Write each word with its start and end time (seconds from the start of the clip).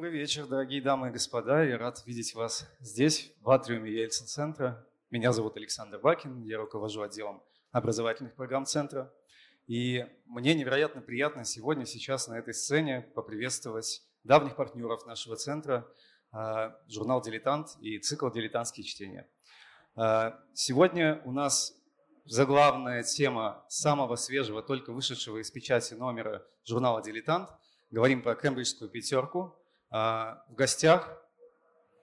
Добрый 0.00 0.18
вечер, 0.18 0.46
дорогие 0.46 0.80
дамы 0.80 1.08
и 1.08 1.10
господа. 1.10 1.62
Я 1.62 1.76
рад 1.76 2.02
видеть 2.06 2.34
вас 2.34 2.66
здесь, 2.80 3.34
в 3.42 3.50
атриуме 3.50 3.92
Ельцин-центра. 3.92 4.82
Меня 5.10 5.30
зовут 5.30 5.58
Александр 5.58 5.98
Бакин, 5.98 6.42
я 6.44 6.56
руковожу 6.56 7.02
отделом 7.02 7.42
образовательных 7.70 8.34
программ 8.34 8.64
центра. 8.64 9.12
И 9.66 10.06
мне 10.24 10.54
невероятно 10.54 11.02
приятно 11.02 11.44
сегодня, 11.44 11.84
сейчас 11.84 12.28
на 12.28 12.38
этой 12.38 12.54
сцене 12.54 13.02
поприветствовать 13.14 14.02
давних 14.24 14.56
партнеров 14.56 15.04
нашего 15.04 15.36
центра, 15.36 15.86
а, 16.32 16.78
журнал 16.88 17.20
«Дилетант» 17.20 17.76
и 17.82 17.98
цикл 17.98 18.30
«Дилетантские 18.30 18.86
чтения». 18.86 19.28
А, 19.96 20.42
сегодня 20.54 21.20
у 21.26 21.30
нас 21.30 21.74
заглавная 22.24 23.02
тема 23.02 23.66
самого 23.68 24.16
свежего, 24.16 24.62
только 24.62 24.94
вышедшего 24.94 25.42
из 25.42 25.50
печати 25.50 25.92
номера 25.92 26.42
журнала 26.64 27.02
«Дилетант». 27.02 27.50
Говорим 27.90 28.22
про 28.22 28.34
кембриджскую 28.34 28.88
пятерку. 28.88 29.59
А, 29.92 30.44
в 30.48 30.54
гостях 30.54 31.20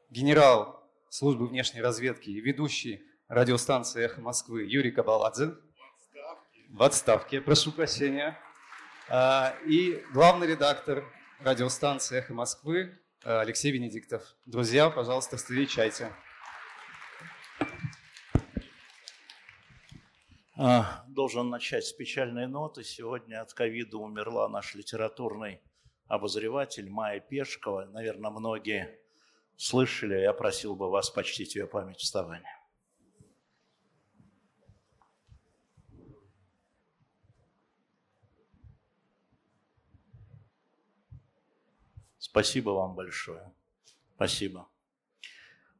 генерал 0.09 0.83
службы 1.09 1.47
внешней 1.47 1.81
разведки 1.81 2.29
и 2.29 2.41
ведущий 2.41 3.01
радиостанции 3.29 4.03
«Эхо 4.03 4.19
Москвы» 4.19 4.65
Юрий 4.65 4.91
Кабаладзе. 4.91 5.55
В 6.69 6.83
отставке, 6.83 7.39
прошу 7.39 7.71
прощения. 7.71 8.37
А, 9.07 9.55
и 9.65 10.03
главный 10.11 10.47
редактор 10.47 11.05
радиостанции 11.39 12.17
«Эхо 12.17 12.33
Москвы» 12.33 12.99
Алексей 13.23 13.71
Венедиктов. 13.71 14.35
Друзья, 14.45 14.89
пожалуйста, 14.89 15.37
встречайте. 15.37 16.11
А, 20.57 21.05
должен 21.07 21.49
начать 21.49 21.85
с 21.85 21.93
печальной 21.93 22.47
ноты. 22.47 22.83
Сегодня 22.83 23.41
от 23.41 23.53
ковида 23.53 23.97
умерла 23.97 24.49
наш 24.49 24.75
литературный 24.75 25.61
обозреватель 26.07 26.89
Майя 26.89 27.19
Пешкова. 27.19 27.85
Наверное, 27.85 28.31
многие 28.31 28.99
слышали. 29.55 30.15
Я 30.15 30.33
просил 30.33 30.75
бы 30.75 30.89
вас 30.89 31.09
почтить 31.09 31.55
ее 31.55 31.67
память 31.67 31.99
вставания. 31.99 32.53
Спасибо 42.17 42.69
вам 42.69 42.93
большое. 42.93 43.51
Спасибо. 44.15 44.69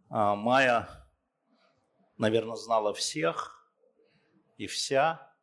А, 0.09 0.35
Майя, 0.35 0.87
наверное, 2.17 2.55
знала 2.55 2.93
всех 2.93 3.69
и 4.57 4.65
вся, 4.65 5.35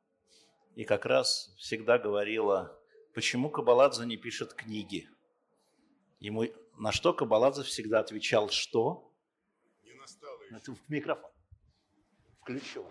и 0.75 0.85
как 0.85 1.07
раз 1.07 1.55
всегда 1.57 1.99
говорила, 1.99 2.77
почему 3.15 3.51
Кабаладзе 3.51 4.05
не 4.07 4.17
пишет 4.17 4.55
книги. 4.55 5.09
Ему 6.21 6.45
на 6.77 6.93
что 6.93 7.13
Кабаладзе 7.13 7.63
всегда 7.63 8.01
отвечал, 8.01 8.51
что? 8.51 9.13
Не 9.83 9.95
настало 9.95 10.43
еще. 10.43 10.57
Это 10.57 10.73
в 10.73 10.89
микрофон. 10.89 11.31
Включу. 12.41 12.87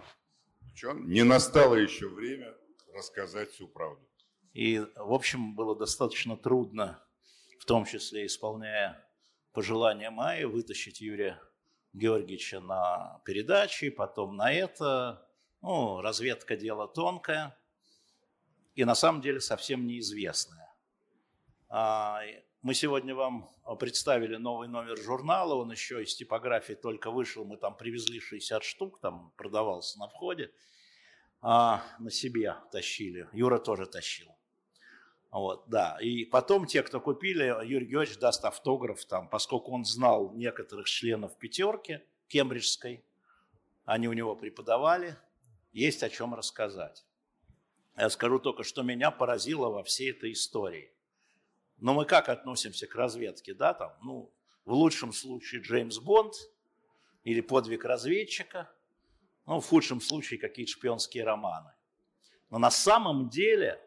Не 0.95 1.23
настало 1.23 1.75
еще 1.75 2.09
время 2.09 2.55
рассказать 2.93 3.51
всю 3.51 3.67
правду. 3.67 4.07
И, 4.53 4.79
в 4.95 5.13
общем, 5.13 5.55
было 5.55 5.75
достаточно 5.75 6.37
трудно 6.37 7.03
в 7.63 7.65
том 7.65 7.85
числе 7.85 8.25
исполняя 8.25 9.01
пожелания 9.53 10.09
Майи, 10.09 10.43
вытащить 10.43 10.99
Юрия 10.99 11.39
Георгиевича 11.93 12.59
на 12.59 13.21
передачи, 13.23 13.89
потом 13.89 14.35
на 14.35 14.51
это. 14.51 15.25
Ну, 15.61 16.01
разведка 16.01 16.57
дело 16.57 16.89
тонкое 16.89 17.57
и 18.75 18.85
на 18.85 18.95
самом 18.95 19.21
деле 19.21 19.39
совсем 19.39 19.85
неизвестное. 19.85 20.73
А, 21.69 22.21
мы 22.61 22.73
сегодня 22.73 23.13
вам 23.15 23.49
представили 23.79 24.37
новый 24.37 24.67
номер 24.67 24.97
журнала, 24.97 25.55
он 25.55 25.71
еще 25.71 26.01
из 26.01 26.15
типографии 26.15 26.73
только 26.73 27.11
вышел, 27.11 27.45
мы 27.45 27.57
там 27.57 27.75
привезли 27.75 28.19
60 28.19 28.63
штук, 28.63 28.99
там 28.99 29.33
продавался 29.37 29.99
на 29.99 30.07
входе, 30.07 30.51
а, 31.41 31.83
на 31.99 32.09
себе 32.09 32.55
тащили, 32.71 33.27
Юра 33.33 33.59
тоже 33.59 33.85
тащил. 33.85 34.33
Вот, 35.31 35.67
да. 35.67 35.97
И 35.99 36.25
потом 36.25 36.67
те, 36.67 36.83
кто 36.83 37.01
купили, 37.01 37.43
Юрий 37.65 37.87
Георгиевич 37.87 38.19
даст 38.19 38.45
автограф, 38.45 39.03
там, 39.05 39.27
поскольку 39.27 39.71
он 39.71 39.83
знал 39.83 40.31
некоторых 40.35 40.87
членов 40.87 41.35
пятерки 41.37 42.01
кембриджской, 42.27 43.03
они 43.83 44.07
у 44.07 44.13
него 44.13 44.35
преподавали, 44.35 45.17
есть 45.71 46.03
о 46.03 46.09
чем 46.09 46.35
рассказать. 46.35 47.03
Я 47.95 48.09
скажу 48.09 48.39
только, 48.39 48.63
что 48.63 48.81
меня 48.81 49.11
поразило 49.11 49.69
во 49.69 49.83
всей 49.83 50.11
этой 50.11 50.33
истории. 50.33 50.91
Но 51.77 51.93
мы 51.93 52.05
как 52.05 52.29
относимся 52.29 52.87
к 52.87 52.95
разведке, 52.95 53.53
да, 53.53 53.73
там, 53.73 53.93
ну, 54.01 54.31
в 54.65 54.73
лучшем 54.73 55.11
случае 55.11 55.61
Джеймс 55.61 55.99
Бонд 55.99 56.33
или 57.23 57.41
подвиг 57.41 57.85
разведчика, 57.85 58.71
ну, 59.45 59.59
в 59.59 59.67
худшем 59.67 60.01
случае 60.01 60.39
какие-то 60.39 60.71
шпионские 60.71 61.23
романы. 61.23 61.73
Но 62.49 62.57
на 62.57 62.71
самом 62.71 63.29
деле 63.29 63.79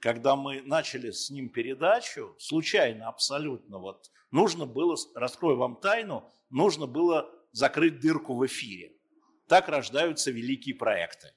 когда 0.00 0.36
мы 0.36 0.62
начали 0.62 1.10
с 1.10 1.30
ним 1.30 1.48
передачу, 1.48 2.36
случайно 2.38 3.08
абсолютно, 3.08 3.78
вот, 3.78 4.10
нужно 4.30 4.66
было, 4.66 4.96
раскрою 5.14 5.56
вам 5.56 5.76
тайну, 5.76 6.30
нужно 6.50 6.86
было 6.86 7.30
закрыть 7.52 8.00
дырку 8.00 8.34
в 8.34 8.46
эфире. 8.46 8.92
Так 9.48 9.68
рождаются 9.68 10.30
великие 10.30 10.74
проекты. 10.74 11.32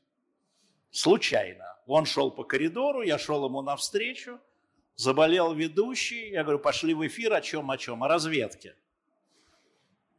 Случайно. 0.92 1.69
Он 1.92 2.06
шел 2.06 2.30
по 2.30 2.44
коридору, 2.44 3.02
я 3.02 3.18
шел 3.18 3.46
ему 3.46 3.62
навстречу, 3.62 4.40
заболел 4.96 5.54
ведущий, 5.54 6.30
я 6.30 6.44
говорю, 6.44 6.60
пошли 6.60 6.94
в 6.94 7.06
эфир, 7.08 7.34
о 7.34 7.42
чем, 7.42 7.72
о 7.72 7.78
чем, 7.78 8.04
о 8.04 8.08
разведке. 8.08 8.76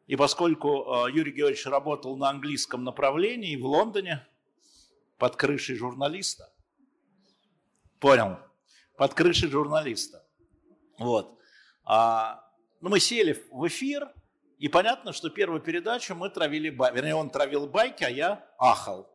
И 0.09 0.17
поскольку 0.17 0.69
э, 1.07 1.13
Юрий 1.13 1.31
Георгиевич 1.31 1.67
работал 1.67 2.17
на 2.17 2.29
английском 2.29 2.83
направлении 2.83 3.55
в 3.55 3.65
Лондоне 3.65 4.27
под 5.17 5.37
крышей 5.37 5.77
журналиста, 5.77 6.53
Понял. 8.01 8.39
Под 8.97 9.15
крышей 9.15 9.49
журналиста. 9.49 10.27
Вот. 10.99 11.39
А, 11.85 12.43
ну, 12.81 12.89
мы 12.89 12.99
сели 12.99 13.45
в 13.51 13.69
эфир, 13.69 14.11
и 14.59 14.69
понятно, 14.69 15.13
что 15.13 15.29
первую 15.29 15.61
передачу 15.61 16.15
мы 16.15 16.31
травили. 16.31 16.71
Вернее, 16.71 17.15
он 17.15 17.31
травил 17.31 17.67
байки, 17.67 18.03
а 18.03 18.11
я 18.11 18.45
ахал. 18.59 19.09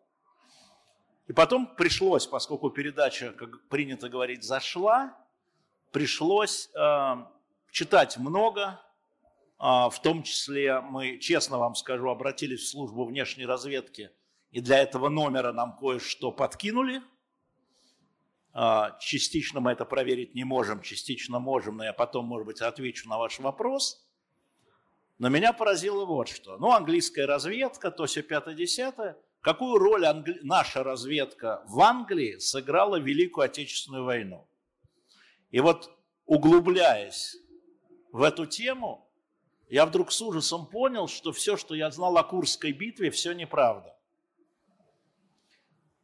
И 1.28 1.34
потом 1.34 1.68
пришлось, 1.75 2.28
поскольку 2.28 2.69
передача, 2.69 3.31
как 3.31 3.68
принято 3.68 4.09
говорить, 4.09 4.44
зашла, 4.44 5.18
пришлось 5.91 6.69
э, 6.75 7.16
читать 7.72 8.18
много, 8.18 8.80
э, 9.59 9.64
в 9.64 10.00
том 10.03 10.24
числе 10.24 10.81
мы, 10.81 11.18
честно 11.18 11.58
вам 11.58 11.75
скажу, 11.75 12.09
обратились 12.09 12.62
в 12.62 12.69
службу 12.69 13.06
внешней 13.06 13.46
разведки, 13.46 14.12
и 14.52 14.62
для 14.62 14.80
этого 14.80 15.09
номера 15.09 15.52
нам 15.52 15.78
кое-что 15.78 16.31
подкинули– 16.31 17.02
а, 18.58 18.97
частично 19.02 19.59
мы 19.59 19.74
это 19.74 19.84
проверить 19.84 20.34
не 20.34 20.46
можем, 20.46 20.81
частично 20.81 21.40
можем, 21.40 21.75
но 21.75 21.84
я 21.84 21.91
потом, 21.91 22.25
может 22.25 22.47
быть, 22.47 22.62
отвечу 22.62 23.09
на 23.09 23.18
ваш 23.18 23.40
вопрос. 23.40 24.08
Но 25.18 25.28
меня 25.28 25.52
поразило 25.52 26.06
вот 26.06 26.30
что. 26.30 26.58
Ну, 26.58 26.72
английская 26.72 27.25
разведка, 27.25 27.91
то 27.91 28.06
все 28.06 28.24
пятое-десятое. 28.24 29.18
Какую 29.46 29.78
роль 29.78 30.04
англи... 30.08 30.40
наша 30.42 30.82
разведка 30.82 31.62
в 31.68 31.80
Англии 31.80 32.40
сыграла 32.40 32.98
в 33.00 33.04
Великую 33.04 33.46
Отечественную 33.46 34.04
войну? 34.04 34.48
И 35.52 35.60
вот 35.60 35.96
углубляясь 36.26 37.38
в 38.12 38.24
эту 38.24 38.48
тему, 38.48 39.08
я 39.70 39.86
вдруг 39.86 40.12
с 40.12 40.20
ужасом 40.20 40.66
понял, 40.66 41.08
что 41.08 41.32
все, 41.32 41.58
что 41.58 41.76
я 41.76 41.92
знал 41.92 42.18
о 42.18 42.24
Курской 42.24 42.72
битве, 42.72 43.12
все 43.12 43.34
неправда. 43.34 43.96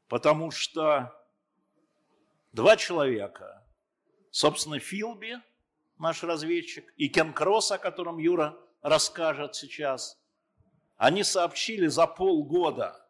Потому 0.07 0.51
что 0.51 1.11
два 2.51 2.77
человека. 2.77 3.65
Собственно, 4.29 4.77
Филби, 4.77 5.37
наш 5.97 6.21
разведчик, 6.21 6.93
и 6.95 7.09
Кен 7.09 7.33
Кросс, 7.33 7.71
о 7.71 7.79
котором 7.79 8.19
Юра 8.19 8.55
расскажет 8.83 9.55
сейчас, 9.55 10.21
они 10.95 11.23
сообщили 11.23 11.87
за 11.87 12.05
полгода, 12.05 13.00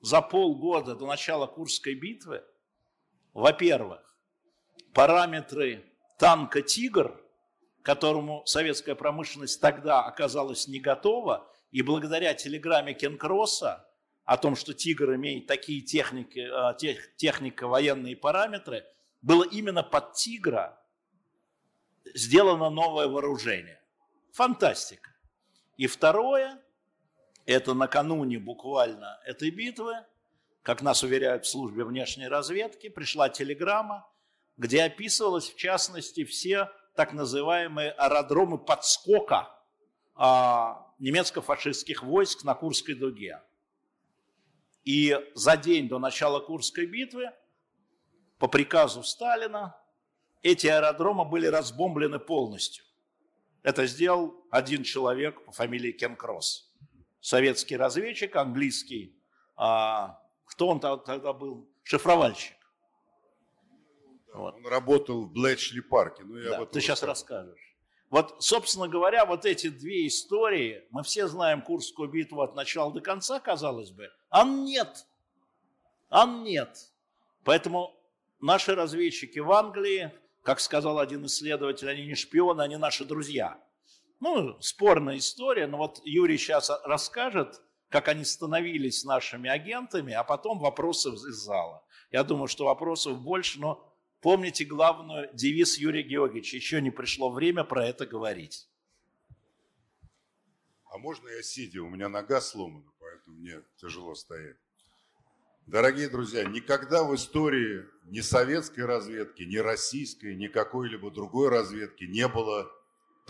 за 0.00 0.22
полгода 0.22 0.94
до 0.94 1.06
начала 1.06 1.46
Курской 1.46 1.94
битвы, 1.94 2.42
во-первых, 3.32 4.16
параметры 4.92 5.84
танка 6.18 6.62
«Тигр», 6.62 7.20
которому 7.82 8.44
советская 8.46 8.94
промышленность 8.94 9.60
тогда 9.60 10.04
оказалась 10.04 10.68
не 10.68 10.80
готова, 10.80 11.50
и 11.70 11.82
благодаря 11.82 12.34
телеграмме 12.34 12.94
Кен 12.94 13.16
Кросса 13.16 13.86
о 14.24 14.36
том, 14.36 14.56
что 14.56 14.74
«Тигр» 14.74 15.14
имеет 15.14 15.46
такие 15.46 15.80
техники, 15.80 16.40
а, 16.40 16.74
тех, 16.74 17.16
технико-военные 17.16 18.16
параметры, 18.16 18.84
было 19.22 19.44
именно 19.44 19.82
под 19.82 20.14
«Тигра» 20.14 20.80
сделано 22.14 22.70
новое 22.70 23.06
вооружение. 23.06 23.80
Фантастика. 24.32 25.10
И 25.76 25.86
второе, 25.86 26.62
это 27.50 27.74
накануне 27.74 28.38
буквально 28.38 29.18
этой 29.24 29.50
битвы, 29.50 29.94
как 30.62 30.82
нас 30.82 31.02
уверяют 31.02 31.44
в 31.44 31.48
службе 31.48 31.84
внешней 31.84 32.28
разведки, 32.28 32.88
пришла 32.88 33.28
телеграмма, 33.28 34.08
где 34.56 34.84
описывалось 34.84 35.50
в 35.50 35.56
частности 35.56 36.24
все 36.24 36.70
так 36.94 37.12
называемые 37.12 37.90
аэродромы 37.90 38.58
подскока 38.58 39.48
а, 40.14 40.94
немецко-фашистских 41.00 42.04
войск 42.04 42.44
на 42.44 42.54
Курской 42.54 42.94
дуге. 42.94 43.42
И 44.84 45.18
за 45.34 45.56
день 45.56 45.88
до 45.88 45.98
начала 45.98 46.38
Курской 46.38 46.86
битвы 46.86 47.30
по 48.38 48.46
приказу 48.46 49.02
Сталина 49.02 49.76
эти 50.42 50.68
аэродромы 50.68 51.24
были 51.24 51.46
разбомблены 51.46 52.20
полностью. 52.20 52.84
Это 53.62 53.86
сделал 53.86 54.46
один 54.50 54.84
человек 54.84 55.44
по 55.44 55.52
фамилии 55.52 55.92
Кен 55.92 56.14
Кросс. 56.16 56.69
Советский 57.20 57.76
разведчик, 57.76 58.34
английский. 58.36 59.14
А, 59.56 60.20
кто 60.46 60.68
он 60.68 60.80
тогда 60.80 61.32
был? 61.32 61.68
Шифровальщик. 61.82 62.56
Вот. 64.32 64.54
Он 64.54 64.66
работал 64.66 65.24
в 65.24 65.32
Блэчли 65.32 65.80
парке. 65.80 66.22
Ну, 66.24 66.38
я 66.38 66.58
да, 66.58 66.66
ты 66.66 66.80
сейчас 66.80 67.02
расскажешь. 67.02 67.76
Вот, 68.10 68.42
собственно 68.42 68.88
говоря, 68.88 69.24
вот 69.24 69.44
эти 69.44 69.68
две 69.68 70.06
истории, 70.08 70.84
мы 70.90 71.02
все 71.04 71.28
знаем 71.28 71.62
Курскую 71.62 72.08
битву 72.08 72.42
от 72.42 72.56
начала 72.56 72.92
до 72.92 73.00
конца, 73.00 73.38
казалось 73.38 73.92
бы, 73.92 74.10
а 74.30 74.44
нет. 74.44 75.06
А 76.08 76.26
нет. 76.26 76.90
Поэтому 77.44 77.96
наши 78.40 78.74
разведчики 78.74 79.38
в 79.38 79.52
Англии, 79.52 80.10
как 80.42 80.58
сказал 80.58 80.98
один 80.98 81.26
исследователь, 81.26 81.88
они 81.88 82.04
не 82.04 82.16
шпионы, 82.16 82.62
они 82.62 82.76
наши 82.76 83.04
друзья. 83.04 83.58
Ну, 84.20 84.60
спорная 84.60 85.18
история, 85.18 85.66
но 85.66 85.78
вот 85.78 86.00
Юрий 86.04 86.38
сейчас 86.38 86.70
расскажет, 86.84 87.60
как 87.88 88.08
они 88.08 88.24
становились 88.24 89.04
нашими 89.04 89.50
агентами, 89.50 90.12
а 90.12 90.22
потом 90.22 90.58
вопросы 90.58 91.08
из 91.10 91.36
зала. 91.36 91.82
Я 92.10 92.22
думаю, 92.22 92.46
что 92.46 92.66
вопросов 92.66 93.20
больше, 93.20 93.58
но 93.60 93.90
Помните 94.20 94.66
главную 94.66 95.30
девиз 95.32 95.78
Юрия 95.78 96.02
Георгиевича, 96.02 96.56
еще 96.56 96.82
не 96.82 96.90
пришло 96.90 97.30
время 97.30 97.64
про 97.64 97.86
это 97.86 98.04
говорить. 98.04 98.68
А 100.92 100.98
можно 100.98 101.28
я 101.28 101.42
сидя? 101.42 101.82
У 101.82 101.88
меня 101.88 102.10
нога 102.10 102.40
сломана, 102.42 102.90
поэтому 102.98 103.36
мне 103.36 103.62
тяжело 103.76 104.14
стоять. 104.14 104.56
Дорогие 105.66 106.10
друзья, 106.10 106.44
никогда 106.44 107.04
в 107.04 107.14
истории 107.14 107.86
ни 108.04 108.20
советской 108.20 108.84
разведки, 108.84 109.42
ни 109.42 109.56
российской, 109.56 110.34
ни 110.34 110.48
какой-либо 110.48 111.10
другой 111.10 111.48
разведки 111.48 112.04
не 112.04 112.28
было 112.28 112.70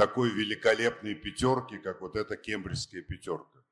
такой 0.00 0.31
великолепной 0.31 1.14
пятерки, 1.14 1.76
как 1.76 2.00
вот 2.00 2.17
эта 2.17 2.35
кембриджская 2.35 3.02
пятерка. 3.02 3.62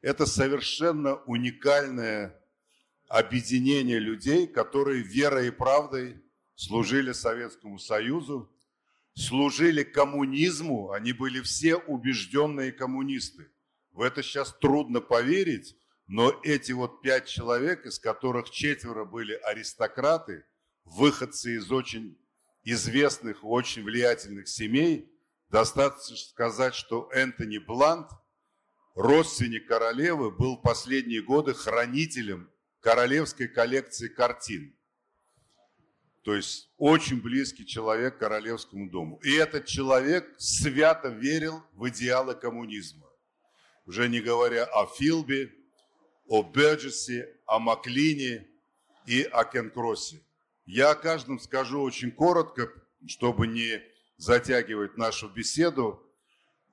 Это 0.00 0.24
совершенно 0.24 1.16
уникальное 1.24 2.40
объединение 3.08 3.98
людей, 3.98 4.46
которые 4.46 5.02
верой 5.02 5.48
и 5.48 5.50
правдой 5.50 6.22
служили 6.54 7.10
Советскому 7.10 7.80
Союзу, 7.80 8.48
служили 9.14 9.82
коммунизму, 9.82 10.92
они 10.92 11.12
были 11.12 11.40
все 11.40 11.74
убежденные 11.74 12.70
коммунисты. 12.70 13.50
В 13.90 14.02
это 14.02 14.22
сейчас 14.22 14.56
трудно 14.60 15.00
поверить, 15.00 15.76
но 16.06 16.40
эти 16.44 16.70
вот 16.70 17.02
пять 17.02 17.26
человек, 17.26 17.84
из 17.84 17.98
которых 17.98 18.50
четверо 18.50 19.04
были 19.04 19.34
аристократы, 19.42 20.44
выходцы 20.84 21.56
из 21.56 21.72
очень 21.72 22.16
известных, 22.62 23.42
очень 23.42 23.82
влиятельных 23.82 24.46
семей, 24.46 25.12
достаточно 25.50 26.16
сказать, 26.16 26.74
что 26.74 27.08
Энтони 27.12 27.58
Блант, 27.58 28.10
родственник 28.94 29.66
королевы, 29.66 30.30
был 30.30 30.60
последние 30.60 31.22
годы 31.22 31.54
хранителем 31.54 32.50
королевской 32.80 33.48
коллекции 33.48 34.08
картин 34.08 34.78
то 36.28 36.34
есть 36.34 36.68
очень 36.76 37.22
близкий 37.22 37.64
человек 37.64 38.16
к 38.16 38.18
Королевскому 38.18 38.90
дому. 38.90 39.18
И 39.24 39.32
этот 39.32 39.64
человек 39.64 40.30
свято 40.36 41.08
верил 41.08 41.62
в 41.72 41.88
идеалы 41.88 42.34
коммунизма. 42.34 43.08
Уже 43.86 44.10
не 44.10 44.20
говоря 44.20 44.64
о 44.64 44.84
Филбе, 44.84 45.50
о 46.26 46.42
Берджесе, 46.42 47.34
о 47.46 47.58
Маклине 47.58 48.46
и 49.06 49.22
о 49.22 49.44
Кенкроссе. 49.44 50.20
Я 50.66 50.90
о 50.90 50.96
каждом 50.96 51.40
скажу 51.40 51.80
очень 51.80 52.10
коротко, 52.10 52.70
чтобы 53.06 53.46
не 53.46 53.80
затягивать 54.18 54.98
нашу 54.98 55.28
беседу. 55.28 56.04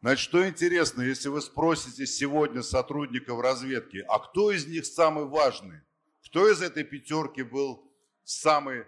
Значит, 0.02 0.24
что 0.24 0.48
интересно, 0.48 1.02
если 1.02 1.30
вы 1.30 1.42
спросите 1.42 2.06
сегодня 2.06 2.62
сотрудников 2.62 3.40
разведки, 3.40 4.04
а 4.08 4.20
кто 4.20 4.52
из 4.52 4.68
них 4.68 4.86
самый 4.86 5.26
важный? 5.26 5.80
Кто 6.26 6.52
из 6.52 6.62
этой 6.62 6.84
пятерки 6.84 7.44
был 7.44 7.90
самый 8.24 8.86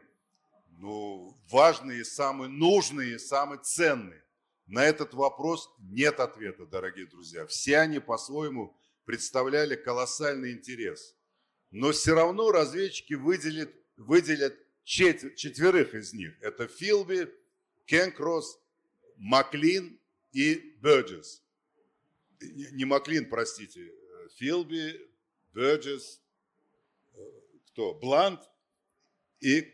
ну, 0.77 1.35
важные, 1.49 2.03
самые 2.03 2.49
нужные, 2.49 3.19
самые 3.19 3.61
ценные? 3.61 4.23
На 4.65 4.83
этот 4.83 5.13
вопрос 5.13 5.73
нет 5.79 6.19
ответа, 6.19 6.65
дорогие 6.65 7.07
друзья. 7.07 7.47
Все 7.47 7.77
они 7.77 7.99
по-своему 7.99 8.75
представляли 9.05 9.75
колоссальный 9.75 10.51
интерес. 10.51 11.15
Но 11.71 11.91
все 11.91 12.13
равно 12.13 12.51
разведчики 12.51 13.13
выделят, 13.13 13.71
выделят 13.95 14.55
чет, 14.83 15.35
четверых 15.35 15.93
из 15.93 16.13
них. 16.13 16.33
Это 16.41 16.67
Филби, 16.67 17.29
Кенкросс, 17.87 18.59
Маклин 19.15 19.99
и 20.31 20.75
Бёрджес. 20.81 21.41
Не 22.73 22.85
Маклин, 22.85 23.27
простите. 23.29 23.91
Филби, 24.35 25.09
Бёрджес, 25.53 26.21
э, 27.13 27.19
кто? 27.67 27.95
Блант 27.95 28.41
и 29.39 29.65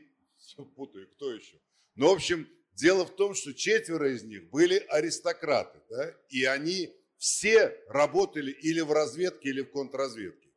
путаю, 0.75 1.09
кто 1.09 1.33
еще? 1.33 1.59
Ну, 1.95 2.09
в 2.09 2.13
общем, 2.13 2.47
дело 2.73 3.05
в 3.05 3.15
том, 3.15 3.33
что 3.33 3.53
четверо 3.53 4.13
из 4.13 4.23
них 4.23 4.49
были 4.49 4.77
аристократы, 4.89 5.79
да, 5.89 6.15
и 6.29 6.45
они 6.45 6.93
все 7.17 7.75
работали 7.87 8.51
или 8.51 8.81
в 8.81 8.91
разведке, 8.91 9.49
или 9.49 9.61
в 9.61 9.71
контрразведке. 9.71 10.49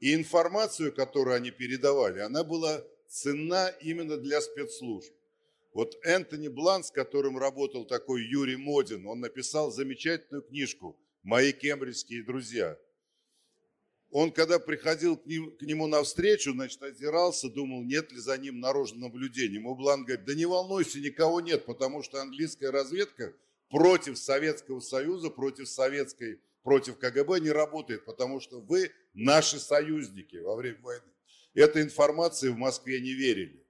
И 0.00 0.14
информацию, 0.14 0.92
которую 0.92 1.36
они 1.36 1.50
передавали, 1.50 2.20
она 2.20 2.42
была 2.42 2.84
ценна 3.08 3.68
именно 3.80 4.16
для 4.16 4.40
спецслужб. 4.40 5.12
Вот 5.72 5.96
Энтони 6.04 6.48
Блан, 6.48 6.84
с 6.84 6.90
которым 6.90 7.38
работал 7.38 7.84
такой 7.86 8.24
Юрий 8.24 8.56
Модин, 8.56 9.06
он 9.06 9.20
написал 9.20 9.70
замечательную 9.70 10.42
книжку 10.42 10.98
«Мои 11.22 11.52
кембриджские 11.52 12.24
друзья» 12.24 12.78
он, 14.12 14.30
когда 14.30 14.58
приходил 14.58 15.16
к, 15.16 15.24
ним, 15.24 15.56
к 15.56 15.62
нему 15.62 15.86
навстречу, 15.86 16.52
значит, 16.52 16.82
озирался, 16.82 17.48
думал, 17.48 17.82
нет 17.82 18.12
ли 18.12 18.18
за 18.18 18.36
ним 18.36 18.60
наружного 18.60 19.04
наблюдения. 19.04 19.54
Ему 19.54 19.74
Блан 19.74 20.04
говорит, 20.04 20.26
да 20.26 20.34
не 20.34 20.44
волнуйся, 20.44 21.00
никого 21.00 21.40
нет, 21.40 21.64
потому 21.64 22.02
что 22.02 22.20
английская 22.20 22.70
разведка 22.70 23.32
против 23.70 24.18
Советского 24.18 24.80
Союза, 24.80 25.30
против 25.30 25.66
советской, 25.66 26.40
против 26.62 26.98
КГБ 26.98 27.40
не 27.40 27.50
работает, 27.50 28.04
потому 28.04 28.38
что 28.38 28.60
вы 28.60 28.92
наши 29.14 29.58
союзники 29.58 30.36
во 30.36 30.56
время 30.56 30.78
войны. 30.82 31.10
Этой 31.54 31.80
информации 31.80 32.50
в 32.50 32.56
Москве 32.58 33.00
не 33.00 33.14
верили. 33.14 33.61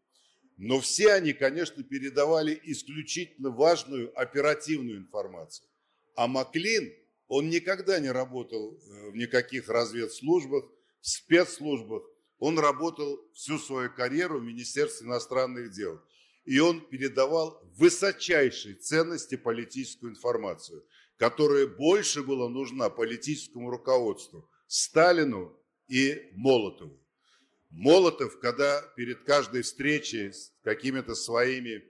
Но 0.56 0.80
все 0.80 1.12
они, 1.12 1.32
конечно, 1.32 1.82
передавали 1.82 2.60
исключительно 2.64 3.50
важную 3.50 4.12
оперативную 4.18 4.98
информацию. 4.98 5.68
А 6.14 6.26
Маклин– 6.26 6.92
он 7.34 7.48
никогда 7.48 7.98
не 7.98 8.10
работал 8.10 8.74
э, 8.74 9.10
в 9.10 9.16
никаких 9.16 9.70
разведслужбах, 9.70 10.66
в 11.00 11.08
спецслужбах. 11.08 12.02
Он 12.38 12.58
работал 12.58 13.26
всю 13.32 13.58
свою 13.58 13.90
карьеру 13.90 14.38
в 14.38 14.44
Министерстве 14.44 15.06
иностранных 15.06 15.72
дел. 15.72 15.98
И 16.44 16.58
он 16.58 16.82
передавал 16.82 17.58
высочайшей 17.78 18.74
ценности 18.74 19.36
политическую 19.36 20.12
информацию, 20.12 20.84
которая 21.16 21.66
больше 21.66 22.22
была 22.22 22.50
нужна 22.50 22.90
политическому 22.90 23.70
руководству, 23.70 24.46
Сталину 24.66 25.58
и 25.88 26.32
Молотову. 26.34 27.01
Молотов, 27.72 28.38
когда 28.38 28.80
перед 28.96 29.24
каждой 29.24 29.62
встречей 29.62 30.32
с 30.32 30.52
какими-то 30.62 31.14
своими 31.14 31.76
э, 31.76 31.84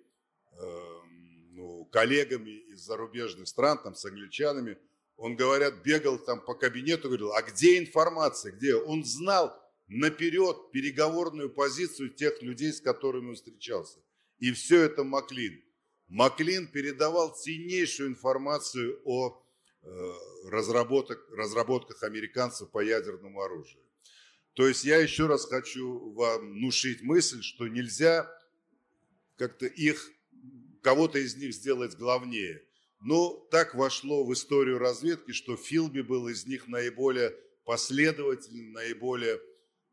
ну, 1.51 1.85
коллегами 1.93 2.51
из 2.73 2.81
зарубежных 2.81 3.49
стран, 3.49 3.79
там, 3.83 3.95
с 3.95 4.05
англичанами– 4.05 4.79
он, 5.23 5.37
говорят, 5.37 5.85
бегал 5.85 6.19
там 6.19 6.41
по 6.41 6.55
кабинету, 6.55 7.07
говорил, 7.07 7.33
а 7.33 7.43
где 7.43 7.79
информация, 7.79 8.51
где? 8.51 8.75
Он 8.75 9.05
знал 9.05 9.57
наперед 9.87 10.73
переговорную 10.73 11.49
позицию 11.49 12.11
тех 12.11 12.43
людей, 12.43 12.73
с 12.73 12.81
которыми 12.81 13.29
он 13.29 13.35
встречался. 13.37 14.01
И 14.41 14.51
все 14.51 14.81
это 14.83 15.05
Маклин. 15.05 15.63
Маклин 16.09 16.67
передавал 16.67 17.37
ценнейшую 17.37 18.09
информацию 18.09 19.01
о 19.05 19.41
э, 19.83 20.13
разработках, 20.51 21.25
разработках 21.31 22.03
американцев 22.03 22.71
по 22.71 22.81
ядерному 22.81 23.43
оружию. 23.43 23.83
То 24.55 24.69
есть 24.69 24.85
я 24.85 24.99
еще 24.99 25.27
раз 25.27 25.47
хочу 25.47 26.13
вам 26.13 26.53
внушить 26.53 27.03
мысль, 27.03 27.43
что 27.43 27.69
нельзя 27.69 28.31
как-то 29.37 29.67
их, 29.67 30.11
кого-то 30.83 31.19
из 31.19 31.37
них 31.37 31.55
сделать 31.55 31.97
главнее– 31.97 32.63
но 33.03 33.35
так 33.51 33.75
вошло 33.75 34.25
в 34.25 34.33
историю 34.33 34.79
разведки, 34.79 35.33
что 35.33 35.57
Филби 35.57 36.03
был 36.03 36.29
из 36.29 36.47
них 36.47 36.69
наиболее 36.69 37.37
последовательный, 37.65 38.71
наиболее 38.71 39.41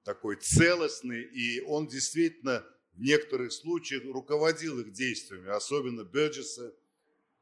такой 0.03 0.35
целостный, 0.35 1.23
и 1.23 1.59
он 1.61 1.87
действительно 1.87 2.63
в 2.93 3.01
некоторых 3.01 3.51
случаях 3.51 4.03
руководил 4.05 4.79
их 4.79 4.91
действиями, 4.91 5.49
особенно 5.49 6.03
Бёрджеса 6.03 6.71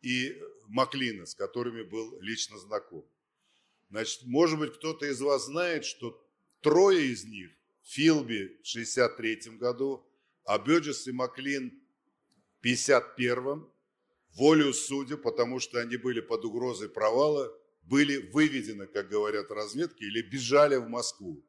и 0.01 0.41
Маклина, 0.67 1.25
с 1.25 1.35
которыми 1.35 1.83
был 1.83 2.17
лично 2.21 2.57
знаком. 2.59 3.05
Значит, 3.89 4.23
может 4.23 4.59
быть, 4.59 4.73
кто-то 4.73 5.05
из 5.05 5.19
вас 5.19 5.47
знает, 5.47 5.83
что 5.83 6.25
трое 6.67 7.13
из 7.13 7.23
них, 7.23 7.49
Филби 7.83 8.59
в 8.61 8.67
63 8.67 9.57
году, 9.57 10.05
а 10.43 10.59
Бёджес 10.59 11.07
и 11.07 11.13
Маклин 11.13 11.71
в 12.57 12.61
51 12.61 13.65
волю 14.35 14.73
судя, 14.73 15.15
потому 15.15 15.59
что 15.59 15.79
они 15.79 15.95
были 15.95 16.19
под 16.19 16.43
угрозой 16.43 16.89
провала, 16.89 17.49
были 17.83 18.17
выведены, 18.33 18.85
как 18.85 19.07
говорят 19.07 19.49
разведки, 19.49 20.03
или 20.03 20.21
бежали 20.21 20.75
в 20.75 20.89
Москву. 20.89 21.41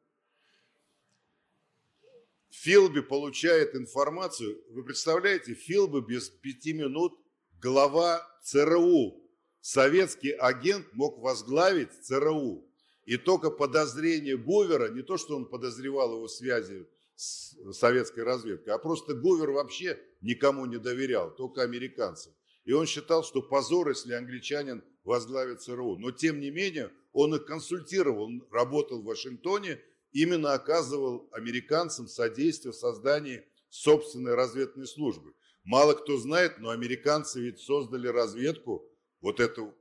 Филби 2.51 3.01
получает 3.01 3.75
информацию. 3.75 4.63
Вы 4.69 4.85
представляете, 4.85 5.53
Филби 5.53 5.99
без 5.99 6.29
пяти 6.29 6.71
минут 6.71 7.19
глава 7.61 8.25
ЦРУ. 8.43 9.21
Советский 9.59 10.31
агент 10.31 10.87
мог 10.93 11.19
возглавить 11.19 11.91
ЦРУ. 12.05 12.68
И 13.09 13.17
только 13.17 13.49
подозрение 13.49 14.37
Гувера, 14.37 14.89
не 14.91 15.01
то, 15.01 15.17
что 15.17 15.35
он 15.35 15.47
подозревал 15.47 16.13
его 16.13 16.27
связи 16.27 16.87
с 17.15 17.55
советской 17.73 18.23
разведкой, 18.23 18.75
а 18.75 18.77
просто 18.77 19.15
Гувер 19.15 19.49
вообще 19.49 19.99
никому 20.21 20.67
не 20.67 20.77
доверял, 20.77 21.33
только 21.33 21.63
американцам. 21.63 22.33
И 22.65 22.71
он 22.71 22.85
считал, 22.85 23.23
что 23.23 23.41
позор, 23.41 23.89
если 23.89 24.13
англичанин 24.13 24.83
возглавит 25.03 25.63
ЦРУ. 25.63 25.97
Но 25.97 26.11
тем 26.11 26.39
не 26.39 26.51
менее, 26.51 26.91
он 27.11 27.33
их 27.33 27.45
консультировал, 27.45 28.25
он 28.25 28.47
работал 28.51 29.01
в 29.01 29.05
Вашингтоне, 29.05 29.81
именно 30.11 30.53
оказывал 30.53 31.27
американцам 31.31 32.07
содействие 32.07 32.73
в 32.73 32.75
создании 32.75 33.43
собственной 33.69 34.35
разведной 34.35 34.85
службы. 34.85 35.33
Мало 35.63 35.93
кто 35.93 36.15
знает, 36.17 36.59
но 36.59 36.69
американцы 36.69 37.41
ведь 37.41 37.59
создали 37.59 38.07
разведку, 38.07 38.85
вот 39.19 39.39
эту 39.39 39.75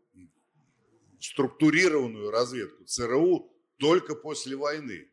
структурированную 1.20 2.30
разведку 2.30 2.84
ЦРУ 2.84 3.50
только 3.78 4.14
после 4.14 4.56
войны. 4.56 5.10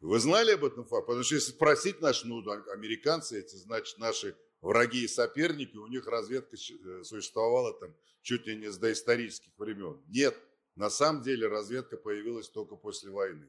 Вы 0.00 0.18
знали 0.18 0.52
об 0.52 0.64
этом 0.64 0.84
факте? 0.84 1.06
Потому 1.06 1.24
что 1.24 1.36
если 1.36 1.52
спросить 1.52 2.00
наши, 2.00 2.26
ну, 2.26 2.42
американцы 2.72 3.38
эти, 3.38 3.54
значит, 3.54 3.98
наши 3.98 4.36
враги 4.60 5.04
и 5.04 5.08
соперники, 5.08 5.76
у 5.76 5.86
них 5.86 6.06
разведка 6.06 6.56
э, 6.56 7.04
существовала 7.04 7.72
там 7.78 7.94
чуть 8.22 8.46
ли 8.46 8.56
не 8.56 8.70
с 8.70 8.78
доисторических 8.78 9.52
времен. 9.56 10.00
Нет, 10.08 10.36
на 10.74 10.90
самом 10.90 11.22
деле 11.22 11.46
разведка 11.46 11.96
появилась 11.96 12.48
только 12.48 12.76
после 12.76 13.10
войны. 13.10 13.48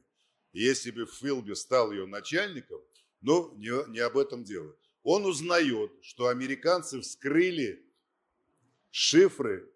И 0.52 0.62
если 0.62 0.92
бы 0.92 1.06
Филби 1.06 1.54
стал 1.54 1.90
ее 1.90 2.06
начальником, 2.06 2.80
ну, 3.20 3.52
не, 3.56 3.90
не 3.90 3.98
об 3.98 4.16
этом 4.16 4.44
дело. 4.44 4.76
Он 5.02 5.26
узнает, 5.26 5.92
что 6.02 6.28
американцы 6.28 7.00
вскрыли 7.00 7.84
шифры, 8.90 9.68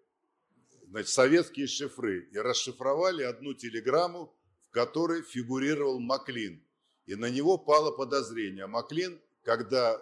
значит, 0.89 1.09
советские 1.09 1.67
шифры, 1.67 2.29
и 2.31 2.37
расшифровали 2.37 3.23
одну 3.23 3.53
телеграмму, 3.53 4.35
в 4.69 4.71
которой 4.71 5.21
фигурировал 5.21 5.99
Маклин. 5.99 6.63
И 7.05 7.15
на 7.15 7.29
него 7.29 7.57
пало 7.57 7.91
подозрение. 7.91 8.65
А 8.65 8.67
Маклин, 8.67 9.19
когда 9.43 9.95
э, 9.95 9.99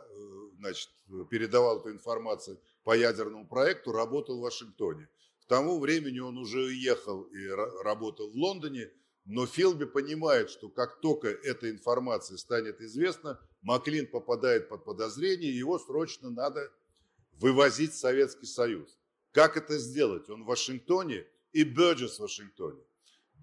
значит, 0.57 0.89
передавал 1.29 1.79
эту 1.79 1.91
информацию 1.91 2.59
по 2.83 2.95
ядерному 2.95 3.47
проекту, 3.47 3.91
работал 3.91 4.39
в 4.39 4.41
Вашингтоне. 4.41 5.07
К 5.41 5.45
тому 5.47 5.79
времени 5.79 6.19
он 6.19 6.37
уже 6.37 6.59
уехал 6.59 7.23
и 7.23 7.47
работал 7.83 8.29
в 8.29 8.35
Лондоне, 8.35 8.91
но 9.25 9.45
Филби 9.45 9.85
понимает, 9.85 10.49
что 10.49 10.69
как 10.69 10.99
только 11.01 11.27
эта 11.27 11.69
информация 11.69 12.37
станет 12.37 12.81
известна, 12.81 13.39
Маклин 13.61 14.07
попадает 14.07 14.69
под 14.69 14.83
подозрение, 14.85 15.57
его 15.57 15.79
срочно 15.79 16.29
надо 16.29 16.71
вывозить 17.33 17.91
в 17.93 17.97
Советский 17.97 18.45
Союз. 18.45 18.97
Как 19.31 19.57
это 19.57 19.77
сделать? 19.77 20.29
Он 20.29 20.43
в 20.43 20.47
Вашингтоне 20.47 21.25
и 21.51 21.63
Бёрджес 21.63 22.17
в 22.17 22.21
Вашингтоне. 22.21 22.81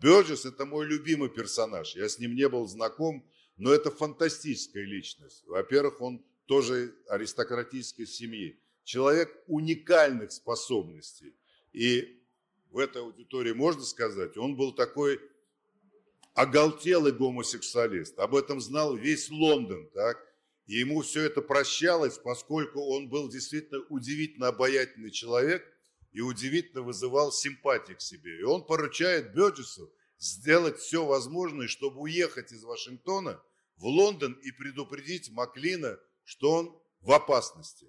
Бёрджес– 0.01 0.45
это 0.47 0.65
мой 0.65 0.87
любимый 0.87 1.29
персонаж. 1.29 1.95
Я 1.95 2.09
с 2.09 2.19
ним 2.19 2.35
не 2.35 2.49
был 2.49 2.67
знаком, 2.67 3.25
но 3.57 3.73
это 3.73 3.91
фантастическая 3.91 4.85
личность. 4.85 5.45
Во-первых, 5.47 6.01
он 6.01 6.25
тоже 6.47 6.95
аристократической 7.09 8.07
семьи. 8.07 8.59
Человек 8.83 9.35
уникальных 9.47 10.33
способностей. 10.33 11.35
И 11.73 12.21
в 12.71 12.79
этой 12.79 13.03
аудитории 13.03 13.53
можно 13.53 13.83
сказать, 13.83 14.37
он 14.37 14.57
был 14.57 14.73
такой 14.73 15.21
оголтелый 16.35 17.13
гомосексуалист. 17.13 18.19
Об 18.19 18.35
этом 18.35 18.61
знал 18.61 18.97
весь 18.97 19.31
Лондон. 19.31 19.89
Так? 19.95 20.19
И 20.67 20.79
ему 20.79 21.03
все 21.03 21.23
это 21.23 21.41
прощалось, 21.41 22.19
поскольку 22.19 22.81
он 22.81 23.09
был 23.09 23.29
действительно 23.29 23.81
удивительно 23.89 24.49
обаятельный 24.49 25.11
человек 25.11 25.65
и 26.15 26.23
удивительно 26.23 26.81
вызывал 26.83 27.31
симпатии 27.31 27.93
к 27.93 28.01
себе. 28.01 28.41
И 28.41 28.43
он 28.43 28.65
поручает 28.65 29.35
Бёрджесу 29.35 29.93
сделать 30.19 30.79
все 30.79 31.05
возможное, 31.05 31.69
чтобы 31.69 32.01
уехать 32.01 32.53
из 32.53 32.65
Вашингтона 32.65 33.43
в 33.77 33.85
Лондон 33.85 34.33
и 34.43 34.51
предупредить 34.51 35.31
Маклина 35.31 35.99
что 36.25 36.53
он 36.53 36.83
в 37.01 37.13
опасности. 37.13 37.87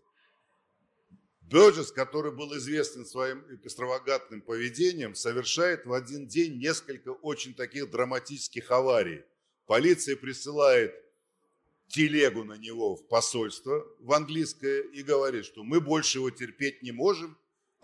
Бёрджес, 1.41 1.91
который 1.91 2.32
был 2.32 2.58
известен 2.58 3.05
своим 3.05 3.46
экстравагантным 3.63 4.41
поведением, 4.41 5.13
совершает 5.15 5.86
в 5.86 5.94
один 5.94 6.27
день 6.27 6.58
несколько 6.58 7.10
очень 7.10 7.53
таких 7.53 7.91
драматических 7.91 8.72
аварий. 8.72 9.24
Полиция 9.67 10.15
присылает 10.15 10.94
телегу 11.88 12.44
на 12.44 12.58
него 12.58 12.96
в 12.96 13.08
посольство 13.08 13.86
в 14.00 14.12
английское 14.12 14.82
и 14.82 15.03
говорит, 15.03 15.46
что 15.46 15.63
мы 15.63 15.79
больше 15.79 16.17
его 16.17 16.32
терпеть 16.32 16.82
не 16.82 16.91
можем, 16.91 17.38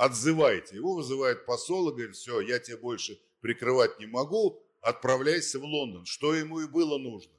отзывайте. 0.05 0.75
Его 0.75 0.95
вызывает 0.95 1.45
посол 1.45 1.89
и 1.89 1.93
говорит, 1.93 2.15
все, 2.15 2.41
я 2.41 2.59
тебя 2.59 2.77
больше 2.77 3.19
прикрывать 3.41 3.99
не 3.99 4.05
могу, 4.05 4.61
отправляйся 4.81 5.59
в 5.59 5.63
Лондон. 5.63 6.05
Что 6.05 6.33
ему 6.33 6.61
и 6.61 6.67
было 6.67 6.97
нужно. 6.97 7.33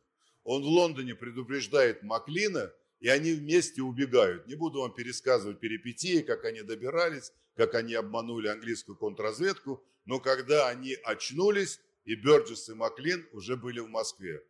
Он 0.45 0.63
в 0.63 0.67
Лондоне 0.67 1.15
предупреждает 1.15 2.03
Маклина– 2.03 2.73
и 3.03 3.09
они 3.09 3.33
вместе 3.33 3.83
убегают. 3.83 4.47
Не 4.47 4.55
буду 4.55 4.81
вам 4.81 4.95
пересказывать 4.95 5.59
перипетии, 5.59 6.21
как 6.21 6.45
они 6.45 6.63
добирались, 6.63 7.33
как 7.57 7.75
они 7.75 7.95
обманули 7.95 8.47
английскую 8.47 8.97
контрразведку, 8.97 9.85
но 10.05 10.21
когда 10.21 10.69
они 10.69 10.97
очнулись, 11.03 11.81
и 12.05 12.15
Бёрджес 12.15 12.69
и 12.69 12.75
Маклин 12.75 13.29
уже 13.33 13.57
были 13.57 13.81
в 13.81 13.89
Москве. 13.89 14.41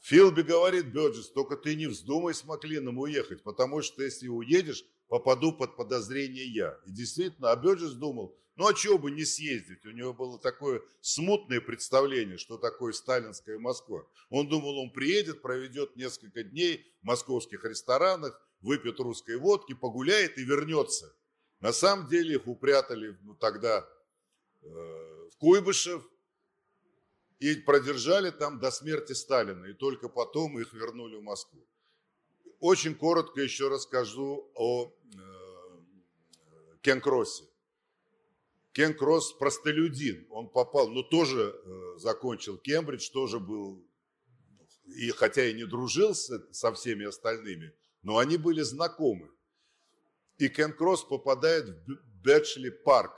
Филби 0.00 0.42
говорит, 0.42 0.86
Бёрджес, 0.92 1.30
только 1.30 1.56
ты 1.56 1.74
не 1.74 1.86
вздумай 1.86 2.34
с 2.34 2.44
Маклином 2.44 2.98
уехать, 2.98 3.42
потому 3.42 3.80
что 3.80 4.02
если 4.02 4.28
уедешь, 4.28 4.84
попаду 5.10 5.52
под 5.52 5.76
подозрение 5.76 6.46
я. 6.46 6.78
И 6.86 6.92
действительно, 6.92 7.50
а 7.50 7.56
Бёрджес 7.56 7.94
думал, 7.94 8.38
ну 8.54 8.68
а 8.68 8.74
чего 8.74 8.96
бы 8.96 9.10
не 9.10 9.24
съездить? 9.24 9.84
У 9.84 9.90
него 9.90 10.14
было 10.14 10.38
такое 10.38 10.82
смутное 11.00 11.60
представление, 11.60 12.38
что 12.38 12.58
такое 12.58 12.92
сталинская 12.92 13.58
Москва. 13.58 14.06
Он 14.30 14.48
думал, 14.48 14.78
он 14.78 14.92
приедет, 14.92 15.42
проведет 15.42 15.96
несколько 15.96 16.44
дней 16.44 16.86
в 17.02 17.06
московских 17.06 17.64
ресторанах, 17.64 18.40
выпьет 18.60 19.00
русской 19.00 19.36
водки, 19.36 19.74
погуляет 19.74 20.38
и 20.38 20.44
вернется. 20.44 21.12
На 21.58 21.72
самом 21.72 22.08
деле 22.08 22.36
их 22.36 22.46
упрятали 22.46 23.18
ну, 23.22 23.34
тогда 23.34 23.84
э, 24.62 24.66
в 24.66 25.36
Куйбышев 25.38 26.08
и 27.40 27.56
продержали 27.56 28.30
там 28.30 28.60
до 28.60 28.70
смерти 28.70 29.12
Сталина. 29.12 29.66
И 29.66 29.72
только 29.72 30.08
потом 30.08 30.56
их 30.60 30.72
вернули 30.72 31.16
в 31.16 31.22
Москву. 31.22 31.66
Очень 32.60 32.94
коротко 32.94 33.40
еще 33.40 33.68
расскажу 33.68 34.50
о 34.54 34.86
э, 34.86 35.18
Кен 36.82 37.00
Кроссе. 37.00 37.44
Кен 38.72 38.94
Кросс 38.94 39.32
простолюдин, 39.32 40.26
он 40.30 40.48
попал, 40.48 40.88
но 40.88 41.02
тоже 41.02 41.54
э, 41.54 41.98
закончил 41.98 42.58
Кембридж, 42.58 43.10
тоже 43.10 43.40
был, 43.40 43.84
и 44.86 45.10
хотя 45.10 45.46
и 45.46 45.54
не 45.54 45.64
дружил 45.64 46.14
со 46.14 46.72
всеми 46.74 47.06
остальными, 47.06 47.74
но 48.02 48.18
они 48.18 48.36
были 48.36 48.60
знакомы. 48.60 49.30
И 50.36 50.48
Кен 50.48 50.74
Кросс 50.74 51.02
попадает 51.02 51.66
в 51.66 52.22
Бетшли 52.22 52.70
парк. 52.70 53.12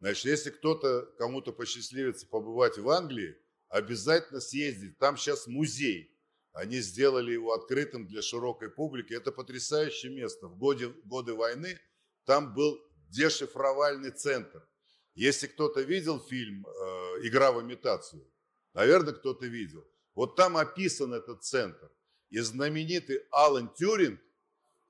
Значит, 0.00 0.24
если 0.26 0.50
кто-то, 0.50 1.06
кому-то 1.16 1.52
посчастливится 1.52 2.26
побывать 2.26 2.76
в 2.76 2.88
Англии, 2.90 3.36
обязательно 3.68 4.40
съездить. 4.40 4.98
Там 4.98 5.16
сейчас 5.16 5.46
музей. 5.46 6.14
Они 6.52 6.80
сделали 6.80 7.32
его 7.32 7.54
открытым 7.54 8.06
для 8.06 8.20
широкой 8.20 8.70
публики. 8.70 9.14
Это 9.14 9.32
потрясающее 9.32 10.12
место. 10.12 10.48
В 10.48 10.58
годы, 10.58 10.88
годы 11.04 11.34
войны 11.34 11.78
там 12.24 12.54
был 12.54 12.78
дешифровальный 13.08 14.10
центр. 14.10 14.66
Если 15.14 15.46
кто-то 15.46 15.80
видел 15.80 16.20
фильм 16.20 16.66
э, 16.66 16.70
«Игра 17.26 17.52
в 17.52 17.62
имитацию», 17.62 18.26
наверное, 18.74 19.14
кто-то 19.14 19.46
видел. 19.46 19.86
Вот 20.14 20.36
там 20.36 20.56
описан 20.56 21.14
этот 21.14 21.42
центр. 21.42 21.90
И 22.30 22.38
знаменитый 22.40 23.20
Алан 23.30 23.72
Тюринг 23.74 24.20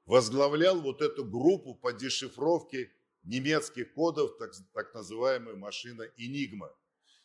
возглавлял 0.06 0.80
вот 0.80 1.00
эту 1.00 1.24
группу 1.24 1.74
по 1.74 1.92
дешифровке 1.92 2.92
немецких 3.22 3.94
кодов, 3.94 4.36
так, 4.38 4.52
так 4.72 4.94
называемая 4.94 5.54
машина 5.54 6.02
«Энигма». 6.16 6.74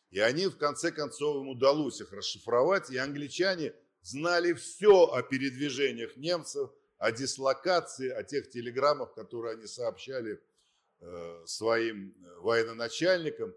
И 0.10 0.20
они, 0.20 0.48
в 0.48 0.58
конце 0.58 0.92
концов, 0.92 1.38
им 1.38 1.50
удалось 1.50 2.02
их 2.02 2.14
расшифровать, 2.14 2.90
и 2.90 2.98
англичане 2.98 3.74
знали 4.08 4.54
все 4.54 5.06
о 5.06 5.22
передвижениях 5.22 6.16
немцев, 6.16 6.70
о 6.98 7.12
дислокации, 7.12 8.10
о 8.10 8.24
тех 8.24 8.50
телеграммах, 8.50 9.14
которые 9.14 9.56
они 9.56 9.68
сообщали 9.68 10.42
э, 11.00 11.44
своим 11.46 12.16
э, 12.16 12.40
военачальникам. 12.40 13.54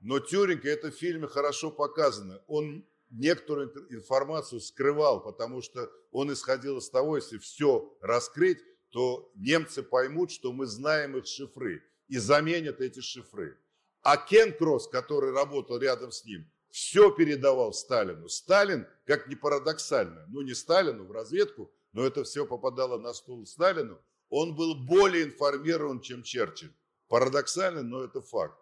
Но 0.00 0.20
Тюринг, 0.20 0.66
это 0.66 0.90
в 0.90 0.94
фильме 0.94 1.26
хорошо 1.26 1.70
показано, 1.70 2.42
он 2.46 2.86
некоторую 3.10 3.72
информацию 3.90 4.60
скрывал, 4.60 5.22
потому 5.22 5.62
что 5.62 5.90
он 6.10 6.30
исходил 6.32 6.78
из 6.78 6.90
того, 6.90 7.16
если 7.16 7.38
все 7.38 7.96
раскрыть, 8.02 8.58
то 8.90 9.32
немцы 9.34 9.82
поймут, 9.82 10.30
что 10.30 10.52
мы 10.52 10.66
знаем 10.66 11.16
их 11.16 11.26
шифры 11.26 11.82
и 12.08 12.18
заменят 12.18 12.80
эти 12.82 13.00
шифры. 13.00 13.58
А 14.02 14.18
Кен 14.18 14.52
Кросс, 14.52 14.88
который 14.88 15.32
работал 15.32 15.78
рядом 15.78 16.12
с 16.12 16.24
ним, 16.24 16.50
все 16.76 17.10
передавал 17.10 17.72
Сталину. 17.72 18.28
Сталин, 18.28 18.86
как 19.06 19.28
ни 19.28 19.34
парадоксально, 19.34 20.26
ну 20.28 20.42
не 20.42 20.52
Сталину, 20.52 21.06
в 21.06 21.10
разведку, 21.10 21.72
но 21.94 22.04
это 22.04 22.22
все 22.22 22.44
попадало 22.44 22.98
на 22.98 23.14
стол 23.14 23.46
Сталину, 23.46 23.98
он 24.28 24.54
был 24.54 24.74
более 24.74 25.24
информирован, 25.24 26.02
чем 26.02 26.22
Черчилль. 26.22 26.74
Парадоксально, 27.08 27.82
но 27.82 28.04
это 28.04 28.20
факт. 28.20 28.58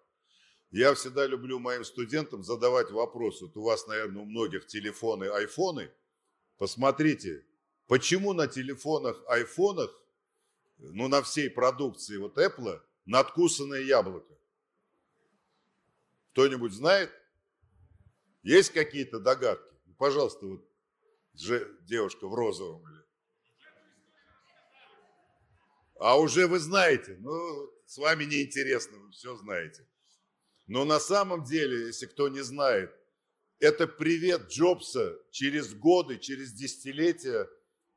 Я 0.70 0.94
всегда 0.94 1.26
люблю 1.26 1.58
моим 1.58 1.84
студентам 1.84 2.44
задавать 2.44 2.92
вопрос. 2.92 3.42
Вот 3.42 3.56
у 3.56 3.62
вас, 3.62 3.88
наверное, 3.88 4.22
у 4.22 4.26
многих 4.26 4.68
телефоны, 4.68 5.24
айфоны. 5.24 5.90
Посмотрите, 6.56 7.44
почему 7.88 8.32
на 8.32 8.46
телефонах, 8.46 9.20
айфонах, 9.26 9.90
ну, 10.78 11.08
на 11.08 11.20
всей 11.20 11.50
продукции 11.50 12.16
вот 12.18 12.38
Apple 12.38 12.80
надкусанное 13.06 13.80
яблоко? 13.80 14.38
Кто-нибудь 16.30 16.72
знает? 16.72 17.10
Есть 18.44 18.72
какие-то 18.72 19.18
догадки? 19.20 19.74
Ну, 19.86 19.94
пожалуйста, 19.94 20.46
вот 20.46 20.68
девушка 21.82 22.28
в 22.28 22.34
розовом. 22.34 22.84
А 25.98 26.18
уже 26.18 26.46
вы 26.46 26.58
знаете. 26.58 27.16
Ну, 27.20 27.70
с 27.86 27.96
вами 27.96 28.24
неинтересно, 28.24 28.98
вы 28.98 29.10
все 29.12 29.34
знаете. 29.36 29.88
Но 30.66 30.84
на 30.84 31.00
самом 31.00 31.44
деле, 31.44 31.86
если 31.86 32.04
кто 32.04 32.28
не 32.28 32.42
знает, 32.42 32.94
это 33.60 33.86
привет 33.86 34.48
Джобса 34.48 35.18
через 35.30 35.72
годы, 35.74 36.18
через 36.18 36.52
десятилетия 36.52 37.48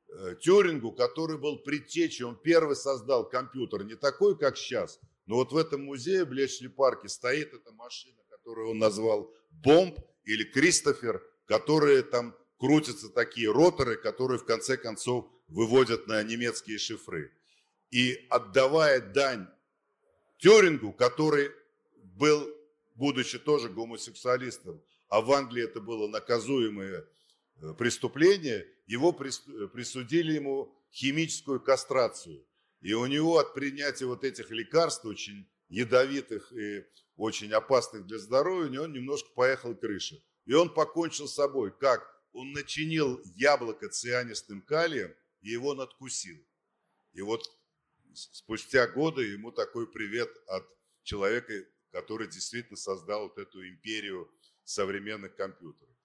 э, 0.08 0.36
Тюрингу, 0.42 0.94
который 0.94 1.38
был 1.38 1.60
предтечей, 1.60 2.24
он 2.24 2.38
первый 2.38 2.76
создал 2.78 3.28
компьютер, 3.28 3.84
не 3.84 3.96
такой, 3.96 4.38
как 4.38 4.58
сейчас, 4.58 5.00
но 5.26 5.36
вот 5.36 5.52
в 5.52 5.58
этом 5.58 5.84
музее 5.84 6.26
в 6.26 6.30
Блечли 6.30 6.68
парке 6.68 7.10
стоит 7.10 7.54
эта 7.54 7.72
машина, 7.72 8.22
которую 8.30 8.72
он 8.72 8.78
назвал 8.78 9.34
Бомб 9.50 10.00
или 10.28 10.44
Кристофер, 10.44 11.24
которые 11.46 12.04
там 12.04 12.36
крутятся 12.60 13.10
такие 13.10 13.52
роторы, 13.52 13.96
которые 13.96 14.40
в 14.40 14.46
конце 14.46 14.78
концов 14.78 15.26
выводят 15.48 16.08
на 16.08 16.22
немецкие 16.22 16.78
шифры. 16.78 17.32
И 17.92 18.28
отдавая 18.30 19.00
дань 19.00 19.48
Тюрингу, 20.38 20.92
который 20.92 21.52
был 21.96 22.48
будучи 22.96 23.40
тоже 23.40 23.70
гомосексуалистом, 23.70 24.84
а 25.08 25.22
в 25.22 25.32
Англии 25.32 25.64
это 25.64 25.80
было 25.80 26.08
наказуемое 26.08 27.06
э, 27.62 27.74
преступление, 27.78 28.68
его 28.88 29.12
э, 29.12 29.68
присудили 29.68 30.34
ему 30.34 30.76
химическую 30.92 31.62
кастрацию. 31.62 32.44
И 32.82 32.94
у 32.94 33.06
него 33.06 33.38
от 33.38 33.54
принятия 33.54 34.06
вот 34.06 34.24
этих 34.24 34.52
лекарств, 34.52 35.06
очень 35.06 35.48
ядовитых 35.70 36.52
и 36.52 36.86
очень 37.18 37.52
опасных 37.52 38.06
для 38.06 38.20
здоровья, 38.20 38.70
него 38.70 38.88
немножко 38.88 39.30
поехала 39.36 39.74
крыша. 39.74 40.16
И 40.46 40.54
он 40.54 40.74
покончил 40.74 41.28
с 41.28 41.34
собой. 41.34 41.78
Как? 41.78 42.02
Он 42.32 42.52
начинил 42.54 43.20
яблоко 43.36 43.90
цианистым 43.90 44.62
калием 44.62 45.14
и 45.42 45.50
его 45.50 45.74
надкусил. 45.74 46.38
И 47.14 47.22
вот 47.22 47.44
спустя 48.14 48.88
годы 48.88 49.24
ему 49.24 49.52
такой 49.52 49.88
привет 49.88 50.30
от 50.48 50.66
человека, 51.04 51.54
который 51.92 52.28
действительно 52.28 52.78
создал 52.78 53.24
вот 53.24 53.38
эту 53.38 53.68
империю 53.68 54.32
современных 54.64 55.36
компьютеров. 55.36 55.96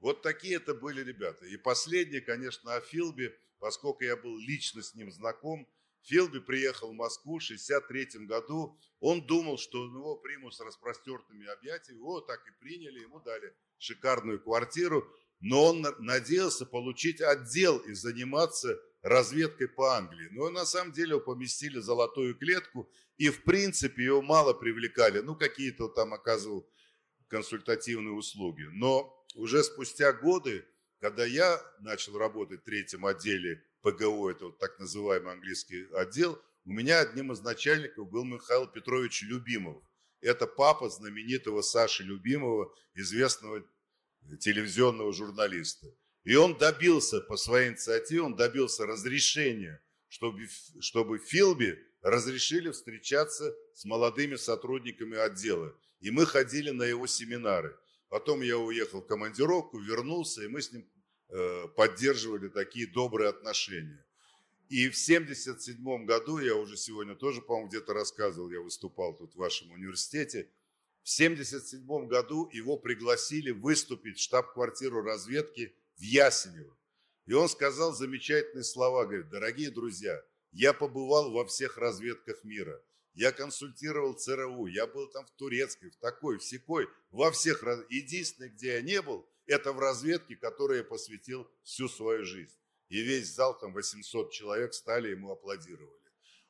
Вот 0.00 0.22
такие 0.22 0.56
это 0.56 0.74
были 0.74 1.02
ребята. 1.02 1.46
И 1.46 1.56
последнее, 1.56 2.20
конечно, 2.20 2.74
о 2.74 2.80
Филби, 2.80 3.34
поскольку 3.58 4.04
я 4.04 4.16
был 4.16 4.36
лично 4.38 4.82
с 4.82 4.94
ним 4.94 5.10
знаком. 5.10 5.66
Филби 6.02 6.40
приехал 6.40 6.90
в 6.90 6.94
Москву 6.94 7.38
в 7.38 7.44
1963 7.44 8.26
году. 8.26 8.78
Он 9.00 9.26
думал, 9.26 9.58
что 9.58 9.84
его 9.84 10.16
примут 10.16 10.54
с 10.54 10.60
распростертыми 10.60 11.46
объятиями. 11.46 11.98
Его 11.98 12.20
так 12.20 12.46
и 12.46 12.50
приняли, 12.60 13.00
ему 13.00 13.20
дали 13.20 13.54
шикарную 13.78 14.40
квартиру. 14.40 15.06
Но 15.40 15.66
он 15.66 15.86
надеялся 15.98 16.66
получить 16.66 17.20
отдел 17.20 17.78
и 17.78 17.92
заниматься 17.92 18.80
разведкой 19.02 19.68
по 19.68 19.96
Англии. 19.96 20.28
Но 20.32 20.50
на 20.50 20.64
самом 20.64 20.92
деле 20.92 21.10
его 21.10 21.20
поместили 21.20 21.78
в 21.78 21.84
золотую 21.84 22.34
клетку, 22.36 22.90
и 23.16 23.30
в 23.30 23.44
принципе 23.44 24.04
его 24.04 24.22
мало 24.22 24.52
привлекали. 24.52 25.20
Ну, 25.20 25.36
какие-то 25.36 25.88
там 25.88 26.14
оказывал 26.14 26.68
консультативные 27.28 28.12
услуги. 28.12 28.66
Но 28.72 29.14
уже 29.34 29.62
спустя 29.62 30.12
годы, 30.12 30.64
когда 31.00 31.24
я 31.24 31.60
начал 31.80 32.18
работать 32.18 32.60
в 32.62 32.64
третьем 32.64 33.06
отделе 33.06 33.62
ПГО, 33.82 34.30
это 34.30 34.46
вот 34.46 34.58
так 34.58 34.78
называемый 34.78 35.32
английский 35.32 35.86
отдел, 35.94 36.40
у 36.64 36.72
меня 36.72 37.00
одним 37.00 37.32
из 37.32 37.40
начальников 37.40 38.10
был 38.10 38.24
Михаил 38.24 38.66
Петрович 38.66 39.22
Любимов. 39.22 39.82
Это 40.20 40.46
папа 40.46 40.90
знаменитого 40.90 41.62
Саши 41.62 42.02
Любимова, 42.02 42.74
известного 42.94 43.64
телевизионного 44.40 45.12
журналиста. 45.12 45.86
И 46.24 46.34
он 46.34 46.58
добился 46.58 47.20
по 47.20 47.36
своей 47.36 47.70
инициативе, 47.70 48.22
он 48.22 48.36
добился 48.36 48.84
разрешения, 48.84 49.82
чтобы, 50.08 50.46
чтобы 50.80 51.18
Филби 51.18 51.78
разрешили 52.02 52.70
встречаться 52.70 53.54
с 53.74 53.84
молодыми 53.84 54.36
сотрудниками 54.36 55.16
отдела. 55.16 55.74
И 56.00 56.10
мы 56.10 56.26
ходили 56.26 56.70
на 56.70 56.82
его 56.82 57.06
семинары. 57.06 57.76
Потом 58.08 58.42
я 58.42 58.58
уехал 58.58 59.00
в 59.00 59.06
командировку, 59.06 59.78
вернулся, 59.78 60.42
и 60.42 60.48
мы 60.48 60.62
с 60.62 60.72
ним 60.72 60.88
поддерживали 61.76 62.48
такие 62.48 62.86
добрые 62.86 63.30
отношения. 63.30 64.04
И 64.68 64.88
в 64.90 64.92
1977 64.92 66.04
году, 66.04 66.38
я 66.38 66.54
уже 66.54 66.76
сегодня 66.76 67.14
тоже, 67.14 67.40
по-моему, 67.40 67.68
где-то 67.68 67.94
рассказывал, 67.94 68.50
я 68.50 68.60
выступал 68.60 69.16
тут 69.16 69.34
в 69.34 69.38
вашем 69.38 69.70
университете, 69.70 70.50
в 71.02 71.14
1977 71.14 72.06
году 72.06 72.50
его 72.52 72.76
пригласили 72.76 73.50
выступить 73.50 74.18
в 74.18 74.22
штаб-квартиру 74.22 75.02
разведки 75.02 75.74
в 75.96 76.02
Ясенево. 76.02 76.76
И 77.24 77.32
он 77.32 77.48
сказал 77.48 77.94
замечательные 77.94 78.64
слова, 78.64 79.04
говорит, 79.04 79.30
дорогие 79.30 79.70
друзья, 79.70 80.22
я 80.52 80.72
побывал 80.74 81.30
во 81.30 81.46
всех 81.46 81.78
разведках 81.78 82.44
мира. 82.44 82.82
Я 83.14 83.32
консультировал 83.32 84.14
ЦРУ, 84.14 84.66
я 84.66 84.86
был 84.86 85.08
там 85.08 85.26
в 85.26 85.30
турецкой, 85.30 85.90
в 85.90 85.96
такой, 85.96 86.38
в 86.38 86.44
секой, 86.44 86.88
во 87.10 87.30
всех. 87.30 87.62
Единственное, 87.88 88.50
где 88.50 88.74
я 88.74 88.82
не 88.82 89.02
был, 89.02 89.28
это 89.48 89.72
в 89.72 89.80
разведке, 89.80 90.36
которой 90.36 90.78
я 90.78 90.84
посвятил 90.84 91.50
всю 91.64 91.88
свою 91.88 92.24
жизнь. 92.24 92.56
И 92.88 93.00
весь 93.02 93.34
зал, 93.34 93.58
там 93.58 93.72
800 93.72 94.32
человек, 94.32 94.72
стали 94.74 95.10
ему 95.10 95.32
аплодировали. 95.32 95.98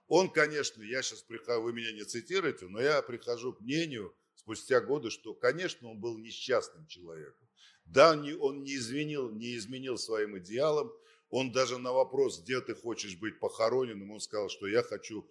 Он, 0.06 0.30
конечно, 0.30 0.82
я 0.82 1.02
сейчас 1.02 1.22
прихожу, 1.22 1.62
вы 1.62 1.72
меня 1.72 1.92
не 1.92 2.04
цитируете, 2.04 2.66
но 2.66 2.80
я 2.80 3.02
прихожу 3.02 3.52
к 3.52 3.60
мнению 3.60 4.14
спустя 4.34 4.80
годы, 4.80 5.10
что, 5.10 5.34
конечно, 5.34 5.88
он 5.88 6.00
был 6.00 6.18
несчастным 6.18 6.86
человеком. 6.86 7.48
Да, 7.84 8.12
он 8.12 8.62
не 8.62 8.74
изменил, 8.76 9.30
не 9.30 9.56
изменил 9.56 9.96
своим 9.96 10.38
идеалам. 10.38 10.92
Он 11.30 11.52
даже 11.52 11.78
на 11.78 11.92
вопрос, 11.92 12.40
где 12.40 12.60
ты 12.60 12.74
хочешь 12.74 13.16
быть 13.16 13.38
похороненным, 13.38 14.10
он 14.10 14.20
сказал, 14.20 14.48
что 14.48 14.66
я 14.66 14.82
хочу 14.82 15.28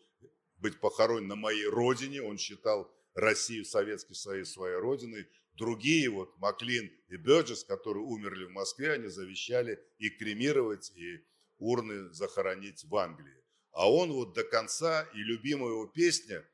быть 0.58 0.80
похоронен 0.80 1.28
на 1.28 1.36
моей 1.36 1.68
родине. 1.68 2.22
Он 2.22 2.38
считал 2.38 2.92
Россию, 3.14 3.66
Советский 3.66 4.14
Союз 4.14 4.52
своей 4.52 4.78
родиной. 4.78 5.28
Другие, 5.58 6.10
вот 6.10 6.38
Маклин 6.38 6.92
и 7.10 7.18
Бёрджес, 7.18 7.64
которые 7.64 8.04
умерли 8.04 8.46
в 8.46 8.52
Москве, 8.52 8.94
они 8.94 9.08
завещали 9.08 9.84
и 9.98 10.10
кремировать, 10.10 10.92
и 10.96 11.26
урны 11.58 12.14
захоронить 12.14 12.84
в 12.84 12.96
Англии. 12.96 13.44
А 13.72 13.92
он 13.92 14.12
вот 14.12 14.34
до 14.34 14.44
конца, 14.44 15.04
и 15.14 15.18
любимая 15.18 15.72
его 15.72 15.88
песня, 15.88 16.48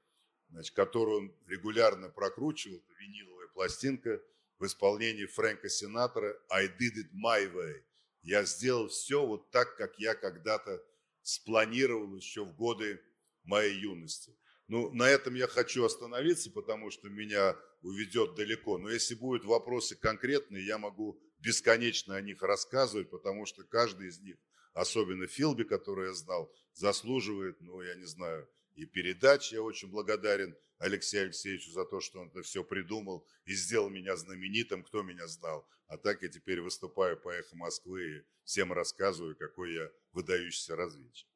значит, 0.49 0.73
которую 0.75 1.17
он 1.17 1.35
регулярно 1.47 2.09
прокручивал, 2.09 2.81
виниловая 2.99 3.47
пластинка– 3.49 4.21
в 4.63 4.65
исполнении 4.65 5.25
Фрэнка 5.25 5.67
Синатора 5.67 6.39
«I 6.49 6.67
did 6.67 6.95
it 6.95 7.11
my 7.13 7.51
way». 7.53 7.83
Я 8.21 8.45
сделал 8.45 8.87
все 8.87 9.25
вот 9.25 9.51
так, 9.51 9.75
как 9.75 9.99
я 9.99 10.15
когда-то 10.15 10.81
спланировал 11.21 12.15
еще 12.15 12.45
в 12.45 12.55
годы 12.55 13.01
моей 13.43 13.77
юности. 13.77 14.33
Ну, 14.73 14.91
на 14.91 15.07
этом 15.07 15.35
я 15.35 15.45
хочу 15.45 15.85
остановиться, 15.85 16.49
потому 16.49 16.89
что 16.89 17.07
меня 17.07 17.55
уведет 17.83 18.33
далеко. 18.33 18.79
Но 18.79 18.89
если 18.89 19.13
будут 19.13 19.45
вопросы 19.45 19.95
конкретные, 19.95 20.65
я 20.65 20.79
могу 20.79 21.21
бесконечно 21.37 22.15
о 22.15 22.21
них 22.21 22.41
рассказывать, 22.41 23.11
потому 23.11 23.45
что 23.45 23.63
каждый 23.63 24.07
из 24.07 24.19
них, 24.19 24.35
особенно 24.73 25.27
Филби, 25.27 25.63
который 25.63 26.07
я 26.07 26.13
знал, 26.15 26.51
заслуживает, 26.73 27.61
ну, 27.61 27.83
я 27.83 27.93
не 27.93 28.05
знаю, 28.05 28.49
и 28.73 28.87
передач. 28.87 29.51
Я 29.51 29.61
очень 29.61 29.89
благодарен 29.89 30.57
Алексею 30.79 31.25
Алексеевичу 31.25 31.69
за 31.69 31.85
то, 31.85 32.01
что 32.01 32.21
он 32.21 32.29
это 32.29 32.41
все 32.41 32.63
придумал 32.63 33.27
и 33.45 33.53
сделал 33.53 33.91
меня 33.91 34.15
знаменитым, 34.15 34.81
кто 34.81 35.03
меня 35.03 35.27
знал. 35.27 35.69
А 35.85 35.99
так 35.99 36.23
я 36.23 36.29
теперь 36.29 36.61
выступаю 36.61 37.15
по 37.15 37.29
«Эхо 37.29 37.55
Москвы» 37.55 38.01
и 38.09 38.23
всем 38.43 38.73
рассказываю, 38.73 39.35
какой 39.35 39.75
я 39.75 39.91
выдающийся 40.13 40.75
разведчик. 40.75 41.27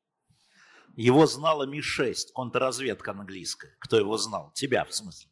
Его 0.96 1.26
знала 1.28 1.64
Ми-6, 1.64 2.32
контрразведка 2.34 3.12
английская. 3.12 3.76
Кто 3.80 3.98
его 3.98 4.18
знал? 4.18 4.52
Тебя, 4.54 4.84
в 4.86 4.94
смысле. 4.94 5.30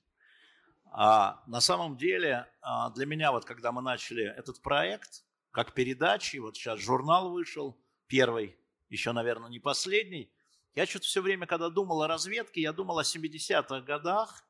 А 0.91 1.43
на 1.47 1.59
самом 1.59 1.97
деле 1.97 2.47
а, 2.61 2.89
для 2.91 3.05
меня, 3.05 3.31
вот 3.31 3.45
когда 3.45 3.71
мы 3.71 3.81
начали 3.81 4.23
этот 4.23 4.61
проект, 4.61 5.23
как 5.51 5.73
передачи, 5.73 6.37
вот 6.37 6.55
сейчас 6.55 6.79
журнал 6.79 7.31
вышел, 7.31 7.77
первый, 8.07 8.57
еще, 8.89 9.11
наверное, 9.11 9.49
не 9.49 9.59
последний, 9.59 10.31
я 10.75 10.85
что-то 10.85 11.05
все 11.05 11.21
время, 11.21 11.47
когда 11.47 11.69
думал 11.69 12.03
о 12.03 12.07
разведке, 12.07 12.61
я 12.61 12.73
думал 12.73 12.99
о 12.99 13.03
70-х 13.03 13.81
годах, 13.81 14.43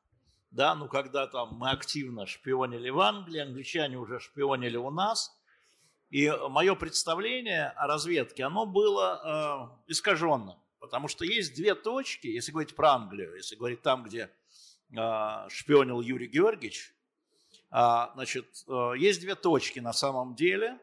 да, 0.50 0.74
ну 0.74 0.88
когда 0.88 1.26
там 1.26 1.54
мы 1.54 1.70
активно 1.70 2.26
шпионили 2.26 2.90
в 2.90 3.00
Англии, 3.00 3.40
англичане 3.40 3.98
уже 3.98 4.20
шпионили 4.20 4.76
у 4.76 4.90
нас, 4.90 5.36
и 6.10 6.30
мое 6.48 6.74
представление 6.74 7.68
о 7.70 7.86
разведке, 7.86 8.44
оно 8.44 8.66
было 8.66 9.72
э, 9.86 9.90
искаженным, 9.90 10.56
потому 10.80 11.08
что 11.08 11.24
есть 11.24 11.54
две 11.54 11.74
точки, 11.74 12.26
если 12.26 12.52
говорить 12.52 12.74
про 12.74 12.92
Англию, 12.92 13.34
если 13.36 13.56
говорить 13.56 13.82
там, 13.82 14.04
где 14.04 14.30
э, 14.96 15.48
шпионил 15.48 16.00
Юрий 16.00 16.26
Георгиевич, 16.26 16.94
э, 17.70 18.06
значит, 18.14 18.64
э, 18.68 18.92
есть 18.98 19.20
две 19.20 19.34
точки 19.34 19.80
на 19.80 19.92
самом 19.92 20.34
деле, 20.34 20.78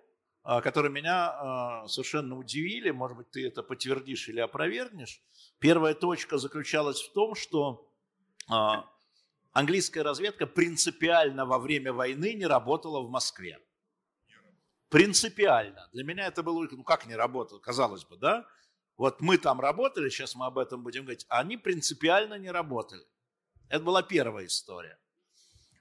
э, 0.45 0.61
которые 0.61 0.91
меня 0.91 1.83
э, 1.83 1.87
совершенно 1.87 2.37
удивили, 2.37 2.91
может 2.91 3.17
быть, 3.17 3.31
ты 3.31 3.47
это 3.47 3.63
подтвердишь 3.63 4.29
или 4.29 4.39
опровергнешь. 4.39 5.21
Первая 5.59 5.93
точка 5.93 6.37
заключалась 6.37 7.01
в 7.01 7.13
том, 7.13 7.35
что 7.35 7.89
э, 8.51 8.53
английская 9.53 10.01
разведка 10.01 10.47
принципиально 10.47 11.45
во 11.45 11.59
время 11.59 11.93
войны 11.93 12.33
не 12.33 12.45
работала 12.45 13.01
в 13.01 13.09
Москве. 13.09 13.59
Принципиально. 14.89 15.89
Для 15.91 16.03
меня 16.03 16.27
это 16.27 16.43
было, 16.43 16.67
ну 16.69 16.83
как 16.83 17.07
не 17.07 17.15
работало, 17.15 17.59
казалось 17.59 18.05
бы, 18.05 18.15
да? 18.17 18.45
Вот 18.97 19.21
мы 19.21 19.37
там 19.37 19.59
работали, 19.59 20.09
сейчас 20.09 20.35
мы 20.35 20.45
об 20.45 20.57
этом 20.57 20.83
будем 20.83 21.03
говорить, 21.03 21.25
а 21.29 21.39
они 21.39 21.57
принципиально 21.57 22.35
не 22.35 22.51
работали. 22.51 23.03
Это 23.69 23.83
была 23.83 24.03
первая 24.03 24.45
история. 24.45 24.99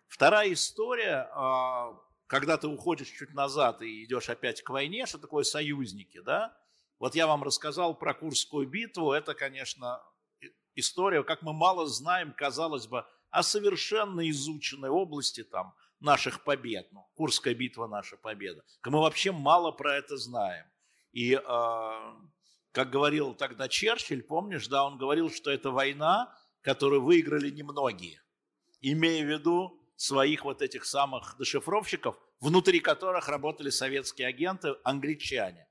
Вторая 0.09 0.53
история, 0.53 1.29
а, 1.35 1.99
когда 2.27 2.57
ты 2.57 2.69
уходишь 2.69 3.09
чуть 3.09 3.35
назад 3.35 3.83
и 3.83 4.05
идешь 4.05 4.29
опять 4.29 4.63
к 4.63 4.71
войне, 4.71 5.07
что 5.07 5.19
такое 5.19 5.45
союзники, 5.45 6.21
да? 6.21 6.57
Вот 6.99 7.15
я 7.15 7.27
вам 7.27 7.43
рассказал 7.43 7.95
про 7.95 8.15
Курскую 8.15 8.67
битву, 8.69 9.13
это, 9.13 9.35
конечно, 9.35 10.01
история, 10.75 11.23
как 11.25 11.43
мы 11.43 11.53
мало 11.53 11.87
знаем, 11.87 12.33
казалось 12.33 12.87
бы, 12.87 13.05
о 13.31 13.43
совершенно 13.43 14.29
изученной 14.31 14.91
области 14.91 15.43
там 15.43 15.75
наших 16.01 16.45
побед. 16.45 16.91
Ну, 16.93 17.07
Курская 17.15 17.55
битва– 17.55 17.87
наша 17.89 18.17
победа. 18.17 18.63
Мы 18.85 19.01
вообще 19.01 19.33
мало 19.33 19.71
про 19.73 19.97
это 19.97 20.17
знаем. 20.17 20.67
И, 21.13 21.35
э, 21.35 22.13
как 22.73 22.91
говорил 22.91 23.35
тогда 23.35 23.69
Черчилль, 23.69 24.23
помнишь, 24.23 24.67
да, 24.67 24.85
он 24.85 24.97
говорил, 24.97 25.31
что 25.31 25.51
это 25.51 25.71
война, 25.71 26.35
которую 26.63 27.03
выиграли 27.03 27.51
немногие, 27.51 28.21
имея 28.81 29.25
в 29.25 29.29
виду 29.29 29.79
своих 29.97 30.45
вот 30.45 30.63
этих 30.63 30.85
самых 30.85 31.37
дешифровщиков, 31.39 32.17
внутри 32.41 32.81
которых 32.81 33.29
работали 33.29 33.71
советские 33.71 34.27
агенты, 34.27 34.75
англичане. 34.85 35.69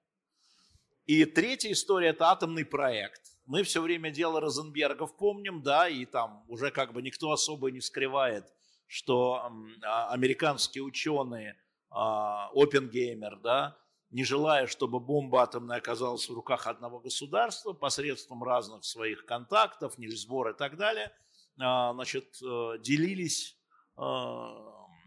И 1.06 1.26
третья 1.26 1.72
история– 1.72 2.10
это 2.10 2.30
атомный 2.30 2.64
проект. 2.64 3.22
Мы 3.46 3.64
все 3.64 3.82
время 3.82 4.12
дело 4.12 4.40
Розенбергов 4.40 5.18
помним, 5.18 5.62
да, 5.64 5.90
и 5.90 6.06
там 6.06 6.46
уже 6.48 6.72
как 6.72 6.94
бы 6.94 7.02
никто 7.02 7.32
особо 7.32 7.72
не 7.72 7.82
скрывает, 7.82 8.46
что 8.88 9.52
а, 9.84 10.10
американские 10.12 10.84
ученые, 10.84 11.58
а, 11.90 12.50
Оппенгеймер, 12.54 13.40
да, 13.40 13.78
не 14.12 14.24
желая, 14.24 14.68
чтобы 14.68 15.00
бомба 15.00 15.44
атомная 15.44 15.78
оказалась 15.78 16.30
в 16.30 16.34
руках 16.34 16.68
одного 16.68 17.00
государства 17.00 17.74
посредством 17.74 18.44
разных 18.44 18.84
своих 18.84 19.26
контактов, 19.26 19.98
Нильсбор 19.98 20.50
и 20.50 20.54
так 20.54 20.78
далее, 20.78 21.12
а, 21.60 21.94
значит, 21.94 22.38
э, 22.42 22.78
делились 22.80 23.58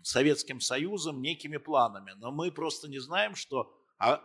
Советским 0.03 0.61
Союзом 0.61 1.21
некими 1.21 1.57
планами. 1.57 2.13
Но 2.19 2.31
мы 2.31 2.53
просто 2.53 2.87
не 2.87 2.99
знаем, 2.99 3.35
что 3.35 3.75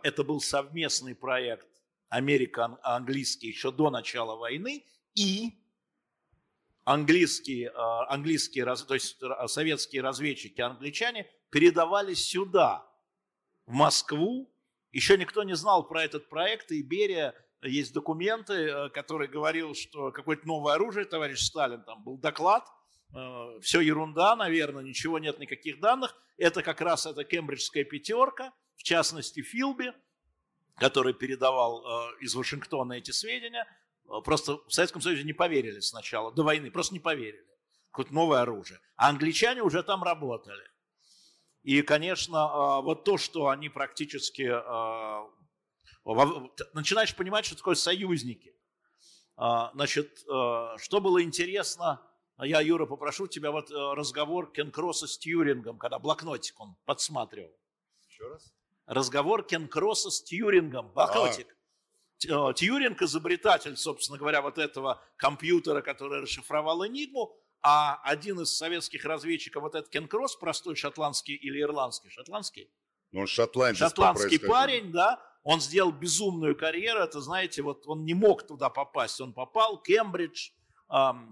это 0.02 0.22
был 0.22 0.40
совместный 0.40 1.14
проект 1.14 1.66
америко-английский 2.08 3.48
еще 3.48 3.72
до 3.72 3.90
начала 3.90 4.36
войны, 4.36 4.84
и 5.14 5.58
английские, 6.84 7.70
а, 7.70 8.12
английские, 8.12 8.64
то 8.64 8.94
есть 8.94 9.18
советские 9.46 10.02
разведчики, 10.02 10.60
англичане 10.60 11.26
передавали 11.50 12.14
сюда, 12.14 12.86
в 13.70 13.72
Москву. 13.72 14.50
Еще 14.92 15.16
никто 15.16 15.42
не 15.42 15.54
знал 15.54 15.86
про 15.86 16.02
этот 16.02 16.28
проект, 16.28 16.72
и 16.72 16.82
Берия, 16.82 17.34
есть 17.62 17.92
документы, 17.92 18.54
э, 18.54 18.88
который 18.90 19.28
говорил, 19.28 19.74
что 19.74 20.10
какое-то 20.10 20.46
новое 20.46 20.74
оружие, 20.74 21.04
товарищ 21.04 21.40
Сталин, 21.40 21.82
там 21.82 22.02
был 22.02 22.18
доклад, 22.18 22.66
э, 23.14 23.60
все 23.60 23.80
ерунда, 23.80 24.34
наверное, 24.36 24.82
ничего 24.82 25.18
нет, 25.18 25.38
никаких 25.38 25.80
данных. 25.80 26.14
Это 26.38 26.62
как 26.62 26.80
раз 26.80 27.06
эта 27.06 27.22
кембриджская 27.22 27.84
пятерка, 27.84 28.52
в 28.76 28.82
частности 28.82 29.42
Филби, 29.42 29.92
который 30.80 31.12
передавал 31.12 31.84
э, 31.84 32.24
из 32.24 32.34
Вашингтона 32.34 32.94
эти 32.94 33.10
сведения, 33.10 33.66
э, 34.06 34.20
просто 34.24 34.56
в 34.66 34.72
Советском 34.72 35.02
Союзе 35.02 35.24
не 35.24 35.34
поверили 35.34 35.80
сначала, 35.80 36.32
до 36.32 36.42
войны, 36.42 36.70
просто 36.70 36.94
не 36.94 37.00
поверили. 37.00 37.44
Какое-то 37.90 38.14
новое 38.14 38.40
оружие. 38.40 38.80
А 38.96 39.10
англичане 39.10 39.62
уже 39.62 39.82
там 39.82 40.02
работали. 40.02 40.62
И, 41.62 41.82
конечно, 41.82 42.36
э, 42.36 42.82
вот 42.82 43.04
то, 43.04 43.18
что 43.18 43.48
они 43.48 43.68
практически... 43.68 44.42
Начинаешь 46.74 47.14
понимать, 47.14 47.44
что 47.44 47.56
такое 47.56 47.74
союзники. 47.74 48.54
Значит, 49.36 50.18
что 50.18 51.00
было 51.00 51.22
интересно, 51.22 52.00
я, 52.38 52.60
Юра, 52.60 52.86
попрошу 52.86 53.26
тебя, 53.26 53.50
вот 53.50 53.70
разговор 53.70 54.50
Кен 54.50 54.70
Кросса 54.70 55.06
с 55.06 55.18
Тьюрингом, 55.18 55.78
когда 55.78 55.98
блокнотик 55.98 56.58
он 56.58 56.76
подсматривал. 56.86 57.54
Еще 58.08 58.26
раз? 58.28 58.52
разговор 58.90 59.44
Кен 59.44 59.68
Кросса 59.68 60.10
с 60.10 60.22
Тьюрингом, 60.22 60.92
блокнотик. 60.92 61.46
А. 62.28 62.52
Тьюринг 62.52 63.00
изобретатель, 63.00 63.76
собственно 63.76 64.18
говоря, 64.18 64.42
вот 64.42 64.58
этого 64.58 65.02
компьютера, 65.16 65.80
который 65.80 66.20
расшифровал 66.20 66.86
Энигму, 66.86 67.34
а 67.62 68.00
один 68.04 68.40
из 68.40 68.56
советских 68.56 69.04
разведчиков, 69.04 69.62
вот 69.62 69.74
этот 69.74 69.90
Кен 69.90 70.08
Кросс, 70.08 70.36
простой 70.36 70.76
шотландский 70.76 71.34
или 71.34 71.60
ирландский, 71.60 72.10
шотландский? 72.10 72.70
Ну, 73.12 73.20
он 73.20 73.26
шотландец 73.26 73.78
Шотландский 73.78 74.38
парень, 74.38 74.92
да, 74.92 75.20
он 75.42 75.60
сделал 75.60 75.92
безумную 75.92 76.56
карьеру, 76.56 77.00
это, 77.00 77.20
знаете, 77.20 77.62
вот 77.62 77.86
он 77.86 78.04
не 78.04 78.14
мог 78.14 78.46
туда 78.46 78.70
попасть, 78.70 79.20
он 79.20 79.32
попал, 79.32 79.80
Кембридж, 79.82 80.50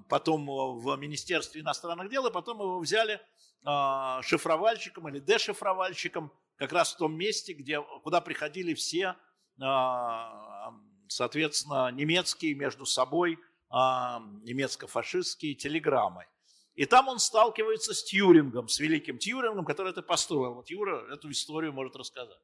потом 0.08 0.46
в 0.80 0.96
Министерстве 0.96 1.60
иностранных 1.60 2.10
дел, 2.10 2.26
и 2.26 2.32
потом 2.32 2.60
его 2.60 2.78
взяли 2.78 3.20
а, 3.64 4.22
шифровальщиком 4.22 5.08
или 5.08 5.18
дешифровальщиком, 5.18 6.32
как 6.56 6.72
раз 6.72 6.94
в 6.94 6.96
том 6.96 7.16
месте, 7.16 7.52
где, 7.52 7.80
куда 8.02 8.20
приходили 8.20 8.74
все, 8.74 9.16
а, 9.60 10.72
соответственно, 11.08 11.90
немецкие 11.90 12.54
между 12.54 12.86
собой, 12.86 13.38
немецко-фашистские 13.70 15.54
телеграммы. 15.54 16.26
И 16.74 16.86
там 16.86 17.08
он 17.08 17.18
сталкивается 17.18 17.92
с 17.92 18.04
Тьюрингом, 18.04 18.68
с 18.68 18.78
великим 18.78 19.18
Тьюрингом, 19.18 19.64
который 19.64 19.90
это 19.90 20.02
построил. 20.02 20.54
Вот 20.54 20.70
Юра 20.70 21.12
эту 21.12 21.30
историю 21.30 21.72
может 21.72 21.96
рассказать. 21.96 22.38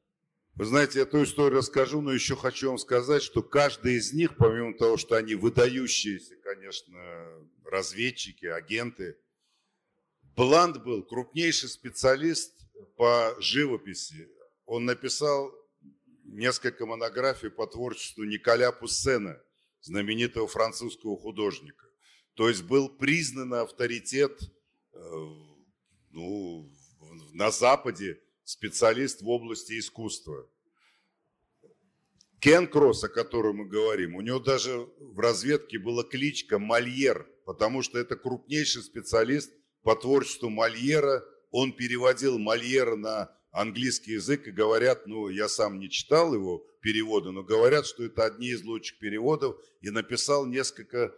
Вы 0.55 0.65
знаете, 0.65 0.99
я 0.99 1.03
эту 1.03 1.23
историю 1.23 1.59
расскажу, 1.59 2.01
но 2.01 2.11
еще 2.13 2.35
хочу 2.35 2.69
вам 2.69 2.77
сказать, 2.77 3.23
что 3.23 3.41
каждый 3.41 3.95
из 3.95 4.13
них, 4.13 4.37
помимо 4.37 4.73
того, 4.73 4.97
что 4.97 5.15
они 5.15 5.35
выдающиеся, 5.35 6.35
конечно, 6.37 6.97
разведчики, 7.65 8.45
агенты, 8.45 9.17
Бланд 10.35 10.83
был 10.83 11.03
крупнейший 11.03 11.69
специалист 11.69 12.53
по 12.97 13.35
живописи. 13.39 14.29
Он 14.65 14.85
написал 14.85 15.53
несколько 16.23 16.85
монографий 16.85 17.49
по 17.49 17.67
творчеству 17.67 18.23
Николя 18.23 18.71
Пуссена, 18.71 19.41
знаменитого 19.85 20.47
французского 20.47 21.17
художника. 21.17 21.85
То 22.33 22.49
есть 22.49 22.63
был 22.63 22.89
признан 22.89 23.53
авторитет 23.53 24.39
э, 24.93 24.97
ну, 26.11 26.69
на 27.33 27.51
Западе, 27.51 28.19
специалист 28.43 29.21
в 29.21 29.29
области 29.29 29.79
искусства. 29.79 30.47
Кен 32.39 32.67
Кросс, 32.67 33.03
о 33.03 33.09
котором 33.09 33.57
мы 33.57 33.65
говорим, 33.65 34.15
у 34.15 34.21
него 34.21 34.39
даже 34.39 34.87
в 34.99 35.17
разведке 35.19 35.79
была 35.79 36.03
кличка 36.03 36.59
Мольер, 36.59 37.27
потому 37.45 37.81
что 37.81 37.97
это 37.97 38.15
крупнейший 38.15 38.83
специалист 38.83 39.51
по 39.83 39.95
творчеству 39.95 40.49
Мольера– 40.49 41.23
он 41.55 41.71
переводил 41.71 42.37
Мольера 42.37 42.97
на 42.97 43.31
английский 43.55 44.13
язык 44.13 44.47
и 44.47 44.51
говорят, 44.51 45.07
ну, 45.07 45.29
я 45.29 45.47
сам 45.47 45.79
не 45.79 45.89
читал 45.89 46.33
его 46.33 46.65
перевода, 46.81 47.31
но 47.31 47.41
говорят, 47.41 47.85
что 47.85 48.03
это 48.03 48.25
одни 48.25 48.49
из 48.49 48.63
лучших 48.63 48.99
переводов, 48.99 49.57
и 49.81 49.89
написал 49.89 50.45
несколько 50.45 51.13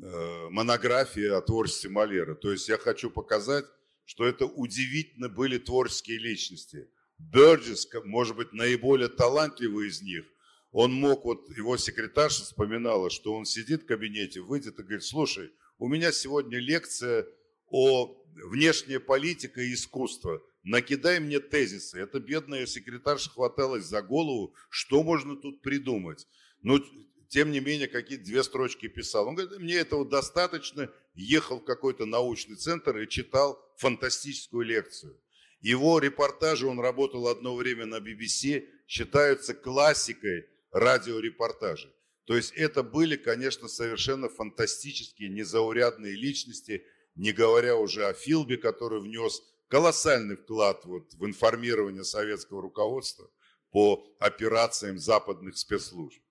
э, 0.00 0.48
монографий 0.50 1.30
о 1.30 1.40
творчестве 1.42 1.90
Мольера. 1.90 2.34
То 2.34 2.50
есть 2.50 2.68
я 2.68 2.78
хочу 2.78 3.10
показать, 3.10 3.66
что 4.04 4.26
это 4.26 4.46
удивительно 4.46 5.28
были 5.28 5.58
творческие 5.58 6.18
личности. 6.18 6.88
Бёрджес, 7.18 7.86
может 8.04 8.36
быть, 8.36 8.52
наиболее 8.52 9.08
талантливый 9.08 9.88
из 9.88 10.02
них, 10.02 10.24
он 10.72 10.94
мог, 10.94 11.26
вот 11.26 11.46
его 11.54 11.76
секретарша 11.76 12.44
вспоминала, 12.44 13.10
что 13.10 13.34
он 13.34 13.44
сидит 13.44 13.82
в 13.82 13.86
кабинете, 13.86 14.40
выйдет 14.40 14.78
и 14.78 14.82
говорит, 14.82 15.04
слушай, 15.04 15.52
у 15.78 15.86
меня 15.86 16.10
сегодня 16.10 16.58
лекция 16.58 17.26
о 17.68 18.16
внешняя 18.48 18.98
политика 18.98 19.60
и 19.60 19.74
искусство. 19.74 20.42
Накидай 20.64 21.18
мне 21.18 21.40
тезисы. 21.40 21.98
Эта 21.98 22.20
бедная 22.20 22.66
секретарша 22.66 23.30
хваталась 23.30 23.84
за 23.84 24.00
голову, 24.02 24.54
что 24.70 25.02
можно 25.02 25.36
тут 25.36 25.60
придумать. 25.60 26.28
Но 26.62 26.80
тем 27.28 27.50
не 27.50 27.60
менее, 27.60 27.88
какие-то 27.88 28.24
две 28.24 28.42
строчки 28.44 28.88
писал. 28.88 29.26
Он 29.26 29.34
говорит, 29.34 29.58
мне 29.58 29.74
этого 29.74 30.04
достаточно. 30.04 30.92
Ехал 31.14 31.60
в 31.60 31.64
какой-то 31.64 32.06
научный 32.06 32.56
центр 32.56 32.98
и 32.98 33.08
читал 33.08 33.58
фантастическую 33.78 34.64
лекцию. 34.64 35.18
Его 35.60 35.98
репортажи, 35.98 36.66
он 36.66 36.78
работал 36.78 37.28
одно 37.28 37.54
время 37.54 37.86
на 37.86 37.96
BBC, 37.96 38.66
считаются 38.86 39.54
классикой 39.54 40.46
радиорепортажей. 40.72 41.92
То 42.24 42.36
есть 42.36 42.52
это 42.52 42.82
были, 42.82 43.16
конечно, 43.16 43.68
совершенно 43.68 44.28
фантастические, 44.28 45.28
незаурядные 45.28 46.14
личности, 46.14 46.84
не 47.14 47.32
говоря 47.32 47.76
уже 47.76 48.06
о 48.06 48.12
Филбе, 48.12 48.56
который 48.56 49.00
внес 49.00 49.42
колоссальный 49.72 50.36
вклад 50.36 50.84
вот 50.84 51.14
в 51.14 51.24
информирование 51.24 52.04
советского 52.04 52.60
руководства 52.60 53.30
по 53.70 54.04
операциям 54.18 54.98
западных 54.98 55.56
спецслужб. 55.56 56.22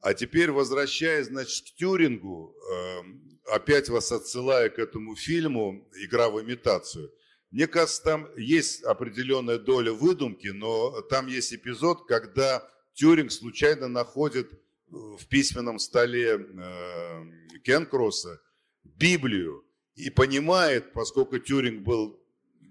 А 0.00 0.14
теперь, 0.14 0.52
возвращаясь, 0.52 1.26
значит, 1.26 1.66
к 1.66 1.74
Тюрингу, 1.74 2.54
эм, 2.72 3.40
опять 3.46 3.88
вас 3.88 4.12
отсылая 4.12 4.68
к 4.68 4.78
этому 4.78 5.16
фильму 5.16 5.90
«Игра 5.96 6.30
в 6.30 6.40
имитацию», 6.40 7.12
мне 7.50 7.66
кажется, 7.66 8.04
там 8.04 8.28
есть 8.36 8.84
определенная 8.84 9.58
доля 9.58 9.92
выдумки, 9.92 10.48
но 10.48 11.00
там 11.02 11.26
есть 11.26 11.52
эпизод, 11.52 12.06
когда 12.06 12.62
Тюринг 12.94 13.32
случайно 13.32 13.88
находит 13.88 14.48
в 14.86 15.26
письменном 15.26 15.80
столе 15.80 16.34
эм, 16.34 17.32
Кенкросса 17.64 18.40
Библию 18.84 19.64
и 19.96 20.10
понимает, 20.10 20.92
поскольку 20.92 21.38
Тюринг 21.40 21.82
был 21.82 22.22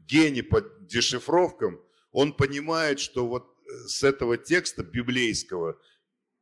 гений 0.07 0.41
по 0.41 0.61
дешифровкам, 0.61 1.81
он 2.11 2.33
понимает, 2.33 2.99
что 2.99 3.27
вот 3.27 3.45
э, 3.45 3.87
с 3.87 4.03
этого 4.03 4.37
текста 4.37 4.83
библейского 4.83 5.79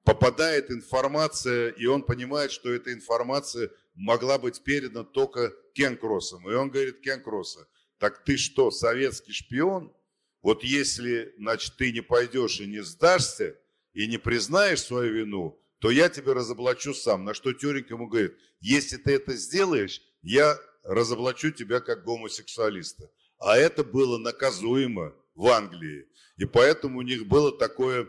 попадает 0.04 0.70
информация, 0.70 1.70
и 1.70 1.86
он 1.86 2.04
понимает, 2.04 2.52
что 2.52 2.72
эта 2.72 2.94
информация 2.94 3.72
могла 3.96 4.38
быть 4.38 4.64
передана 4.64 5.04
только 5.04 5.54
Кенкроссом. 5.74 6.50
И 6.50 6.54
он 6.54 6.70
говорит 6.70 7.02
Кенкросса, 7.02 7.68
так 8.00 8.24
ты 8.24 8.38
что, 8.38 8.70
советский 8.70 9.32
шпион? 9.32 9.94
Вот 10.42 10.64
если, 10.64 11.34
значит, 11.38 11.78
ты 11.78 11.92
не 11.92 12.02
пойдешь 12.02 12.60
и 12.60 12.68
не 12.68 12.84
сдашься, 12.84 13.58
и 13.94 14.08
не 14.08 14.18
признаешь 14.18 14.82
свою 14.82 15.14
вину, 15.14 15.60
то 15.80 15.92
я 15.92 16.10
тебе 16.10 16.34
разоблачу 16.34 16.94
сам. 16.94 17.24
На 17.24 17.34
что 17.34 17.54
Тюринг 17.54 17.90
ему 17.90 18.08
говорит, 18.08 18.38
если 18.60 18.98
ты 18.98 19.14
это 19.14 19.36
сделаешь, 19.36 20.02
я 20.22 20.60
разоблачу 20.84 21.52
тебя 21.52 21.80
как 21.80 22.04
гомосексуалиста. 22.04 23.10
А 23.44 23.58
это 23.58 23.84
было 23.84 24.18
наказуемо 24.18 25.14
в 25.36 25.48
Англии. 25.48 26.08
И 26.38 26.46
поэтому 26.46 27.00
у 27.00 27.02
них 27.02 27.28
было 27.28 27.52
такое 27.52 28.08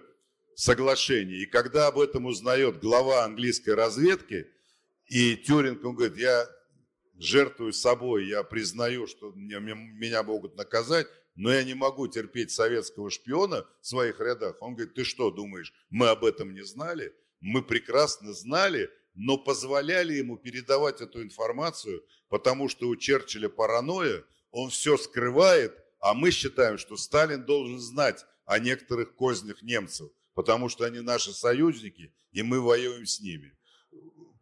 соглашение. 0.54 1.42
И 1.42 1.46
когда 1.46 1.88
об 1.88 1.98
этом 1.98 2.26
узнает 2.26 2.78
глава 2.78 3.24
английской 3.24 3.70
разведки, 3.70 4.46
и 5.08 5.36
Тюринг, 5.36 5.84
он 5.84 5.96
говорит, 5.96 6.16
я 6.18 6.48
жертвую 7.18 7.72
собой, 7.72 8.28
я 8.28 8.44
признаю, 8.44 9.08
что 9.08 9.32
меня 9.34 10.22
могут 10.22 10.56
наказать, 10.56 11.08
но 11.34 11.52
я 11.52 11.64
не 11.64 11.74
могу 11.74 12.06
терпеть 12.06 12.52
советского 12.52 13.10
шпиона 13.10 13.66
в 13.80 13.86
своих 13.88 14.20
рядах. 14.20 14.56
Он 14.60 14.74
говорит, 14.74 14.94
ты 14.94 15.02
что 15.02 15.32
думаешь, 15.32 15.74
мы 15.90 16.10
об 16.10 16.24
этом 16.24 16.54
не 16.54 16.64
знали? 16.64 17.12
Мы 17.40 17.60
прекрасно 17.62 18.32
знали, 18.32 18.88
но 19.14 19.36
позволяли 19.36 20.14
ему 20.14 20.36
передавать 20.36 21.00
эту 21.00 21.22
информацию, 21.24 22.04
потому 22.28 22.68
что 22.68 22.88
у 22.88 22.94
Черчилля 22.94 23.48
паранойя, 23.48 24.24
он 24.54 24.70
все 24.70 24.96
скрывает, 24.96 25.76
а 25.98 26.14
мы 26.14 26.30
считаем, 26.30 26.78
что 26.78 26.96
Сталин 26.96 27.44
должен 27.44 27.80
знать 27.80 28.24
о 28.46 28.60
некоторых 28.60 29.16
кознях 29.16 29.62
немцев, 29.62 30.10
потому 30.34 30.68
что 30.68 30.84
они 30.84 31.00
наши 31.00 31.32
союзники, 31.32 32.14
и 32.30 32.42
мы 32.44 32.60
воюем 32.60 33.04
с 33.04 33.20
ними. 33.20 33.52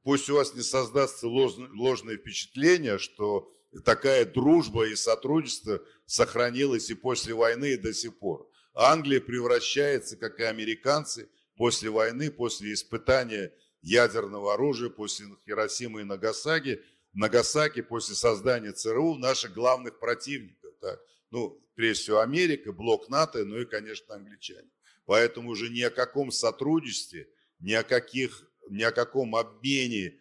Пусть 0.02 0.28
у 0.28 0.34
вас 0.34 0.52
не 0.54 0.60
создастся 0.60 1.26
ложное 1.28 2.18
впечатление, 2.18 2.98
что 2.98 3.50
такая 3.86 4.26
дружба 4.26 4.86
и 4.86 4.96
сотрудничество 4.96 5.82
сохранилось 6.04 6.90
и 6.90 6.94
после 6.94 7.32
войны, 7.32 7.72
и 7.72 7.78
до 7.78 7.94
сих 7.94 8.18
пор. 8.18 8.46
Англия 8.74 9.20
превращается, 9.20 10.18
как 10.18 10.40
и 10.40 10.42
американцы, 10.42 11.30
после 11.56 11.88
войны, 11.88 12.30
после 12.30 12.74
испытания 12.74 13.50
ядерного 13.80 14.54
оружия 14.54 14.90
после 14.90 15.26
Хиросимы 15.44 16.02
и 16.02 16.04
Нагасаки, 16.04 16.82
Нагасаки 17.12 17.82
после 17.82 18.14
создания 18.14 18.72
ЦРУ 18.72 19.16
наших 19.16 19.52
главных 19.52 19.98
противников. 19.98 20.74
Так? 20.80 21.00
Ну, 21.30 21.60
прежде 21.74 22.02
всего 22.02 22.20
Америка, 22.20 22.72
блок 22.72 23.08
НАТО, 23.08 23.44
ну 23.44 23.58
и, 23.58 23.64
конечно, 23.64 24.14
англичане. 24.14 24.70
Поэтому 25.04 25.50
уже 25.50 25.68
ни 25.68 25.82
о 25.82 25.90
каком 25.90 26.30
сотрудничестве, 26.30 27.28
ни 27.58 27.72
о, 27.72 27.82
каких, 27.82 28.44
ни 28.70 28.82
о 28.82 28.92
каком 28.92 29.34
обмене 29.36 30.18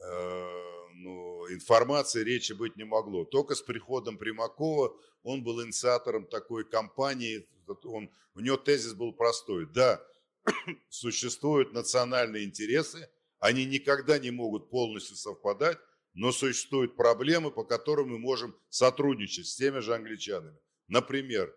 э, 0.00 0.68
ну, 0.94 1.52
информации 1.52 2.22
речи 2.22 2.52
быть 2.52 2.76
не 2.76 2.84
могло. 2.84 3.24
Только 3.24 3.54
с 3.54 3.62
приходом 3.62 4.18
Примакова 4.18 4.96
он 5.22 5.42
был 5.42 5.64
инициатором 5.64 6.26
такой 6.26 6.64
кампании. 6.64 7.48
Он, 7.84 8.10
у 8.34 8.40
него 8.40 8.56
тезис 8.56 8.94
был 8.94 9.12
простой. 9.12 9.66
Да, 9.66 10.02
существуют 10.88 11.72
национальные 11.72 12.44
интересы, 12.44 13.08
они 13.38 13.64
никогда 13.64 14.18
не 14.18 14.30
могут 14.30 14.70
полностью 14.70 15.16
совпадать, 15.16 15.78
но 16.18 16.32
существуют 16.32 16.96
проблемы, 16.96 17.52
по 17.52 17.62
которым 17.62 18.08
мы 18.08 18.18
можем 18.18 18.56
сотрудничать 18.70 19.46
с 19.46 19.54
теми 19.54 19.78
же 19.78 19.94
англичанами. 19.94 20.58
Например, 20.88 21.54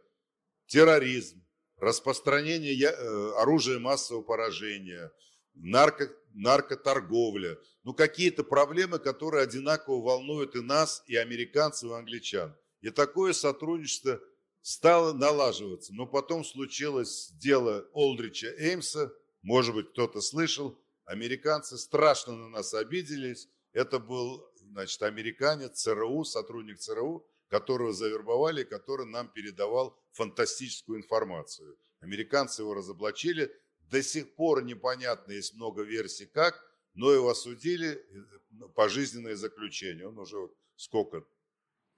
терроризм, 0.67 1.43
распространение 1.78 2.76
э, 2.76 3.32
оружия 3.38 3.80
массового 3.80 4.21
поражения, 4.21 5.12
нарко, 5.56 6.15
наркоторговля. 6.36 7.58
Ну, 7.84 7.95
какие-то 7.95 8.43
проблемы, 8.43 9.00
которые 9.00 9.43
одинаково 9.43 10.00
волнуют 10.00 10.56
и 10.56 10.62
нас, 10.62 11.04
и 11.08 11.15
американцев, 11.15 11.89
и 11.89 11.95
англичан. 11.95 12.56
И 12.82 12.91
такое 12.91 13.34
сотрудничество 13.34 14.21
стало 14.62 15.13
налаживаться. 15.13 15.91
Но 15.95 16.06
потом 16.06 16.45
случилось 16.45 17.32
дело 17.32 17.89
Олдрича 17.93 18.54
Эймса, 18.60 19.12
может 19.41 19.74
быть, 19.74 19.89
кто-то 19.89 20.21
слышал, 20.21 20.80
американцы 21.06 21.80
страшно 21.80 22.36
на 22.36 22.50
нас 22.50 22.76
обиделись. 22.76 23.50
Это 23.74 24.00
был, 24.00 24.51
значит, 24.71 25.01
американец 25.03 25.81
ЦРУ, 25.81 26.23
сотрудник 26.23 26.79
ЦРУ, 26.79 27.25
которого 27.49 27.93
завербовали, 27.93 28.63
который 28.63 29.05
нам 29.05 29.27
передавал 29.27 29.97
фантастическую 30.13 30.97
информацию. 30.97 31.77
Американцы 31.99 32.62
его 32.62 32.73
разоблачили. 32.73 33.53
До 33.89 34.01
сих 34.01 34.36
пор 34.36 34.63
непонятно, 34.63 35.34
есть 35.34 35.53
много 35.55 35.84
версий 35.84 36.25
как, 36.25 36.63
но 36.93 37.12
его 37.12 37.29
осудили, 37.29 37.89
э, 37.89 38.67
пожизненное 38.75 39.36
заключение. 39.36 40.07
Он 40.07 40.17
уже 40.17 40.38
вот 40.38 40.55
сколько, 40.77 41.25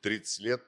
30 0.01 0.39
лет, 0.39 0.63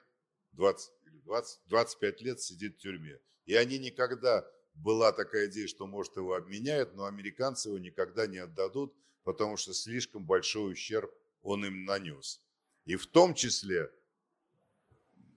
20, 0.52 0.90
20, 1.24 1.60
25 1.66 2.20
лет 2.22 2.40
сидит 2.40 2.76
в 2.76 2.78
тюрьме. 2.78 3.20
И 3.44 3.54
они 3.54 3.78
никогда, 3.78 4.48
была 4.74 5.12
такая 5.12 5.48
идея, 5.48 5.66
что 5.66 5.86
может 5.86 6.16
его 6.16 6.34
обменяют, 6.34 6.94
но 6.94 7.06
американцы 7.06 7.68
его 7.68 7.78
никогда 7.78 8.26
не 8.26 8.38
отдадут, 8.38 8.94
потому 9.24 9.56
что 9.56 9.74
слишком 9.74 10.24
большой 10.24 10.72
ущерб 10.72 11.12
он 11.46 11.64
им 11.64 11.84
нанес. 11.84 12.42
И 12.84 12.96
в 12.96 13.06
том 13.06 13.34
числе, 13.34 13.90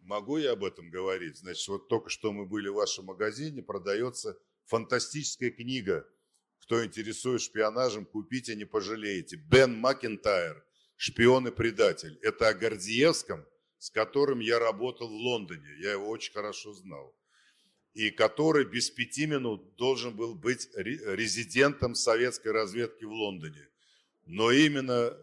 могу 0.01 0.37
я 0.37 0.51
об 0.51 0.63
этом 0.63 0.89
говорить, 0.89 1.37
значит, 1.37 1.67
вот 1.67 1.87
только 1.87 2.09
что 2.09 2.31
мы 2.31 2.45
были 2.45 2.69
в 2.69 2.75
вашем 2.75 3.05
магазине, 3.05 3.63
продается 3.63 4.37
фантастическая 4.65 5.51
книга, 5.51 6.07
кто 6.59 6.83
интересует 6.83 7.41
шпионажем, 7.41 8.05
купите, 8.05 8.55
не 8.55 8.65
пожалеете. 8.65 9.37
Бен 9.37 9.75
Макентайр 9.79 10.63
«Шпион 10.97 11.47
и 11.47 11.51
предатель». 11.51 12.19
Это 12.21 12.49
о 12.49 12.53
Гордиевском– 12.53 13.45
с 13.79 13.89
которым 13.89 14.39
я 14.39 14.59
работал 14.59 15.07
в 15.07 15.13
Лондоне, 15.13 15.67
я 15.79 15.93
его 15.93 16.09
очень 16.09 16.33
хорошо 16.33 16.73
знал, 16.73 17.15
и 17.93 18.11
который 18.11 18.65
без 18.65 18.91
пяти 18.91 19.25
минут 19.25 19.75
должен 19.77 20.15
был 20.15 20.35
быть 20.35 20.67
резидентом 20.75 21.95
советской 21.95 22.51
разведки 22.51 23.05
в 23.05 23.11
Лондоне. 23.11 23.67
Но 24.25 24.51
именно 24.51 25.17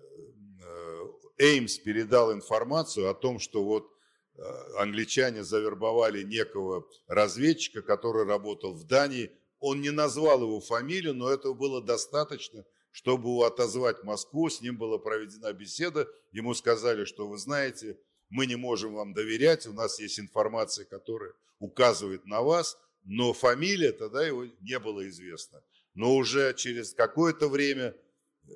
Эймс 1.39 1.79
передал 1.79 2.33
информацию 2.33 3.11
о 3.11 3.15
том, 3.15 3.39
что 3.39 3.65
вот 3.65 3.91
э, 4.37 4.43
англичане 4.79 5.45
завербовали 5.45 6.23
некого 6.23 6.87
разведчика, 7.07 7.83
который 7.83 8.25
работал 8.25 8.75
в 8.75 8.85
Дании. 8.85 9.31
Он 9.61 9.81
не 9.81 9.91
назвал 9.91 10.43
его 10.43 10.61
фамилию, 10.61 11.15
но 11.15 11.31
этого 11.31 11.55
было 11.55 11.83
достаточно, 11.83 12.65
чтобы 12.91 13.47
отозвать 13.47 14.03
Москву. 14.05 14.49
С 14.49 14.61
ним 14.61 14.79
была 14.79 14.99
проведена 14.99 15.53
беседа. 15.53 16.09
Ему 16.33 16.55
сказали, 16.55 17.05
что 17.05 17.29
вы 17.29 17.39
знаете, 17.39 17.99
мы 18.29 18.47
не 18.47 18.57
можем 18.57 18.95
вам 18.95 19.15
доверять, 19.15 19.67
у 19.67 19.73
нас 19.73 20.01
есть 20.01 20.19
информация, 20.19 20.85
которая 20.85 21.33
указывает 21.59 22.27
на 22.27 22.43
вас, 22.43 22.79
но 23.05 23.33
фамилия 23.33 23.93
тогда 23.93 24.27
его 24.27 24.47
не 24.61 24.79
было 24.79 25.07
известна. 25.09 25.63
но 25.95 26.15
уже 26.15 26.53
через 26.55 26.93
какое-то 26.93 27.49
время 27.49 27.95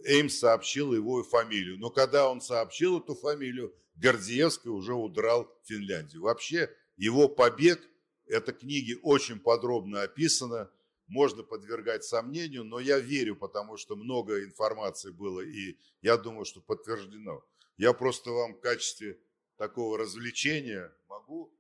Эймс 0.05 0.39
сообщил 0.39 0.93
его 0.93 1.23
фамилию. 1.23 1.79
Но 1.79 1.91
когда 1.91 2.29
он 2.29 2.41
сообщил 2.41 3.01
эту 3.01 3.15
фамилию, 3.15 3.75
Гордиевский 3.97 4.71
уже 4.71 4.95
удрал 4.95 5.53
в 5.63 5.69
Финляндию. 5.69 6.23
Вообще 6.23 6.71
его 6.97 7.29
побег, 7.29 7.81
эта 8.27 8.53
книги 8.53 8.99
очень 9.03 9.41
подробно 9.41 10.03
описана, 10.03 10.71
можно 11.07 11.43
подвергать 11.43 12.05
сомнению, 12.05 12.65
но 12.65 12.79
я 12.79 13.01
верю, 13.01 13.35
потому 13.35 13.77
что 13.77 13.97
много 13.97 14.45
информации 14.45 15.11
было, 15.11 15.41
и 15.41 15.77
я 16.03 16.17
думаю, 16.17 16.45
что 16.45 16.61
подтверждено. 16.61 17.45
Я 17.77 17.93
просто 17.93 18.31
вам 18.31 18.55
в 18.55 18.61
качестве 18.61 19.19
такого 19.57 19.99
развлечения 19.99 20.95
могу 21.09 21.53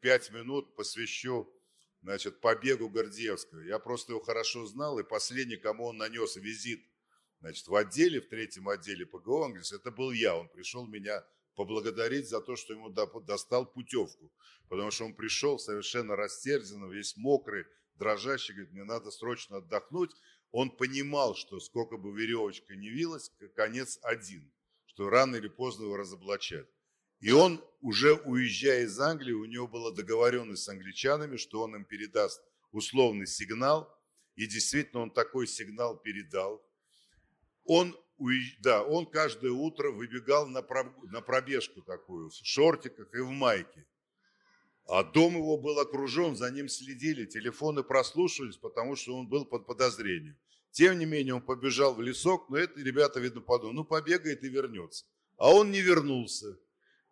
пять 0.00 0.30
минут 0.32 0.74
посвящу 0.74 1.48
значит, 2.02 2.40
побегу 2.40 2.88
Гордеевского. 2.88 3.60
Я 3.60 3.78
просто 3.78 4.12
его 4.12 4.20
хорошо 4.20 4.66
знал, 4.66 4.98
и 4.98 5.04
последний, 5.04 5.56
кому 5.56 5.86
он 5.86 5.96
нанес 5.98 6.36
визит 6.36 6.84
значит, 7.40 7.66
в 7.66 7.74
отделе, 7.74 8.20
в 8.20 8.28
третьем 8.28 8.68
отделе 8.68 9.06
ПГО, 9.06 9.44
он 9.44 9.52
говорит, 9.52 9.72
это 9.72 9.90
был 9.90 10.12
я, 10.12 10.36
он 10.36 10.48
пришел 10.48 10.86
меня 10.86 11.24
поблагодарить 11.54 12.28
за 12.28 12.40
то, 12.40 12.56
что 12.56 12.74
ему 12.74 12.90
достал 12.90 13.66
путевку, 13.66 14.32
потому 14.68 14.90
что 14.90 15.04
он 15.06 15.14
пришел 15.14 15.58
совершенно 15.58 16.16
растерзанный, 16.16 16.92
весь 16.94 17.16
мокрый, 17.16 17.64
дрожащий, 17.94 18.54
говорит, 18.54 18.72
мне 18.72 18.84
надо 18.84 19.10
срочно 19.10 19.58
отдохнуть. 19.58 20.10
Он 20.52 20.70
понимал, 20.70 21.34
что 21.34 21.58
сколько 21.60 21.96
бы 21.96 22.12
веревочка 22.12 22.76
не 22.76 22.88
вилась, 22.88 23.32
конец 23.54 23.98
один, 24.02 24.52
что 24.86 25.08
рано 25.08 25.36
или 25.36 25.48
поздно 25.48 25.84
его 25.84 25.96
разоблачат. 25.96 26.68
И 27.20 27.30
он, 27.30 27.64
уже 27.80 28.14
уезжая 28.14 28.84
из 28.84 28.98
Англии, 29.00 29.32
у 29.32 29.46
него 29.46 29.66
была 29.66 29.90
договоренность 29.90 30.64
с 30.64 30.68
англичанами, 30.68 31.36
что 31.36 31.62
он 31.62 31.74
им 31.74 31.84
передаст 31.84 32.42
условный 32.72 33.26
сигнал. 33.26 33.92
И 34.34 34.46
действительно 34.46 35.02
он 35.02 35.10
такой 35.10 35.46
сигнал 35.46 35.96
передал. 35.96 36.62
Он, 37.66 37.96
да, 38.60 38.82
он 38.82 39.06
каждое 39.06 39.52
утро 39.52 39.90
выбегал 39.90 40.46
на 40.46 40.62
пробежку 40.62 41.82
такую, 41.82 42.30
в 42.30 42.34
шортиках 42.34 43.12
и 43.14 43.20
в 43.20 43.30
майке. 43.30 43.86
А 44.88 45.02
дом 45.02 45.34
его 45.34 45.56
был 45.56 45.80
окружен, 45.80 46.36
за 46.36 46.50
ним 46.50 46.68
следили, 46.68 47.26
телефоны 47.26 47.82
прослушивались, 47.82 48.56
потому 48.56 48.94
что 48.94 49.16
он 49.16 49.26
был 49.26 49.44
под 49.44 49.66
подозрением. 49.66 50.36
Тем 50.70 50.98
не 50.98 51.06
менее, 51.06 51.34
он 51.34 51.42
побежал 51.42 51.94
в 51.94 52.00
лесок, 52.00 52.48
но 52.50 52.58
это 52.58 52.78
ребята, 52.80 53.18
видно, 53.18 53.40
подумали, 53.40 53.76
ну 53.76 53.84
побегает 53.84 54.44
и 54.44 54.48
вернется. 54.48 55.04
А 55.38 55.52
он 55.52 55.70
не 55.72 55.80
вернулся. 55.80 56.58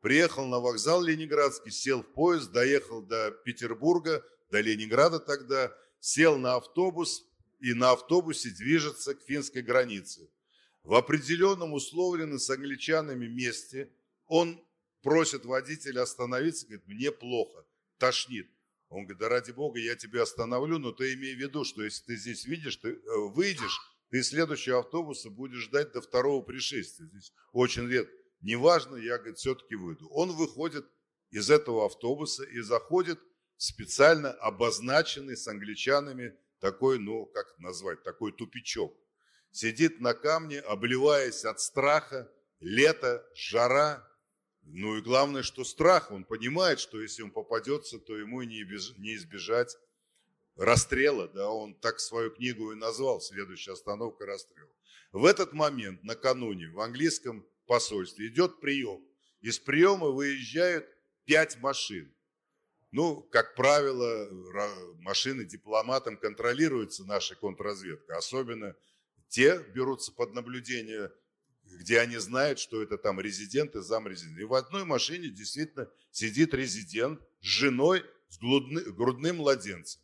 Приехал 0.01 0.47
на 0.47 0.61
вокзал 0.61 1.03
Ленинградский, 1.03 1.73
сел 1.73 2.03
в 2.03 2.13
поезд, 2.13 2.53
доехал 2.53 3.03
до 3.03 3.31
Петербурга, 3.45 4.23
до 4.51 4.61
Ленинграда 4.61 5.19
тогда, 5.19 5.75
сел 5.99 6.37
на 6.37 6.57
автобус 6.57 7.25
и 7.59 7.73
на 7.73 7.93
автобусе 7.93 8.51
движется 8.51 9.15
к 9.15 9.23
финской 9.23 9.63
границе. 9.63 10.29
В 10.85 10.95
определенном 10.95 11.73
условленном 11.73 12.39
с 12.39 12.51
англичанами 12.51 13.27
месте 13.27 13.91
он 14.27 14.63
просит 15.03 15.47
водителя 15.47 16.03
остановиться, 16.03 16.67
говорит, 16.67 16.87
мне 16.87 17.11
плохо, 17.11 17.67
тошнит. 17.99 18.51
Он 18.91 19.05
говорит, 19.05 19.19
да 19.19 19.29
ради 19.31 19.51
бога, 19.51 19.81
я 19.81 19.97
тебя 19.97 20.23
остановлю, 20.23 20.79
но 20.79 20.93
ты 20.93 21.15
имей 21.15 21.35
в 21.35 21.39
виду, 21.39 21.65
что 21.65 21.83
если 21.83 22.05
ты 22.05 22.17
здесь 22.17 22.45
видишь, 22.45 22.77
ты 22.77 22.91
э, 22.91 23.01
выйдешь, 23.35 23.81
ты 24.11 24.23
следующего 24.23 24.81
автобуса 24.81 25.31
будешь 25.31 25.65
ждать 25.65 25.93
до 25.93 26.03
второго 26.03 26.43
пришествия. 26.43 27.07
Здесь 27.09 27.33
очень 27.53 27.89
редко. 27.89 28.15
Неважно, 28.43 28.97
я, 28.97 29.17
говорит, 29.17 29.39
все-таки 29.39 29.75
выйду. 29.75 30.07
Он 30.11 30.33
выходит 30.33 30.87
из 31.31 31.51
этого 31.51 31.87
автобуса 31.87 32.45
и 32.45 32.61
заходит 32.61 33.19
в 33.57 33.63
специально 33.63 34.33
обозначенный 34.33 35.37
с 35.37 35.49
англичанами 35.49 36.37
такой, 36.61 36.99
ну, 36.99 37.25
как 37.25 37.59
назвать, 37.59 38.03
такой 38.03 38.33
тупичок. 38.33 38.93
Сидит 39.55 40.01
на 40.01 40.15
камне, 40.15 40.59
обливаясь 40.59 41.45
от 41.45 41.61
страха, 41.61 42.29
лето, 42.59 43.25
жара, 43.37 44.05
ну 44.65 44.97
и 44.97 45.01
главное, 45.01 45.45
что 45.45 45.63
страх, 45.63 46.11
он 46.11 46.25
понимает, 46.25 46.81
что 46.81 47.01
если 47.01 47.23
он 47.23 47.31
попадется, 47.31 48.01
то 48.01 48.17
ему 48.17 48.43
не 48.43 48.65
избежать 49.15 49.79
расстрела, 50.57 51.29
да, 51.29 51.49
он 51.49 51.77
так 51.77 52.01
свою 52.01 52.33
книгу 52.33 52.73
и 52.73 52.75
назвал, 52.75 53.21
следующая 53.21 53.75
остановка 53.75 54.27
расстрела. 54.27 54.73
В 55.13 55.25
этот 55.25 55.53
момент, 55.53 56.03
накануне, 56.03 56.71
в 56.71 56.81
английском 56.81 57.47
посольстве 57.67 58.27
идет 58.27 58.61
прием. 58.61 59.07
Из 59.41 59.61
приема 59.61 60.09
выезжают 60.09 60.85
пять 61.27 61.61
машин. 61.61 62.13
Ну, 62.91 63.23
как 63.31 63.55
правило, 63.55 64.29
машины 64.99 65.45
дипломатам 65.45 66.17
контролируются 66.17 67.05
нашей 67.05 67.37
контрразведкой. 67.37 68.17
Особенно 68.17 68.75
те 69.29 69.59
берутся 69.75 70.13
под 70.13 70.35
наблюдение 70.35 71.11
где 71.67 72.01
они 72.01 72.17
знают, 72.19 72.59
что 72.59 72.83
это 72.83 72.99
там 72.99 73.21
резидент 73.21 73.75
и 73.77 73.81
замрезидент. 73.81 74.39
И 74.39 74.45
в 74.45 74.55
одной 74.55 74.85
машине 74.85 75.29
действительно 75.29 75.91
сидит 76.11 76.55
резидент 76.55 77.21
с 77.41 77.47
женой, 77.47 78.05
с 78.29 78.39
грудным 78.39 79.37
младенцем. 79.37 80.01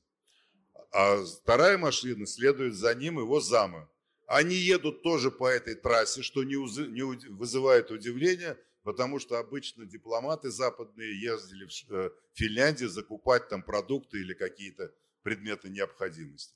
А 0.92 1.24
вторая 1.24 1.78
машина 1.78 2.26
следует 2.26 2.74
за 2.74 2.94
ним 2.94 3.18
его 3.18 3.40
зама. 3.40 3.88
Они 4.26 4.54
едут 4.54 5.02
тоже 5.02 5.30
по 5.30 5.48
этой 5.48 5.74
трассе, 5.74 6.22
что 6.22 6.44
не, 6.44 6.54
не 6.88 7.02
вызывает 7.30 7.90
удивления, 7.90 8.56
потому 8.82 9.18
что 9.18 9.38
обычно 9.38 9.86
дипломаты 9.86 10.50
западные 10.50 11.20
ездили 11.20 11.66
в 11.66 11.92
э, 11.92 12.10
Финляндию 12.34 12.88
закупать 12.88 13.48
там 13.48 13.62
продукты 13.62 14.20
или 14.20 14.34
какие-то 14.34 14.92
предметы 15.22 15.68
необходимости. 15.68 16.54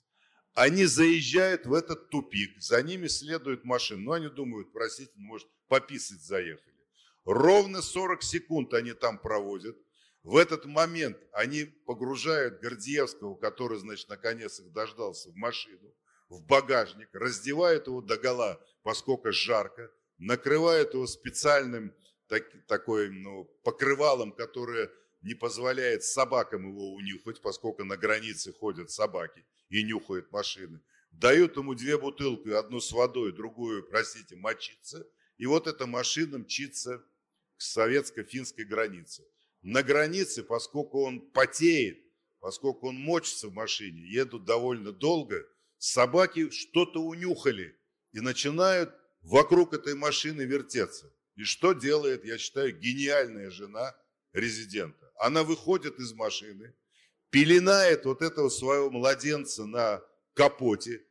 Они 0.55 0.85
заезжают 0.85 1.67
в 1.67 1.75
этот 1.75 2.11
тупик, 2.11 2.61
за 2.61 2.81
ними 2.83 3.09
следует 3.09 3.64
машина. 3.64 4.03
Ну, 4.03 4.12
они 4.12 4.29
думают, 4.29 4.73
простите, 4.73 5.12
может, 5.17 5.49
пописать 5.67 6.23
заехали. 6.23 6.75
Ровно 7.25 7.83
40 7.83 8.23
секунд 8.23 8.73
они 8.73 8.93
там 8.93 9.19
проводят. 9.19 9.77
В 10.23 10.37
этот 10.37 10.64
момент 10.64 11.19
они 11.33 11.64
погружают 11.64 12.61
Гордеевского, 12.61 13.35
который, 13.35 13.79
значит, 13.79 14.09
наконец 14.09 14.61
их 14.61 14.73
дождался, 14.73 15.31
в 15.31 15.37
машину, 15.37 15.93
в 16.29 16.40
багажник, 16.47 17.09
раздевают 17.12 17.88
его 17.88 18.01
до 18.01 18.17
гола, 18.17 18.61
поскольку 18.83 19.33
жарко, 19.33 19.90
накрывают 20.19 20.95
его 20.95 21.07
специальным 21.07 21.93
так, 22.29 22.45
такой, 22.69 23.11
ну, 23.11 23.45
покрывалом, 23.64 24.33
которое 24.33 24.90
не 25.25 25.35
позволяет 25.35 26.05
собакам 26.05 26.69
его 26.69 26.93
унюхать, 26.93 27.41
поскольку 27.41 27.83
на 27.85 27.97
границе 27.97 28.53
ходят 28.53 28.91
собаки 28.91 29.45
и 29.71 29.83
нюхают 29.83 30.31
машины. 30.31 30.81
Дают 31.13 31.57
ему 31.57 31.75
две 31.75 31.99
бутылки, 31.99 32.51
одну 32.51 32.79
с 32.79 32.93
водой, 32.93 33.33
другую, 33.33 33.85
простите, 33.85 34.37
мочиться. 34.37 35.07
И 35.39 35.47
вот 35.47 35.67
эта 35.67 35.87
машина 35.87 36.39
мчится 36.39 37.03
к 37.57 37.63
советско-финской 37.63 38.65
границе. 38.65 39.25
На 39.63 39.83
границе, 39.83 40.43
поскольку 40.43 41.03
он 41.03 41.21
потеет, 41.21 41.99
поскольку 42.41 42.89
он 42.89 42.97
мочится 42.97 43.49
в 43.49 43.55
машине, 43.55 44.03
едут 44.03 44.45
довольно 44.45 44.93
долго, 44.93 45.47
собаки 45.79 46.51
что-то 46.51 47.01
унюхали 47.01 47.75
и 48.13 48.21
начинают 48.21 48.95
вокруг 49.23 49.73
этой 49.73 49.95
машины 49.95 50.43
вертеться. 50.43 51.11
И 51.37 51.45
что 51.45 51.73
делает, 51.73 52.27
я 52.27 52.37
считаю, 52.37 52.79
гениальная 52.79 53.51
жена 53.51 53.97
резидента? 54.35 55.04
Она 55.16 55.42
выходит 55.42 55.98
из 55.98 56.12
машины, 56.12 56.74
пеленает 57.31 58.05
вот 58.05 58.22
этого 58.22 58.48
своего 58.48 58.90
младенца 58.90 59.64
на 59.66 60.03
капоте, 60.35 61.05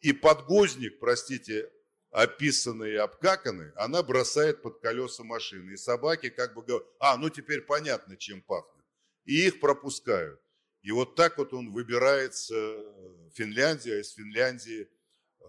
и 0.00 0.12
подгузник, 0.12 0.98
простите, 0.98 1.70
описанный 2.10 2.92
и 2.92 2.96
обкаканный, 2.96 3.70
она 3.76 4.02
бросает 4.02 4.62
под 4.62 4.80
колеса 4.80 5.24
машины. 5.24 5.72
И 5.72 5.76
собаки 5.76 6.30
как 6.30 6.54
бы 6.54 6.62
говорят, 6.62 6.88
а, 6.98 7.16
ну 7.16 7.28
теперь 7.30 7.60
понятно, 7.62 8.16
чем 8.16 8.42
пахнет. 8.42 8.84
И 9.24 9.46
их 9.46 9.60
пропускают. 9.60 10.40
И 10.82 10.90
вот 10.92 11.14
так 11.14 11.38
вот 11.38 11.52
он 11.52 11.70
выбирается 11.70 12.54
в 12.54 13.30
Финляндию, 13.34 13.96
а 13.96 14.00
из 14.00 14.12
Финляндии 14.14 14.88
э, 15.40 15.44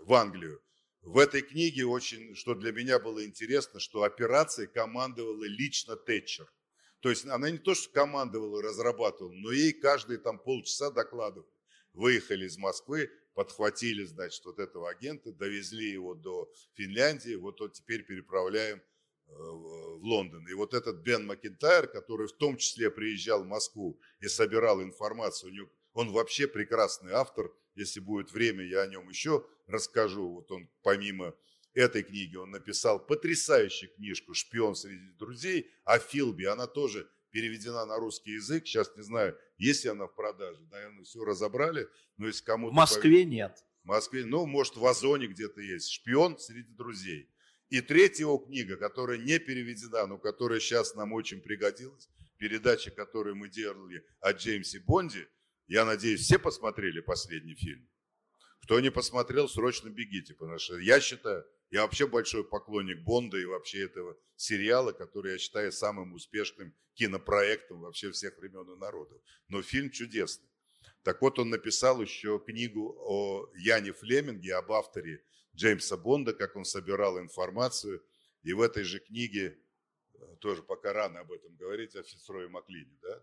в 0.00 0.12
Англию. 0.12 0.60
В 1.02 1.18
этой 1.18 1.40
книге 1.42 1.86
очень, 1.86 2.34
что 2.34 2.54
для 2.54 2.72
меня 2.72 2.98
было 2.98 3.24
интересно, 3.24 3.78
что 3.78 4.02
операцией 4.02 4.66
командовала 4.66 5.44
лично 5.44 5.96
Тэтчер. 5.96 6.52
То 7.00 7.10
есть 7.10 7.26
она 7.26 7.50
не 7.50 7.58
то, 7.58 7.74
что 7.74 7.92
командовала 7.92 8.62
разрабатывала, 8.62 9.32
но 9.32 9.52
ей 9.52 9.72
каждые 9.72 10.18
там 10.18 10.38
полчаса 10.38 10.90
докладывали. 10.90 11.48
Выехали 11.92 12.46
из 12.46 12.58
Москвы, 12.58 13.10
подхватили, 13.34 14.04
значит, 14.04 14.44
вот 14.44 14.58
этого 14.58 14.90
агента, 14.90 15.32
довезли 15.32 15.90
его 15.90 16.14
до 16.14 16.52
Финляндии, 16.74 17.34
вот, 17.34 17.60
вот 17.60 17.72
теперь 17.72 18.04
переправляем 18.04 18.78
э, 18.78 18.82
в 19.26 20.02
Лондон. 20.02 20.46
И 20.48 20.54
вот 20.54 20.74
этот 20.74 20.98
Бен 20.98 21.26
Макентайр, 21.26 21.86
который 21.86 22.26
в 22.26 22.32
том 22.32 22.56
числе 22.56 22.90
приезжал 22.90 23.44
в 23.44 23.46
Москву 23.46 23.98
и 24.20 24.28
собирал 24.28 24.82
информацию, 24.82 25.50
у 25.50 25.54
него, 25.54 25.68
он 25.92 26.12
вообще 26.12 26.46
прекрасный 26.46 27.12
автор, 27.12 27.52
если 27.74 28.00
будет 28.00 28.32
время, 28.32 28.64
я 28.64 28.82
о 28.82 28.86
нем 28.86 29.08
еще 29.08 29.46
расскажу. 29.66 30.28
Вот 30.34 30.50
он 30.50 30.68
помимо 30.82 31.34
этой 31.78 32.02
книги 32.02 32.36
он 32.36 32.50
написал 32.50 33.04
потрясающую 33.04 33.90
книжку 33.94 34.34
«Шпион 34.34 34.74
среди 34.74 35.10
друзей» 35.12 35.70
о 35.84 35.98
Филби. 35.98 36.44
Она 36.44 36.66
тоже 36.66 37.08
переведена 37.30 37.84
на 37.86 37.96
русский 37.98 38.32
язык. 38.32 38.66
Сейчас 38.66 38.94
не 38.96 39.02
знаю, 39.02 39.36
есть 39.58 39.84
ли 39.84 39.90
она 39.90 40.06
в 40.06 40.14
продаже. 40.14 40.60
Наверное, 40.70 41.04
все 41.04 41.24
разобрали. 41.24 41.88
Но 42.16 42.26
если 42.26 42.44
кому-то... 42.44 42.72
В 42.72 42.76
Москве 42.76 43.24
нет. 43.24 43.64
В 43.84 43.88
Москве, 43.88 44.24
ну, 44.24 44.46
может, 44.46 44.76
в 44.76 44.86
Озоне 44.86 45.26
где-то 45.26 45.60
есть. 45.60 45.90
«Шпион 45.90 46.38
среди 46.38 46.72
друзей». 46.72 47.30
И 47.70 47.82
третья 47.82 48.24
его 48.24 48.38
книга, 48.38 48.76
которая 48.76 49.18
не 49.18 49.38
переведена, 49.38 50.06
но 50.06 50.18
которая 50.18 50.58
сейчас 50.58 50.94
нам 50.94 51.12
очень 51.12 51.40
пригодилась, 51.40 52.08
передача, 52.38 52.90
которую 52.90 53.36
мы 53.36 53.48
делали 53.48 54.04
о 54.20 54.32
Джеймсе 54.32 54.80
Бонде, 54.80 55.28
я 55.66 55.84
надеюсь, 55.84 56.22
все 56.22 56.38
посмотрели 56.38 57.00
последний 57.00 57.54
фильм. 57.54 57.86
Кто 58.62 58.80
не 58.80 58.90
посмотрел, 58.90 59.48
срочно 59.48 59.90
бегите, 59.90 60.34
потому 60.34 60.58
что 60.58 60.78
я 60.78 60.98
считаю, 61.00 61.44
я 61.70 61.82
вообще 61.82 62.06
большой 62.06 62.44
поклонник 62.44 63.02
Бонда 63.02 63.38
и 63.38 63.44
вообще 63.44 63.84
этого 63.84 64.16
сериала, 64.36 64.92
который 64.92 65.32
я 65.32 65.38
считаю 65.38 65.70
самым 65.72 66.14
успешным 66.14 66.74
кинопроектом 66.94 67.80
вообще 67.80 68.10
всех 68.10 68.38
времен 68.38 68.70
и 68.72 68.76
народов. 68.76 69.20
Но 69.48 69.62
фильм 69.62 69.90
чудесный. 69.90 70.48
Так 71.02 71.22
вот, 71.22 71.38
он 71.38 71.50
написал 71.50 72.00
еще 72.02 72.38
книгу 72.38 72.96
о 72.98 73.50
Яне 73.54 73.92
Флеминге, 73.92 74.54
об 74.54 74.72
авторе 74.72 75.22
Джеймса 75.54 75.96
Бонда, 75.96 76.32
как 76.32 76.56
он 76.56 76.64
собирал 76.64 77.18
информацию. 77.18 78.02
И 78.42 78.52
в 78.52 78.60
этой 78.60 78.84
же 78.84 78.98
книге, 78.98 79.58
э, 80.14 80.36
тоже 80.40 80.62
пока 80.62 80.92
рано 80.92 81.20
об 81.20 81.32
этом 81.32 81.54
говорить, 81.56 81.94
о 81.96 82.02
Фицрое 82.02 82.48
Маклине, 82.48 82.96
да? 83.02 83.22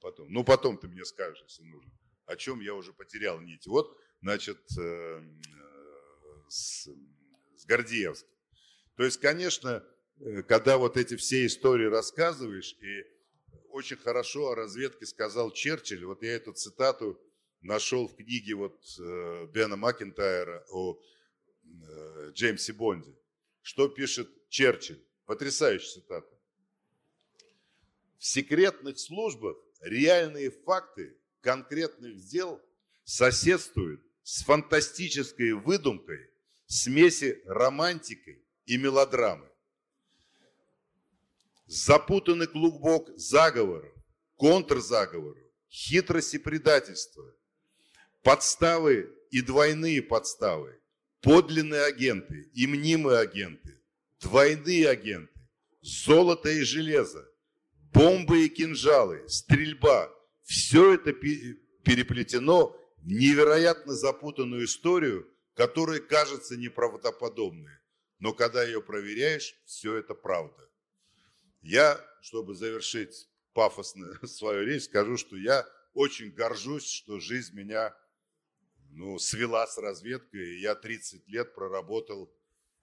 Потом. 0.00 0.32
Ну, 0.32 0.44
потом 0.44 0.78
ты 0.78 0.88
мне 0.88 1.04
скажешь, 1.04 1.42
если 1.42 1.64
нужно. 1.64 1.92
О 2.26 2.36
чем 2.36 2.60
я 2.60 2.74
уже 2.74 2.92
потерял 2.92 3.40
нить. 3.40 3.66
Вот, 3.66 3.96
значит, 4.20 4.60
э, 4.78 4.82
э, 4.82 5.20
с, 6.48 6.88
с 7.56 7.64
Гордеевским. 7.64 8.28
То 8.96 9.04
есть, 9.04 9.20
конечно, 9.20 9.84
когда 10.48 10.78
вот 10.78 10.96
эти 10.96 11.16
все 11.16 11.46
истории 11.46 11.86
рассказываешь, 11.86 12.76
и 12.80 13.04
очень 13.70 13.96
хорошо 13.96 14.50
о 14.50 14.54
разведке 14.54 15.06
сказал 15.06 15.50
Черчилль, 15.50 16.04
вот 16.04 16.22
я 16.22 16.32
эту 16.32 16.52
цитату 16.52 17.20
нашел 17.60 18.08
в 18.08 18.16
книге 18.16 18.54
вот 18.54 18.80
Бена 19.52 19.76
Макентайра 19.76 20.64
о 20.70 20.98
Э, 21.88 22.30
Джеймсе 22.32 22.72
Бонде. 22.72 23.14
Что 23.62 23.88
пишет 23.88 24.28
Черчилль? 24.48 25.02
Потрясающая 25.24 26.00
цитата. 26.00 26.38
В 28.18 28.24
секретных 28.24 28.98
службах 28.98 29.56
реальные 29.80 30.50
факты 30.50 31.16
конкретных 31.40 32.24
дел 32.24 32.60
соседствуют 33.04 34.02
с 34.22 34.42
фантастической 34.44 35.52
выдумкой 35.52 36.30
смеси 36.66 37.42
романтикой 37.46 38.44
и 38.66 38.76
мелодрамы. 38.76 39.48
Запутанный 41.66 42.46
клубок 42.46 43.10
заговоров, 43.16 43.92
контрзаговоров, 44.36 45.42
хитрости 45.70 46.38
предательства, 46.38 47.24
подставы 48.22 49.12
и 49.30 49.40
двойные 49.40 50.02
подставы, 50.02 50.80
подлинные 51.20 51.84
агенты 51.84 52.50
и 52.54 52.66
мнимые 52.66 53.18
агенты, 53.18 53.80
двойные 54.20 54.88
агенты, 54.88 55.40
золото 55.80 56.50
и 56.50 56.62
железо, 56.62 57.28
бомбы 57.92 58.44
и 58.44 58.48
кинжалы, 58.48 59.28
стрельба. 59.28 60.12
Все 60.42 60.94
это 60.94 61.12
переплетено 61.12 62.76
в 62.98 63.06
невероятно 63.06 63.94
запутанную 63.94 64.66
историю, 64.66 65.28
которая 65.56 66.00
кажется 66.00 66.56
неправдоподобной. 66.56 67.72
Но 68.18 68.32
когда 68.34 68.62
ее 68.62 68.82
проверяешь, 68.82 69.58
все 69.64 69.96
это 69.96 70.14
правда. 70.14 70.70
Я, 71.62 71.98
чтобы 72.20 72.54
завершить 72.54 73.28
пафосно 73.54 74.06
свою 74.26 74.64
речь, 74.64 74.84
скажу, 74.84 75.16
что 75.16 75.36
я 75.36 75.66
очень 75.94 76.30
горжусь, 76.30 76.88
что 76.88 77.20
жизнь 77.20 77.56
меня 77.56 77.96
ну, 78.90 79.18
свела 79.18 79.66
с 79.66 79.78
разведкой. 79.78 80.60
Я 80.60 80.74
30 80.74 81.26
лет 81.28 81.54
проработал 81.54 82.30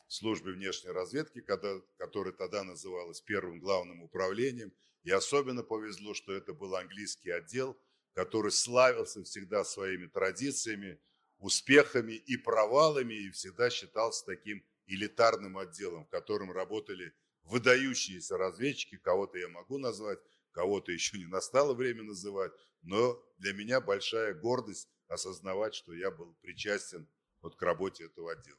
в 0.07 0.13
службе 0.13 0.53
внешней 0.53 0.91
разведки, 0.91 1.41
когда, 1.41 1.79
которая 1.97 2.33
тогда 2.33 2.63
называлась 2.63 3.21
первым 3.21 3.59
главным 3.59 4.01
управлением. 4.01 4.73
И 5.03 5.11
особенно 5.11 5.61
повезло, 5.61 6.15
что 6.15 6.33
это 6.33 6.53
был 6.53 6.75
английский 6.75 7.29
отдел, 7.29 7.77
который 8.13 8.51
славился 8.51 9.23
всегда 9.23 9.63
своими 9.63 10.07
традициями, 10.07 10.99
успехами 11.43 12.13
и 12.13 12.37
провалами, 12.37 13.13
и 13.13 13.31
всегда 13.31 13.69
считался 13.69 14.25
таким 14.25 14.63
элитарным 14.87 15.57
отделом, 15.57 16.05
в 16.05 16.09
котором 16.09 16.51
работали 16.51 17.13
выдающиеся 17.43 18.37
разведчики, 18.37 18.97
кого-то 18.97 19.37
я 19.37 19.49
могу 19.49 19.77
назвать, 19.77 20.19
кого-то 20.51 20.91
еще 20.91 21.17
не 21.17 21.25
настало 21.25 21.73
время 21.73 22.03
называть, 22.03 22.51
но 22.81 23.21
для 23.37 23.53
меня 23.53 23.81
большая 23.81 24.33
гордость 24.33 24.87
осознавать, 25.07 25.75
что 25.75 25.93
я 25.93 26.11
был 26.11 26.33
причастен 26.41 27.07
вот 27.41 27.55
к 27.55 27.61
работе 27.61 28.05
этого 28.05 28.31
отдела. 28.31 28.57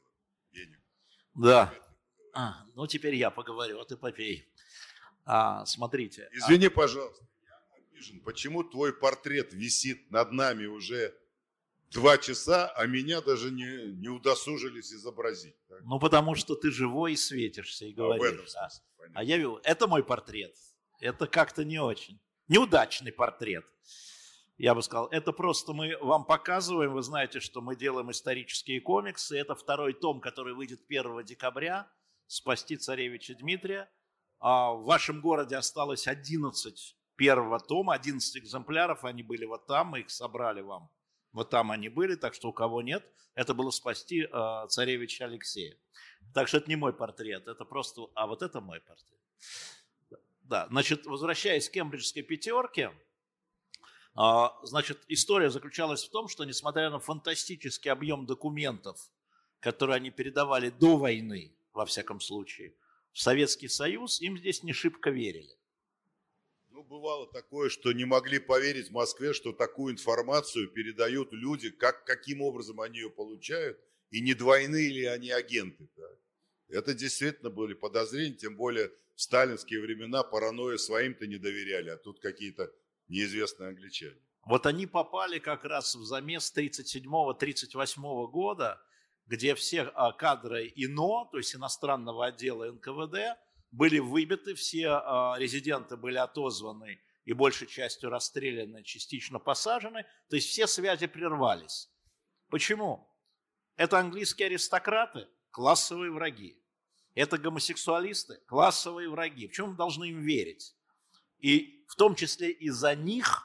Евгений. 0.51 0.77
Да. 1.33 1.73
А, 2.33 2.65
ну, 2.75 2.85
теперь 2.85 3.15
я 3.15 3.31
поговорю, 3.31 3.79
а 3.79 3.85
ты 3.85 3.97
попей. 3.97 4.47
А, 5.25 5.65
смотрите. 5.65 6.29
А 6.31 6.35
Извини, 6.35 6.67
а... 6.67 6.69
пожалуйста, 6.69 7.25
я 7.43 7.59
обижен. 7.77 8.19
Почему 8.21 8.63
твой 8.63 8.93
портрет 8.93 9.53
висит 9.53 10.11
над 10.11 10.31
нами 10.31 10.65
уже 10.65 11.17
два 11.95 12.17
часа, 12.17 12.67
а 12.75 12.85
меня 12.85 13.21
даже 13.21 13.51
не, 13.51 13.93
не 13.93 14.09
удосужились 14.09 14.93
изобразить? 14.93 15.55
Так? 15.67 15.81
Ну, 15.83 15.99
потому 15.99 16.35
что 16.35 16.55
ты 16.55 16.71
живой 16.71 17.13
и 17.13 17.15
светишься, 17.15 17.85
и 17.85 17.93
говоришь. 17.93 18.21
А, 18.21 18.29
в 18.29 18.33
этом 18.33 18.47
смысле, 18.47 18.83
а 19.13 19.23
я 19.23 19.37
вижу, 19.37 19.59
это 19.63 19.87
мой 19.87 20.03
портрет. 20.03 20.55
Это 20.99 21.27
как-то 21.27 21.63
не 21.63 21.79
очень. 21.79 22.19
Неудачный 22.47 23.11
портрет 23.11 23.65
я 24.57 24.73
бы 24.73 24.81
сказал, 24.81 25.07
это 25.07 25.33
просто 25.33 25.73
мы 25.73 25.97
вам 25.99 26.25
показываем, 26.25 26.93
вы 26.93 27.01
знаете, 27.01 27.39
что 27.39 27.61
мы 27.61 27.75
делаем 27.75 28.09
исторические 28.11 28.79
комиксы, 28.79 29.37
это 29.37 29.53
второй 29.55 29.93
том, 29.93 30.21
который 30.21 30.53
выйдет 30.53 30.81
1 30.87 31.25
декабря, 31.25 31.91
«Спасти 32.27 32.77
царевича 32.77 33.35
Дмитрия». 33.35 33.89
А 34.39 34.71
в 34.71 34.85
вашем 34.85 35.21
городе 35.21 35.55
осталось 35.55 36.07
11 36.07 36.97
первого 37.15 37.59
тома, 37.59 37.93
11 37.93 38.37
экземпляров, 38.37 39.03
они 39.03 39.23
были 39.23 39.45
вот 39.45 39.67
там, 39.67 39.87
мы 39.87 40.01
их 40.01 40.09
собрали 40.09 40.61
вам. 40.61 40.89
Вот 41.35 41.49
там 41.49 41.69
они 41.71 41.89
были, 41.89 42.15
так 42.15 42.33
что 42.33 42.47
у 42.47 42.53
кого 42.53 42.81
нет, 42.81 43.05
это 43.33 43.53
было 43.53 43.69
«Спасти 43.69 44.21
э, 44.21 44.67
царевича 44.69 45.25
Алексея». 45.25 45.77
Так 46.33 46.47
что 46.47 46.59
это 46.59 46.69
не 46.69 46.77
мой 46.77 46.93
портрет, 46.93 47.49
это 47.49 47.65
просто, 47.65 48.07
а 48.15 48.25
вот 48.25 48.41
это 48.41 48.61
мой 48.61 48.79
портрет. 48.79 49.19
Да, 50.43 50.67
значит, 50.69 51.05
возвращаясь 51.05 51.67
к 51.67 51.73
кембриджской 51.73 52.23
пятерке, 52.23 52.93
а, 54.13 54.57
значит, 54.63 55.03
история 55.09 55.49
заключалась 55.49 56.05
в 56.05 56.09
том, 56.09 56.29
что 56.29 56.45
несмотря 56.45 56.89
на 56.89 56.99
фантастический 56.99 57.91
объем 57.91 58.25
документов, 58.25 58.97
которые 59.59 59.97
они 59.97 60.11
передавали 60.11 60.69
до 60.69 60.95
войны, 60.95 61.53
во 61.73 61.85
всяком 61.85 62.21
случае, 62.21 62.75
в 63.11 63.19
Советский 63.19 63.67
Союз, 63.67 64.21
им 64.21 64.37
здесь 64.37 64.63
не 64.63 64.71
шибко 64.71 65.09
верили. 65.09 65.53
Бывало 66.89 67.27
такое, 67.31 67.69
что 67.69 67.91
не 67.93 68.05
могли 68.05 68.39
поверить 68.39 68.89
в 68.89 68.91
Москве, 68.91 69.33
что 69.33 69.51
такую 69.51 69.93
информацию 69.93 70.67
передают 70.67 71.33
люди, 71.33 71.71
как, 71.71 72.05
каким 72.05 72.41
образом 72.41 72.79
они 72.79 72.99
ее 72.99 73.09
получают, 73.09 73.79
и 74.11 74.21
не 74.21 74.33
двойные 74.33 74.89
ли 74.89 75.05
они 75.05 75.31
агенты. 75.31 75.89
Да? 75.95 76.07
Это 76.67 76.93
действительно 76.93 77.49
были 77.49 77.73
подозрения, 77.73 78.35
тем 78.35 78.55
более 78.55 78.91
в 79.15 79.21
сталинские 79.21 79.81
времена 79.81 80.23
паранойя 80.23 80.77
своим-то 80.77 81.25
не 81.25 81.37
доверяли, 81.37 81.89
а 81.89 81.97
тут 81.97 82.19
какие-то 82.19 82.71
неизвестные 83.07 83.69
англичане. 83.69 84.19
Вот 84.45 84.67
они 84.67 84.85
попали 84.85 85.39
как 85.39 85.63
раз 85.63 85.95
в 85.95 86.03
замес 86.03 86.53
37-38 86.55 88.27
года, 88.29 88.79
где 89.25 89.55
все 89.55 89.83
а, 89.95 90.11
кадры 90.11 90.71
ИНО, 90.75 91.29
то 91.31 91.37
есть 91.37 91.55
иностранного 91.55 92.27
отдела 92.27 92.71
НКВД, 92.71 93.39
были 93.75 93.99
выбиты, 93.99 94.55
все 94.55 94.87
а, 94.89 95.35
резиденты 95.37 95.97
были 95.97 96.17
отозваны 96.17 97.01
и 97.25 97.33
большей 97.33 97.67
частью 97.67 98.09
расстреляны, 98.09 98.83
частично 98.83 99.37
посажены, 99.37 100.05
то 100.29 100.37
есть 100.37 100.47
все 100.47 100.65
связи 100.65 101.07
прервались. 101.07 101.89
Почему? 102.49 103.05
Это 103.75 103.99
английские 103.99 104.45
аристократы, 104.45 105.27
классовые 105.51 106.11
враги. 106.11 106.57
Это 107.15 107.37
гомосексуалисты, 107.37 108.39
классовые 108.47 109.09
враги. 109.09 109.47
Почему 109.47 109.67
мы 109.67 109.75
должны 109.75 110.05
им 110.05 110.21
верить? 110.21 110.73
И 111.39 111.85
в 111.89 111.95
том 111.95 112.15
числе 112.15 112.51
из-за 112.51 112.95
них, 112.95 113.43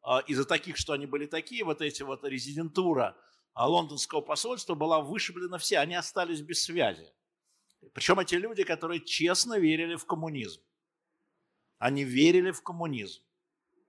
а, 0.00 0.20
из-за 0.20 0.46
таких, 0.46 0.78
что 0.78 0.94
они 0.94 1.04
были 1.04 1.26
такие, 1.26 1.62
вот 1.62 1.82
эти 1.82 2.02
вот 2.02 2.24
резидентура 2.24 3.18
а, 3.52 3.68
лондонского 3.68 4.22
посольства 4.22 4.74
была 4.74 5.02
вышиблена 5.02 5.58
все, 5.58 5.78
они 5.78 5.94
остались 5.94 6.40
без 6.40 6.62
связи. 6.62 7.12
Причем 7.94 8.18
эти 8.18 8.34
люди, 8.34 8.64
которые 8.64 9.04
честно 9.04 9.58
верили 9.58 9.96
в 9.96 10.06
коммунизм. 10.06 10.62
Они 11.78 12.04
верили 12.04 12.50
в 12.50 12.62
коммунизм. 12.62 13.22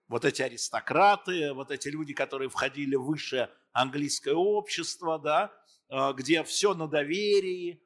Вот 0.08 0.26
эти 0.26 0.42
аристократы, 0.42 1.54
вот 1.54 1.72
эти 1.72 1.88
люди, 1.90 2.14
которые 2.14 2.50
входили 2.50 2.96
в 2.96 3.04
высшее 3.04 3.50
английское 3.74 4.34
общество, 4.34 5.20
да, 5.20 5.54
а, 5.90 6.14
где 6.14 6.44
все 6.44 6.74
на 6.74 6.88
доверии. 6.88 7.84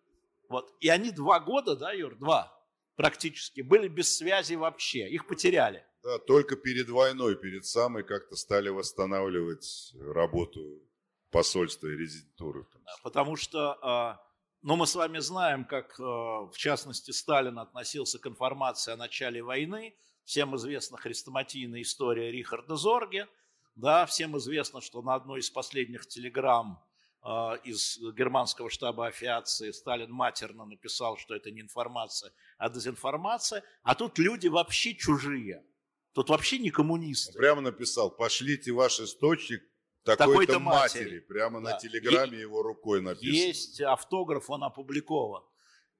Вот. 0.49 0.73
И 0.79 0.89
они 0.89 1.11
два 1.11 1.39
года, 1.39 1.75
да, 1.75 1.91
Юр, 1.91 2.15
два, 2.15 2.53
практически, 2.95 3.61
были 3.61 3.87
без 3.87 4.15
связи 4.15 4.55
вообще, 4.55 5.09
их 5.09 5.27
потеряли. 5.27 5.85
Да, 6.03 6.19
только 6.19 6.55
перед 6.55 6.89
войной, 6.89 7.37
перед 7.37 7.65
самой 7.65 8.03
как-то 8.03 8.35
стали 8.35 8.69
восстанавливать 8.69 9.93
работу 9.99 10.81
посольства 11.31 11.87
и 11.87 11.95
резидентуры. 11.95 12.65
Потому 13.03 13.35
что, 13.37 14.19
ну, 14.63 14.77
мы 14.77 14.87
с 14.87 14.95
вами 14.95 15.19
знаем, 15.19 15.65
как, 15.65 15.99
а, 15.99 16.47
в 16.47 16.55
частности, 16.57 17.11
Сталин 17.11 17.59
относился 17.59 18.17
к 18.17 18.25
информации 18.27 18.93
о 18.93 18.97
начале 18.97 19.43
войны. 19.43 19.93
Всем 20.23 20.55
известна 20.55 20.97
хрестоматийная 20.97 21.81
история 21.81 22.31
Рихарда 22.31 22.77
Зорге. 22.77 23.27
Да, 23.75 24.05
всем 24.05 24.37
известно, 24.37 24.79
что 24.79 25.01
на 25.01 25.15
одной 25.15 25.41
из 25.41 25.49
последних 25.49 26.07
телеграмм 26.07 26.81
а, 27.21 27.55
из 27.65 27.99
германского 27.99 28.69
штаба 28.69 29.07
авиации 29.07 29.71
Сталин 29.71 30.11
матерно 30.11 30.63
написал, 30.63 31.17
что 31.17 31.35
это 31.35 31.51
не 31.51 31.59
информация, 31.59 32.31
а 32.57 32.69
дезинформация. 32.69 33.63
А 33.83 33.95
тут 33.95 34.17
люди 34.17 34.47
вообще 34.47 34.95
чужие. 34.95 35.65
Тут 36.13 36.29
вообще 36.29 36.57
не 36.57 36.69
коммунисты. 36.69 37.37
Прямо 37.37 37.59
написал, 37.59 38.11
пошлите 38.11 38.71
ваш 38.71 39.01
источник 39.01 39.61
такой-то 40.03 40.59
матери. 40.59 41.03
матери. 41.03 41.19
Прямо 41.19 41.61
да. 41.61 41.71
на 41.71 41.77
телеграмме 41.77 42.37
и, 42.37 42.41
его 42.41 42.61
рукой 42.61 43.01
написано. 43.01 43.29
Есть 43.29 43.81
автограф, 43.81 44.49
он 44.49 44.63
опубликован. 44.63 45.43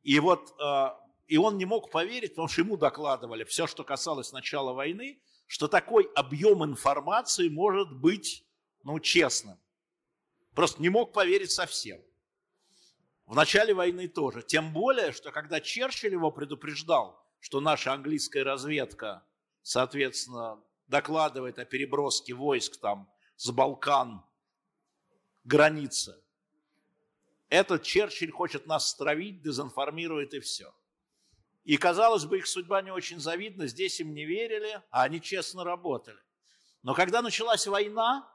И 0.03 0.19
вот 0.19 0.53
э, 0.59 0.87
и 1.27 1.37
он 1.37 1.57
не 1.57 1.65
мог 1.65 1.89
поверить, 1.89 2.31
потому 2.31 2.47
что 2.47 2.61
ему 2.61 2.77
докладывали 2.77 3.43
все, 3.43 3.67
что 3.67 3.83
касалось 3.83 4.31
начала 4.31 4.73
войны, 4.73 5.21
что 5.47 5.67
такой 5.67 6.09
объем 6.15 6.63
информации 6.63 7.47
может 7.49 7.91
быть, 7.91 8.45
ну, 8.83 8.99
честным. 8.99 9.57
Просто 10.53 10.81
не 10.81 10.89
мог 10.89 11.13
поверить 11.13 11.51
совсем. 11.51 12.01
В 13.25 13.35
начале 13.35 13.73
войны 13.73 14.07
тоже. 14.07 14.43
Тем 14.43 14.73
более, 14.73 15.11
что 15.11 15.31
когда 15.31 15.61
Черчилль 15.61 16.11
его 16.11 16.29
предупреждал, 16.29 17.25
что 17.39 17.61
наша 17.61 17.93
английская 17.93 18.43
разведка, 18.43 19.25
соответственно, 19.61 20.61
докладывает 20.87 21.57
о 21.57 21.65
переброске 21.65 22.33
войск 22.33 22.79
там 22.79 23.09
с 23.35 23.51
Балкан 23.51 24.23
границы. 25.43 26.21
Этот 27.49 27.83
Черчилль 27.83 28.31
хочет 28.31 28.65
нас 28.65 28.89
стравить, 28.89 29.41
дезинформирует 29.41 30.33
и 30.33 30.39
все. 30.39 30.73
И, 31.63 31.77
казалось 31.77 32.25
бы, 32.25 32.39
их 32.39 32.47
судьба 32.47 32.81
не 32.81 32.91
очень 32.91 33.19
завидна, 33.19 33.67
здесь 33.67 33.99
им 33.99 34.13
не 34.13 34.25
верили, 34.25 34.81
а 34.89 35.03
они 35.03 35.21
честно 35.21 35.63
работали. 35.63 36.19
Но 36.81 36.93
когда 36.93 37.21
началась 37.21 37.67
война, 37.67 38.29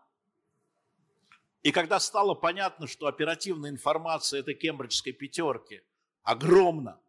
и 1.62 1.72
когда 1.72 2.00
стало 2.00 2.34
понятно, 2.34 2.86
что 2.86 3.06
оперативная 3.06 3.70
информация 3.70 4.40
этой 4.40 4.54
кембриджской 4.54 5.12
пятерки 5.12 5.82
огромна, 6.22 7.00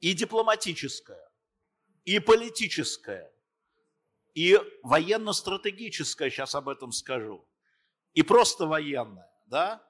и 0.00 0.12
дипломатическая, 0.12 1.30
и 2.04 2.18
политическая, 2.18 3.33
и 4.34 4.58
военно-стратегическая, 4.82 6.30
сейчас 6.30 6.54
об 6.54 6.68
этом 6.68 6.92
скажу, 6.92 7.46
и 8.12 8.22
просто 8.22 8.66
военная, 8.66 9.30
да, 9.46 9.82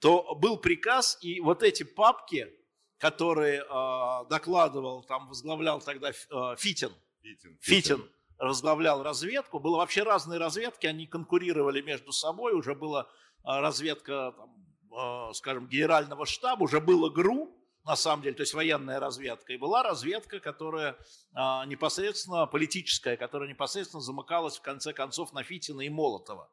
то 0.00 0.34
был 0.34 0.58
приказ, 0.58 1.18
и 1.22 1.40
вот 1.40 1.62
эти 1.62 1.82
папки, 1.82 2.52
которые 2.98 3.62
э, 3.62 4.28
докладывал, 4.28 5.02
там 5.04 5.28
возглавлял 5.28 5.80
тогда 5.80 6.10
э, 6.10 6.12
Фитин, 6.58 6.92
Фитин, 7.22 7.58
Фитин, 7.60 7.96
Фитин 7.98 8.10
возглавлял 8.38 9.02
разведку, 9.02 9.58
было 9.58 9.78
вообще 9.78 10.02
разные 10.02 10.38
разведки, 10.38 10.86
они 10.86 11.06
конкурировали 11.06 11.80
между 11.80 12.12
собой, 12.12 12.54
уже 12.54 12.74
была 12.74 13.02
э, 13.02 13.06
разведка, 13.44 14.32
там, 14.36 15.30
э, 15.30 15.32
скажем, 15.34 15.66
генерального 15.68 16.26
штаба, 16.26 16.64
уже 16.64 16.80
было 16.80 17.08
ГРУ, 17.08 17.56
на 17.86 17.94
самом 17.94 18.24
деле, 18.24 18.34
то 18.34 18.42
есть 18.42 18.52
военная 18.52 18.98
разведка, 18.98 19.52
и 19.52 19.56
была 19.56 19.84
разведка, 19.84 20.40
которая 20.40 20.98
а, 21.34 21.64
непосредственно 21.66 22.46
политическая, 22.46 23.16
которая 23.16 23.48
непосредственно 23.48 24.00
замыкалась 24.00 24.58
в 24.58 24.62
конце 24.62 24.92
концов 24.92 25.32
на 25.32 25.44
Фитина 25.44 25.82
и 25.82 25.88
Молотова. 25.88 26.50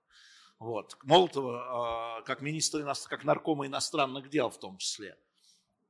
Вот. 0.60 0.96
Молотова 1.02 2.18
а, 2.18 2.22
как 2.22 2.42
министра, 2.42 2.94
как 3.10 3.24
наркома 3.24 3.66
иностранных 3.66 4.30
дел 4.30 4.52
в 4.52 4.60
том 4.60 4.78
числе. 4.78 5.18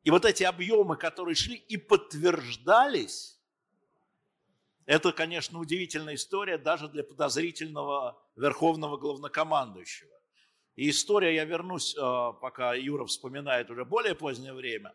И 0.05 0.11
вот 0.11 0.23
эти 0.23 0.43
объемы, 0.43 0.95
которые 0.95 1.35
шли 1.35 1.55
и 1.55 1.75
подтверждались, 1.75 3.37
это, 4.85 5.11
конечно, 5.11 5.59
удивительная 5.59 6.15
история 6.15 6.57
даже 6.57 6.87
для 6.87 7.03
подозрительного 7.03 8.17
верховного 8.37 8.95
главнокомандующего. 8.95 10.13
И 10.77 10.89
история, 10.89 11.35
я 11.35 11.43
вернусь, 11.43 11.97
а, 11.99 12.31
пока 12.31 12.75
Юра 12.75 13.05
вспоминает 13.05 13.69
уже 13.69 13.83
более 13.83 14.15
позднее 14.15 14.53
время, 14.53 14.93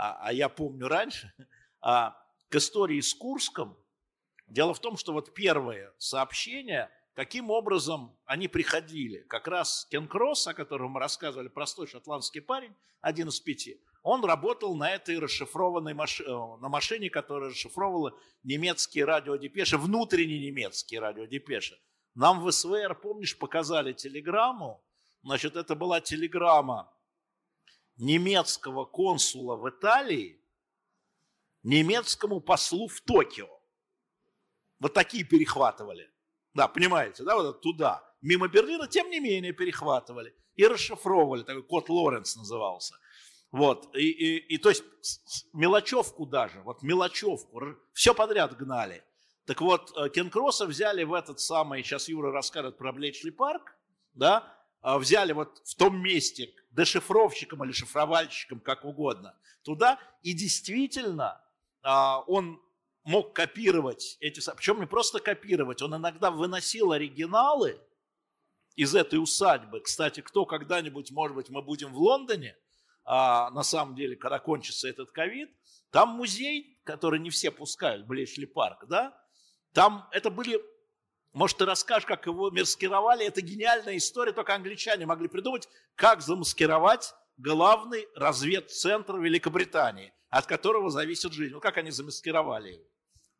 а, 0.00 0.18
а 0.28 0.32
я 0.32 0.48
помню 0.48 0.88
раньше, 0.88 1.30
а, 1.82 2.16
к 2.48 2.56
истории 2.56 3.00
с 3.00 3.12
Курском. 3.12 3.76
Дело 4.46 4.72
в 4.72 4.80
том, 4.80 4.96
что 4.96 5.12
вот 5.12 5.34
первые 5.34 5.92
сообщения, 5.98 6.90
каким 7.14 7.50
образом 7.50 8.16
они 8.24 8.48
приходили. 8.48 9.18
Как 9.28 9.46
раз 9.46 9.86
Кен 9.90 10.08
Кросс, 10.08 10.46
о 10.46 10.54
котором 10.54 10.92
мы 10.92 11.00
рассказывали, 11.00 11.48
простой 11.48 11.86
шотландский 11.86 12.40
парень, 12.40 12.74
один 13.02 13.28
из 13.28 13.40
пяти, 13.40 13.78
он 14.02 14.24
работал 14.24 14.74
на 14.74 14.90
этой 14.90 15.18
расшифрованной 15.18 15.92
маш... 15.92 16.22
Э, 16.22 16.24
на 16.26 16.70
машине, 16.70 17.10
которая 17.10 17.50
расшифровывала 17.50 18.18
немецкие 18.42 19.04
радиодепеши, 19.04 19.76
внутренние 19.76 20.40
немецкие 20.50 21.00
радиодепеши. 21.00 21.78
Нам 22.14 22.40
в 22.40 22.50
СВР, 22.50 22.94
помнишь, 22.94 23.38
показали 23.38 23.92
телеграмму, 23.92 24.82
значит, 25.22 25.56
это 25.56 25.74
была 25.74 26.00
телеграмма 26.00 26.90
немецкого 28.00 28.84
консула 28.84 29.56
в 29.56 29.68
Италии 29.68 30.40
немецкому 31.62 32.40
послу 32.40 32.88
в 32.88 33.00
Токио. 33.02 33.48
Вот 34.78 34.94
такие 34.94 35.24
перехватывали. 35.24 36.10
Да, 36.54 36.66
понимаете, 36.68 37.22
да, 37.22 37.36
вот 37.36 37.60
туда. 37.60 38.02
Мимо 38.22 38.48
Берлина, 38.48 38.88
тем 38.88 39.10
не 39.10 39.20
менее, 39.20 39.52
перехватывали. 39.52 40.34
И 40.56 40.66
расшифровывали, 40.66 41.42
такой 41.42 41.62
код 41.62 41.88
Лоренц 41.88 42.36
назывался. 42.36 42.96
Вот, 43.52 43.94
и, 43.96 44.10
и, 44.10 44.54
и 44.54 44.58
то 44.58 44.68
есть 44.68 44.84
мелочевку 45.52 46.24
даже, 46.24 46.60
вот 46.62 46.82
мелочевку, 46.82 47.60
все 47.92 48.14
подряд 48.14 48.56
гнали. 48.56 49.02
Так 49.44 49.60
вот, 49.60 49.92
э, 49.96 50.08
Кен 50.10 50.30
Кросса 50.30 50.66
взяли 50.66 51.02
в 51.02 51.12
этот 51.12 51.40
самый, 51.40 51.82
сейчас 51.82 52.08
Юра 52.08 52.30
расскажет 52.30 52.78
про 52.78 52.92
Блечли 52.92 53.30
парк, 53.30 53.76
да, 54.14 54.56
взяли 54.82 55.32
вот 55.32 55.60
в 55.64 55.74
том 55.74 56.00
месте 56.02 56.54
дешифровщиком 56.70 57.64
или 57.64 57.72
шифровальщиком, 57.72 58.60
как 58.60 58.84
угодно, 58.84 59.36
туда, 59.62 59.98
и 60.22 60.32
действительно 60.32 61.42
а, 61.82 62.20
он 62.26 62.60
мог 63.04 63.34
копировать 63.34 64.16
эти, 64.20 64.40
причем 64.54 64.80
не 64.80 64.86
просто 64.86 65.18
копировать, 65.20 65.82
он 65.82 65.96
иногда 65.96 66.30
выносил 66.30 66.92
оригиналы 66.92 67.80
из 68.76 68.94
этой 68.94 69.16
усадьбы. 69.16 69.80
Кстати, 69.80 70.20
кто 70.20 70.46
когда-нибудь, 70.46 71.10
может 71.10 71.34
быть, 71.34 71.50
мы 71.50 71.62
будем 71.62 71.92
в 71.92 71.98
Лондоне, 71.98 72.56
а, 73.04 73.50
на 73.50 73.62
самом 73.62 73.96
деле, 73.96 74.16
когда 74.16 74.38
кончится 74.38 74.88
этот 74.88 75.10
ковид, 75.10 75.50
там 75.90 76.10
музей, 76.10 76.78
который 76.84 77.18
не 77.18 77.30
все 77.30 77.50
пускают, 77.50 78.06
Блечли 78.06 78.44
парк, 78.44 78.86
да, 78.86 79.16
там 79.72 80.08
это 80.12 80.30
были 80.30 80.60
может, 81.32 81.58
ты 81.58 81.64
расскажешь, 81.64 82.06
как 82.06 82.26
его 82.26 82.50
маскировали? 82.50 83.24
Это 83.24 83.40
гениальная 83.40 83.96
история, 83.96 84.32
только 84.32 84.54
англичане 84.54 85.06
могли 85.06 85.28
придумать, 85.28 85.68
как 85.94 86.22
замаскировать 86.22 87.14
главный 87.36 88.06
разведцентр 88.14 89.16
Великобритании, 89.18 90.12
от 90.28 90.46
которого 90.46 90.90
зависит 90.90 91.32
жизнь. 91.32 91.52
Ну, 91.52 91.60
как 91.60 91.76
они 91.78 91.90
замаскировали 91.90 92.72
его? 92.72 92.84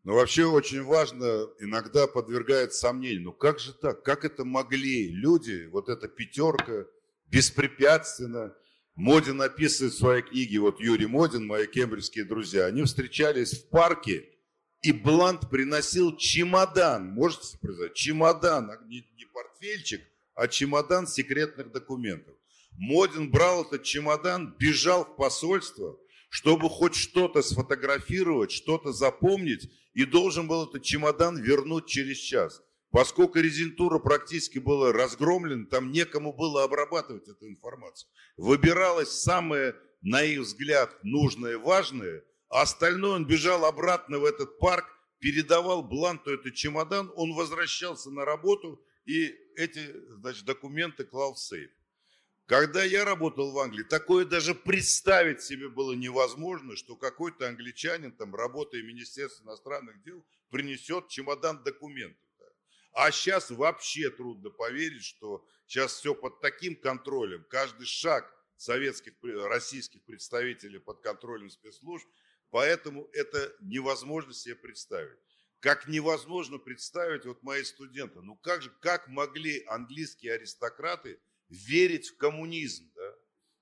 Ну, 0.03 0.15
вообще 0.15 0.47
очень 0.47 0.83
важно, 0.83 1.47
иногда 1.59 2.07
подвергает 2.07 2.73
сомнению, 2.73 3.23
ну 3.23 3.33
как 3.33 3.59
же 3.59 3.75
так, 3.75 4.03
как 4.03 4.25
это 4.25 4.47
могли 4.47 5.09
люди, 5.11 5.67
вот 5.71 5.91
эта 5.91 6.09
пятерка, 6.09 6.87
беспрепятственно, 7.27 8.55
Модин 8.95 9.43
описывает 9.43 9.93
в 9.93 9.99
своей 9.99 10.23
книге, 10.23 10.61
вот 10.61 10.81
Юрий 10.81 11.05
Модин, 11.07 11.47
мои 11.47 11.67
кембриджские 11.67 12.25
друзья, 12.25 12.65
они 12.65 12.83
встречались 12.85 13.53
в 13.53 13.69
парке, 13.69 14.27
и 14.83 14.93
Блант 14.93 15.51
приносил 15.51 16.17
чемодан, 16.17 17.11
можете 17.11 17.59
представить, 17.59 17.95
чемодан, 17.95 18.71
а 18.71 18.79
не, 18.87 19.05
не 19.17 19.27
портфельчик, 19.27 20.01
а 20.35 20.49
чемодан 20.49 21.07
секретных 21.07 21.71
документов. 21.71 22.35
Модин 22.79 23.31
брал 23.31 23.65
этот 23.65 23.83
чемодан, 23.83 24.55
бежал 24.59 25.05
в 25.05 25.17
посольство, 25.17 25.99
чтобы 26.31 26.71
хоть 26.71 26.95
что-то 26.95 27.43
сфотографировать, 27.43 28.53
что-то 28.53 28.93
запомнить, 28.93 29.71
и 29.93 30.05
должен 30.05 30.47
был 30.47 30.67
этот 30.67 30.83
чемодан 30.83 31.37
вернуть 31.37 31.87
через 31.87 32.17
час. 32.17 32.63
Поскольку 32.91 33.39
резентура 33.39 33.99
практически 33.99 34.59
была 34.59 34.93
разгромлена, 34.93 35.67
там 35.67 35.93
некому 35.93 36.33
было 36.33 36.65
обрабатывать 36.65 37.29
эту 37.29 37.49
информацию. 37.49 38.09
Выбиралось 38.37 39.11
самое, 39.11 39.77
на 40.01 40.23
их 40.23 40.41
взгляд, 40.41 40.97
нужное 41.03 41.59
важное– 41.59 42.25
а 42.51 42.63
остальное 42.63 43.13
он 43.13 43.27
бежал 43.27 43.65
обратно 43.65 44.19
в 44.19 44.25
этот 44.25 44.59
парк, 44.59 44.87
передавал 45.21 45.83
Бланту 45.83 46.33
этот 46.33 46.55
чемодан, 46.55 47.13
он 47.15 47.35
возвращался 47.35 48.11
на 48.11 48.25
работу 48.25 48.85
и 49.07 49.29
эти 49.57 49.95
значит, 50.11 50.45
документы 50.45 51.05
клал 51.05 51.35
в 51.35 51.39
сейф. 51.39 51.71
Когда 52.47 52.83
я 52.83 53.05
работал 53.05 53.53
в 53.53 53.59
Англии, 53.61 53.85
такое 53.85 54.25
даже 54.25 54.57
представить 54.57 55.41
себе 55.41 55.69
было 55.69 55.93
невозможно, 55.93 56.75
что 56.75 56.97
какой-то 56.97 57.47
англичанин, 57.47 58.11
там, 58.11 58.35
работая 58.35 58.83
в 58.83 58.87
Министерстве 58.87 59.47
иностранных 59.47 60.03
дел, 60.03 60.25
принесет 60.51 61.07
чемодан 61.09 61.63
документов. 61.63 62.19
А 62.93 63.13
сейчас 63.13 63.51
вообще 63.51 64.11
трудно 64.11 64.51
поверить, 64.51 65.05
что 65.05 65.47
сейчас 65.67 65.93
все 65.93 66.13
под 66.13 66.41
таким 66.41 66.75
контролем. 66.75 67.45
Каждый 67.49 67.87
шаг 67.87 68.29
советских, 68.57 69.13
российских 69.23 70.03
представителей 70.03 70.81
под 70.81 71.01
контролем 71.01 71.51
спецслужб. 71.51 72.09
Поэтому 72.51 73.09
это 73.13 73.55
невозможно 73.61 74.33
себе 74.33 74.57
представить. 74.57 75.19
Как 75.61 75.87
невозможно 75.87 76.59
представить 76.59 77.27
вот 77.27 77.43
мои 77.43 77.63
студенты. 77.65 78.21
Ну 78.23 78.35
как 78.37 78.63
же, 78.63 78.71
как 78.81 79.09
могли 79.09 79.63
английские 79.67 80.35
аристократы 80.35 81.21
верить 81.49 82.09
в 82.09 82.17
коммунизм? 82.17 82.91
Да? 82.95 83.15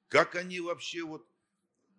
Как 0.09 0.37
они 0.37 0.61
вообще 0.61 1.03
вот 1.03 1.29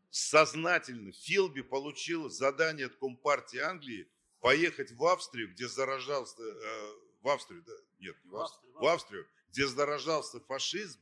сознательно, 0.09 1.11
Филби 1.11 1.61
получил 1.61 2.29
задание 2.29 2.87
от 2.87 2.95
Компартии 2.95 3.59
Англии 3.59 4.09
поехать 4.39 4.91
в 4.91 5.05
Австрию, 5.05 5.51
где 5.51 5.67
заражался 5.67 6.41
э, 6.41 6.93
в 7.21 7.27
Австрию, 7.27 7.61
да? 7.63 7.73
Нет, 7.99 8.15
не 8.23 8.31
в 8.31 8.35
Австрию, 8.37 8.73
в 8.73 8.85
Австрию, 8.85 9.27
где 9.49 9.67
заражался 9.67 10.39
фашизм, 10.39 10.99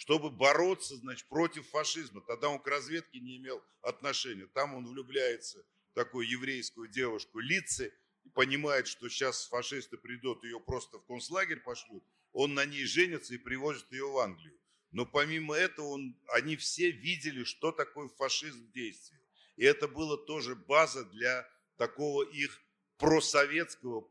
чтобы 0.00 0.30
бороться, 0.30 0.96
значит, 0.96 1.28
против 1.28 1.68
фашизма. 1.68 2.22
Тогда 2.22 2.48
он 2.48 2.58
к 2.58 2.66
разведке 2.66 3.20
не 3.20 3.36
имел 3.36 3.62
отношения. 3.82 4.46
Там 4.46 4.74
он 4.74 4.86
влюбляется 4.86 5.62
в 5.90 5.94
такую 5.94 6.26
еврейскую 6.26 6.88
девушку 6.88 7.38
Лице, 7.38 7.92
и 8.24 8.30
понимает, 8.30 8.86
что 8.86 9.10
сейчас 9.10 9.46
фашисты 9.48 9.98
придут, 9.98 10.42
ее 10.42 10.58
просто 10.58 10.98
в 10.98 11.04
концлагерь 11.04 11.60
пошлют. 11.60 12.02
Он 12.32 12.54
на 12.54 12.64
ней 12.64 12.86
женится 12.86 13.34
и 13.34 13.36
привозит 13.36 13.92
ее 13.92 14.10
в 14.10 14.16
Англию. 14.16 14.58
Но 14.90 15.04
помимо 15.04 15.54
этого 15.54 15.88
он, 15.88 16.18
они 16.28 16.56
все 16.56 16.90
видели, 16.90 17.44
что 17.44 17.70
такое 17.70 18.08
фашизм 18.08 18.68
в 18.68 18.72
действии. 18.72 19.20
И 19.56 19.64
это 19.64 19.86
было 19.86 20.16
тоже 20.16 20.56
база 20.56 21.04
для 21.04 21.46
такого 21.76 22.22
их 22.22 22.58
просоветского 22.96 24.08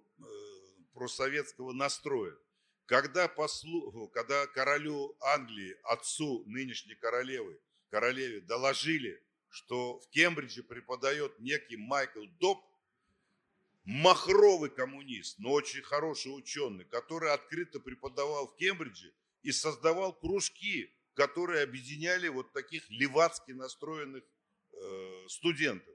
просоветского 0.94 1.72
настроя. 1.72 2.38
Когда, 2.90 3.28
послу, 3.28 4.08
когда 4.16 4.48
королю 4.48 5.16
Англии, 5.22 5.78
отцу 5.84 6.44
нынешней 6.48 6.96
королевы, 6.96 7.62
королеве 7.92 8.42
доложили, 8.42 9.24
что 9.48 10.00
в 10.00 10.10
Кембридже 10.10 10.64
преподает 10.64 11.40
некий 11.40 11.78
Майкл 11.78 12.26
Доп, 12.40 12.66
махровый 13.84 14.72
коммунист, 14.72 15.38
но 15.38 15.52
очень 15.52 15.84
хороший 15.84 16.30
ученый, 16.30 16.84
который 16.86 17.32
открыто 17.32 17.80
преподавал 17.80 18.48
в 18.48 18.56
Кембридже 18.56 19.14
и 19.44 19.52
создавал 19.52 20.12
кружки, 20.12 20.92
которые 21.14 21.62
объединяли 21.62 22.28
вот 22.28 22.54
таких 22.54 22.90
левацки 22.90 23.52
настроенных 23.52 24.24
э, 24.74 25.26
студентов. 25.28 25.94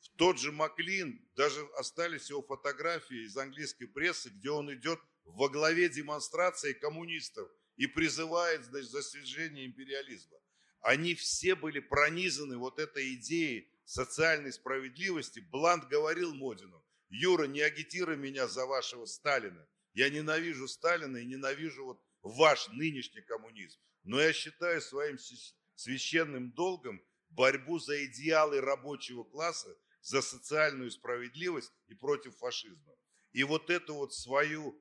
В 0.00 0.08
тот 0.16 0.40
же 0.40 0.50
Маклин, 0.50 1.28
даже 1.36 1.60
остались 1.76 2.30
его 2.30 2.40
фотографии 2.40 3.26
из 3.26 3.36
английской 3.36 3.84
прессы, 3.84 4.30
где 4.30 4.48
он 4.50 4.72
идет 4.72 4.98
во 5.24 5.48
главе 5.48 5.88
демонстрации 5.88 6.72
коммунистов 6.72 7.50
и 7.76 7.86
призывает 7.86 8.64
значит, 8.64 8.90
за 8.90 9.02
свержение 9.02 9.66
империализма. 9.66 10.38
Они 10.80 11.14
все 11.14 11.54
были 11.54 11.80
пронизаны 11.80 12.56
вот 12.58 12.78
этой 12.78 13.14
идеей 13.14 13.70
социальной 13.84 14.52
справедливости. 14.52 15.40
Блант 15.40 15.88
говорил 15.88 16.34
Модину, 16.34 16.84
Юра, 17.08 17.44
не 17.44 17.60
агитируй 17.60 18.16
меня 18.16 18.48
за 18.48 18.66
вашего 18.66 19.04
Сталина. 19.06 19.66
Я 19.94 20.10
ненавижу 20.10 20.66
Сталина 20.66 21.16
и 21.18 21.26
ненавижу 21.26 21.84
вот 21.84 22.02
ваш 22.22 22.68
нынешний 22.68 23.20
коммунизм. 23.22 23.78
Но 24.04 24.20
я 24.20 24.32
считаю 24.32 24.80
своим 24.80 25.18
священным 25.76 26.50
долгом 26.52 27.02
борьбу 27.30 27.78
за 27.78 28.04
идеалы 28.06 28.60
рабочего 28.60 29.24
класса, 29.24 29.76
за 30.00 30.20
социальную 30.20 30.90
справедливость 30.90 31.72
и 31.86 31.94
против 31.94 32.36
фашизма. 32.36 32.96
И 33.32 33.44
вот 33.44 33.70
эту 33.70 33.94
вот 33.94 34.12
свою 34.12 34.76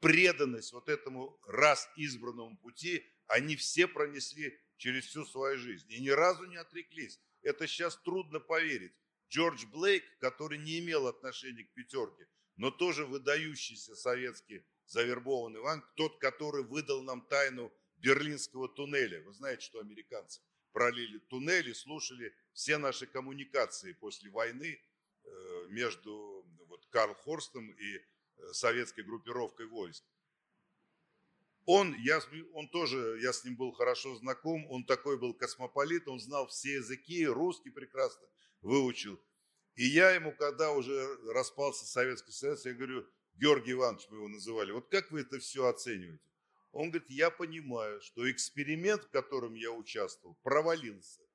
преданность 0.00 0.72
вот 0.72 0.88
этому 0.88 1.38
раз 1.46 1.88
избранному 1.96 2.56
пути 2.58 3.04
они 3.26 3.56
все 3.56 3.86
пронесли 3.86 4.58
через 4.76 5.06
всю 5.06 5.24
свою 5.24 5.58
жизнь 5.58 5.90
и 5.90 6.00
ни 6.00 6.10
разу 6.10 6.44
не 6.44 6.56
отреклись. 6.56 7.20
Это 7.42 7.66
сейчас 7.66 7.96
трудно 7.96 8.40
поверить. 8.40 8.92
Джордж 9.28 9.66
Блейк, 9.66 10.04
который 10.18 10.58
не 10.58 10.78
имел 10.78 11.06
отношения 11.06 11.64
к 11.64 11.72
пятерке, 11.72 12.28
но 12.56 12.70
тоже 12.70 13.04
выдающийся 13.04 13.96
советский 13.96 14.64
завербованный 14.86 15.60
Иван, 15.60 15.84
тот, 15.96 16.18
который 16.18 16.62
выдал 16.62 17.02
нам 17.02 17.26
тайну 17.26 17.72
Берлинского 17.96 18.68
туннеля. 18.68 19.22
Вы 19.22 19.32
знаете, 19.32 19.62
что 19.62 19.80
американцы 19.80 20.40
пролили 20.72 21.18
туннели, 21.18 21.72
слушали 21.72 22.34
все 22.52 22.78
наши 22.78 23.06
коммуникации 23.06 23.92
после 23.94 24.30
войны 24.30 24.78
э, 25.24 25.66
между 25.70 26.46
вот, 26.68 26.86
Карл 26.90 27.14
Хорстом 27.14 27.70
и 27.70 28.00
советской 28.52 29.02
группировкой 29.02 29.66
войск. 29.66 30.04
Он, 31.64 31.94
я, 31.98 32.20
он 32.52 32.68
тоже, 32.68 33.18
я 33.20 33.32
с 33.32 33.44
ним 33.44 33.56
был 33.56 33.72
хорошо 33.72 34.14
знаком, 34.16 34.70
он 34.70 34.84
такой 34.84 35.18
был 35.18 35.34
космополит, 35.34 36.06
он 36.06 36.20
знал 36.20 36.46
все 36.46 36.74
языки, 36.74 37.26
русский 37.26 37.70
прекрасно 37.70 38.26
выучил. 38.60 39.20
И 39.74 39.84
я 39.84 40.12
ему, 40.12 40.32
когда 40.32 40.70
уже 40.70 41.18
распался 41.32 41.84
Советский 41.84 42.32
Союз, 42.32 42.64
я 42.64 42.72
говорю, 42.72 43.04
Георгий 43.34 43.72
Иванович 43.72 44.06
мы 44.10 44.18
его 44.18 44.28
называли, 44.28 44.70
вот 44.70 44.88
как 44.88 45.10
вы 45.10 45.20
это 45.20 45.38
все 45.40 45.66
оцениваете? 45.66 46.22
Он 46.72 46.90
говорит, 46.90 47.10
я 47.10 47.30
понимаю, 47.30 48.00
что 48.00 48.30
эксперимент, 48.30 49.04
в 49.04 49.10
котором 49.10 49.54
я 49.54 49.72
участвовал, 49.72 50.36
провалился. 50.42 51.25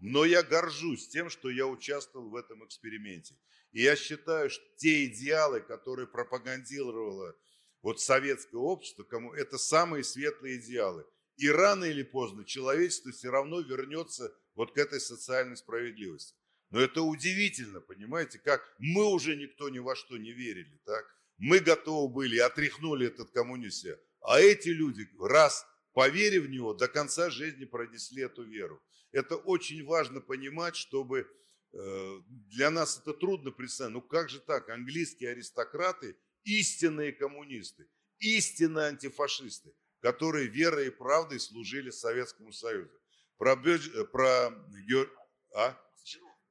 Но 0.00 0.24
я 0.24 0.42
горжусь 0.42 1.08
тем, 1.08 1.30
что 1.30 1.48
я 1.50 1.66
участвовал 1.66 2.28
в 2.28 2.36
этом 2.36 2.64
эксперименте. 2.64 3.34
И 3.72 3.82
я 3.82 3.96
считаю, 3.96 4.50
что 4.50 4.64
те 4.76 5.06
идеалы, 5.06 5.60
которые 5.60 6.06
пропагандировало 6.06 7.36
вот 7.82 8.00
советское 8.00 8.58
общество, 8.58 9.04
кому 9.04 9.32
это 9.32 9.58
самые 9.58 10.04
светлые 10.04 10.58
идеалы. 10.58 11.06
И 11.36 11.48
рано 11.48 11.84
или 11.84 12.02
поздно 12.02 12.44
человечество 12.44 13.12
все 13.12 13.30
равно 13.30 13.60
вернется 13.60 14.34
вот 14.54 14.72
к 14.72 14.78
этой 14.78 15.00
социальной 15.00 15.56
справедливости. 15.56 16.34
Но 16.70 16.80
это 16.80 17.02
удивительно, 17.02 17.80
понимаете, 17.80 18.38
как 18.38 18.62
мы 18.78 19.04
уже 19.04 19.36
никто 19.36 19.68
ни 19.68 19.78
во 19.78 19.94
что 19.94 20.16
не 20.16 20.32
верили, 20.32 20.80
так? 20.84 21.04
Мы 21.38 21.60
готовы 21.60 22.12
были, 22.12 22.38
отряхнули 22.38 23.06
этот 23.06 23.30
коммунизм. 23.30 23.90
А 24.22 24.40
эти 24.40 24.70
люди, 24.70 25.06
раз 25.20 25.66
поверив 25.92 26.44
в 26.44 26.50
него, 26.50 26.74
до 26.74 26.88
конца 26.88 27.30
жизни 27.30 27.66
пронесли 27.66 28.22
эту 28.22 28.42
веру. 28.42 28.82
Это 29.16 29.36
очень 29.36 29.82
важно 29.82 30.20
понимать, 30.20 30.76
чтобы 30.76 31.26
э, 31.72 32.20
для 32.50 32.70
нас 32.70 32.98
это 32.98 33.14
трудно 33.14 33.50
представить. 33.50 33.94
Ну 33.94 34.02
как 34.02 34.28
же 34.28 34.40
так? 34.40 34.68
Английские 34.68 35.30
аристократы, 35.30 36.18
истинные 36.44 37.12
коммунисты, 37.12 37.88
истинные 38.18 38.88
антифашисты, 38.88 39.72
которые 40.00 40.48
верой 40.48 40.88
и 40.88 40.90
правдой 40.90 41.40
служили 41.40 41.88
Советскому 41.88 42.52
Союзу. 42.52 42.92
Про, 43.38 43.54
э, 43.54 44.04
про 44.04 44.52
а? 45.54 45.82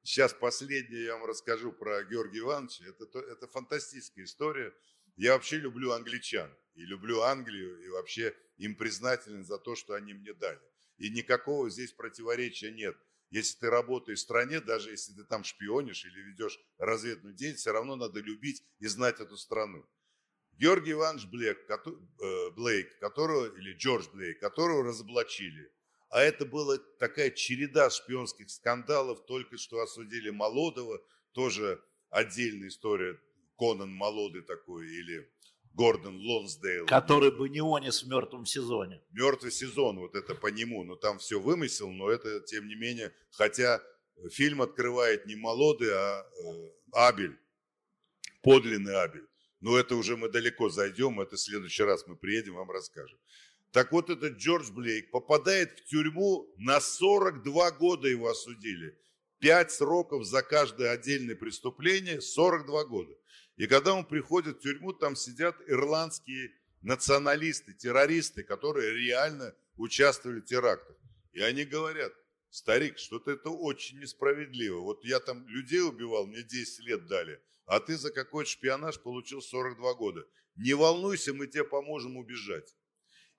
Сейчас 0.01 0.34
последнее 0.34 1.03
я 1.03 1.18
вам 1.18 1.26
расскажу 1.26 1.72
про 1.72 2.03
Георгия 2.03 2.39
Ивановича. 2.39 2.86
Это, 2.86 3.20
это 3.20 3.47
фантастическая 3.47 4.26
история. 4.26 4.74
Я 5.18 5.34
вообще 5.34 5.57
люблю 5.57 5.91
англичан 5.91 6.51
и 6.74 6.84
люблю 6.84 7.22
Англию, 7.22 7.80
и 7.86 7.89
вообще 7.89 8.36
им 8.57 8.76
признателен 8.76 9.45
за 9.45 9.59
то, 9.59 9.76
что 9.76 9.93
они 9.93 10.16
мне 10.16 10.34
дали. 10.34 10.59
И 10.98 11.10
никакого 11.10 11.70
здесь 11.70 11.91
противоречия 11.91 12.72
нет. 12.72 12.96
Если 13.32 13.60
ты 13.60 13.70
работаешь 13.70 14.20
в 14.20 14.22
стране, 14.22 14.62
даже 14.62 14.91
если 14.91 15.14
ты 15.14 15.24
там 15.24 15.43
шпионишь 15.43 16.06
или 16.06 16.20
ведешь 16.22 16.60
разведную 16.78 17.34
деятельность, 17.34 17.62
все 17.62 17.72
равно 17.72 17.96
надо 17.96 18.20
любить 18.20 18.64
и 18.80 18.88
знать 18.88 19.20
эту 19.20 19.36
страну. 19.36 19.86
Георгий 20.54 20.93
Иванович 20.93 21.26
Блек, 21.28 21.70
э, 21.70 22.50
Блейк, 22.52 22.98
которого, 23.00 23.54
или 23.58 23.74
Джордж 23.74 24.08
Блейк, 24.14 24.39
которого 24.39 24.84
разоблачили. 24.84 25.70
А 26.10 26.22
это 26.22 26.46
была 26.46 26.78
такая 26.98 27.32
череда 27.32 27.89
шпионских 27.89 28.50
скандалов. 28.50 29.26
Только 29.26 29.58
что 29.58 29.82
осудили 29.82 30.30
Молодого, 30.30 31.04
тоже 31.34 31.84
отдельная 32.10 32.70
история. 32.70 33.20
Конан 33.58 33.91
Молодый 33.93 34.43
такой, 34.43 34.88
или 34.88 35.30
Гордон 35.76 36.17
Лонсдейл. 36.17 36.86
Который 36.86 37.32
бы 37.32 37.49
не 37.49 37.59
онес 37.59 38.03
в 38.03 38.07
мертвом 38.07 38.45
сезоне. 38.45 39.01
Мертвый 39.11 39.51
сезон, 39.51 39.99
вот 39.99 40.15
это 40.15 40.34
по 40.34 40.47
нему. 40.47 40.84
Но 40.84 40.95
там 40.95 41.19
все 41.19 41.39
вымысел, 41.39 41.91
но 41.91 42.09
это 42.09 42.39
тем 42.41 42.67
не 42.67 42.76
менее. 42.76 43.13
Хотя 43.32 43.82
фильм 44.32 44.61
открывает 44.61 45.26
не 45.26 45.36
Молодый, 45.36 45.89
а 45.93 46.21
э, 46.23 46.69
Абель. 46.93 47.38
Подлинный 48.41 48.95
Абель. 49.01 49.28
Но 49.59 49.78
это 49.78 49.95
уже 49.95 50.15
мы 50.15 50.30
далеко 50.30 50.69
зайдем, 50.69 51.19
это 51.19 51.36
в 51.36 51.39
следующий 51.39 51.84
раз 51.84 52.05
мы 52.07 52.15
приедем, 52.15 52.55
вам 52.55 52.71
расскажем. 52.71 53.17
Так 53.71 53.91
вот 53.91 54.09
этот 54.09 54.38
Джордж 54.38 54.71
Блейк 54.71 55.11
попадает 55.11 55.80
в 55.80 55.86
тюрьму 55.86 56.47
на 56.57 56.80
42 56.80 57.71
года 57.71 58.07
его 58.07 58.30
осудили. 58.30 58.97
Пять 59.39 59.71
сроков 59.71 60.23
за 60.23 60.41
каждое 60.41 60.91
отдельное 60.91 61.36
преступление, 61.36 62.21
42 62.21 62.86
года. 62.86 63.13
И 63.58 63.68
когда 63.68 63.93
он 63.93 64.06
приходит 64.06 64.58
в 64.58 64.62
тюрьму, 64.62 64.93
там 64.93 65.16
сидят 65.16 65.56
ирландские 65.68 66.53
националисты, 66.82 67.74
террористы, 67.74 68.43
которые 68.43 68.93
реально 68.93 69.56
участвовали 69.78 70.41
в 70.41 70.45
терактах. 70.45 70.95
И 71.34 71.41
они 71.41 71.64
говорят, 71.64 72.14
старик, 72.49 72.97
что-то 72.97 73.32
это 73.32 73.49
очень 73.49 73.99
несправедливо. 73.99 74.80
Вот 74.80 75.03
я 75.03 75.20
там 75.20 75.47
людей 75.47 75.82
убивал, 75.82 76.28
мне 76.28 76.43
10 76.43 76.86
лет 76.86 77.08
дали, 77.08 77.41
а 77.66 77.80
ты 77.80 77.97
за 77.97 78.12
какой-то 78.12 78.49
шпионаж 78.49 78.99
получил 79.01 79.41
42 79.41 79.93
года. 79.95 80.26
Не 80.56 80.74
волнуйся, 80.74 81.34
мы 81.34 81.47
тебе 81.47 81.64
поможем 81.64 82.18
убежать. 82.18 82.76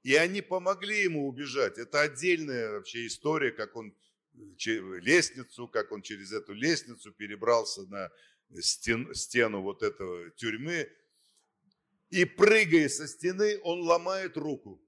И 0.03 0.14
они 0.14 0.41
помогли 0.41 1.03
ему 1.03 1.27
убежать. 1.27 1.79
Это 1.79 2.03
отдельная 2.03 2.73
вообще 2.73 3.07
история, 3.07 3.51
как 3.51 3.75
он 3.77 3.95
лестницу, 4.35 5.67
как 5.69 5.93
он 5.93 6.03
через 6.03 6.33
эту 6.33 6.53
лестницу 6.53 7.12
перебрался 7.12 7.83
на 7.87 8.11
стен, 8.61 9.15
стену 9.15 9.63
вот 9.63 9.83
этого 9.83 10.31
тюрьмы. 10.31 10.89
И 12.11 12.25
прыгая 12.25 12.89
со 12.89 13.07
стены, 13.09 13.59
он 13.63 13.81
ломает 13.81 14.37
руку. 14.37 14.83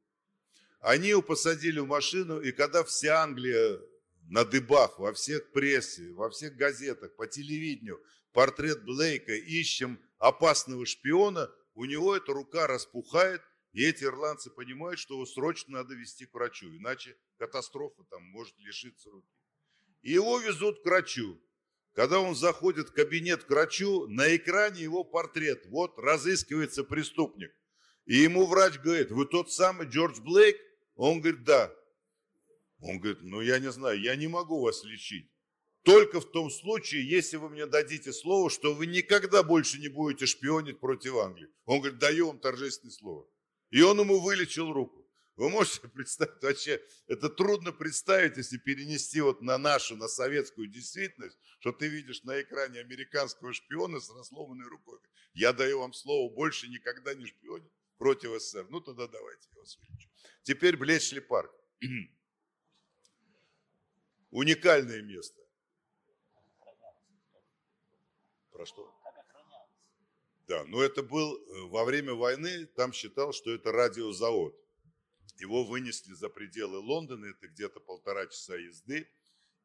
Они 0.80 1.08
его 1.08 1.22
посадили 1.22 1.80
в 1.80 1.86
машину, 1.86 2.40
и 2.40 2.52
когда 2.52 2.84
вся 2.84 3.22
Англия 3.22 3.80
на 4.28 4.44
дыбах, 4.44 4.98
во 4.98 5.12
всех 5.12 5.50
прессе, 5.52 6.12
во 6.12 6.30
всех 6.30 6.54
газетах, 6.54 7.16
по 7.16 7.26
телевидению, 7.26 8.00
портрет 8.32 8.84
Блейка, 8.84 9.32
ищем 9.32 10.00
опасного 10.18 10.86
шпиона, 10.86 11.50
у 11.74 11.84
него 11.84 12.16
эта 12.16 12.32
рука 12.32 12.66
распухает, 12.66 13.42
и 13.72 13.84
эти 13.84 14.04
ирландцы 14.04 14.50
понимают, 14.50 14.98
что 14.98 15.14
его 15.14 15.26
срочно 15.26 15.78
надо 15.78 15.94
вести 15.94 16.26
к 16.26 16.34
врачу, 16.34 16.68
иначе 16.76 17.16
катастрофа 17.38 18.04
там 18.10 18.22
может 18.24 18.58
лишиться 18.58 19.10
руки. 19.10 19.28
И 20.02 20.12
его 20.12 20.38
везут 20.38 20.82
к 20.82 20.84
врачу. 20.84 21.40
Когда 21.98 22.20
он 22.20 22.36
заходит 22.36 22.90
в 22.90 22.92
кабинет 22.92 23.42
к 23.42 23.50
врачу, 23.50 24.06
на 24.06 24.36
экране 24.36 24.80
его 24.80 25.02
портрет. 25.02 25.66
Вот 25.66 25.98
разыскивается 25.98 26.84
преступник. 26.84 27.50
И 28.06 28.18
ему 28.18 28.46
врач 28.46 28.78
говорит, 28.78 29.10
вы 29.10 29.26
тот 29.26 29.50
самый 29.50 29.88
Джордж 29.88 30.20
Блейк? 30.20 30.56
Он 30.94 31.20
говорит, 31.20 31.42
да. 31.42 31.74
Он 32.78 33.00
говорит, 33.00 33.18
ну 33.22 33.40
я 33.40 33.58
не 33.58 33.72
знаю, 33.72 34.00
я 34.00 34.14
не 34.14 34.28
могу 34.28 34.60
вас 34.60 34.84
лечить. 34.84 35.28
Только 35.82 36.20
в 36.20 36.30
том 36.30 36.52
случае, 36.52 37.04
если 37.04 37.36
вы 37.36 37.48
мне 37.48 37.66
дадите 37.66 38.12
слово, 38.12 38.48
что 38.48 38.74
вы 38.74 38.86
никогда 38.86 39.42
больше 39.42 39.80
не 39.80 39.88
будете 39.88 40.26
шпионить 40.26 40.78
против 40.78 41.16
Англии. 41.16 41.48
Он 41.64 41.80
говорит, 41.80 41.98
даю 41.98 42.28
вам 42.28 42.38
торжественное 42.38 42.92
слово. 42.92 43.26
И 43.70 43.82
он 43.82 43.98
ему 43.98 44.20
вылечил 44.20 44.72
руку. 44.72 44.97
Вы 45.38 45.50
можете 45.50 45.86
представить, 45.88 46.42
вообще, 46.42 46.84
это 47.06 47.28
трудно 47.28 47.70
представить, 47.70 48.36
если 48.36 48.58
перенести 48.58 49.20
вот 49.20 49.40
на 49.40 49.56
нашу, 49.56 49.94
на 49.94 50.08
советскую 50.08 50.66
действительность, 50.66 51.38
что 51.60 51.70
ты 51.70 51.86
видишь 51.86 52.24
на 52.24 52.42
экране 52.42 52.80
американского 52.80 53.52
шпиона 53.52 54.00
с 54.00 54.10
расломанной 54.10 54.66
рукой. 54.66 54.98
Я 55.34 55.52
даю 55.52 55.78
вам 55.78 55.92
слово, 55.92 56.28
больше 56.34 56.66
никогда 56.66 57.14
не 57.14 57.26
шпионить 57.26 57.70
против 57.98 58.30
СССР. 58.42 58.66
Ну 58.68 58.80
тогда 58.80 59.06
давайте 59.06 59.48
я 59.54 59.60
вас 59.60 59.78
вылечу. 59.78 60.08
Теперь 60.42 60.76
Блечли 60.76 61.20
парк. 61.20 61.54
Уникальное 64.32 65.02
место. 65.02 65.40
Про 68.50 68.66
что? 68.66 68.92
Да, 70.48 70.64
но 70.64 70.82
это 70.82 71.04
был 71.04 71.36
э, 71.36 71.60
во 71.68 71.84
время 71.84 72.14
войны, 72.14 72.66
там 72.66 72.92
считал, 72.92 73.32
что 73.32 73.52
это 73.52 73.70
радиозавод. 73.70 74.58
Его 75.36 75.64
вынесли 75.64 76.14
за 76.14 76.28
пределы 76.28 76.78
Лондона, 76.78 77.26
это 77.26 77.48
где-то 77.48 77.80
полтора 77.80 78.26
часа 78.26 78.56
езды. 78.56 79.08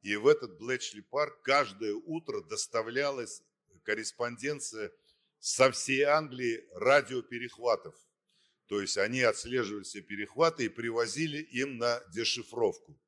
И 0.02 0.16
в 0.16 0.28
этот 0.28 0.58
Блэчли 0.58 1.02
парк 1.02 1.42
каждое 1.42 1.94
утро 1.94 2.42
доставлялась 2.42 3.42
корреспонденция 3.84 4.92
со 5.40 5.72
всей 5.72 6.04
Англии 6.04 6.64
радиоперехватов. 6.74 7.96
То 8.68 8.82
есть 8.82 8.98
они 8.98 9.22
отслеживали 9.22 9.84
все 9.84 10.02
перехваты 10.02 10.66
и 10.66 10.70
привозили 10.70 11.38
им 11.38 11.78
на 11.78 12.02
дешифровку. 12.14 13.00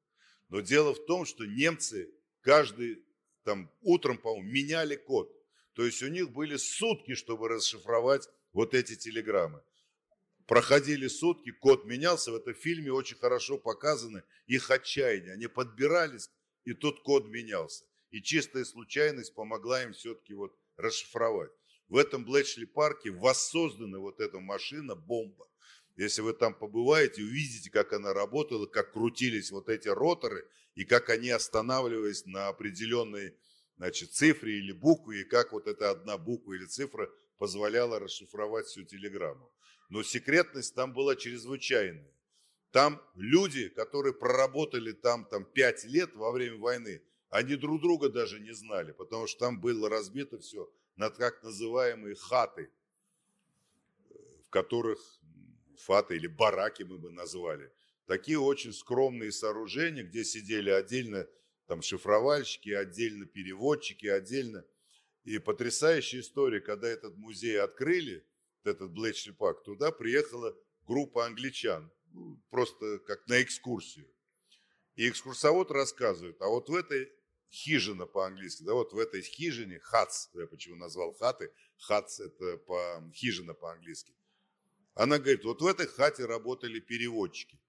Но 0.49 0.62
дело 0.62 0.93
в 0.93 1.06
том, 1.06 1.26
что 1.26 1.45
немцы 1.45 2.12
каждый 2.41 3.03
там 3.43 3.72
утром, 3.82 4.18
по-моему, 4.18 4.49
меняли 4.49 4.95
код. 4.95 5.32
То 5.74 5.86
есть 5.86 6.01
у 6.03 6.08
них 6.08 6.32
были 6.32 6.58
сутки, 6.58 7.16
чтобы 7.16 7.47
расшифровать 7.47 8.28
вот 8.53 8.74
эти 8.74 8.95
телеграммы. 8.95 9.62
Проходили 10.48 11.08
сутки, 11.08 11.52
код 11.52 11.86
менялся. 11.86 12.32
В 12.32 12.36
этом 12.36 12.54
фильме 12.54 12.91
очень 12.91 13.18
хорошо 13.18 13.58
показаны 13.58 14.24
их 14.46 14.70
отчаяние. 14.70 15.34
Они 15.34 15.48
подбирались, 15.48 16.30
и 16.66 16.74
тут 16.74 17.02
код 17.02 17.28
менялся. 17.28 17.86
И 18.12 18.22
чистая 18.22 18.64
случайность 18.64 19.34
помогла 19.34 19.84
им 19.84 19.93
все-таки 19.93 20.34
вот 20.34 20.56
расшифровать. 20.78 21.52
В 21.88 21.98
этом 21.98 22.26
Блэчли 22.26 22.66
парке 22.66 23.12
воссоздана 23.12 24.00
вот 24.00 24.20
эта 24.20 24.39
машина, 24.39 24.96
бомба. 24.96 25.48
Если 25.96 26.22
вы 26.22 26.34
там 26.34 26.54
побываете, 26.54 27.24
увидите, 27.24 27.70
как 27.72 27.93
она 27.93 28.14
работала, 28.14 28.66
как 28.66 28.93
крутились 28.93 29.52
вот 29.52 29.70
эти 29.70 29.88
роторы, 29.88 30.48
и 30.76 30.84
как 30.84 31.10
они 31.10 31.30
останавливались 31.30 32.26
на 32.26 32.50
определенной 32.50 33.36
значит, 33.78 34.12
цифре 34.12 34.58
или 34.58 34.74
букве, 34.74 35.22
и 35.22 35.24
как 35.24 35.54
вот 35.54 35.68
эта 35.68 35.89
одна 35.89 36.18
буква 36.18 36.54
или 36.54 36.66
цифра 36.66 37.10
позволяла 37.38 38.00
расшифровать 38.00 38.68
всю 38.68 38.84
телеграмму. 38.84 39.52
Но 39.90 40.04
секретность 40.04 40.74
там 40.76 40.94
была 40.94 41.16
чрезвычайная. 41.16 42.12
Там 42.72 43.02
люди, 43.16 43.70
которые 43.70 44.14
проработали 44.14 44.92
там, 44.92 45.26
там 45.26 45.46
5 45.46 45.86
лет 45.86 46.14
во 46.16 46.32
время 46.32 46.58
войны, 46.58 47.02
они 47.30 47.56
друг 47.56 47.82
друга 47.82 48.10
даже 48.10 48.40
не 48.40 48.54
знали, 48.54 48.92
потому 48.92 49.28
что 49.28 49.40
там 49.40 49.60
было 49.60 49.90
разбито 49.90 50.40
все 50.40 50.72
на 50.96 51.10
так 51.10 51.44
называемые 51.44 52.16
хаты, 52.16 52.70
в 54.46 54.50
которых 54.50 55.00
фаты 55.78 56.16
или 56.16 56.28
бараки 56.28 56.84
мы 56.84 56.98
бы 56.98 57.12
назвали. 57.12 57.72
Такие 58.06 58.40
очень 58.40 58.74
скромные 58.74 59.32
сооружения, 59.32 60.04
где 60.04 60.24
сидели 60.24 60.70
отдельно 60.70 61.28
там 61.68 61.82
шифровальщики, 61.82 62.70
отдельно 62.70 63.26
переводчики, 63.26 64.06
отдельно. 64.06 64.64
И 65.24 65.40
потрясающая 65.40 66.20
история, 66.20 66.62
когда 66.62 66.88
этот 66.88 67.18
музей 67.18 67.60
открыли, 67.60 68.24
этот 68.68 68.91
Блэчли 68.91 69.32
Пак, 69.32 69.63
туда 69.63 69.91
приехала 69.91 70.55
группа 70.84 71.26
англичан, 71.26 71.91
ну, 72.11 72.41
просто 72.49 72.99
как 72.99 73.28
на 73.28 73.41
экскурсию. 73.41 74.07
И 74.95 75.09
экскурсовод 75.09 75.72
рассказывает, 75.72 76.41
а 76.41 76.47
вот 76.47 76.70
в 76.70 76.74
этой 76.74 77.11
хижина 77.51 78.05
по-английски, 78.05 78.63
да, 78.63 78.74
вот 78.74 78.93
в 78.93 78.97
этой 78.97 79.22
хижине, 79.22 79.80
хац, 79.80 80.30
я 80.34 80.47
почему 80.47 80.76
назвал 80.76 81.13
хаты, 81.13 81.51
хац 81.78 82.20
это 82.20 82.57
по, 82.57 83.11
хижина 83.13 83.53
по-английски. 83.53 84.13
Она 84.93 85.20
говорит, 85.20 85.43
вот 85.43 85.61
в 85.61 85.66
этой 85.66 85.88
хате 85.88 86.26
работали 86.26 86.80
переводчики. 86.80 87.59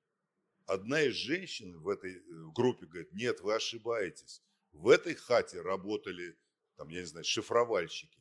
Одна 0.66 1.02
из 1.02 1.14
женщин 1.14 1.78
в 1.80 1.88
этой 1.88 2.16
э, 2.16 2.20
группе 2.54 2.86
говорит, 2.86 3.12
нет, 3.12 3.40
вы 3.40 3.54
ошибаетесь. 3.54 4.42
В 4.72 4.88
этой 4.88 5.14
хате 5.14 5.60
работали, 5.60 6.36
там, 6.76 6.88
я 6.88 7.00
не 7.00 7.06
знаю, 7.06 7.24
шифровальщики. 7.24 8.20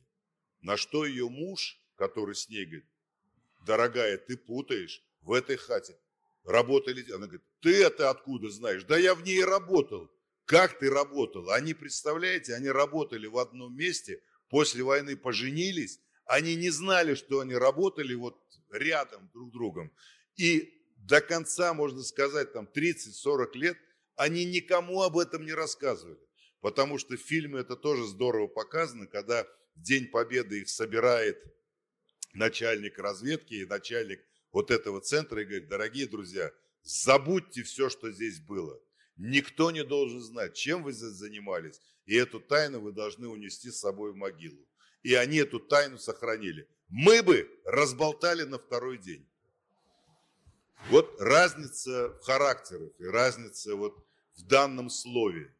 На 0.60 0.76
что 0.76 1.04
ее 1.04 1.28
муж, 1.28 1.80
который 1.96 2.34
с 2.34 2.48
ней 2.48 2.64
говорит, 2.64 2.86
дорогая, 3.66 4.18
ты 4.18 4.36
путаешь, 4.36 5.02
в 5.22 5.32
этой 5.32 5.56
хате 5.56 5.98
работали. 6.44 7.02
Она 7.12 7.26
говорит, 7.26 7.42
ты 7.60 7.82
это 7.82 8.10
откуда 8.10 8.50
знаешь? 8.50 8.84
Да 8.84 8.96
я 8.96 9.14
в 9.14 9.22
ней 9.24 9.44
работал. 9.44 10.10
Как 10.44 10.78
ты 10.78 10.88
работал? 10.88 11.50
Они, 11.50 11.74
представляете, 11.74 12.54
они 12.54 12.68
работали 12.68 13.26
в 13.26 13.36
одном 13.36 13.76
месте, 13.76 14.22
после 14.48 14.84
войны 14.84 15.16
поженились, 15.16 15.98
они 16.24 16.54
не 16.54 16.70
знали, 16.70 17.14
что 17.14 17.40
они 17.40 17.54
работали 17.54 18.14
вот 18.14 18.40
рядом 18.70 19.28
друг 19.32 19.50
с 19.50 19.52
другом. 19.52 19.92
И 20.36 20.72
до 20.98 21.20
конца, 21.20 21.74
можно 21.74 22.02
сказать, 22.02 22.52
там 22.52 22.68
30-40 22.72 23.54
лет, 23.54 23.76
они 24.14 24.44
никому 24.44 25.02
об 25.02 25.18
этом 25.18 25.44
не 25.44 25.52
рассказывали. 25.52 26.18
Потому 26.60 26.98
что 26.98 27.16
в 27.16 27.20
фильме 27.20 27.60
это 27.60 27.76
тоже 27.76 28.06
здорово 28.06 28.46
показано, 28.46 29.06
когда 29.06 29.46
День 29.74 30.06
Победы 30.06 30.60
их 30.60 30.68
собирает 30.68 31.42
начальник 32.36 32.98
разведки 32.98 33.54
и 33.54 33.66
начальник 33.66 34.24
вот 34.52 34.70
этого 34.70 35.00
центра 35.00 35.42
и 35.42 35.44
говорит, 35.44 35.68
дорогие 35.68 36.06
друзья, 36.06 36.52
забудьте 36.82 37.62
все, 37.62 37.88
что 37.88 38.10
здесь 38.12 38.40
было. 38.40 38.80
Никто 39.16 39.70
не 39.70 39.82
должен 39.82 40.20
знать, 40.20 40.54
чем 40.54 40.82
вы 40.82 40.92
здесь 40.92 41.12
занимались, 41.12 41.80
и 42.04 42.14
эту 42.14 42.38
тайну 42.38 42.80
вы 42.80 42.92
должны 42.92 43.28
унести 43.28 43.70
с 43.70 43.80
собой 43.80 44.12
в 44.12 44.16
могилу. 44.16 44.64
И 45.02 45.14
они 45.14 45.38
эту 45.38 45.58
тайну 45.58 45.98
сохранили. 45.98 46.68
Мы 46.88 47.22
бы 47.22 47.48
разболтали 47.64 48.42
на 48.42 48.58
второй 48.58 48.98
день. 48.98 49.26
Вот 50.90 51.20
разница 51.20 52.10
в 52.10 52.20
характерах 52.20 52.90
и 52.98 53.04
разница 53.04 53.74
вот 53.74 53.96
в 54.36 54.42
данном 54.42 54.90
слове. 54.90 55.54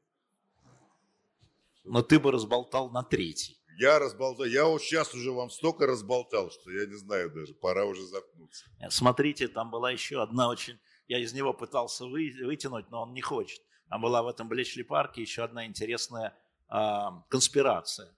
Но 1.84 2.02
ты 2.02 2.18
бы 2.18 2.32
разболтал 2.32 2.90
на 2.90 3.02
третий. 3.02 3.58
Я 3.78 3.98
разболтал. 3.98 4.46
Я 4.46 4.64
вот 4.66 4.82
сейчас 4.82 5.14
уже 5.14 5.30
вам 5.32 5.50
столько 5.50 5.86
разболтал, 5.86 6.50
что 6.50 6.70
я 6.70 6.86
не 6.86 6.94
знаю 6.94 7.30
даже, 7.30 7.54
пора 7.54 7.84
уже 7.84 8.02
заткнуться. 8.02 8.64
Смотрите, 8.88 9.48
там 9.48 9.70
была 9.70 9.90
еще 9.90 10.22
одна 10.22 10.48
очень... 10.48 10.78
Я 11.08 11.20
из 11.20 11.32
него 11.32 11.52
пытался 11.52 12.04
вы, 12.04 12.32
вытянуть, 12.42 12.90
но 12.90 13.02
он 13.02 13.12
не 13.12 13.20
хочет. 13.20 13.60
Там 13.88 14.00
была 14.00 14.22
в 14.22 14.28
этом 14.28 14.48
Блечли 14.48 14.82
парке 14.82 15.22
еще 15.22 15.44
одна 15.44 15.66
интересная 15.66 16.36
э, 16.68 16.76
конспирация. 17.28 18.16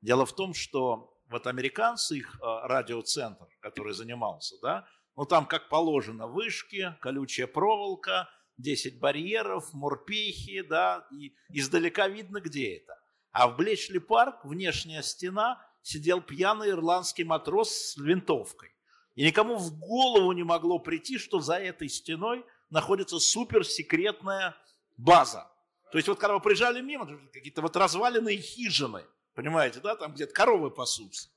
Дело 0.00 0.24
в 0.24 0.34
том, 0.34 0.54
что 0.54 1.18
вот 1.28 1.46
американцы, 1.46 2.18
их 2.18 2.36
э, 2.36 2.66
радиоцентр, 2.66 3.46
который 3.60 3.92
занимался, 3.92 4.56
да, 4.62 4.86
Ну, 5.16 5.26
там, 5.26 5.46
как 5.46 5.68
положено, 5.68 6.26
вышки, 6.26 6.96
колючая 7.02 7.46
проволока, 7.46 8.28
10 8.58 9.00
барьеров, 9.00 9.72
морпехи, 9.74 10.62
да, 10.62 11.06
и 11.12 11.34
издалека 11.50 12.08
видно, 12.08 12.40
где 12.40 12.76
это. 12.76 12.99
А 13.32 13.48
в 13.48 13.56
Блечли 13.56 13.98
парк, 13.98 14.44
внешняя 14.44 15.02
стена, 15.02 15.64
сидел 15.82 16.20
пьяный 16.20 16.70
ирландский 16.70 17.24
матрос 17.24 17.70
с 17.70 17.96
винтовкой. 17.96 18.72
И 19.14 19.24
никому 19.24 19.56
в 19.56 19.78
голову 19.78 20.32
не 20.32 20.42
могло 20.42 20.78
прийти, 20.78 21.18
что 21.18 21.40
за 21.40 21.54
этой 21.54 21.88
стеной 21.88 22.44
находится 22.70 23.18
суперсекретная 23.18 24.56
база. 24.96 25.50
То 25.92 25.98
есть 25.98 26.08
вот 26.08 26.18
когда 26.18 26.34
вы 26.34 26.40
приезжали 26.40 26.80
мимо, 26.80 27.06
какие-то 27.32 27.62
вот 27.62 27.76
разваленные 27.76 28.38
хижины, 28.38 29.04
понимаете, 29.34 29.80
да, 29.80 29.96
там 29.96 30.12
где-то 30.12 30.32
коровы 30.32 30.70
пасутся. 30.70 31.28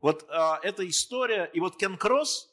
Вот 0.00 0.24
а, 0.30 0.60
эта 0.62 0.88
история, 0.88 1.50
и 1.52 1.60
вот 1.60 1.76
Кен 1.76 1.96
Кросс, 1.96 2.48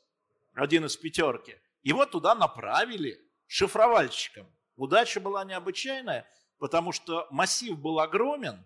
один 0.53 0.85
из 0.85 0.97
пятерки, 0.97 1.55
его 1.83 2.05
туда 2.05 2.35
направили 2.35 3.21
шифровальщиком. 3.45 4.47
Удача 4.75 5.19
была 5.19 5.45
необычайная, 5.45 6.27
потому 6.59 6.91
что 6.91 7.27
массив 7.31 7.77
был 7.77 7.99
огромен, 7.99 8.65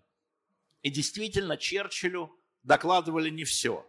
и 0.82 0.90
действительно 0.90 1.56
Черчиллю 1.56 2.34
докладывали 2.62 3.30
не 3.30 3.44
все. 3.44 3.86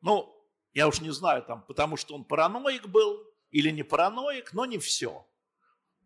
Ну, 0.00 0.34
я 0.72 0.88
уж 0.88 1.00
не 1.00 1.10
знаю, 1.10 1.42
там, 1.42 1.62
потому 1.62 1.96
что 1.96 2.14
он 2.14 2.24
параноик 2.24 2.86
был 2.86 3.24
или 3.50 3.70
не 3.70 3.82
параноик, 3.82 4.52
но 4.52 4.66
не 4.66 4.78
все. 4.78 5.26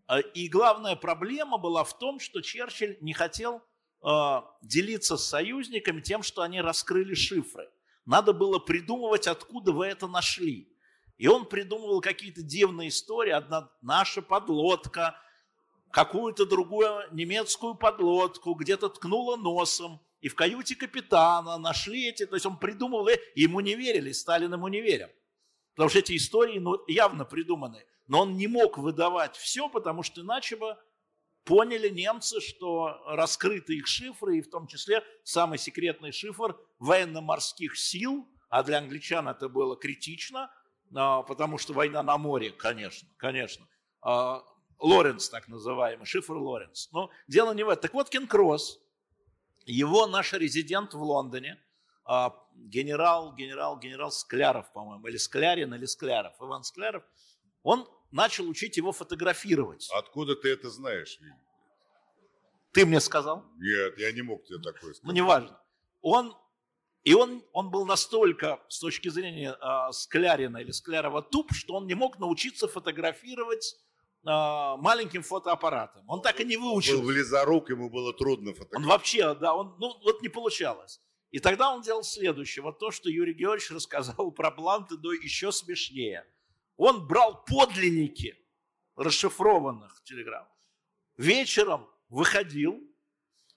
А, 0.06 0.20
и 0.20 0.48
главная 0.48 0.96
проблема 0.96 1.58
была 1.58 1.84
в 1.84 1.98
том, 1.98 2.20
что 2.20 2.40
Черчилль 2.40 2.96
не 3.00 3.12
хотел 3.12 3.62
э, 4.02 4.42
делиться 4.62 5.16
с 5.16 5.24
союзниками 5.24 6.00
тем, 6.00 6.22
что 6.22 6.42
они 6.42 6.60
раскрыли 6.60 7.14
шифры. 7.14 7.68
Надо 8.06 8.32
было 8.32 8.58
придумывать, 8.58 9.26
откуда 9.26 9.72
вы 9.72 9.86
это 9.86 10.06
нашли. 10.06 10.72
И 11.18 11.26
он 11.26 11.46
придумывал 11.46 12.00
какие-то 12.00 12.42
дивные 12.42 12.88
истории. 12.88 13.32
Одна 13.32 13.70
наша 13.82 14.22
подлодка, 14.22 15.20
какую-то 15.90 16.46
другую 16.46 17.04
немецкую 17.12 17.74
подлодку, 17.74 18.54
где-то 18.54 18.88
ткнула 18.88 19.36
носом. 19.36 20.00
И 20.20 20.28
в 20.28 20.34
каюте 20.34 20.74
капитана 20.74 21.58
нашли 21.58 22.08
эти, 22.08 22.26
то 22.26 22.34
есть 22.34 22.46
он 22.46 22.58
придумывал, 22.58 23.08
и 23.08 23.18
ему 23.34 23.60
не 23.60 23.74
верили, 23.76 24.12
Сталин 24.12 24.52
ему 24.52 24.68
не 24.68 24.80
верил. 24.80 25.08
Потому 25.74 25.90
что 25.90 26.00
эти 26.00 26.16
истории 26.16 26.58
ну, 26.58 26.76
явно 26.88 27.24
придуманы. 27.24 27.84
Но 28.08 28.22
он 28.22 28.36
не 28.36 28.48
мог 28.48 28.78
выдавать 28.78 29.36
все, 29.36 29.68
потому 29.68 30.02
что 30.02 30.22
иначе 30.22 30.56
бы 30.56 30.76
поняли 31.44 31.88
немцы, 31.88 32.40
что 32.40 33.00
раскрыты 33.06 33.76
их 33.76 33.86
шифры, 33.86 34.38
и 34.38 34.42
в 34.42 34.50
том 34.50 34.66
числе 34.66 35.04
самый 35.22 35.58
секретный 35.58 36.12
шифр 36.12 36.58
военно-морских 36.78 37.76
сил, 37.78 38.28
а 38.48 38.62
для 38.62 38.78
англичан 38.78 39.28
это 39.28 39.48
было 39.48 39.76
критично, 39.76 40.50
а, 40.94 41.22
потому 41.22 41.58
что 41.58 41.72
война 41.74 42.02
на 42.02 42.18
море, 42.18 42.50
конечно, 42.50 43.08
конечно. 43.16 43.66
Лоренс, 44.80 45.28
так 45.28 45.48
называемый, 45.48 46.06
шифр 46.06 46.34
Лоренс. 46.34 46.88
Но 46.92 47.10
дело 47.26 47.52
не 47.52 47.64
в 47.64 47.68
этом. 47.68 47.82
Так 47.82 47.94
вот, 47.94 48.08
Кен 48.10 48.26
Кросс, 48.26 48.80
его 49.66 50.06
наш 50.06 50.32
резидент 50.32 50.94
в 50.94 51.02
Лондоне, 51.02 51.58
а, 52.04 52.34
генерал, 52.54 53.34
генерал, 53.34 53.78
генерал 53.78 54.10
Скляров, 54.10 54.72
по-моему, 54.72 55.06
или 55.08 55.16
Склярин, 55.16 55.74
или 55.74 55.84
Скляров, 55.84 56.34
Иван 56.40 56.64
Скляров, 56.64 57.04
он 57.62 57.88
начал 58.10 58.48
учить 58.48 58.76
его 58.76 58.92
фотографировать. 58.92 59.88
Откуда 59.92 60.36
ты 60.36 60.50
это 60.50 60.70
знаешь, 60.70 61.18
Винни? 61.20 61.36
Ты 62.72 62.86
мне 62.86 63.00
сказал? 63.00 63.44
Нет, 63.58 63.98
я 63.98 64.12
не 64.12 64.22
мог 64.22 64.44
тебе 64.44 64.58
такое 64.58 64.94
сказать. 64.94 65.02
Ну, 65.04 65.12
неважно. 65.12 65.60
Он 66.00 66.34
и 67.04 67.14
он, 67.14 67.42
он 67.52 67.70
был 67.70 67.86
настолько, 67.86 68.60
с 68.68 68.80
точки 68.80 69.08
зрения 69.08 69.56
э, 69.58 69.92
Склярина 69.92 70.58
или 70.58 70.72
Склярова, 70.72 71.22
туп, 71.22 71.52
что 71.52 71.74
он 71.74 71.86
не 71.86 71.94
мог 71.94 72.18
научиться 72.18 72.68
фотографировать 72.68 73.76
маленьким 74.28 75.22
фотоаппаратом. 75.22 76.08
Он 76.08 76.20
так 76.20 76.40
и 76.40 76.44
не 76.44 76.56
выучил. 76.56 77.00
Был 77.00 77.08
близорук, 77.08 77.70
ему 77.70 77.90
было 77.90 78.12
трудно 78.12 78.52
фотографировать. 78.52 78.84
Он 78.84 78.90
вообще, 78.90 79.34
да, 79.34 79.54
он, 79.54 79.76
ну 79.78 79.98
вот 80.02 80.22
не 80.22 80.28
получалось. 80.28 81.00
И 81.30 81.38
тогда 81.38 81.72
он 81.72 81.82
делал 81.82 82.02
следующее. 82.02 82.62
Вот 82.62 82.78
то, 82.78 82.90
что 82.90 83.10
Юрий 83.10 83.34
Георгиевич 83.34 83.70
рассказал 83.74 84.30
про 84.32 84.50
Бланты, 84.50 84.96
но 84.98 85.12
еще 85.12 85.52
смешнее. 85.52 86.24
Он 86.76 87.06
брал 87.06 87.44
подлинники 87.44 88.36
расшифрованных 88.96 90.02
телеграмм. 90.04 90.48
Вечером 91.16 91.88
выходил, 92.08 92.80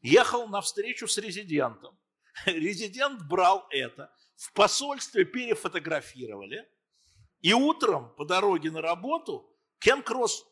ехал 0.02 0.48
на 0.48 0.62
встречу 0.62 1.08
с 1.08 1.18
резидентом 1.18 1.98
резидент 2.46 3.22
брал 3.24 3.68
это, 3.70 4.14
в 4.36 4.54
посольстве 4.54 5.26
перефотографировали, 5.26 6.68
и 7.42 7.54
утром 7.54 8.14
по 8.16 8.26
дороге 8.26 8.72
на 8.72 8.82
работу 8.82 9.48
Кен 9.80 10.04
Кросс 10.04 10.46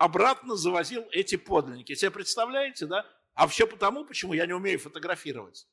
обратно 0.00 0.56
завозил 0.56 1.06
эти 1.12 1.36
подлинники. 1.36 1.94
Себе 1.94 2.10
представляете, 2.10 2.86
да? 2.86 3.04
А 3.34 3.46
все 3.46 3.66
потому, 3.66 4.06
почему 4.06 4.32
я 4.32 4.46
не 4.46 4.54
умею 4.54 4.78
фотографировать. 4.78 5.68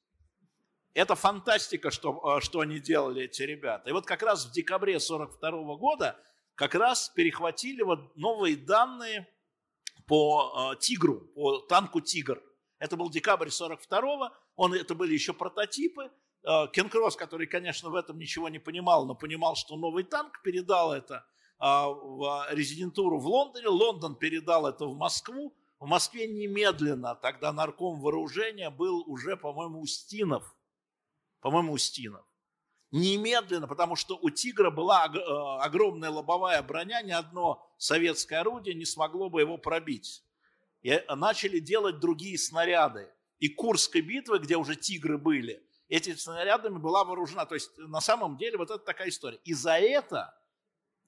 Это 0.93 1.15
фантастика, 1.15 1.91
что, 1.91 2.37
э, 2.37 2.41
что 2.41 2.59
они 2.59 2.79
делали, 2.79 3.23
эти 3.23 3.43
ребята. 3.43 3.89
И 3.89 3.93
вот 3.93 4.05
как 4.05 4.23
раз 4.23 4.45
в 4.45 4.51
декабре 4.51 4.99
42 4.99 5.77
года 5.77 6.19
как 6.55 6.75
раз 6.75 7.07
перехватили 7.09 7.83
вот 7.83 8.17
новые 8.17 8.57
данные 8.57 9.29
по 10.07 10.73
э, 10.73 10.79
«Тигру», 10.79 11.21
по 11.33 11.59
танку 11.59 12.01
«Тигр». 12.01 12.43
Это 12.79 12.97
был 12.97 13.09
декабрь 13.09 13.47
42-го, 13.47 14.29
он, 14.57 14.73
это 14.73 14.93
были 14.93 15.13
еще 15.13 15.33
прототипы. 15.33 16.11
Э, 16.43 16.67
Кен 16.73 16.89
Кросс, 16.89 17.15
который, 17.15 17.47
конечно, 17.47 17.89
в 17.89 17.95
этом 17.95 18.19
ничего 18.19 18.49
не 18.49 18.59
понимал, 18.59 19.05
но 19.05 19.15
понимал, 19.15 19.55
что 19.55 19.77
новый 19.77 20.03
танк 20.03 20.41
передал 20.43 20.91
это 20.91 21.25
в 21.59 22.47
резидентуру 22.51 23.19
в 23.19 23.27
Лондоне, 23.27 23.67
Лондон 23.67 24.15
передал 24.15 24.67
это 24.67 24.85
в 24.85 24.95
Москву, 24.95 25.55
в 25.79 25.87
Москве 25.87 26.27
немедленно, 26.27 27.15
тогда 27.15 27.51
нарком 27.53 27.99
вооружения 28.01 28.69
был 28.69 29.03
уже, 29.07 29.37
по-моему, 29.37 29.81
Устинов. 29.81 30.55
По-моему, 31.39 31.73
Устинов. 31.73 32.25
Немедленно, 32.91 33.67
потому 33.67 33.95
что 33.95 34.17
у 34.21 34.29
«Тигра» 34.29 34.71
была 34.71 35.07
э, 35.07 35.19
огромная 35.63 36.09
лобовая 36.09 36.63
броня, 36.63 37.01
ни 37.01 37.11
одно 37.11 37.69
советское 37.77 38.37
орудие 38.37 38.75
не 38.75 38.85
смогло 38.85 39.29
бы 39.29 39.41
его 39.41 39.57
пробить. 39.57 40.23
И 40.81 41.03
начали 41.15 41.59
делать 41.59 41.99
другие 41.99 42.37
снаряды 42.37 43.11
и 43.39 43.49
Курской 43.49 44.01
битвы, 44.01 44.39
где 44.39 44.55
уже 44.55 44.75
тигры 44.75 45.17
были, 45.17 45.61
этими 45.89 46.15
снарядами 46.15 46.77
была 46.77 47.03
вооружена. 47.03 47.45
То 47.45 47.55
есть 47.55 47.77
на 47.77 48.01
самом 48.01 48.37
деле 48.37 48.57
вот 48.57 48.71
это 48.71 48.79
такая 48.79 49.09
история. 49.09 49.39
И 49.43 49.53
за 49.53 49.77
это 49.77 50.33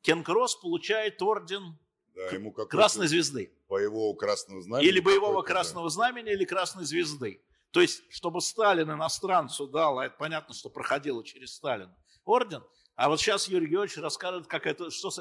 Кен 0.01 0.23
Кросс 0.23 0.55
получает 0.55 1.21
орден 1.21 1.77
да, 2.15 2.27
ему 2.29 2.51
Красной 2.51 3.07
Звезды. 3.07 3.51
Боевого 3.67 4.15
Красного 4.15 4.61
Знамени. 4.61 4.87
Или 4.87 4.99
боевого 4.99 5.41
Красного. 5.41 5.89
Знамени, 5.89 6.31
или 6.31 6.45
Красной 6.45 6.85
Звезды. 6.85 7.41
То 7.71 7.81
есть, 7.81 8.01
чтобы 8.09 8.41
Сталин 8.41 8.91
иностранцу 8.91 9.67
дал, 9.67 9.99
а 9.99 10.07
это 10.07 10.15
понятно, 10.17 10.55
что 10.55 10.69
проходило 10.69 11.23
через 11.23 11.53
Сталина, 11.53 11.95
орден. 12.25 12.63
А 12.95 13.09
вот 13.09 13.19
сейчас 13.19 13.47
Юрий 13.47 13.67
Георгиевич 13.67 13.97
расскажет, 13.97 14.47
как 14.47 14.65
это, 14.65 14.89
что 14.89 15.11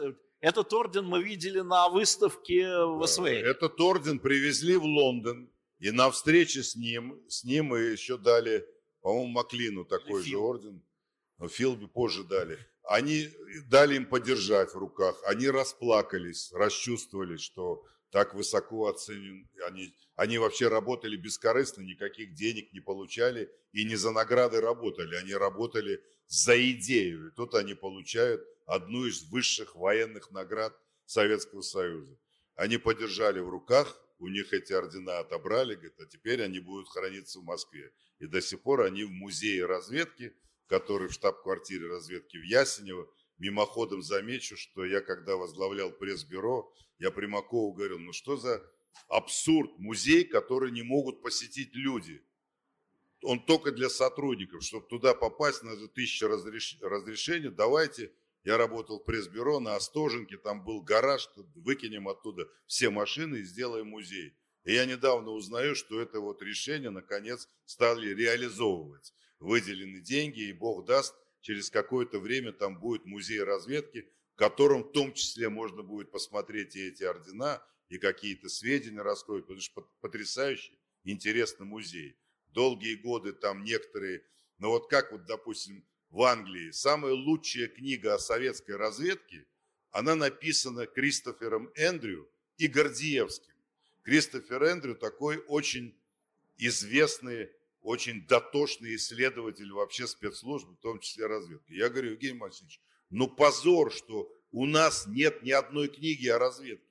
этот 0.41 0.73
орден 0.73 1.05
мы 1.05 1.23
видели 1.23 1.61
на 1.61 1.89
выставке 1.89 2.67
в 2.85 3.07
СВ. 3.07 3.27
Этот 3.27 3.79
орден 3.81 4.19
привезли 4.19 4.77
в 4.77 4.85
Лондон 4.85 5.51
и 5.79 5.91
на 5.91 6.11
встрече 6.11 6.63
с 6.63 6.75
ним, 6.75 7.23
с 7.29 7.45
ним 7.45 7.67
мы 7.67 7.81
еще 7.81 8.17
дали, 8.17 8.67
по-моему, 9.01 9.29
Маклину 9.29 9.85
такой 9.85 10.23
же 10.25 10.37
орден, 10.37 10.83
Филби 11.49 11.87
позже 11.87 12.25
дали. 12.25 12.59
Они 12.89 13.29
дали 13.67 13.97
им 13.97 14.07
подержать 14.07 14.73
в 14.73 14.79
руках, 14.79 15.21
они 15.25 15.49
расплакались, 15.49 16.51
расчувствовались, 16.53 17.43
что 17.43 17.85
так 18.11 18.33
высоко 18.33 18.87
оценен. 18.89 19.47
Они, 19.67 19.95
они 20.17 20.39
вообще 20.39 20.69
работали 20.69 21.17
бескорыстно, 21.17 21.83
никаких 21.83 22.33
денег 22.33 22.73
не 22.73 22.81
получали 22.81 23.51
и 23.73 23.85
не 23.85 23.97
за 23.97 24.11
награды 24.11 24.63
работали, 24.63 25.17
они 25.17 25.35
работали 25.35 26.03
за 26.29 26.59
идею. 26.73 27.29
И 27.29 27.31
тут 27.33 27.55
они 27.55 27.75
получают 27.75 28.43
одну 28.65 29.05
из 29.05 29.23
высших 29.25 29.77
военных 29.77 30.31
наград 30.31 30.75
Советского 31.05 31.61
Союза. 31.61 32.17
Они 32.55 32.79
подержали 32.79 33.41
в 33.41 33.51
руках, 33.51 34.01
у 34.19 34.29
них 34.29 34.55
эти 34.55 34.73
ордена 34.73 35.19
отобрали, 35.19 35.75
говорит, 35.75 36.01
а 36.01 36.07
теперь 36.07 36.43
они 36.43 36.59
будут 36.59 36.89
храниться 36.89 37.39
в 37.41 37.45
Москве. 37.45 37.93
И 38.19 38.27
до 38.27 38.41
сих 38.41 38.63
пор 38.63 38.81
они 38.81 39.05
в 39.05 39.11
музее 39.11 39.67
разведки, 39.67 40.35
который 40.69 41.09
в 41.09 41.13
штаб-квартире 41.13 41.89
разведки 41.89 42.37
в 42.37 42.45
Ясенево. 42.45 43.09
Мимоходом 43.39 44.03
замечу, 44.03 44.57
что 44.57 44.85
я 44.85 45.01
когда 45.01 45.37
возглавлял 45.37 45.93
пресс-бюро, 45.93 46.73
я 46.99 47.11
Примакову 47.11 47.73
говорил, 47.73 47.99
ну 47.99 48.13
что 48.13 48.37
за 48.37 48.63
абсурд, 49.09 49.71
музей, 49.79 50.25
который 50.25 50.73
не 50.73 50.83
могут 50.83 51.23
посетить 51.23 51.75
люди. 51.75 52.25
Он 53.23 53.45
только 53.45 53.73
для 53.73 53.89
сотрудников, 53.89 54.63
чтобы 54.63 54.87
туда 54.89 55.15
попасть, 55.15 55.63
надо 55.63 55.89
тысяча 55.89 56.29
разреш... 56.29 56.79
разрешений, 56.81 57.51
давайте 57.51 58.13
я 58.45 58.57
работал 58.57 59.01
в 59.01 59.05
пресс-бюро 59.05 59.61
на 59.61 59.77
Остоженке, 59.77 60.37
там 60.37 60.65
был 60.65 60.83
гараж, 60.83 61.29
выкинем 61.55 62.09
оттуда 62.09 62.49
все 62.67 62.91
машины 62.91 63.37
и 63.37 63.45
сделаем 63.45 63.89
музей. 63.89 64.37
И 64.65 64.73
я 64.75 64.85
недавно 64.85 65.31
узнаю, 65.31 65.75
что 65.75 66.01
это 66.01 66.21
вот 66.21 66.43
решение 66.43 66.91
наконец 66.91 67.49
стали 67.65 68.15
реализовывать. 68.15 69.15
Выделены 69.41 70.01
деньги, 70.01 70.49
и 70.49 70.53
Бог 70.53 70.85
даст, 70.85 71.15
через 71.41 71.71
какое-то 71.71 72.19
время 72.19 72.53
там 72.53 72.79
будет 72.79 73.05
музей 73.05 73.43
разведки, 73.43 74.09
в 74.35 74.37
котором 74.37 74.83
в 74.83 74.93
том 74.93 75.13
числе 75.13 75.49
можно 75.49 75.83
будет 75.83 76.11
посмотреть 76.11 76.77
и 76.77 76.89
эти 76.89 77.05
ордена, 77.05 77.63
и 77.89 77.99
какие-то 77.99 78.49
сведения 78.49 79.03
раскроют, 79.03 79.47
потому 79.47 79.61
что 79.61 79.89
потрясающий, 80.01 80.79
интересный 81.05 81.67
музей. 81.67 82.17
Долгие 82.49 82.97
годы 82.97 83.33
там 83.33 83.65
некоторые, 83.65 84.25
ну 84.59 84.71
вот 84.71 84.89
как 84.89 85.13
вот, 85.13 85.25
допустим, 85.27 85.85
в 86.11 86.23
Англии, 86.23 86.71
самая 86.71 87.13
лучшая 87.13 87.69
книга 87.69 88.15
о 88.15 88.19
советской 88.19 88.77
разведке, 88.77 89.47
она 89.91 90.15
написана 90.15 90.87
Кристофером 90.87 91.71
Эндрю 91.75 92.29
и 92.57 92.67
Гордиевским. 92.67 93.55
Кристофер 94.03 94.63
Эндрю 94.65 94.95
такой 94.95 95.39
очень 95.49 95.95
известный, 96.57 97.51
очень 97.89 98.27
дотошный 98.27 98.97
исследователь 98.97 99.73
вообще 99.73 100.07
спецслужб, 100.07 100.69
в 100.69 100.77
том 100.77 101.01
числе 101.01 101.27
разведки. 101.27 101.73
Я 101.73 101.89
говорю, 101.89 102.11
Евгений 102.11 102.37
Максимович, 102.37 102.83
ну 103.09 103.29
позор, 103.29 103.91
что 103.91 104.31
у 104.51 104.67
нас 104.67 105.07
нет 105.07 105.43
ни 105.43 105.53
одной 105.53 105.89
книги 105.89 106.29
о 106.29 106.39
разведке. 106.39 106.87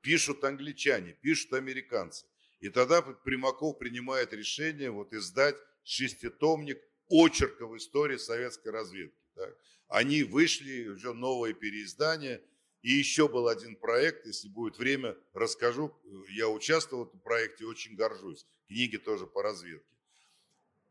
Пишут 0.00 0.42
англичане, 0.42 1.16
пишут 1.22 1.52
американцы. 1.52 2.26
И 2.58 2.68
тогда 2.68 3.00
Примаков 3.00 3.78
принимает 3.78 4.32
решение 4.32 4.90
вот 4.90 5.12
издать 5.12 5.54
шеститомник 5.84 6.82
очерков 7.08 7.76
истории 7.76 8.16
советской 8.16 8.70
разведки. 8.70 9.22
Так. 9.36 9.56
Они 9.86 10.24
вышли, 10.24 10.88
уже 10.88 11.14
новое 11.14 11.52
переиздание. 11.52 12.42
И 12.82 12.90
еще 12.90 13.28
был 13.28 13.46
один 13.46 13.76
проект, 13.76 14.26
если 14.26 14.48
будет 14.48 14.78
время, 14.78 15.16
расскажу. 15.32 15.96
Я 16.30 16.48
участвовал 16.48 17.04
в 17.04 17.08
этом 17.08 17.20
проекте, 17.20 17.66
очень 17.66 17.94
горжусь. 17.94 18.46
Книги 18.66 18.96
тоже 18.96 19.28
по 19.28 19.42
разведке. 19.44 19.86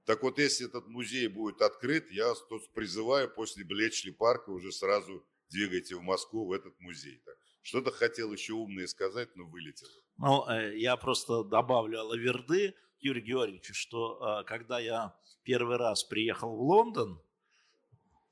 Так 0.09 0.23
вот, 0.23 0.39
если 0.39 0.65
этот 0.65 0.87
музей 0.87 1.27
будет 1.27 1.61
открыт, 1.61 2.09
я 2.09 2.33
тут 2.49 2.73
призываю 2.73 3.29
после 3.29 3.63
Блечли 3.63 4.09
парка 4.09 4.49
уже 4.49 4.71
сразу 4.71 5.23
двигайте 5.51 5.95
в 5.95 6.01
Москву 6.01 6.47
в 6.47 6.51
этот 6.51 6.73
музей. 6.79 7.21
Что-то 7.61 7.91
хотел 7.91 8.33
еще 8.33 8.53
умное 8.53 8.87
сказать, 8.87 9.29
но 9.35 9.45
вылетел. 9.45 9.87
Ну, 10.17 10.49
э, 10.49 10.75
я 10.79 10.97
просто 10.97 11.43
добавлю 11.43 12.01
Лаверды 12.05 12.73
Юрию 12.97 13.23
Георгиевичу, 13.23 13.75
что 13.75 14.41
э, 14.41 14.45
когда 14.45 14.79
я 14.79 15.15
первый 15.43 15.77
раз 15.77 16.03
приехал 16.03 16.57
в 16.57 16.61
Лондон 16.61 17.21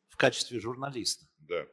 в 0.07 0.17
качестве 0.17 0.59
журналиста, 0.59 1.27
да. 1.37 1.67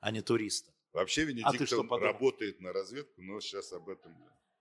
а 0.00 0.10
не 0.10 0.20
туриста. 0.20 0.70
Вообще 0.92 1.22
а 1.22 1.24
Венедиктов 1.24 1.90
а 1.90 1.98
работает 1.98 2.60
на 2.60 2.74
разведку, 2.74 3.22
но 3.22 3.40
сейчас 3.40 3.72
об 3.72 3.88
этом... 3.88 4.14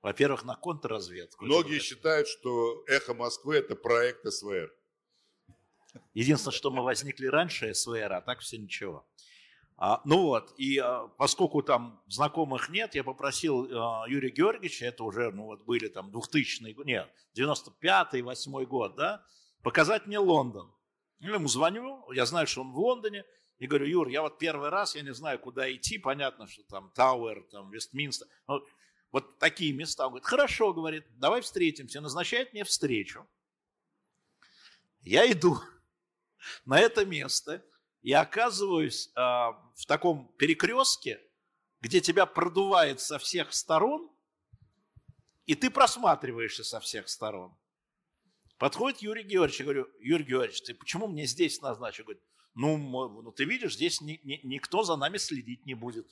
Во-первых, 0.04 0.44
на 0.44 0.56
контрразведку. 0.56 1.46
Многие 1.46 1.80
считают, 1.80 2.28
что 2.28 2.84
«Эхо 2.88 3.14
Москвы»– 3.14 3.56
это 3.58 3.76
проект 3.76 4.30
СВР. 4.30 4.70
Единственное, 6.14 6.54
что 6.54 6.72
мы 6.72 6.84
возникли 6.84 7.28
раньше 7.28 7.74
СВР, 7.74 8.12
а 8.12 8.22
так 8.22 8.40
все 8.40 8.58
ничего. 8.58 9.08
А, 9.78 10.02
ну 10.04 10.24
вот, 10.24 10.54
и 10.58 10.78
а, 10.78 11.08
поскольку 11.18 11.64
там 11.64 12.02
знакомых 12.08 12.70
нет, 12.70 12.96
я 12.96 13.04
попросил 13.04 13.66
а, 13.72 14.06
Юрия 14.08 14.30
Георгиевича, 14.30 14.86
это 14.86 15.04
уже, 15.04 15.32
ну 15.32 15.46
вот 15.46 15.64
были 15.64 15.88
там 15.88 16.12
2000 16.12 16.74
год, 16.74 16.86
нет, 16.86 17.10
95-й, 17.38 18.22
8 18.22 18.66
год, 18.66 18.96
да, 18.96 19.26
показать 19.62 20.06
мне 20.06 20.20
Лондон. 20.20 20.70
Я 21.20 21.34
ему 21.34 21.48
звоню, 21.48 22.12
я 22.12 22.26
знаю, 22.26 22.46
что 22.46 22.62
он 22.62 22.74
в 22.74 22.78
Лондоне, 22.78 23.24
и 23.58 23.68
говорю, 23.68 23.86
Юр, 23.86 24.08
я 24.10 24.22
вот 24.22 24.38
первый 24.38 24.70
раз, 24.70 24.96
я 24.96 25.02
не 25.02 25.14
знаю, 25.14 25.40
куда 25.40 25.72
идти, 25.72 25.98
понятно, 25.98 26.48
что 26.48 26.64
там 26.64 26.92
Тауэр, 26.94 27.44
там 27.52 27.72
Вестминстер, 27.72 28.28
ну, 28.48 28.62
вот 29.14 29.38
такие 29.38 29.72
места. 29.72 30.06
Он 30.06 30.10
говорит, 30.10 30.26
хорошо, 30.26 30.74
говорит, 30.74 31.06
давай 31.20 31.42
встретимся, 31.42 32.02
назначает 32.02 32.52
мне 32.52 32.66
встречу. 32.66 33.26
Я 35.02 35.32
иду 35.32 35.62
на 36.66 36.80
это 36.80 37.06
место, 37.06 37.64
и 38.02 38.12
оказываюсь 38.12 39.12
э, 39.16 39.22
в 39.22 39.86
таком 39.88 40.28
перекрестке, 40.38 41.22
где 41.80 42.02
тебя 42.02 42.26
продувает 42.26 43.00
со 43.00 43.20
всех 43.20 43.54
сторон, 43.54 44.10
и 45.46 45.56
ты 45.56 45.70
просматриваешься 45.70 46.64
со 46.64 46.80
всех 46.80 47.08
сторон. 47.08 47.56
Подходит 48.58 49.02
Юрий 49.02 49.24
Георгиевич, 49.24 49.60
я 49.60 49.66
говорю, 49.66 49.90
Юрий 50.00 50.24
Георгиевич, 50.24 50.64
ты 50.64 50.74
почему 50.74 51.08
мне 51.08 51.26
здесь 51.26 51.62
назначил? 51.62 52.06
Говорит, 52.06 52.24
ну, 52.56 52.78
ну 52.78 53.32
ты 53.32 53.46
видишь, 53.46 53.76
здесь 53.76 54.02
ни, 54.02 54.20
ни, 54.24 54.40
никто 54.44 54.84
за 54.84 54.96
нами 54.96 55.18
следить 55.18 55.66
не 55.66 55.76
будет. 55.76 56.08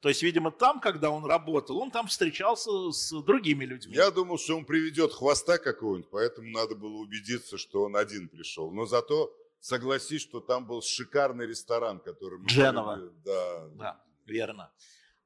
То 0.00 0.08
есть, 0.08 0.22
видимо, 0.22 0.52
там, 0.52 0.80
когда 0.80 1.10
он 1.10 1.24
работал, 1.24 1.78
он 1.78 1.90
там 1.90 2.06
встречался 2.06 2.92
с 2.92 3.10
другими 3.22 3.64
людьми. 3.64 3.94
Я 3.96 4.10
думал, 4.10 4.38
что 4.38 4.56
он 4.56 4.64
приведет 4.64 5.12
хвоста 5.12 5.58
какого-нибудь, 5.58 6.10
поэтому 6.10 6.48
надо 6.50 6.76
было 6.76 6.98
убедиться, 6.98 7.58
что 7.58 7.82
он 7.82 7.96
один 7.96 8.28
пришел. 8.28 8.70
Но 8.70 8.86
зато 8.86 9.34
согласись, 9.60 10.22
что 10.22 10.40
там 10.40 10.66
был 10.66 10.82
шикарный 10.82 11.46
ресторан, 11.46 11.98
который 11.98 12.38
мы 12.38 12.46
Дженова. 12.46 13.10
Да. 13.24 13.68
да, 13.74 14.04
верно. 14.24 14.70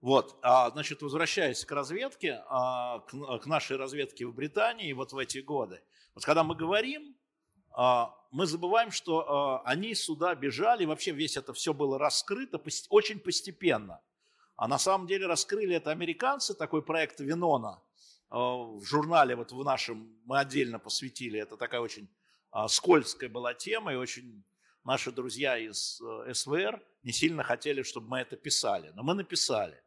Вот, 0.00 0.36
а, 0.42 0.70
значит, 0.70 1.02
возвращаясь 1.02 1.64
к 1.64 1.70
разведке, 1.70 2.42
а, 2.48 3.00
к, 3.00 3.38
к 3.38 3.46
нашей 3.46 3.76
разведке 3.76 4.26
в 4.26 4.34
Британии 4.34 4.92
вот 4.94 5.12
в 5.12 5.18
эти 5.18 5.38
годы. 5.38 5.80
Вот 6.14 6.24
когда 6.24 6.42
мы 6.42 6.56
говорим, 6.56 7.14
а, 7.70 8.14
мы 8.30 8.46
забываем, 8.46 8.90
что 8.90 9.20
а, 9.20 9.62
они 9.64 9.94
сюда 9.94 10.34
бежали, 10.34 10.86
вообще 10.86 11.12
весь 11.12 11.36
это 11.36 11.52
все 11.52 11.72
было 11.72 11.98
раскрыто 11.98 12.60
очень 12.88 13.20
постепенно. 13.20 14.00
А 14.62 14.68
на 14.68 14.78
самом 14.78 15.08
деле 15.08 15.26
раскрыли 15.26 15.74
это 15.74 15.90
американцы, 15.90 16.54
такой 16.54 16.82
проект 16.82 17.18
Винона 17.18 17.82
а, 18.30 18.38
в 18.58 18.84
журнале, 18.84 19.34
вот 19.34 19.50
в 19.50 19.64
нашем, 19.64 20.16
мы 20.24 20.38
отдельно 20.38 20.78
посвятили, 20.78 21.40
это 21.40 21.56
такая 21.56 21.80
очень 21.80 22.08
а, 22.52 22.68
скользкая 22.68 23.28
была 23.28 23.54
тема, 23.54 23.92
и 23.92 23.96
очень 23.96 24.44
наши 24.84 25.10
друзья 25.10 25.58
из 25.58 26.00
э, 26.00 26.32
СВР 26.32 26.80
не 27.02 27.10
сильно 27.10 27.42
хотели, 27.42 27.82
чтобы 27.82 28.06
мы 28.06 28.20
это 28.20 28.36
писали. 28.36 28.92
Но 28.94 29.02
мы 29.02 29.14
написали. 29.14 29.82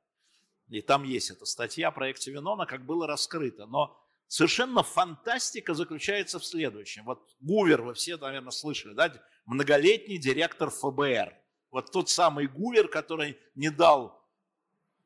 И 0.68 0.82
там 0.82 1.04
есть 1.06 1.32
эта 1.32 1.46
статья 1.46 1.88
о 1.88 1.92
проекте 1.92 2.32
Винона, 2.32 2.66
как 2.66 2.86
было 2.86 3.08
раскрыто. 3.08 3.68
Но 3.68 3.98
совершенно 4.28 4.84
фантастика 4.84 5.74
заключается 5.74 6.38
в 6.38 6.44
следующем. 6.44 7.06
Вот 7.06 7.26
Гувер, 7.40 7.82
вы 7.82 7.94
все, 7.94 8.18
наверное, 8.18 8.52
слышали, 8.52 8.94
да? 8.94 9.14
многолетний 9.46 10.18
директор 10.18 10.70
ФБР. 10.70 11.34
Вот 11.72 11.94
тот 11.94 12.10
самый 12.10 12.48
Гувер, 12.48 12.90
который 12.90 13.40
не 13.56 13.70
дал 13.70 14.25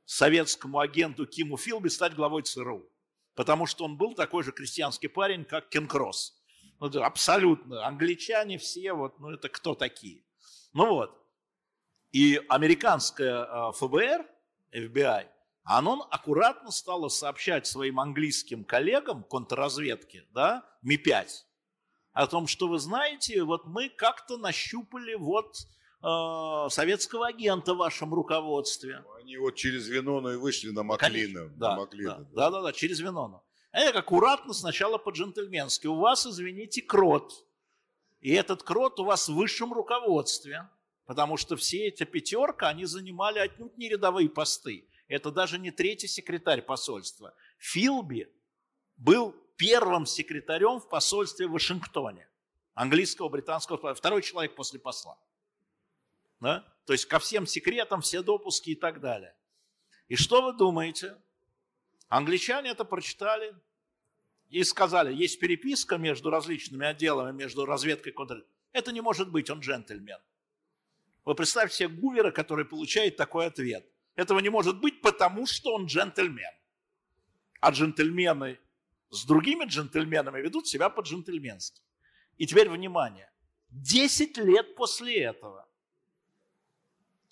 советскому 0.10 0.80
агенту 0.80 1.28
Киму 1.28 1.56
Филби 1.56 1.90
стать 1.90 2.16
главой 2.16 2.42
ЦРУ. 2.42 2.90
Потому 3.36 3.68
что 3.68 3.86
он 3.86 3.96
был 3.96 4.16
такой 4.16 4.44
же 4.44 4.52
крестьянский 4.52 5.08
парень, 5.08 5.46
как 5.46 5.70
Кен 5.70 5.88
Кросс. 5.88 6.36
Ну, 6.80 6.88
абсолютно. 7.04 7.86
Англичане 7.86 8.58
все, 8.58 8.94
вот, 8.94 9.20
ну 9.20 9.30
это 9.30 9.50
кто 9.50 9.76
такие? 9.76 10.24
Ну 10.74 10.90
вот. 10.90 11.16
И 12.12 12.42
американское 12.50 13.44
а, 13.44 13.72
ФБР, 13.72 14.26
FBI, 14.74 15.28
оно 15.64 16.08
аккуратно 16.10 16.72
стало 16.72 17.10
сообщать 17.10 17.68
своим 17.68 18.00
английским 18.00 18.64
коллегам 18.64 19.24
контрразведки, 19.24 20.26
да, 20.32 20.68
Ми-5, 20.82 21.30
о 22.14 22.26
том, 22.26 22.48
что 22.48 22.68
вы 22.68 22.80
знаете, 22.80 23.44
вот 23.44 23.68
мы 23.68 23.90
как-то 23.90 24.38
нащупали 24.38 25.14
вот 25.14 25.56
э, 26.02 26.70
советского 26.70 27.28
агента 27.28 27.74
в 27.74 27.78
вашем 27.78 28.14
руководстве. 28.14 29.04
Они 29.20 29.38
вот 29.38 29.56
через 29.56 29.88
Винону 29.88 30.34
и 30.34 30.36
вышли 30.36 30.70
на 30.70 30.84
Маклина. 30.84 31.50
Да, 31.56 31.72
на 31.72 31.82
Маклина, 31.82 32.18
да, 32.32 32.50
да, 32.50 32.52
да, 32.52 32.62
да, 32.62 32.72
через 32.74 33.00
Винону. 33.00 33.44
Эх, 33.72 33.96
аккуратно 33.96 34.54
сначала 34.54 34.98
по-джентльменски. 34.98 35.88
У 35.88 35.96
вас, 35.96 36.26
извините, 36.26 36.82
крот. 36.82 37.46
И 38.20 38.32
этот 38.34 38.64
крот 38.64 39.00
у 39.00 39.06
вас 39.06 39.30
в 39.30 39.36
высшем 39.36 39.74
руководстве. 39.74 40.68
Потому 41.06 41.38
что 41.38 41.56
все 41.56 41.88
эти 41.88 42.04
пятерка, 42.04 42.68
они 42.68 42.86
занимали 42.86 43.40
отнюдь 43.40 43.76
не 43.78 43.90
рядовые 43.90 44.30
посты. 44.30 44.88
Это 45.08 45.32
даже 45.32 45.58
не 45.58 45.72
третий 45.72 46.08
секретарь 46.08 46.62
посольства. 46.62 47.34
Филби 47.58 48.32
был 48.96 49.36
первым 49.56 50.06
секретарем 50.06 50.80
в 50.80 50.88
посольстве 50.88 51.48
в 51.48 51.52
Вашингтоне. 51.52 52.28
Английского, 52.76 53.28
британского, 53.28 53.96
второй 53.96 54.22
человек 54.22 54.56
после 54.56 54.80
посла. 54.80 55.18
Да? 56.40 56.66
То 56.86 56.94
есть 56.94 57.06
ко 57.06 57.20
всем 57.20 57.46
секретам, 57.46 58.02
все 58.02 58.22
допуски 58.22 58.72
и 58.72 58.76
так 58.76 59.00
далее. 59.00 59.36
И 60.08 60.16
что 60.16 60.42
вы 60.42 60.54
думаете? 60.54 61.18
Англичане 62.08 62.72
это 62.72 62.84
прочитали 62.84 63.56
и 64.50 64.64
сказали, 64.64 65.14
есть 65.14 65.40
переписка 65.40 65.98
между 65.98 66.32
различными 66.32 66.88
отделами, 66.88 67.36
между 67.36 67.66
разведкой 67.66 68.12
и 68.12 68.16
контрразведкой. 68.16 68.56
Это 68.72 68.92
не 68.92 69.02
может 69.02 69.32
быть, 69.32 69.50
он 69.50 69.60
джентльмен. 69.60 70.20
Вы 71.26 71.36
представьте 71.36 71.78
себе 71.78 71.90
Гувера, 71.90 72.32
который 72.32 72.66
получает 72.66 73.18
такой 73.18 73.46
ответ. 73.46 73.86
Этого 74.16 74.40
не 74.40 74.50
может 74.50 74.80
быть, 74.80 75.02
потому 75.02 75.46
что 75.46 75.76
он 75.76 75.86
джентльмен. 75.86 76.54
А 77.60 77.70
джентльмены 77.72 78.60
с 79.12 79.26
другими 79.26 79.66
джентльменами 79.66 80.42
ведут 80.42 80.68
себя 80.68 80.90
по-джентльменски. 80.90 81.82
И 82.38 82.48
теперь 82.48 82.70
внимание. 82.70 83.32
Десять 83.70 84.38
лет 84.38 84.76
после 84.76 85.24
этого, 85.24 85.69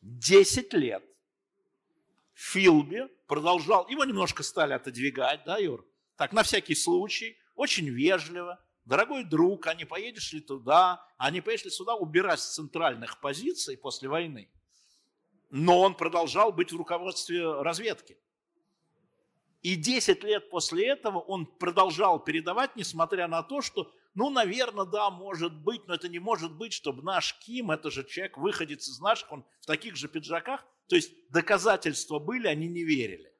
десять 0.08 0.74
лет, 0.74 1.04
Филби 2.34 3.08
продолжал, 3.28 3.88
его 3.90 4.06
немножко 4.06 4.44
стали 4.44 4.74
отодвигать, 4.74 5.44
да, 5.46 5.58
Юр? 5.58 5.86
Так, 6.16 6.34
на 6.34 6.44
всякий 6.44 6.76
случай, 6.76 7.38
очень 7.56 7.90
вежливо, 7.90 8.64
дорогой 8.86 9.24
друг, 9.24 9.68
а 9.68 9.74
не 9.74 9.86
поедешь 9.86 10.34
ли 10.34 10.40
туда, 10.40 11.06
а 11.18 11.30
не 11.32 11.42
поедешь 11.42 11.66
ли 11.66 11.72
сюда 11.72 11.96
убирать 11.96 12.40
с 12.40 12.56
центральных 12.56 13.20
позиций 13.20 13.78
после 13.78 14.08
войны. 14.08 14.50
Но 15.50 15.82
он 15.82 15.96
продолжал 15.96 16.52
быть 16.52 16.72
в 16.72 16.78
руководстве 16.78 17.62
разведки. 17.62 18.18
И 19.62 19.76
10 19.76 20.24
лет 20.24 20.50
после 20.50 20.88
этого 20.88 21.20
он 21.20 21.46
продолжал 21.46 22.20
передавать, 22.20 22.76
несмотря 22.76 23.28
на 23.28 23.44
то, 23.44 23.62
что, 23.62 23.92
ну, 24.18 24.32
наверное, 24.32 24.86
да, 24.86 25.12
может 25.12 25.54
быть, 25.54 25.88
но 25.88 25.94
это 25.94 26.10
не 26.10 26.18
может 26.18 26.52
быть, 26.52 26.74
чтобы 26.74 27.04
наш 27.04 27.38
Ким, 27.38 27.70
это 27.70 27.92
же 27.92 28.04
человек, 28.04 28.36
выходец 28.36 28.88
из 28.88 29.00
наших, 29.00 29.32
он 29.32 29.46
в 29.62 29.68
таких 29.68 29.96
же 29.96 30.08
пиджаках. 30.08 30.66
То 30.88 30.96
есть 30.96 31.12
доказательства 31.30 32.18
были, 32.18 32.48
они 32.48 32.68
не 32.68 32.84
верили. 32.84 33.32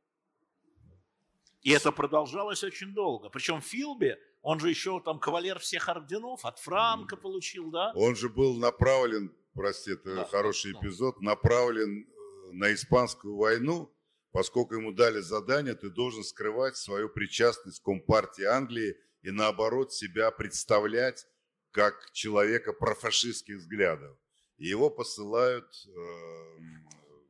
И 1.64 1.72
это 1.72 1.92
продолжалось 1.92 2.64
очень 2.64 2.94
долго. 2.94 3.30
Причем 3.30 3.60
Филби, 3.60 4.20
он 4.44 4.60
же 4.60 4.70
еще 4.70 5.02
там 5.04 5.18
кавалер 5.20 5.58
всех 5.58 5.90
орденов, 5.90 6.46
от 6.46 6.60
Франка 6.60 7.18
получил, 7.18 7.72
да? 7.72 7.92
Он 7.96 8.16
же 8.16 8.30
был 8.30 8.56
направлен, 8.56 9.36
прости, 9.56 9.94
это 9.94 10.14
да, 10.14 10.26
хороший 10.26 10.74
да. 10.74 10.80
эпизод, 10.80 11.22
направлен 11.22 12.04
э, 12.04 12.52
на 12.52 12.72
испанскую 12.72 13.36
войну, 13.36 13.92
поскольку 14.32 14.76
ему 14.76 14.92
дали 14.92 15.22
задание, 15.22 15.74
ты 15.74 15.90
должен 15.90 16.24
скрывать 16.24 16.78
свою 16.78 17.10
причастность 17.10 17.80
к 17.80 17.86
Компартии 17.86 18.44
Англии 18.44 18.96
и 19.28 19.32
наоборот 19.32 19.94
себя 19.94 20.32
представлять 20.32 21.28
как 21.72 22.12
человека 22.14 22.72
профашистских 22.72 23.58
взглядов. 23.58 24.18
И 24.56 24.68
его 24.68 24.90
посылают 24.90 25.68
э, 25.86 25.90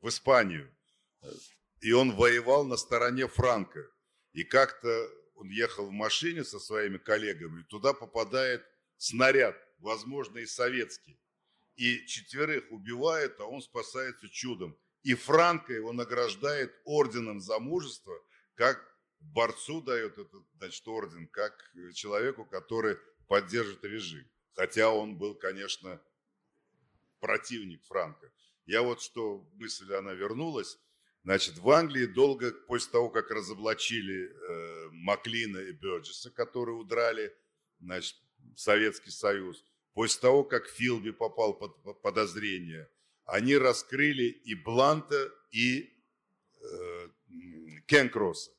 в 0.01 0.07
Испанию. 0.07 0.71
И 1.81 1.91
он 1.93 2.15
воевал 2.15 2.65
на 2.65 2.77
стороне 2.77 3.27
Франка. 3.27 3.83
И 4.33 4.43
как-то 4.43 5.09
он 5.33 5.49
ехал 5.49 5.87
в 5.87 5.91
машине 5.91 6.43
со 6.43 6.59
своими 6.59 6.99
коллегами, 6.99 7.63
туда 7.63 7.93
попадает 7.93 8.63
снаряд, 8.97 9.55
возможно, 9.79 10.37
и 10.37 10.45
советский. 10.45 11.19
И 11.77 12.05
четверых 12.05 12.63
убивает, 12.69 13.39
а 13.39 13.45
он 13.45 13.63
спасается 13.63 14.29
чудом. 14.29 14.77
И 15.01 15.15
Франко 15.15 15.73
его 15.73 15.93
награждает 15.93 16.79
орденом 16.85 17.39
за 17.39 17.57
мужество, 17.57 18.13
как 18.53 18.85
борцу 19.19 19.81
дает 19.81 20.17
этот 20.17 20.43
значит, 20.57 20.87
орден, 20.87 21.27
как 21.27 21.71
человеку, 21.93 22.45
который 22.45 22.97
поддержит 23.27 23.83
режим. 23.83 24.25
Хотя 24.53 24.89
он 24.89 25.17
был, 25.17 25.35
конечно, 25.35 26.01
противник 27.19 27.83
Франка. 27.85 28.31
Я 28.65 28.81
вот 28.81 29.01
что, 29.01 29.47
мысль 29.53 29.93
она 29.93 30.13
вернулась, 30.13 30.77
Значит, 31.27 31.57
в 31.57 31.69
Англии 31.71 32.05
долго, 32.05 32.53
после 32.53 32.89
того, 32.89 33.09
как 33.09 33.29
разоблачили 33.31 34.31
э, 34.31 34.89
Маклина 34.91 35.57
и 35.57 35.73
Бёрджеса, 35.73 36.31
которые 36.31 36.77
удрали 36.77 37.35
значит, 37.81 38.15
Советский 38.55 39.11
Союз, 39.11 39.61
после 39.93 40.21
того, 40.21 40.45
как 40.45 40.67
Филби 40.67 41.11
попал 41.11 41.53
под 41.53 42.01
подозрение, 42.01 42.89
они 43.25 43.57
раскрыли 43.57 44.23
и 44.23 44.55
Бланта, 44.55 45.29
и 45.51 45.91
э, 46.61 47.09
Кенкросса. 47.87 48.51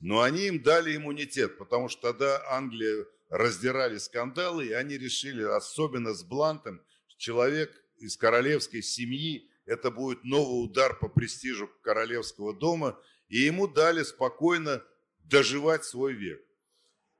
Но 0.00 0.20
они 0.20 0.46
им 0.46 0.62
дали 0.62 0.96
иммунитет, 0.96 1.58
потому 1.58 1.88
что 1.88 2.12
тогда 2.12 2.42
Англия 2.50 3.06
раздирали 3.28 3.98
скандалы, 3.98 4.66
и 4.66 4.72
они 4.72 4.98
решили, 4.98 5.42
особенно 5.42 6.14
с 6.14 6.22
Блантом, 6.22 6.82
человек 7.16 7.72
из 7.98 8.16
королевской 8.16 8.82
семьи, 8.82 9.50
это 9.64 9.90
будет 9.90 10.22
новый 10.24 10.64
удар 10.64 10.96
по 10.98 11.08
престижу 11.08 11.68
королевского 11.82 12.54
дома, 12.54 12.98
и 13.28 13.38
ему 13.38 13.66
дали 13.66 14.02
спокойно 14.02 14.82
доживать 15.24 15.84
свой 15.84 16.12
век. 16.12 16.40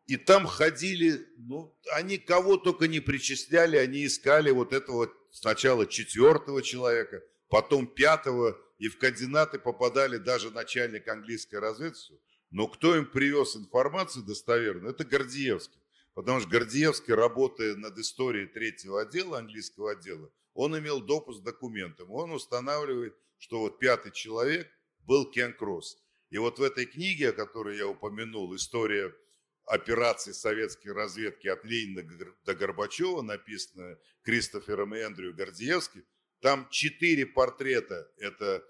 И 0.06 0.16
там 0.16 0.46
ходили, 0.46 1.26
ну, 1.36 1.76
они 1.92 2.18
кого 2.18 2.56
только 2.56 2.86
не 2.86 3.00
причисляли, 3.00 3.76
они 3.76 4.06
искали 4.06 4.50
вот 4.50 4.72
этого 4.72 5.12
сначала 5.32 5.86
четвертого 5.86 6.62
человека, 6.62 7.22
потом 7.48 7.88
пятого, 7.88 8.56
и 8.78 8.88
в 8.88 8.98
координаты 8.98 9.58
попадали 9.58 10.18
даже 10.18 10.50
начальник 10.50 11.08
английской 11.08 11.56
разведки. 11.56 12.20
Но 12.50 12.68
кто 12.68 12.96
им 12.96 13.06
привез 13.06 13.56
информацию 13.56 14.24
достоверную, 14.24 14.92
это 14.92 15.04
Гордеевский. 15.04 15.80
Потому 16.14 16.40
что 16.40 16.48
Гордеевский, 16.48 17.12
работая 17.14 17.76
над 17.76 17.98
историей 17.98 18.46
третьего 18.46 19.02
отдела, 19.02 19.38
английского 19.38 19.92
отдела, 19.92 20.30
он 20.54 20.78
имел 20.78 21.00
допуск 21.00 21.40
к 21.40 21.44
документам. 21.44 22.10
Он 22.10 22.32
устанавливает, 22.32 23.14
что 23.38 23.60
вот 23.60 23.78
пятый 23.78 24.12
человек 24.12 24.70
был 25.00 25.30
Кен 25.30 25.52
Кросс. 25.52 25.98
И 26.30 26.38
вот 26.38 26.58
в 26.58 26.62
этой 26.62 26.86
книге, 26.86 27.30
о 27.30 27.32
которой 27.32 27.76
я 27.76 27.86
упомянул, 27.86 28.54
история 28.56 29.14
операций 29.66 30.32
советской 30.32 30.88
разведки 30.88 31.48
от 31.48 31.64
Ленина 31.64 32.02
до 32.44 32.54
Горбачева, 32.54 33.22
написанная 33.22 33.98
Кристофером 34.22 34.94
и 34.94 34.98
Эндрю 34.98 35.34
Гордеевским, 35.34 36.04
там 36.40 36.68
четыре 36.70 37.26
портрета. 37.26 38.10
Это 38.16 38.64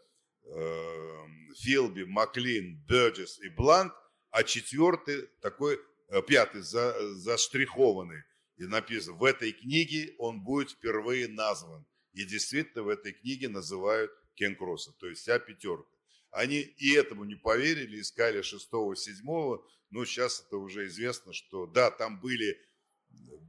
Филби, 1.57 2.05
Маклин, 2.05 2.83
Бёрджес 2.87 3.41
и 3.41 3.49
Блант, 3.49 3.93
а 4.31 4.43
четвертый 4.43 5.29
такой, 5.41 5.81
э, 6.09 6.23
пятый, 6.23 6.63
за, 6.63 6.95
заштрихованный– 7.15 8.23
и 8.57 8.65
написано, 8.65 9.17
в 9.17 9.25
этой 9.25 9.53
книге 9.53 10.15
он 10.19 10.41
будет 10.41 10.71
впервые 10.71 11.29
назван. 11.29 11.85
И 12.13 12.25
действительно 12.25 12.85
в 12.85 12.89
этой 12.89 13.13
книге 13.13 13.49
называют 13.49 14.11
Кен 14.35 14.57
Кросса, 14.57 14.93
то 14.99 15.07
есть 15.07 15.23
вся 15.23 15.39
пятерка. 15.39 15.89
Они 16.31 16.61
и 16.61 16.95
этому 16.95 17.25
не 17.25 17.35
поверили, 17.35 18.01
искали 18.01 18.43
шестого, 18.43 18.97
седьмого, 18.97 19.67
но 19.91 20.05
сейчас 20.05 20.45
это 20.47 20.57
уже 20.57 20.87
известно, 20.87 21.33
что 21.33 21.67
да, 21.67 21.91
там 21.91 22.21
были, 22.21 22.59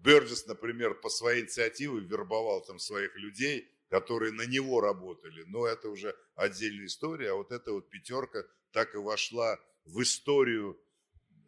Берджес, 0.03 0.45
например, 0.45 0.93
по 0.95 1.09
своей 1.09 1.43
инициативе 1.43 1.99
вербовал 1.99 2.61
там 2.63 2.79
своих 2.79 3.15
людей, 3.15 3.69
которые 3.89 4.31
на 4.33 4.45
него 4.45 4.81
работали, 4.81 5.43
но 5.47 5.65
это 5.65 5.89
уже 5.89 6.15
отдельная 6.35 6.85
история, 6.85 7.31
а 7.31 7.35
вот 7.35 7.51
эта 7.51 7.71
вот 7.71 7.89
пятерка 7.89 8.43
так 8.71 8.93
и 8.95 8.97
вошла 8.97 9.57
в 9.85 10.01
историю 10.01 10.79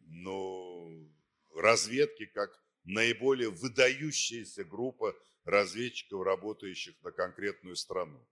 ну, 0.07 1.09
разведки 1.55 2.25
как 2.25 2.49
наиболее 2.83 3.49
выдающаяся 3.49 4.63
группа 4.63 5.15
разведчиков, 5.43 6.23
работающих 6.23 6.95
на 7.03 7.11
конкретную 7.11 7.75
страну. 7.75 8.25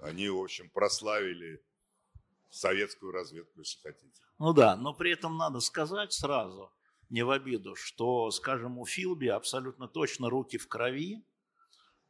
Они, 0.00 0.28
в 0.28 0.38
общем, 0.38 0.68
прославили 0.70 1.64
советскую 2.50 3.12
разведку, 3.12 3.60
если 3.60 3.80
хотите. 3.80 4.20
Ну 4.38 4.52
да, 4.52 4.76
но 4.76 4.92
при 4.92 5.12
этом 5.12 5.36
надо 5.36 5.60
сказать 5.60 6.12
сразу, 6.12 6.72
не 7.10 7.24
в 7.24 7.30
обиду, 7.30 7.74
что, 7.76 8.30
скажем, 8.30 8.78
у 8.78 8.86
Филби 8.86 9.28
абсолютно 9.28 9.88
точно 9.88 10.30
руки 10.30 10.58
в 10.58 10.68
крови, 10.68 11.24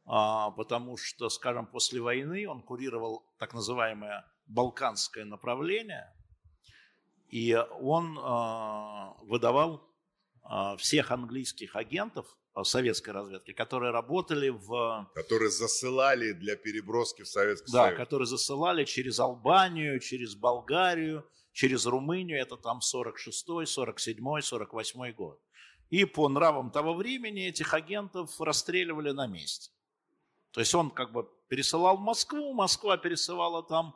потому 0.05 0.97
что, 0.97 1.29
скажем, 1.29 1.65
после 1.65 1.99
войны 1.99 2.47
он 2.47 2.61
курировал 2.61 3.25
так 3.39 3.53
называемое 3.53 4.23
балканское 4.45 5.25
направление, 5.25 6.13
и 7.29 7.55
он 7.81 8.17
а, 8.21 9.15
выдавал 9.23 9.89
а, 10.43 10.77
всех 10.77 11.11
английских 11.11 11.75
агентов 11.75 12.27
советской 12.63 13.09
разведки, 13.09 13.51
которые 13.51 13.91
работали 13.91 14.49
в... 14.49 15.09
Которые 15.13 15.49
засылали 15.49 16.31
для 16.31 16.55
переброски 16.55 17.23
в 17.23 17.27
Советский 17.27 17.71
да, 17.71 17.83
Союз. 17.83 17.97
Да, 17.97 18.03
которые 18.03 18.27
засылали 18.27 18.85
через 18.85 19.19
Албанию, 19.19 19.99
через 19.99 20.35
Болгарию, 20.35 21.27
через 21.51 21.85
Румынию, 21.85 22.39
это 22.39 22.55
там 22.55 22.79
46-й, 22.79 23.65
47-й, 23.65 24.41
48-й 24.41 25.11
год. 25.11 25.41
И 25.89 26.05
по 26.05 26.29
нравам 26.29 26.71
того 26.71 26.93
времени 26.93 27.45
этих 27.45 27.73
агентов 27.73 28.39
расстреливали 28.39 29.11
на 29.11 29.27
месте. 29.27 29.71
То 30.55 30.61
есть 30.61 30.73
он 30.73 30.89
как 30.89 31.11
бы 31.11 31.29
пересылал 31.49 31.97
в 31.97 31.99
Москву, 31.99 32.53
Москва 32.53 32.95
пересылала 32.95 33.61
там 33.61 33.93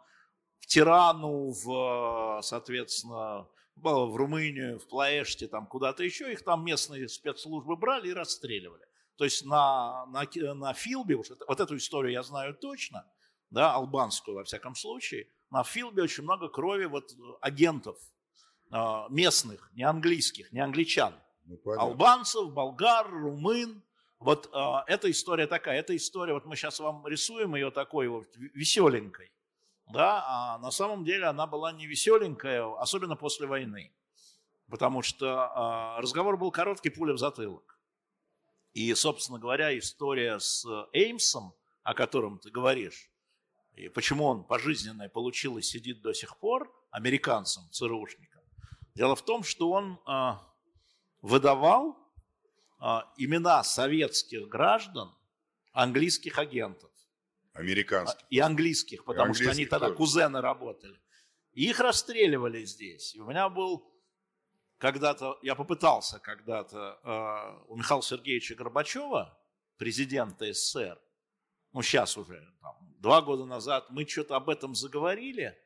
в 0.59 0.67
Тирану, 0.67 1.53
в, 1.53 2.41
соответственно, 2.43 3.47
в 3.77 4.15
Румынию, 4.17 4.77
в 4.77 4.85
Плаэште, 4.89 5.47
там 5.47 5.67
куда-то 5.67 6.03
еще, 6.03 6.33
их 6.33 6.43
там 6.43 6.65
местные 6.65 7.07
спецслужбы 7.07 7.77
брали 7.77 8.09
и 8.09 8.13
расстреливали. 8.13 8.83
То 9.15 9.23
есть 9.23 9.45
на, 9.45 10.05
на, 10.07 10.25
на 10.53 10.73
Филбе, 10.73 11.15
вот, 11.15 11.27
вот 11.47 11.59
эту 11.61 11.77
историю 11.77 12.11
я 12.11 12.23
знаю 12.23 12.53
точно, 12.53 13.09
да, 13.51 13.73
албанскую 13.73 14.35
во 14.35 14.43
всяком 14.43 14.75
случае, 14.75 15.29
на 15.51 15.63
Филбе 15.63 16.03
очень 16.03 16.23
много 16.23 16.49
крови 16.49 16.87
вот 16.87 17.09
агентов 17.39 17.97
а, 18.69 19.07
местных, 19.09 19.71
не 19.75 19.83
английских, 19.83 20.51
не 20.51 20.59
англичан. 20.59 21.15
Ну, 21.45 21.57
Албанцев, 21.77 22.51
болгар, 22.51 23.09
румын. 23.09 23.81
Вот 24.19 24.49
э, 24.53 24.73
эта 24.87 25.09
история 25.09 25.47
такая, 25.47 25.79
эта 25.79 25.95
история, 25.95 26.33
вот 26.33 26.45
мы 26.45 26.55
сейчас 26.55 26.79
вам 26.79 27.07
рисуем 27.07 27.55
ее 27.55 27.71
такой 27.71 28.07
вот 28.07 28.27
веселенькой 28.35 29.31
да, 29.89 30.23
а 30.27 30.57
на 30.59 30.71
самом 30.71 31.03
деле 31.03 31.25
она 31.25 31.47
была 31.47 31.71
не 31.71 31.87
веселенькая, 31.87 32.63
особенно 32.77 33.15
после 33.15 33.47
войны, 33.47 33.91
потому 34.69 35.01
что 35.01 35.51
а, 35.53 36.01
разговор 36.01 36.37
был 36.37 36.51
короткий, 36.51 36.89
пуля 36.89 37.13
в 37.13 37.17
затылок. 37.17 37.79
И, 38.73 38.93
собственно 38.93 39.39
говоря, 39.39 39.77
история 39.77 40.39
с 40.39 40.65
Эймсом, 40.93 41.53
о 41.81 41.95
котором 41.95 42.37
ты 42.37 42.51
говоришь, 42.51 43.09
и 43.73 43.89
почему 43.89 44.25
он 44.25 44.43
пожизненное 44.43 45.09
получил 45.09 45.57
и 45.57 45.63
сидит 45.63 46.01
до 46.01 46.13
сих 46.13 46.37
пор, 46.37 46.71
американцам, 46.91 47.67
ЦРУшникам, 47.71 48.43
дело 48.93 49.15
в 49.15 49.23
том, 49.23 49.41
что 49.41 49.71
он 49.71 49.99
а, 50.05 50.39
выдавал 51.21 51.97
имена 53.17 53.63
советских 53.63 54.47
граждан, 54.47 55.13
английских 55.71 56.37
агентов. 56.37 56.91
Американских. 57.53 58.25
И 58.29 58.39
английских, 58.39 59.03
потому 59.03 59.33
что 59.33 59.51
они 59.51 59.65
тогда 59.65 59.87
тоже. 59.87 59.97
кузены 59.97 60.41
работали. 60.41 60.99
И 61.51 61.69
их 61.69 61.79
расстреливали 61.79 62.63
здесь. 62.63 63.15
И 63.15 63.19
у 63.19 63.25
меня 63.25 63.49
был 63.49 63.85
когда-то, 64.77 65.37
я 65.41 65.55
попытался 65.55 66.19
когда-то 66.19 66.99
э, 67.03 67.65
у 67.67 67.75
Михаила 67.75 68.01
Сергеевича 68.01 68.55
Горбачева, 68.55 69.37
президента 69.77 70.51
СССР, 70.53 70.99
ну 71.73 71.81
сейчас 71.81 72.17
уже, 72.17 72.41
там, 72.61 72.75
два 72.99 73.21
года 73.21 73.45
назад, 73.45 73.89
мы 73.89 74.05
что-то 74.07 74.35
об 74.35 74.49
этом 74.49 74.73
заговорили, 74.73 75.57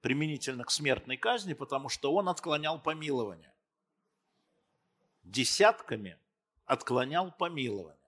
применительно 0.00 0.64
к 0.64 0.70
смертной 0.70 1.16
казни, 1.16 1.54
потому 1.54 1.88
что 1.88 2.12
он 2.12 2.28
отклонял 2.28 2.80
помилование. 2.80 3.54
Десятками 5.22 6.18
отклонял 6.64 7.32
помилование. 7.32 7.98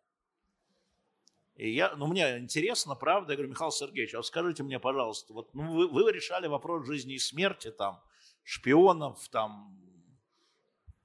И 1.57 1.71
я, 1.71 1.95
ну, 1.95 2.07
мне 2.07 2.39
интересно, 2.39 2.97
правда, 2.97 3.33
я 3.33 3.37
говорю, 3.37 3.53
Михаил 3.53 3.71
Сергеевич, 3.71 4.15
а 4.15 4.19
вот 4.19 4.27
скажите 4.27 4.63
мне, 4.65 4.81
пожалуйста, 4.81 5.33
вот 5.33 5.55
ну, 5.55 5.73
вы, 5.73 5.87
вы 5.87 6.11
решали 6.11 6.49
вопрос 6.49 6.87
жизни 6.87 7.15
и 7.15 7.19
смерти, 7.19 7.71
там, 7.71 8.03
шпионов, 8.43 9.29
там, 9.29 9.81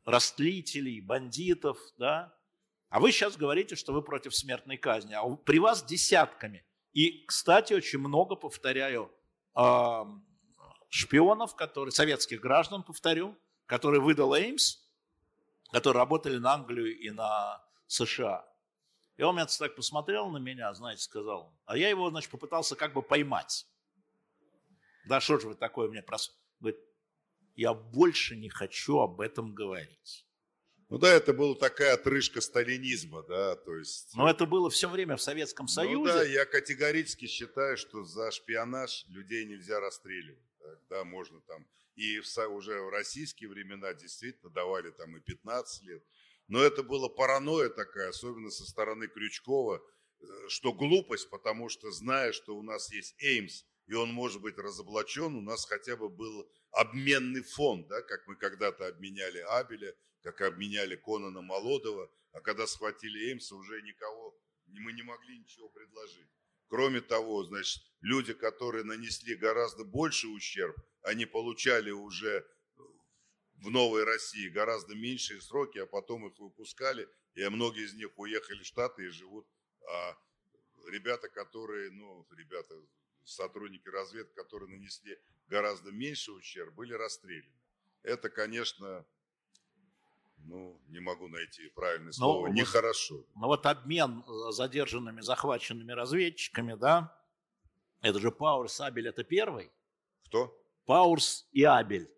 растлителей, 0.06 1.02
бандитов, 1.02 1.78
да, 1.98 2.36
а 2.90 3.00
вы 3.00 3.12
сейчас 3.12 3.38
говорите, 3.38 3.76
что 3.76 3.94
вы 3.94 4.02
против 4.02 4.36
смертной 4.36 4.78
казни, 4.78 5.14
а 5.14 5.24
при 5.36 5.60
вас 5.60 5.84
десятками. 5.86 6.66
И, 6.94 7.24
кстати, 7.28 7.74
очень 7.74 8.00
много, 8.00 8.36
повторяю, 8.36 9.12
шпионов, 10.90 11.56
которые, 11.56 11.92
советских 11.92 12.42
граждан, 12.42 12.82
повторю, 12.82 13.38
которые 13.68 14.02
выдал 14.02 14.34
Эймс, 14.34 14.80
которые 15.72 16.00
работали 16.00 16.38
на 16.38 16.54
Англию 16.54 16.98
и 16.98 17.10
на 17.10 17.64
США. 17.88 18.46
И 19.18 19.24
он 19.24 19.36
меня 19.36 19.46
так 19.46 19.76
посмотрел 19.76 20.30
на 20.30 20.38
меня, 20.38 20.74
знаете, 20.74 21.02
сказал, 21.02 21.54
а 21.66 21.78
я 21.78 21.90
его, 21.90 22.10
значит, 22.10 22.32
попытался 22.32 22.76
как 22.76 22.94
бы 22.94 23.02
поймать. 23.02 23.68
Да 25.08 25.20
что 25.20 25.40
же 25.40 25.50
вы 25.50 25.56
такое 25.56 25.90
мне 25.90 26.02
прос... 26.02 26.38
Говорит, 26.60 26.80
я 27.56 27.74
больше 27.74 28.36
не 28.36 28.50
хочу 28.50 29.00
об 29.00 29.20
этом 29.22 29.54
говорить. 29.54 30.26
Ну 30.90 30.98
да, 30.98 31.10
это 31.10 31.34
была 31.34 31.54
такая 31.54 31.94
отрыжка 31.94 32.42
сталинизма, 32.42 33.22
да, 33.24 33.56
то 33.58 33.76
есть... 33.76 34.16
Но 34.16 34.28
это 34.28 34.48
было 34.48 34.70
все 34.70 34.90
время 34.90 35.18
в 35.18 35.22
Советском 35.22 35.68
Союзе. 35.68 35.96
Ну 35.98 36.06
да, 36.06 36.24
я 36.24 36.46
категорически 36.46 37.28
считаю, 37.28 37.78
что 37.78 38.04
за 38.06 38.32
шпионаж 38.32 39.06
людей 39.10 39.46
нельзя 39.46 39.80
расстреливать. 39.80 40.40
Да, 40.90 41.04
можно 41.04 41.42
там... 41.42 41.68
И 42.00 42.22
в, 42.22 42.38
уже 42.48 42.82
в 42.82 42.90
российские 42.90 43.50
времена 43.50 43.94
действительно 43.94 44.50
давали 44.50 44.90
там 44.92 45.18
и 45.18 45.20
15 45.20 45.84
лет. 45.84 46.02
Но 46.48 46.62
это 46.62 46.82
было 46.82 47.10
паранойя 47.10 47.68
такая, 47.68 48.10
особенно 48.10 48.50
со 48.52 48.64
стороны 48.64 49.10
Крючкова, 49.10 49.84
э, 50.22 50.26
что 50.48 50.72
глупость, 50.72 51.30
потому 51.30 51.68
что 51.68 51.92
зная, 51.92 52.32
что 52.32 52.56
у 52.56 52.64
нас 52.64 52.90
есть 52.94 53.22
Эймс, 53.22 53.66
и 53.88 53.96
он 53.96 54.14
может 54.14 54.42
быть 54.42 54.58
разоблачен, 54.58 55.36
у 55.36 55.42
нас 55.42 55.66
хотя 55.66 55.98
бы 55.98 56.08
был 56.08 56.50
обменный 56.72 57.44
фонд, 57.44 57.90
да, 57.90 58.02
как 58.02 58.26
мы 58.28 58.38
когда-то 58.38 58.88
обменяли 58.88 59.40
Абеля, 59.40 59.94
как 60.22 60.40
обменяли 60.40 60.96
Конана 60.96 61.42
Молодого, 61.42 62.10
а 62.32 62.40
когда 62.40 62.66
схватили 62.66 63.28
Эймса, 63.28 63.56
уже 63.56 63.82
никого, 63.82 64.40
мы 64.68 64.94
не 64.94 65.04
могли 65.04 65.38
ничего 65.38 65.68
предложить. 65.68 66.30
Кроме 66.70 67.02
того, 67.02 67.44
значит, 67.44 67.84
люди, 68.02 68.34
которые 68.34 68.84
нанесли 68.84 69.36
гораздо 69.36 69.84
больше 69.84 70.28
ущерб, 70.28 70.78
они 71.02 71.26
получали 71.26 71.90
уже 71.90 72.46
в 73.56 73.72
Новой 73.72 74.04
России 74.04 74.50
гораздо 74.50 74.96
меньшие 74.96 75.42
сроки, 75.42 75.80
а 75.80 75.88
потом 75.88 76.28
их 76.28 76.38
выпускали, 76.38 77.10
и 77.34 77.48
многие 77.50 77.86
из 77.86 77.94
них 77.96 78.18
уехали 78.18 78.62
в 78.62 78.68
Штаты 78.68 79.06
и 79.06 79.10
живут. 79.10 79.48
А 79.90 80.16
ребята, 80.88 81.28
которые, 81.28 81.90
ну, 81.90 82.28
ребята, 82.38 82.76
сотрудники 83.24 83.88
разведки, 83.90 84.34
которые 84.36 84.70
нанесли 84.70 85.18
гораздо 85.48 85.92
меньше 85.92 86.32
ущерб, 86.32 86.74
были 86.76 86.94
расстреляны. 86.94 87.60
Это, 88.04 88.30
конечно, 88.30 89.06
ну, 90.46 90.80
не 90.88 91.00
могу 91.00 91.28
найти 91.28 91.70
правильное 91.70 92.12
слово, 92.12 92.48
но, 92.48 92.54
нехорошо. 92.54 93.24
Но 93.36 93.48
вот 93.48 93.66
обмен 93.66 94.24
э, 94.28 94.52
задержанными, 94.52 95.22
захваченными 95.22 95.92
разведчиками, 95.92 96.76
да, 96.76 97.16
это 98.02 98.20
же 98.20 98.32
Пауэрс, 98.32 98.82
Абель, 98.82 99.08
это 99.08 99.24
первый? 99.24 99.72
Кто? 100.26 100.56
Пауэрс 100.86 101.48
и 101.52 101.64
Абель. 101.64 102.10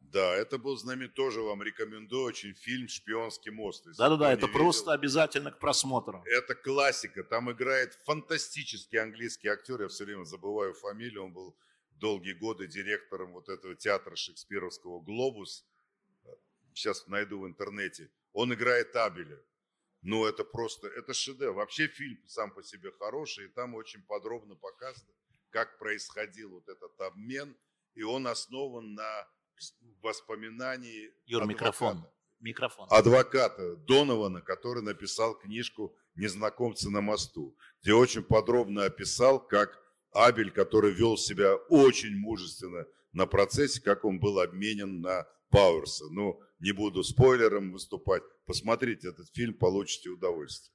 Да, 0.00 0.34
это 0.34 0.56
был 0.58 0.76
знамен, 0.76 1.10
тоже 1.10 1.40
вам 1.40 1.62
рекомендую 1.62 2.24
очень 2.24 2.54
фильм 2.54 2.88
«Шпионский 2.88 3.50
мост». 3.50 3.84
Да-да-да, 3.98 4.32
это 4.32 4.46
видел. 4.46 4.58
просто 4.58 4.92
обязательно 4.92 5.50
к 5.50 5.58
просмотру. 5.58 6.22
Это 6.26 6.54
классика, 6.54 7.24
там 7.24 7.50
играет 7.50 7.94
фантастический 8.04 9.00
английский 9.00 9.48
актер, 9.48 9.82
я 9.82 9.88
все 9.88 10.04
время 10.04 10.24
забываю 10.24 10.74
фамилию, 10.74 11.24
он 11.24 11.32
был 11.32 11.56
долгие 11.90 12.34
годы 12.34 12.68
директором 12.68 13.32
вот 13.32 13.48
этого 13.48 13.74
театра 13.74 14.14
шекспировского 14.14 15.00
«Глобус», 15.00 15.66
сейчас 16.76 17.06
найду 17.06 17.40
в 17.40 17.46
интернете, 17.46 18.10
он 18.32 18.52
играет 18.52 18.94
Абеля. 18.94 19.42
Ну, 20.02 20.26
это 20.26 20.44
просто, 20.44 20.88
это 20.88 21.14
шедевр. 21.14 21.54
Вообще 21.54 21.88
фильм 21.88 22.18
сам 22.28 22.52
по 22.52 22.62
себе 22.62 22.92
хороший, 22.92 23.46
и 23.46 23.48
там 23.48 23.74
очень 23.74 24.02
подробно 24.02 24.54
показано, 24.54 25.12
как 25.50 25.78
происходил 25.78 26.50
вот 26.50 26.68
этот 26.68 27.00
обмен, 27.00 27.56
и 27.94 28.02
он 28.02 28.26
основан 28.26 28.94
на 28.94 29.28
воспоминании 30.02 31.12
Юр, 31.24 31.42
адвоката. 31.42 31.64
микрофон. 31.64 32.06
Микрофон. 32.40 32.88
Адвоката 32.90 33.76
Донована, 33.76 34.42
который 34.42 34.82
написал 34.82 35.34
книжку 35.38 35.96
«Незнакомцы 36.14 36.90
на 36.90 37.00
мосту», 37.00 37.56
где 37.82 37.94
очень 37.94 38.22
подробно 38.22 38.84
описал, 38.84 39.40
как 39.40 39.82
Абель, 40.12 40.50
который 40.50 40.92
вел 40.92 41.16
себя 41.16 41.54
очень 41.54 42.14
мужественно 42.16 42.86
на 43.12 43.26
процессе, 43.26 43.80
как 43.80 44.04
он 44.04 44.20
был 44.20 44.38
обменен 44.38 45.00
на 45.00 45.26
Пауэрса. 45.50 46.04
Ну, 46.10 46.40
не 46.58 46.72
буду 46.72 47.02
спойлером 47.02 47.72
выступать. 47.72 48.22
Посмотрите 48.46 49.08
этот 49.08 49.28
фильм, 49.34 49.54
получите 49.54 50.08
удовольствие. 50.10 50.74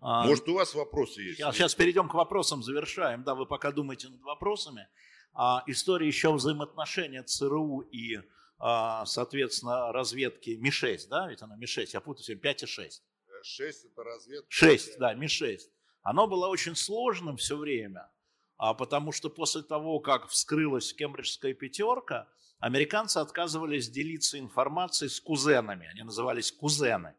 А, 0.00 0.26
Может, 0.26 0.48
у 0.48 0.54
вас 0.54 0.74
вопросы 0.74 1.22
есть? 1.22 1.38
Сейчас, 1.38 1.54
сейчас 1.54 1.74
перейдем 1.74 2.08
к 2.08 2.14
вопросам, 2.14 2.62
завершаем. 2.62 3.22
Да, 3.22 3.34
вы 3.34 3.46
пока 3.46 3.70
думаете 3.70 4.08
над 4.08 4.20
вопросами. 4.22 4.88
А, 5.32 5.62
история 5.66 6.06
еще 6.08 6.32
взаимоотношения 6.32 7.22
ЦРУ 7.22 7.80
и, 7.80 8.18
а, 8.58 9.06
соответственно, 9.06 9.92
разведки 9.92 10.50
Ми-6, 10.50 11.08
да, 11.08 11.28
ведь 11.28 11.42
она 11.42 11.56
Ми-6, 11.56 11.90
я 11.92 12.00
путаю, 12.00 12.38
5 12.38 12.62
и 12.64 12.66
6. 12.66 13.02
6 13.44 13.84
это 13.86 14.04
разведка. 14.04 14.46
6, 14.48 14.98
да, 14.98 15.14
Ми-6. 15.14 15.60
Оно 16.02 16.26
было 16.26 16.48
очень 16.48 16.74
сложным 16.74 17.36
все 17.36 17.56
время, 17.56 18.10
а, 18.56 18.74
потому 18.74 19.12
что 19.12 19.30
после 19.30 19.62
того, 19.62 20.00
как 20.00 20.28
вскрылась 20.28 20.92
кембриджская 20.92 21.54
пятерка, 21.54 22.28
американцы 22.62 23.18
отказывались 23.18 23.90
делиться 23.90 24.38
информацией 24.38 25.10
с 25.10 25.20
кузенами. 25.20 25.88
Они 25.88 26.04
назывались 26.04 26.52
кузены, 26.52 27.16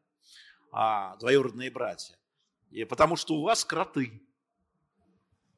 а, 0.72 1.18
двоюродные 1.18 1.70
братья. 1.70 2.18
И 2.72 2.86
потому 2.86 3.18
что 3.18 3.36
у 3.36 3.44
вас 3.44 3.66
кроты, 3.66 4.24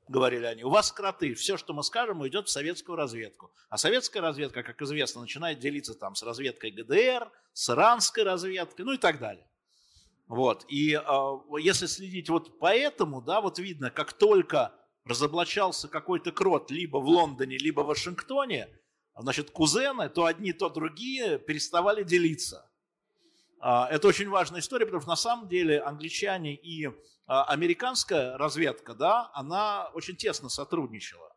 говорили 0.08 0.46
они, 0.46 0.64
у 0.64 0.72
вас 0.72 0.92
кроты, 0.92 1.36
все, 1.36 1.56
что 1.56 1.74
мы 1.74 1.84
скажем, 1.84 2.22
уйдет 2.22 2.48
в 2.48 2.52
советскую 2.52 2.96
разведку. 2.96 3.52
А 3.70 3.78
советская 3.78 4.24
разведка, 4.24 4.64
как 4.64 4.82
известно, 4.82 5.22
начинает 5.22 5.60
делиться 5.60 5.94
там 5.94 6.16
с 6.16 6.24
разведкой 6.24 6.72
ГДР, 6.72 7.32
с 7.54 7.70
иранской 7.70 8.24
разведкой, 8.24 8.86
ну 8.86 8.94
и 8.94 8.98
так 8.98 9.20
далее. 9.20 9.48
Вот. 10.28 10.66
И 10.68 10.96
э, 10.96 11.60
если 11.60 11.86
следить 11.86 12.30
вот 12.30 12.58
по 12.58 12.76
этому, 12.76 13.22
да, 13.22 13.40
вот 13.40 13.60
видно, 13.60 13.92
как 13.92 14.14
только 14.14 14.74
разоблачался 15.04 15.88
какой-то 15.88 16.32
крот 16.32 16.72
либо 16.72 16.98
в 16.98 17.06
Лондоне, 17.06 17.60
либо 17.60 17.82
в 17.82 17.86
Вашингтоне, 17.86 18.68
значит, 19.22 19.52
кузены, 19.52 20.10
то 20.10 20.26
одни, 20.26 20.54
то 20.54 20.70
другие 20.70 21.40
переставали 21.40 22.04
делиться. 22.04 22.70
А, 23.60 23.88
это 23.90 24.08
очень 24.08 24.30
важная 24.30 24.60
история, 24.60 24.86
потому 24.86 25.02
что 25.02 25.10
на 25.10 25.16
самом 25.16 25.48
деле 25.48 25.82
англичане 25.82 26.56
и 26.56 26.88
а, 27.26 27.46
американская 27.46 28.38
разведка, 28.38 28.94
да, 28.94 29.32
она 29.34 29.90
очень 29.94 30.16
тесно 30.16 30.50
сотрудничала. 30.50 31.36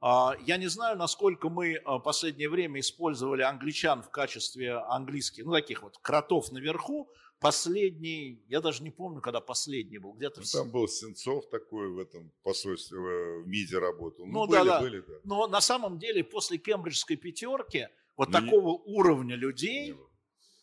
А, 0.00 0.34
я 0.46 0.56
не 0.56 0.66
знаю, 0.66 0.98
насколько 0.98 1.48
мы 1.48 1.80
в 1.84 2.00
последнее 2.00 2.50
время 2.50 2.80
использовали 2.80 3.42
англичан 3.42 4.02
в 4.02 4.10
качестве 4.10 4.74
английских, 4.74 5.44
ну, 5.44 5.52
таких 5.52 5.82
вот 5.82 5.96
кротов 5.98 6.52
наверху, 6.52 7.08
Последний, 7.38 8.42
я 8.48 8.60
даже 8.60 8.82
не 8.82 8.90
помню, 8.90 9.20
когда 9.20 9.40
последний 9.40 9.98
был, 9.98 10.14
где-то... 10.14 10.40
Ну, 10.40 10.46
там 10.52 10.70
был 10.70 10.88
Сенцов 10.88 11.48
такой 11.50 11.90
в 11.90 11.98
этом 11.98 12.32
посольстве, 12.42 12.98
в 12.98 13.46
МИДе 13.46 13.78
работал. 13.78 14.24
Ну, 14.26 14.32
ну 14.32 14.46
были, 14.46 14.58
да, 14.58 14.64
да. 14.64 14.80
были, 14.80 15.00
да. 15.00 15.14
Но 15.24 15.46
на 15.46 15.60
самом 15.60 15.98
деле 15.98 16.24
после 16.24 16.56
кембриджской 16.56 17.16
пятерки 17.16 17.88
вот 18.16 18.28
ну, 18.28 18.40
такого 18.40 18.82
не... 18.86 18.94
уровня 18.94 19.36
людей 19.36 19.88
не 19.88 19.98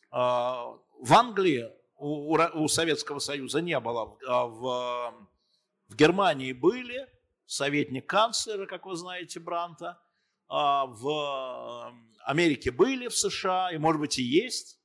а, 0.10 0.78
в 1.00 1.14
Англии 1.14 1.70
у, 1.98 2.36
у, 2.36 2.68
Советского 2.68 3.20
Союза 3.20 3.62
не 3.62 3.80
было. 3.80 4.18
А 4.28 4.45
в, 4.45 5.14
в 5.90 5.95
Германии 5.95 6.54
были, 6.54 7.08
советник 7.45 8.08
канцлера, 8.08 8.66
как 8.66 8.86
вы 8.86 8.95
знаете, 8.95 9.40
Бранта, 9.40 10.00
а 10.48 10.86
в 10.86 11.94
Америке 12.26 12.72
были, 12.72 13.08
в 13.08 13.18
США, 13.18 13.72
и, 13.72 13.78
может 13.78 14.02
быть, 14.02 14.20
и 14.20 14.24
есть 14.24 14.80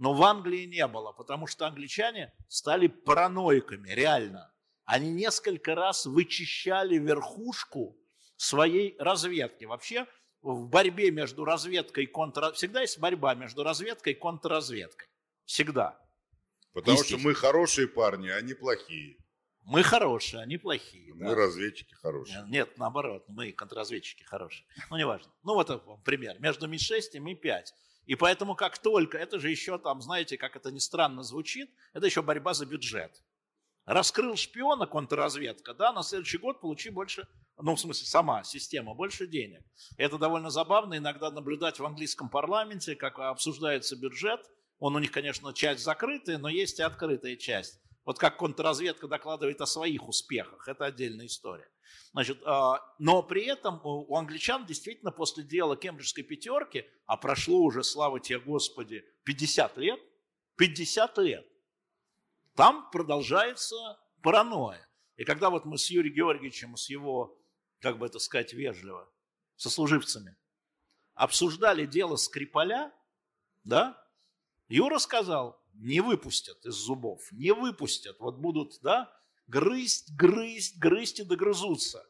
но 0.00 0.14
в 0.14 0.22
Англии 0.24 0.64
не 0.64 0.86
было, 0.86 1.12
потому 1.12 1.46
что 1.46 1.66
англичане 1.66 2.32
стали 2.48 2.86
параноиками, 2.86 3.90
реально. 3.90 4.50
Они 4.86 5.10
несколько 5.10 5.74
раз 5.74 6.06
вычищали 6.06 6.96
верхушку 6.96 7.96
своей 8.36 8.96
разведки. 8.98 9.66
Вообще 9.66 10.06
в 10.40 10.68
борьбе 10.68 11.10
между 11.10 11.44
разведкой 11.44 12.04
и 12.04 12.06
контрразведкой, 12.06 12.56
всегда 12.56 12.80
есть 12.80 12.98
борьба 12.98 13.34
между 13.34 13.62
разведкой 13.62 14.14
и 14.14 14.16
контрразведкой. 14.16 15.06
Всегда. 15.44 16.00
Потому 16.72 17.04
что 17.04 17.18
мы 17.18 17.34
хорошие 17.34 17.86
парни, 17.86 18.30
а 18.30 18.36
они 18.36 18.54
плохие. 18.54 19.18
Мы 19.64 19.82
хорошие, 19.82 20.42
они 20.42 20.56
плохие. 20.56 21.12
Мы 21.12 21.26
да. 21.26 21.34
разведчики 21.34 21.92
хорошие. 21.92 22.42
Нет, 22.48 22.78
наоборот, 22.78 23.26
мы 23.28 23.52
контрразведчики 23.52 24.22
хорошие. 24.22 24.66
Ну, 24.88 24.96
неважно. 24.96 25.30
Ну, 25.42 25.54
вот 25.54 26.02
пример. 26.04 26.40
Между 26.40 26.68
Ми-6 26.68 27.00
и 27.12 27.18
Ми-5. 27.18 27.64
И 28.10 28.16
поэтому 28.16 28.56
как 28.56 28.76
только, 28.78 29.18
это 29.18 29.38
же 29.38 29.50
еще 29.50 29.78
там, 29.78 30.00
знаете, 30.02 30.36
как 30.36 30.56
это 30.56 30.72
ни 30.72 30.80
странно 30.80 31.22
звучит, 31.22 31.70
это 31.92 32.06
еще 32.06 32.22
борьба 32.22 32.54
за 32.54 32.66
бюджет. 32.66 33.22
Раскрыл 33.84 34.34
шпиона 34.34 34.88
контрразведка, 34.88 35.74
да, 35.74 35.92
на 35.92 36.02
следующий 36.02 36.38
год 36.38 36.60
получи 36.60 36.90
больше, 36.90 37.28
ну, 37.56 37.76
в 37.76 37.80
смысле, 37.80 38.08
сама 38.08 38.42
система, 38.42 38.94
больше 38.94 39.28
денег. 39.28 39.62
Это 39.96 40.18
довольно 40.18 40.50
забавно 40.50 40.96
иногда 40.96 41.30
наблюдать 41.30 41.78
в 41.78 41.86
английском 41.86 42.28
парламенте, 42.28 42.96
как 42.96 43.20
обсуждается 43.20 43.94
бюджет. 43.94 44.40
Он 44.80 44.96
у 44.96 44.98
них, 44.98 45.12
конечно, 45.12 45.54
часть 45.54 45.84
закрытая, 45.84 46.38
но 46.38 46.48
есть 46.48 46.80
и 46.80 46.82
открытая 46.82 47.36
часть. 47.36 47.80
Вот 48.10 48.18
как 48.18 48.38
контрразведка 48.38 49.06
докладывает 49.06 49.60
о 49.60 49.66
своих 49.66 50.08
успехах, 50.08 50.66
это 50.66 50.84
отдельная 50.84 51.26
история. 51.26 51.70
Значит, 52.10 52.42
а, 52.44 52.80
но 52.98 53.22
при 53.22 53.44
этом 53.44 53.80
у 53.84 54.16
англичан 54.16 54.66
действительно 54.66 55.12
после 55.12 55.44
дела 55.44 55.76
Кембриджской 55.76 56.24
пятерки, 56.24 56.84
а 57.06 57.16
прошло 57.16 57.60
уже, 57.60 57.84
слава 57.84 58.18
тебе 58.18 58.40
Господи, 58.40 59.04
50 59.22 59.76
лет, 59.76 60.00
50 60.56 61.18
лет, 61.18 61.46
там 62.56 62.90
продолжается 62.90 63.76
паранойя. 64.24 64.84
И 65.14 65.22
когда 65.22 65.48
вот 65.48 65.64
мы 65.64 65.78
с 65.78 65.88
Юрием 65.88 66.16
Георгиевичем, 66.16 66.76
с 66.76 66.90
его, 66.90 67.40
как 67.78 67.96
бы 67.96 68.06
это 68.06 68.18
сказать 68.18 68.52
вежливо, 68.52 69.08
сослуживцами, 69.54 70.36
обсуждали 71.14 71.86
дело 71.86 72.16
Скрипаля, 72.16 72.92
да, 73.62 74.04
Юра 74.66 74.98
сказал, 74.98 75.59
не 75.80 76.00
выпустят 76.00 76.64
из 76.64 76.74
зубов, 76.74 77.20
не 77.32 77.52
выпустят, 77.52 78.20
вот 78.20 78.36
будут, 78.36 78.78
да, 78.82 79.12
грызть, 79.46 80.14
грызть, 80.14 80.78
грызть 80.78 81.20
и 81.20 81.24
догрызутся. 81.24 82.06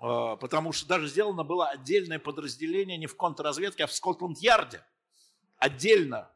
А, 0.00 0.36
потому 0.36 0.72
что 0.72 0.88
даже 0.88 1.08
сделано 1.08 1.44
было 1.44 1.68
отдельное 1.68 2.18
подразделение 2.18 2.98
не 2.98 3.06
в 3.06 3.16
контрразведке, 3.16 3.84
а 3.84 3.86
в 3.86 3.92
Скотланд-Ярде. 3.92 4.84
Отдельно, 5.56 6.30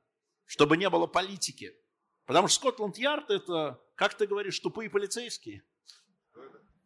чтобы 0.45 0.77
не 0.77 0.89
было 0.89 1.09
политики. 1.09 1.75
Потому 2.27 2.47
что 2.47 2.61
Скотланд-Ярд 2.61 3.31
это, 3.31 3.81
как 3.97 4.15
ты 4.15 4.27
говоришь, 4.27 4.59
тупые 4.61 4.89
полицейские. 4.89 5.65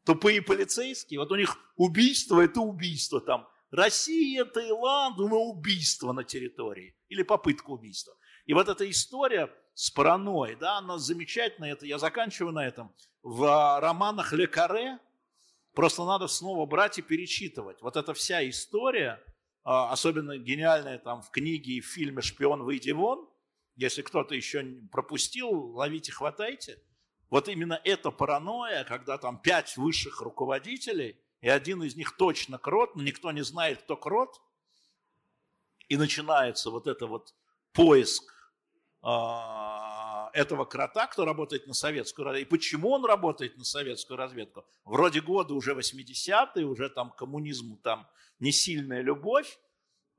Тупые 0.04 0.40
полицейские. 0.40 1.20
Вот 1.20 1.30
у 1.30 1.36
них 1.36 1.58
убийство– 1.76 2.40
это 2.42 2.60
убийство 2.60 3.20
там. 3.20 3.46
Россия, 3.70 4.44
Таиланд, 4.46 5.18
но 5.18 5.44
убийство 5.44 6.12
на 6.12 6.24
территории. 6.24 6.96
Или 7.08 7.22
попытка 7.22 7.70
убийства. 7.70 8.16
И 8.50 8.52
вот 8.52 8.68
эта 8.68 8.90
история 8.90 9.48
с 9.74 9.92
паранойей, 9.92 10.56
да, 10.56 10.78
она 10.78 10.98
замечательная, 10.98 11.70
это 11.70 11.86
я 11.86 11.98
заканчиваю 11.98 12.52
на 12.52 12.66
этом. 12.66 12.92
В 13.22 13.44
а, 13.44 13.78
романах 13.78 14.32
Ле 14.32 14.48
Каре 14.48 14.98
просто 15.72 16.04
надо 16.04 16.26
снова 16.26 16.66
брать 16.66 16.98
и 16.98 17.02
перечитывать. 17.02 17.80
Вот 17.80 17.96
эта 17.96 18.12
вся 18.12 18.42
история, 18.50 19.22
а, 19.62 19.92
особенно 19.92 20.36
гениальная 20.36 20.98
там 20.98 21.22
в 21.22 21.30
книге 21.30 21.74
и 21.74 21.80
в 21.80 21.86
фильме 21.86 22.22
«Шпион, 22.22 22.64
выйди 22.64 22.90
вон», 22.90 23.30
если 23.76 24.02
кто-то 24.02 24.34
еще 24.34 24.64
пропустил, 24.90 25.76
ловите, 25.76 26.10
хватайте. 26.10 26.82
Вот 27.28 27.46
именно 27.46 27.80
эта 27.84 28.10
паранойя, 28.10 28.82
когда 28.82 29.16
там 29.16 29.40
пять 29.40 29.76
высших 29.76 30.22
руководителей, 30.22 31.20
и 31.40 31.48
один 31.48 31.84
из 31.84 31.94
них 31.94 32.16
точно 32.16 32.58
крот, 32.58 32.96
но 32.96 33.04
никто 33.04 33.30
не 33.30 33.44
знает, 33.44 33.82
кто 33.82 33.96
крот, 33.96 34.42
и 35.86 35.96
начинается 35.96 36.70
вот 36.70 36.88
это 36.88 37.06
вот 37.06 37.32
поиск 37.72 38.39
этого 39.02 40.64
крота, 40.64 41.06
кто 41.06 41.24
работает 41.24 41.66
на 41.66 41.74
советскую 41.74 42.26
разведку. 42.26 42.46
И 42.46 42.50
почему 42.50 42.90
он 42.90 43.04
работает 43.04 43.56
на 43.56 43.64
советскую 43.64 44.16
разведку? 44.16 44.64
Вроде 44.84 45.20
года 45.20 45.54
уже 45.54 45.72
80-е, 45.72 46.64
уже 46.64 46.90
там 46.90 47.10
коммунизму 47.10 47.76
там 47.78 48.06
не 48.40 48.52
сильная 48.52 49.02
любовь. 49.02 49.58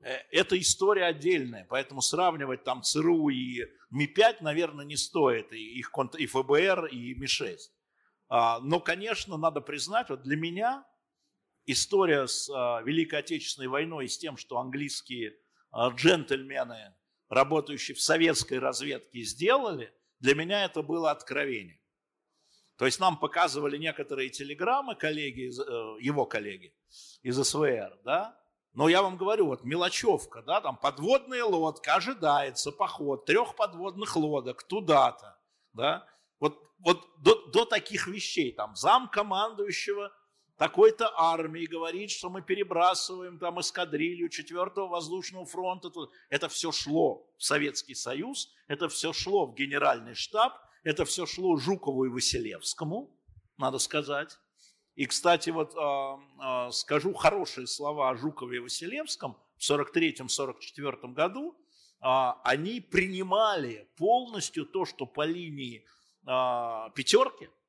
Э, 0.02 0.16
это 0.30 0.58
история 0.58 1.04
отдельная, 1.04 1.66
поэтому 1.68 2.00
сравнивать 2.02 2.64
там 2.64 2.82
ЦРУ 2.82 3.28
и 3.28 3.62
Ми-5, 3.90 4.38
наверное, 4.40 4.84
не 4.84 4.96
стоит, 4.96 5.52
и, 5.52 5.78
их, 5.78 5.92
и 6.18 6.26
ФБР, 6.26 6.86
и 6.86 7.14
Ми-6. 7.14 7.58
А, 8.28 8.60
но, 8.60 8.80
конечно, 8.80 9.36
надо 9.36 9.60
признать, 9.60 10.08
вот 10.08 10.22
для 10.22 10.36
меня 10.36 10.84
история 11.66 12.26
с 12.26 12.48
а, 12.50 12.82
Великой 12.82 13.20
Отечественной 13.20 13.68
войной 13.68 14.06
и 14.06 14.08
с 14.08 14.18
тем, 14.18 14.36
что 14.36 14.58
английские 14.58 15.36
джентльмены 15.94 16.94
работающие 17.32 17.94
в 17.94 18.00
советской 18.00 18.58
разведке, 18.58 19.22
сделали, 19.22 19.92
для 20.20 20.34
меня 20.34 20.64
это 20.64 20.82
было 20.82 21.10
откровение. 21.10 21.80
То 22.76 22.84
есть 22.84 23.00
нам 23.00 23.16
показывали 23.18 23.78
некоторые 23.78 24.28
телеграммы 24.28 24.94
коллеги, 24.94 25.48
э, 25.48 26.02
его 26.02 26.26
коллеги 26.26 26.74
из 27.22 27.42
СВР, 27.42 27.98
да, 28.04 28.38
но 28.74 28.88
я 28.88 29.02
вам 29.02 29.16
говорю, 29.16 29.46
вот 29.46 29.64
мелочевка, 29.64 30.42
да, 30.42 30.60
там 30.60 30.76
подводная 30.76 31.44
лодка, 31.44 31.94
ожидается 31.94 32.70
поход 32.70 33.24
трех 33.24 33.56
подводных 33.56 34.14
лодок 34.16 34.62
туда-то, 34.64 35.38
да, 35.72 36.06
вот, 36.38 36.58
вот 36.80 37.02
до, 37.22 37.46
до 37.46 37.64
таких 37.64 38.08
вещей, 38.08 38.52
там 38.52 38.76
зам 38.76 39.08
командующего 39.08 40.12
такой-то 40.62 41.12
армии 41.16 41.66
говорит, 41.66 42.12
что 42.12 42.30
мы 42.30 42.40
перебрасываем 42.40 43.36
там 43.40 43.58
эскадрилью 43.58 44.28
4-го 44.28 44.86
воздушного 44.86 45.44
фронта. 45.44 45.90
Это 46.30 46.48
все 46.48 46.70
шло 46.70 47.28
в 47.36 47.42
Советский 47.42 47.96
Союз, 47.96 48.54
это 48.68 48.88
все 48.88 49.12
шло 49.12 49.46
в 49.46 49.56
генеральный 49.56 50.14
штаб, 50.14 50.56
это 50.84 51.04
все 51.04 51.26
шло 51.26 51.56
Жукову 51.56 52.04
и 52.04 52.10
Василевскому, 52.10 53.10
надо 53.56 53.78
сказать. 53.78 54.38
И, 54.94 55.06
кстати, 55.06 55.50
вот 55.50 55.74
э, 55.74 55.78
э, 55.78 56.70
скажу 56.70 57.12
хорошие 57.12 57.66
слова 57.66 58.10
о 58.10 58.14
Жукове 58.14 58.58
и 58.58 58.60
Василевском. 58.60 59.36
В 59.58 59.68
43-44 59.68 61.12
году 61.12 61.56
э, 61.56 62.06
они 62.44 62.80
принимали 62.80 63.90
полностью 63.96 64.64
то, 64.64 64.84
что 64.84 65.06
по 65.06 65.24
линии 65.24 65.84
пятерки– 66.94 67.50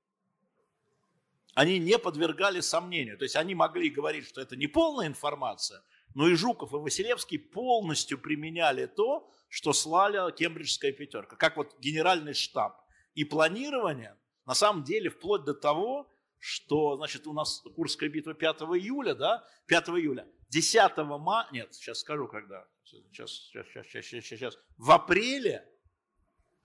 они 1.56 1.80
не 1.80 1.98
подвергали 2.00 2.62
сомнению. 2.62 3.18
То 3.18 3.24
есть 3.24 3.36
они 3.36 3.56
могли 3.56 3.90
говорить, 3.90 4.28
что 4.28 4.42
это 4.42 4.56
не 4.56 4.68
полная 4.68 5.08
информация, 5.08 5.84
но 6.16 6.28
и 6.28 6.36
Жуков, 6.36 6.74
и 6.74 6.78
Василевский 6.78 7.40
полностью 7.40 8.18
применяли 8.18 8.86
то, 8.86 9.30
что 9.50 9.74
слали 9.74 10.32
Кембриджская 10.36 10.92
пятерка, 10.92 11.36
как 11.36 11.58
вот 11.58 11.78
генеральный 11.80 12.34
штаб. 12.34 12.82
И 13.14 13.24
планирование, 13.24 14.18
на 14.46 14.56
самом 14.56 14.84
деле, 14.84 15.10
вплоть 15.10 15.44
до 15.44 15.54
того, 15.54 16.10
что, 16.40 16.98
значит, 16.98 17.28
у 17.28 17.34
нас 17.34 17.64
Курская 17.76 18.10
битва 18.10 18.34
5 18.34 18.62
июля, 18.62 19.16
да, 19.16 19.48
5 19.68 19.90
июля, 19.90 20.28
10 20.50 20.98
мая, 20.98 21.48
нет, 21.52 21.74
сейчас 21.74 22.00
скажу, 22.00 22.28
когда, 22.28 22.68
сейчас, 22.84 23.32
сейчас, 23.32 23.66
сейчас, 23.68 24.06
сейчас, 24.06 24.26
сейчас, 24.26 24.58
в 24.78 24.92
апреле, 24.92 25.66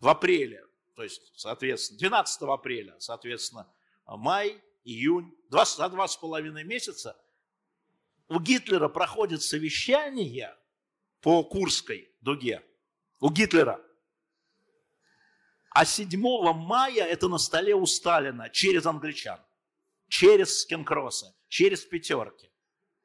в 0.00 0.08
апреле, 0.08 0.64
то 0.96 1.02
есть, 1.02 1.32
соответственно, 1.36 1.98
12 1.98 2.42
апреля, 2.42 2.96
соответственно, 2.98 3.72
май, 4.06 4.60
июнь, 4.88 5.34
два, 5.50 5.64
за 5.64 5.88
два 5.88 6.08
с 6.08 6.16
половиной 6.16 6.64
месяца 6.64 7.16
у 8.28 8.40
Гитлера 8.40 8.88
проходит 8.88 9.42
совещание 9.42 10.56
по 11.20 11.44
Курской 11.44 12.14
дуге. 12.20 12.64
У 13.20 13.30
Гитлера. 13.30 13.80
А 15.70 15.84
7 15.84 16.20
мая 16.54 17.04
это 17.04 17.28
на 17.28 17.38
столе 17.38 17.74
у 17.74 17.86
Сталина 17.86 18.48
через 18.50 18.86
англичан, 18.86 19.40
через 20.08 20.62
Скенкросса, 20.62 21.34
через 21.48 21.84
пятерки. 21.84 22.50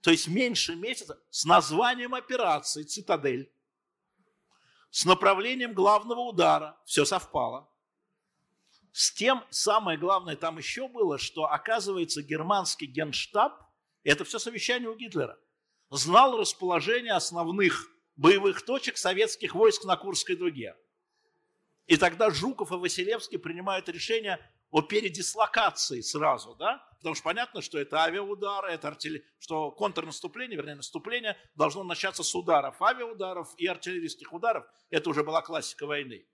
То 0.02 0.12
есть 0.12 0.28
меньше 0.28 0.76
месяца 0.76 1.22
с 1.30 1.46
названием 1.46 2.14
операции 2.14 2.84
«Цитадель», 2.84 3.54
с 4.90 5.06
направлением 5.06 5.74
главного 5.74 6.20
удара, 6.22 6.78
все 6.86 7.06
совпало. 7.06 7.73
С 8.94 9.12
тем, 9.12 9.44
самое 9.50 9.98
главное 9.98 10.36
там 10.36 10.60
еще 10.60 10.88
было, 10.88 11.18
что, 11.18 11.46
оказывается, 11.46 12.22
германский 12.22 12.86
генштаб, 12.86 13.60
это 14.04 14.24
все 14.24 14.38
совещание 14.38 14.88
у 14.88 14.96
Гитлера, 14.96 15.36
знал 15.90 16.38
расположение 16.38 17.14
основных 17.14 17.90
боевых 18.16 18.64
точек 18.64 18.98
советских 18.98 19.56
войск 19.56 19.84
на 19.86 19.98
Курской 19.98 20.36
дуге. 20.36 20.76
И 21.88 21.98
тогда 21.98 22.30
Жуков 22.30 22.72
и 22.72 22.76
Василевский 22.76 23.40
принимают 23.40 23.90
решение 23.90 24.40
о 24.70 24.84
передислокации 24.84 26.02
сразу, 26.02 26.54
да, 26.56 26.88
потому 27.00 27.16
что 27.16 27.24
понятно, 27.24 27.64
что 27.64 27.80
это 27.80 28.04
авиаудары, 28.04 28.74
это 28.74 28.90
артиллерия, 28.90 29.26
что 29.40 29.72
контрнаступление, 29.72 30.56
вернее, 30.56 30.76
наступление 30.76 31.36
должно 31.56 31.84
начаться 31.84 32.22
с 32.22 32.36
ударов, 32.36 32.80
авиаударов 32.80 33.56
и 33.58 33.66
артиллерийских 33.66 34.32
ударов. 34.34 34.66
Это 34.92 35.10
уже 35.10 35.24
была 35.24 35.42
классика 35.42 35.88
войны. 35.88 36.28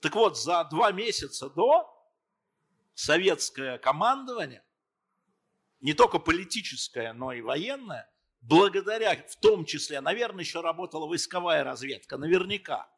Так 0.00 0.14
вот, 0.14 0.38
за 0.38 0.64
два 0.64 0.92
месяца 0.92 1.50
до 1.50 1.95
советское 2.96 3.78
командование, 3.78 4.64
не 5.80 5.94
только 5.94 6.18
политическое, 6.18 7.12
но 7.12 7.32
и 7.32 7.40
военное, 7.40 8.10
благодаря, 8.40 9.14
в 9.28 9.36
том 9.36 9.64
числе, 9.64 10.00
наверное, 10.00 10.42
еще 10.42 10.60
работала 10.60 11.06
войсковая 11.06 11.62
разведка, 11.62 12.16
наверняка. 12.16 12.90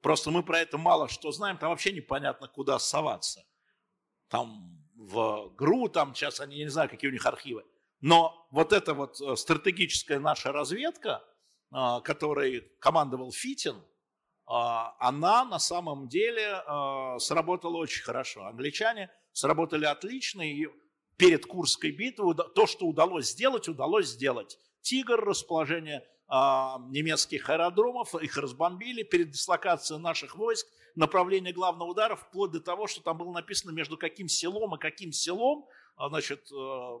Просто 0.00 0.32
мы 0.32 0.42
про 0.42 0.58
это 0.58 0.76
мало 0.76 1.08
что 1.08 1.30
знаем, 1.30 1.56
там 1.58 1.70
вообще 1.70 1.92
непонятно, 1.92 2.48
куда 2.48 2.80
соваться– 2.80 3.46
там 4.28 4.82
в 4.96 5.50
ГРУ, 5.56 5.88
там 5.88 6.14
сейчас 6.14 6.40
они, 6.40 6.56
я 6.56 6.64
не 6.64 6.70
знаю, 6.70 6.88
какие 6.88 7.10
у 7.10 7.12
них 7.12 7.26
архивы. 7.26 7.64
Но 8.00 8.46
вот 8.50 8.72
эта 8.72 8.94
вот 8.94 9.20
э, 9.20 9.36
стратегическая 9.36 10.18
наша 10.18 10.52
разведка, 10.52 11.24
а, 11.70 12.00
которой 12.00 12.60
командовал 12.80 13.32
Фитин, 13.32 13.82
а, 14.46 14.96
она 14.98 15.44
на 15.44 15.58
самом 15.58 16.08
деле 16.08 16.62
сработала 17.18 17.76
очень 17.76 18.04
хорошо. 18.04 18.44
Англичане 18.44 19.10
сработали 19.36 19.84
отлично, 19.84 20.42
и 20.42 20.66
перед 21.16 21.46
Курской 21.46 21.90
битвой 21.90 22.34
то, 22.34 22.66
что 22.66 22.86
удалось 22.86 23.30
сделать, 23.30 23.68
удалось 23.68 24.08
сделать. 24.08 24.58
Тигр, 24.82 25.20
расположение 25.24 26.06
немецких 26.28 27.48
аэродромов, 27.48 28.14
их 28.16 28.36
разбомбили, 28.36 29.02
перед 29.02 29.30
дислокацией 29.30 30.00
наших 30.00 30.36
войск– 30.36 30.66
направление 30.96 31.52
главного 31.52 31.90
удара, 31.90 32.16
вплоть 32.16 32.50
до 32.50 32.60
того, 32.60 32.86
что 32.86 33.02
там 33.02 33.18
было 33.18 33.32
написано 33.32 33.70
между 33.70 33.96
каким 33.96 34.28
селом 34.28 34.74
и 34.74 34.78
каким 34.78 35.12
селом, 35.12 35.68
а, 35.96 36.08
значит, 36.08 36.50
э, 36.50 37.00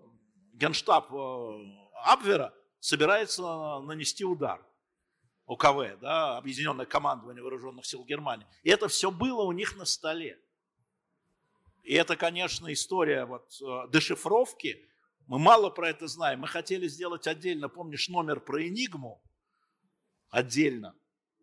генштаб 0.54 1.12
э, 1.12 1.64
Абвера 2.04 2.54
собирается 2.78 3.42
нанести 3.80 4.24
удар. 4.24 4.64
ОКВ, 5.46 6.00
да, 6.00 6.38
Объединенное 6.38 6.86
командование 6.86 7.42
Вооруженных 7.42 7.86
сил 7.86 8.04
Германии. 8.04 8.46
И 8.64 8.70
это 8.70 8.88
все 8.88 9.10
было 9.10 9.42
у 9.42 9.52
них 9.52 9.76
на 9.76 9.84
столе. 9.84 10.40
И 11.86 11.94
это, 11.94 12.16
конечно, 12.16 12.72
история 12.72 13.24
вот, 13.24 13.50
э, 13.62 13.90
дешифровки. 13.90 14.86
Мы 15.26 15.38
мало 15.38 15.70
про 15.70 15.88
это 15.88 16.06
знаем. 16.06 16.40
Мы 16.40 16.48
хотели 16.48 16.88
сделать 16.88 17.26
отдельно, 17.26 17.68
помнишь, 17.68 18.08
номер 18.08 18.40
про 18.40 18.66
Энигму? 18.66 19.22
Отдельно 20.28 20.94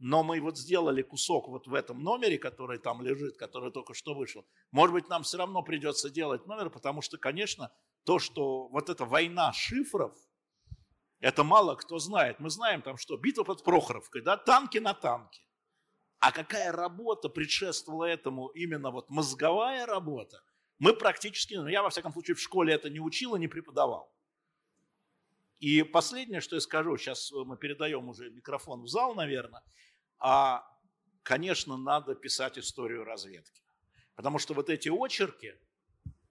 но 0.05 0.21
мы 0.21 0.41
вот 0.41 0.57
сделали 0.57 1.01
кусок 1.01 1.47
вот 1.47 1.65
в 1.65 1.73
этом 1.73 2.03
номере, 2.03 2.37
который 2.37 2.77
там 2.77 3.01
лежит, 3.01 3.37
который 3.37 3.71
только 3.71 3.93
что 3.93 4.13
вышел. 4.13 4.45
Может 4.69 4.93
быть, 4.93 5.07
нам 5.07 5.23
все 5.23 5.37
равно 5.37 5.61
придется 5.63 6.09
делать 6.09 6.45
номер, 6.45 6.69
потому 6.69 7.01
что, 7.01 7.17
конечно, 7.17 7.71
то, 8.03 8.19
что 8.19 8.67
вот 8.67 8.89
эта 8.89 9.05
война 9.05 9.53
шифров, 9.53 10.13
это 11.21 11.45
мало 11.45 11.75
кто 11.75 11.99
знает. 11.99 12.41
Мы 12.41 12.49
знаем 12.49 12.81
там, 12.81 12.97
что 12.97 13.15
битва 13.15 13.45
под 13.45 13.63
Прохоровкой, 13.63 14.21
да, 14.21 14.35
танки 14.35 14.77
на 14.77 14.93
танке. 14.93 15.41
А 16.23 16.31
какая 16.31 16.71
работа 16.71 17.27
предшествовала 17.27 18.05
этому, 18.05 18.47
именно 18.47 18.91
вот 18.91 19.09
мозговая 19.09 19.85
работа, 19.85 20.41
мы 20.79 20.93
практически, 20.93 21.55
ну 21.55 21.67
я 21.67 21.83
во 21.83 21.89
всяком 21.89 22.13
случае 22.13 22.35
в 22.35 22.39
школе 22.39 22.73
это 22.73 22.89
не 22.89 23.01
учил 23.01 23.35
и 23.35 23.39
не 23.39 23.49
преподавал. 23.49 24.09
И 25.59 25.83
последнее, 25.83 26.39
что 26.39 26.55
я 26.55 26.61
скажу, 26.61 26.95
сейчас 26.95 27.29
мы 27.33 27.57
передаем 27.57 28.07
уже 28.07 28.29
микрофон 28.29 28.83
в 28.83 28.87
зал, 28.87 29.15
наверное, 29.15 29.63
а, 30.17 30.65
конечно, 31.23 31.75
надо 31.75 32.15
писать 32.15 32.57
историю 32.57 33.03
разведки. 33.03 33.61
Потому 34.15 34.39
что 34.39 34.53
вот 34.53 34.69
эти 34.69 34.87
очерки, 34.87 35.55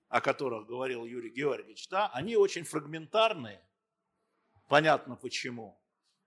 о 0.08 0.22
которых 0.22 0.66
говорил 0.66 1.04
Юрий 1.04 1.28
Георгиевич, 1.28 1.90
да, 1.90 2.08
они 2.14 2.36
очень 2.36 2.64
фрагментарные. 2.64 3.62
Понятно 4.68 5.16
почему. 5.16 5.81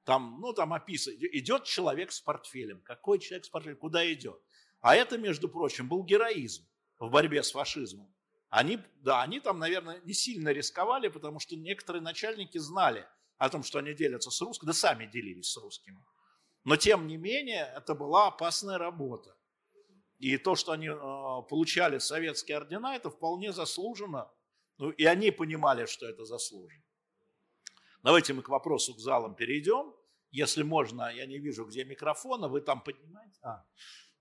Там, 0.06 0.40
ну, 0.40 0.54
там 0.54 0.72
описано, 0.72 1.16
идет 1.16 1.64
человек 1.64 2.12
с 2.12 2.22
портфелем. 2.22 2.80
Какой 2.82 3.18
человек 3.20 3.46
с 3.46 3.50
портфелем? 3.50 3.78
Куда 3.78 4.12
идет? 4.14 4.40
А 4.80 4.96
это, 4.96 5.18
между 5.18 5.50
прочим, 5.50 5.90
был 5.90 6.04
героизм 6.04 6.64
в 7.00 7.10
борьбе 7.10 7.42
с 7.42 7.52
фашизмом. 7.52 8.14
Они, 8.50 8.80
да, 9.02 9.24
они 9.24 9.40
там, 9.40 9.58
наверное, 9.58 10.00
не 10.06 10.14
сильно 10.14 10.50
рисковали, 10.50 11.08
потому 11.08 11.40
что 11.40 11.56
некоторые 11.56 12.04
начальники 12.04 12.60
знали 12.60 13.08
о 13.38 13.50
том, 13.50 13.64
что 13.64 13.80
они 13.80 13.96
делятся 13.96 14.30
с 14.30 14.40
русскими, 14.42 14.68
да 14.68 14.74
сами 14.74 15.08
делились 15.08 15.52
с 15.52 15.58
русскими. 15.58 15.98
Но 16.64 16.78
тем 16.78 17.08
не 17.08 17.18
менее, 17.18 17.74
это 17.76 17.96
была 17.96 18.28
опасная 18.28 18.78
работа. 18.78 19.36
И 20.20 20.38
то, 20.38 20.56
что 20.56 20.72
они 20.72 20.88
э, 20.88 20.96
получали 21.50 21.98
советские 21.98 22.58
ордена, 22.58 22.96
это 22.96 23.10
вполне 23.10 23.52
заслуженно. 23.52 24.32
Ну, 24.78 24.92
и 24.92 25.04
они 25.06 25.32
понимали, 25.32 25.86
что 25.88 26.08
это 26.08 26.26
заслуженно. 26.26 26.85
Давайте 28.06 28.34
мы 28.34 28.42
к 28.42 28.50
вопросу 28.50 28.94
к 28.94 29.00
залам 29.00 29.36
перейдем. 29.36 29.94
Если 30.32 30.64
можно, 30.64 31.12
я 31.14 31.26
не 31.26 31.40
вижу, 31.40 31.66
где 31.66 31.84
микрофон, 31.84 32.46
а 32.46 32.48
вы 32.48 32.62
там 32.62 32.82
поднимаете. 32.82 33.40
А, 33.42 33.66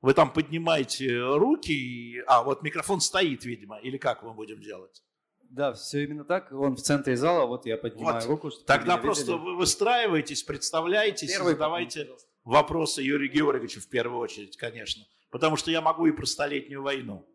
вы 0.00 0.14
там 0.14 0.32
поднимаете 0.32 1.20
руки, 1.20 1.72
и, 1.72 2.18
а 2.26 2.42
вот 2.42 2.62
микрофон 2.62 3.00
стоит, 3.00 3.44
видимо, 3.44 3.78
или 3.78 3.98
как 3.98 4.22
мы 4.22 4.34
будем 4.34 4.60
делать? 4.60 5.04
Да, 5.42 5.74
все 5.74 6.02
именно 6.02 6.24
так. 6.24 6.50
Он 6.50 6.74
в 6.74 6.82
центре 6.82 7.16
зала, 7.16 7.46
вот 7.46 7.66
я 7.66 7.76
поднимаю 7.76 8.20
вот. 8.20 8.28
руку. 8.28 8.50
Чтобы 8.50 8.66
Тогда 8.66 8.96
просто 8.96 9.32
видели. 9.32 9.44
вы 9.44 9.56
выстраиваетесь, 9.56 10.42
представляетесь, 10.42 11.30
Первый 11.30 11.52
задавайте. 11.52 12.00
Пожалуйста 12.00 12.28
вопросы 12.44 13.02
Юрия 13.02 13.28
Георгиевича 13.28 13.80
в 13.80 13.88
первую 13.88 14.20
очередь, 14.20 14.56
конечно. 14.56 15.04
Потому 15.30 15.56
что 15.56 15.70
я 15.70 15.80
могу 15.80 16.06
и 16.06 16.12
про 16.12 16.26
Столетнюю 16.26 16.82
войну. 16.82 17.26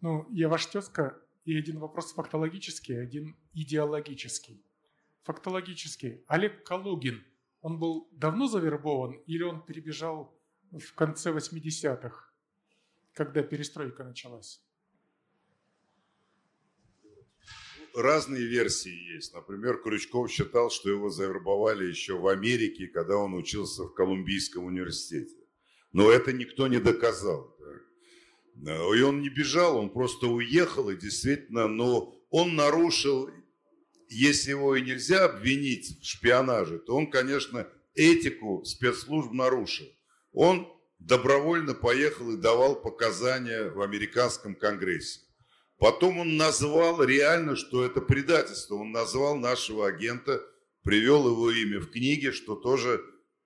Ну, 0.00 0.26
я 0.30 0.48
ваш 0.48 0.66
тезка, 0.66 1.18
и 1.44 1.56
один 1.56 1.78
вопрос 1.78 2.12
фактологический, 2.12 3.00
один 3.00 3.36
идеологический. 3.52 4.64
Фактологический. 5.22 6.24
Олег 6.26 6.64
Калугин, 6.64 7.24
он 7.60 7.78
был 7.78 8.08
давно 8.12 8.46
завербован 8.46 9.20
или 9.26 9.42
он 9.42 9.62
перебежал 9.62 10.38
в 10.72 10.94
конце 10.94 11.30
80-х, 11.30 12.32
когда 13.12 13.42
перестройка 13.42 14.04
началась? 14.04 14.62
разные 17.94 18.46
версии 18.46 19.14
есть. 19.14 19.34
Например, 19.34 19.78
Крючков 19.78 20.30
считал, 20.30 20.70
что 20.70 20.90
его 20.90 21.10
завербовали 21.10 21.86
еще 21.86 22.18
в 22.18 22.26
Америке, 22.28 22.86
когда 22.86 23.16
он 23.16 23.34
учился 23.34 23.84
в 23.84 23.94
Колумбийском 23.94 24.64
университете. 24.64 25.36
Но 25.92 26.10
это 26.10 26.32
никто 26.32 26.68
не 26.68 26.78
доказал. 26.78 27.56
И 28.56 29.00
он 29.02 29.22
не 29.22 29.28
бежал, 29.28 29.78
он 29.78 29.90
просто 29.90 30.26
уехал, 30.26 30.90
и 30.90 30.96
действительно, 30.96 31.66
но 31.66 32.14
он 32.30 32.54
нарушил, 32.54 33.30
если 34.10 34.50
его 34.50 34.76
и 34.76 34.82
нельзя 34.82 35.24
обвинить 35.24 36.00
в 36.00 36.04
шпионаже, 36.04 36.78
то 36.78 36.96
он, 36.96 37.10
конечно, 37.10 37.66
этику 37.94 38.64
спецслужб 38.64 39.32
нарушил. 39.32 39.86
Он 40.32 40.68
добровольно 40.98 41.74
поехал 41.74 42.32
и 42.32 42.36
давал 42.36 42.80
показания 42.80 43.70
в 43.70 43.80
американском 43.80 44.54
конгрессе. 44.54 45.20
Потом 45.78 46.18
он 46.18 46.36
назвал 46.36 47.02
реально, 47.02 47.56
что 47.56 47.84
это 47.84 48.00
предательство. 48.00 48.74
Он 48.74 48.92
назвал 48.92 49.36
нашего 49.36 49.86
агента, 49.86 50.44
привел 50.82 51.26
его 51.26 51.50
имя 51.50 51.80
в 51.80 51.90
книге, 51.90 52.32
что 52.32 52.54
тоже 52.54 53.02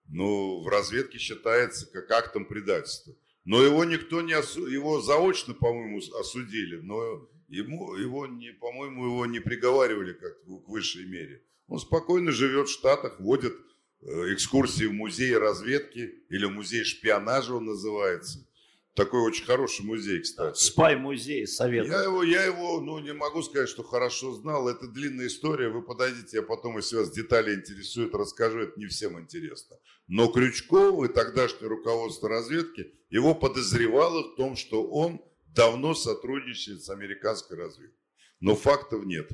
ну, 0.09 0.63
в 0.63 0.69
разведке 0.69 1.19
считается 1.19 1.87
как 1.93 2.11
актом 2.11 2.47
предательства. 2.47 3.15
Но 3.45 3.63
его 3.63 3.85
никто 3.85 4.23
не 4.23 4.33
осудил, 4.33 4.67
его 4.67 5.01
заочно, 5.01 5.55
по-моему, 5.55 6.01
осудили, 6.19 6.77
но 6.77 7.29
ему, 7.55 7.95
его 7.95 8.27
не, 8.27 8.53
по-моему, 8.53 9.07
его 9.07 9.27
не 9.27 9.41
приговаривали 9.41 10.13
как 10.13 10.43
к 10.43 10.69
высшей 10.69 11.07
мере. 11.07 11.43
Он 11.69 11.79
спокойно 11.79 12.31
живет 12.33 12.69
в 12.69 12.73
Штатах, 12.73 13.21
водит 13.21 13.55
э, 14.03 14.35
экскурсии 14.35 14.85
в 14.85 14.93
музей 14.93 15.37
разведки 15.37 16.25
или 16.29 16.47
музей 16.47 16.85
шпионажа 16.85 17.55
он 17.55 17.67
называется. 17.67 18.47
Такой 18.95 19.23
очень 19.23 19.45
хороший 19.45 19.85
музей, 19.85 20.21
кстати. 20.21 20.57
Спай-музей 20.57 21.49
советую. 21.49 21.93
Я 21.93 22.05
его, 22.05 22.23
я 22.23 22.45
его, 22.45 22.81
ну, 22.81 23.01
не 23.01 23.13
могу 23.13 23.43
сказать, 23.43 23.69
что 23.69 23.83
хорошо 23.83 24.33
знал. 24.35 24.69
Это 24.69 24.87
длинная 24.87 25.27
история. 25.27 25.69
Вы 25.69 25.83
подойдите, 25.83 26.37
я 26.37 26.43
потом, 26.43 26.77
если 26.77 26.97
вас 26.97 27.11
детали 27.11 27.57
интересуют, 27.57 28.15
расскажу. 28.15 28.61
Это 28.61 28.79
не 28.79 28.87
всем 28.87 29.19
интересно. 29.19 29.77
Но 30.07 30.29
Крючков 30.29 31.05
и 31.05 31.13
тогдашнее 31.13 31.69
руководство 31.69 32.29
разведки 32.29 32.93
его 33.11 33.35
подозревало 33.35 34.23
в 34.23 34.37
том, 34.37 34.55
что 34.55 34.87
он 34.87 35.21
давно 35.55 35.95
сотрудничает 35.95 36.83
с 36.83 36.91
американской 36.91 37.57
разведкой. 37.57 37.99
Но 38.41 38.55
фактов 38.55 39.05
нет. 39.05 39.31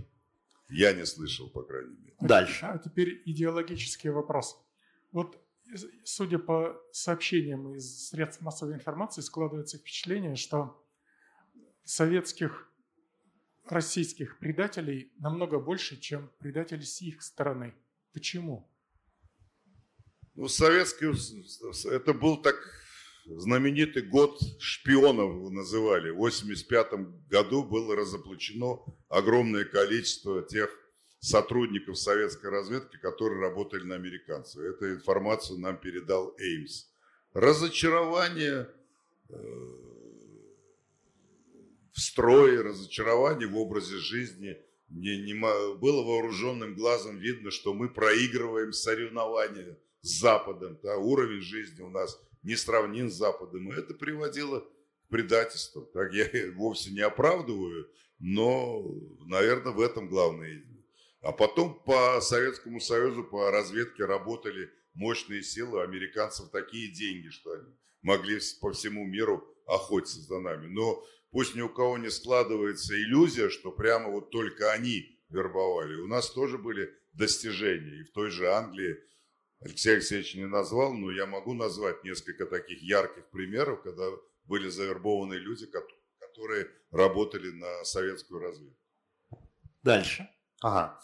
Я 0.68 0.92
не 0.92 1.04
слышал, 1.04 1.48
по 1.48 1.62
крайней 1.62 1.96
мере. 1.96 2.16
Дальше. 2.20 2.64
А 2.64 2.78
теперь 2.78 3.22
идеологический 3.24 4.10
вопрос. 4.10 4.56
Вот 5.10 5.36
судя 6.04 6.38
по 6.38 6.80
сообщениям 6.92 7.74
из 7.74 8.08
средств 8.08 8.42
массовой 8.42 8.74
информации, 8.74 9.20
складывается 9.20 9.78
впечатление, 9.78 10.36
что 10.36 10.84
советских 11.84 12.68
российских 13.66 14.38
предателей 14.38 15.12
намного 15.18 15.58
больше, 15.58 16.00
чем 16.00 16.30
предателей 16.38 16.84
с 16.84 17.00
их 17.00 17.22
стороны. 17.22 17.74
Почему? 18.12 18.68
Ну, 20.34 20.48
советский, 20.48 21.06
это 21.88 22.14
был 22.14 22.40
так, 22.42 22.56
знаменитый 23.38 24.02
год 24.02 24.40
шпионов 24.58 25.50
называли. 25.50 26.10
В 26.10 26.18
1985 26.18 27.28
году 27.28 27.62
было 27.64 27.94
разоблачено 27.94 28.80
огромное 29.08 29.64
количество 29.64 30.42
тех 30.42 30.70
сотрудников 31.20 31.98
советской 31.98 32.50
разведки, 32.50 32.96
которые 32.96 33.40
работали 33.40 33.84
на 33.84 33.94
американцев. 33.94 34.62
Эту 34.62 34.94
информацию 34.94 35.58
нам 35.58 35.76
передал 35.76 36.34
Эймс. 36.38 36.86
Разочарование 37.34 38.68
э, 39.28 39.34
в 41.92 42.00
строе, 42.00 42.62
разочарование 42.62 43.46
в 43.46 43.56
образе 43.56 43.98
жизни. 43.98 44.56
Не, 44.88 45.18
не, 45.18 45.34
было 45.76 46.02
вооруженным 46.02 46.74
глазом 46.74 47.18
видно, 47.18 47.52
что 47.52 47.74
мы 47.74 47.88
проигрываем 47.88 48.72
соревнования 48.72 49.78
с 50.00 50.20
Западом. 50.20 50.78
Да, 50.82 50.96
уровень 50.96 51.42
жизни 51.42 51.82
у 51.82 51.90
нас 51.90 52.18
не 52.42 52.56
сравнен 52.56 53.10
с 53.10 53.14
Западом. 53.14 53.70
И 53.70 53.76
это 53.76 53.94
приводило 53.94 54.60
к 54.60 55.08
предательству. 55.08 55.82
Так 55.82 56.12
я 56.12 56.26
вовсе 56.54 56.90
не 56.90 57.00
оправдываю, 57.00 57.90
но, 58.18 58.84
наверное, 59.26 59.72
в 59.72 59.80
этом 59.80 60.08
главное. 60.08 60.62
А 61.22 61.32
потом 61.32 61.82
по 61.84 62.20
Советскому 62.20 62.80
Союзу, 62.80 63.24
по 63.24 63.50
разведке 63.50 64.04
работали 64.04 64.70
мощные 64.94 65.42
силы, 65.42 65.82
американцев 65.82 66.50
такие 66.50 66.92
деньги, 66.92 67.28
что 67.28 67.52
они 67.52 67.68
могли 68.02 68.38
по 68.60 68.72
всему 68.72 69.06
миру 69.06 69.46
охотиться 69.66 70.20
за 70.20 70.40
нами. 70.40 70.66
Но 70.68 71.04
пусть 71.30 71.54
ни 71.54 71.60
у 71.60 71.68
кого 71.68 71.98
не 71.98 72.10
складывается 72.10 72.94
иллюзия, 72.94 73.50
что 73.50 73.70
прямо 73.70 74.10
вот 74.10 74.30
только 74.30 74.72
они 74.72 75.18
вербовали. 75.28 75.94
У 76.00 76.06
нас 76.06 76.30
тоже 76.30 76.58
были 76.58 76.92
достижения. 77.12 78.00
И 78.00 78.04
в 78.04 78.12
той 78.12 78.30
же 78.30 78.50
Англии 78.50 78.98
Алексей 79.62 79.94
Алексеевич 79.94 80.34
не 80.36 80.46
назвал, 80.46 80.94
но 80.94 81.10
я 81.10 81.26
могу 81.26 81.52
назвать 81.52 82.02
несколько 82.02 82.46
таких 82.46 82.82
ярких 82.82 83.28
примеров, 83.30 83.82
когда 83.82 84.04
были 84.44 84.68
завербованы 84.70 85.34
люди, 85.34 85.66
которые 86.18 86.66
работали 86.90 87.50
на 87.50 87.84
советскую 87.84 88.40
разведку. 88.40 88.76
Дальше. 89.82 90.28
Ага. 90.62 90.98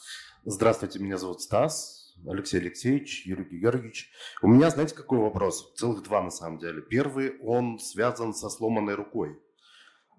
Здравствуйте, 0.44 0.98
меня 0.98 1.18
зовут 1.18 1.42
Стас, 1.42 2.14
Алексей 2.26 2.60
Алексеевич, 2.60 3.26
Юрий 3.26 3.44
Георгиевич. 3.44 4.10
У 4.40 4.48
меня, 4.48 4.70
знаете, 4.70 4.94
какой 4.94 5.18
вопрос? 5.18 5.74
Целых 5.76 6.02
два 6.02 6.22
на 6.22 6.30
самом 6.30 6.58
деле. 6.58 6.80
Первый, 6.80 7.38
он 7.40 7.78
связан 7.78 8.32
со 8.32 8.48
сломанной 8.48 8.94
рукой. 8.94 9.38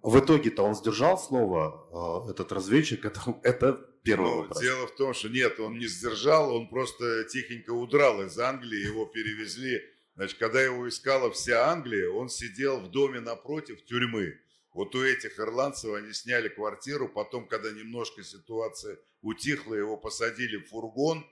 В 0.03 0.19
итоге-то 0.19 0.63
он 0.63 0.75
сдержал 0.75 1.17
слово, 1.17 2.25
э, 2.27 2.31
этот 2.31 2.51
разведчик, 2.51 3.03
это, 3.05 3.39
это 3.43 3.86
первый 4.07 4.29
ну, 4.29 4.37
вопрос. 4.37 4.61
Дело 4.61 4.87
в 4.87 4.95
том, 4.95 5.13
что 5.13 5.29
нет, 5.29 5.59
он 5.59 5.77
не 5.77 5.87
сдержал, 5.87 6.55
он 6.55 6.67
просто 6.67 7.25
тихенько 7.25 7.71
удрал 7.71 8.23
из 8.23 8.37
Англии, 8.39 8.85
его 8.85 9.05
перевезли. 9.05 9.83
Значит, 10.15 10.37
когда 10.37 10.61
его 10.61 10.87
искала 10.89 11.31
вся 11.31 11.69
Англия, 11.69 12.09
он 12.09 12.29
сидел 12.29 12.79
в 12.79 12.89
доме 12.89 13.19
напротив 13.19 13.83
тюрьмы. 13.85 14.39
Вот 14.73 14.95
у 14.95 15.03
этих 15.03 15.39
ирландцев 15.39 15.93
они 15.93 16.13
сняли 16.13 16.49
квартиру, 16.49 17.09
потом, 17.09 17.47
когда 17.47 17.71
немножко 17.71 18.23
ситуация 18.23 18.97
утихла, 19.21 19.75
его 19.75 19.97
посадили 19.97 20.57
в 20.57 20.67
фургон, 20.69 21.25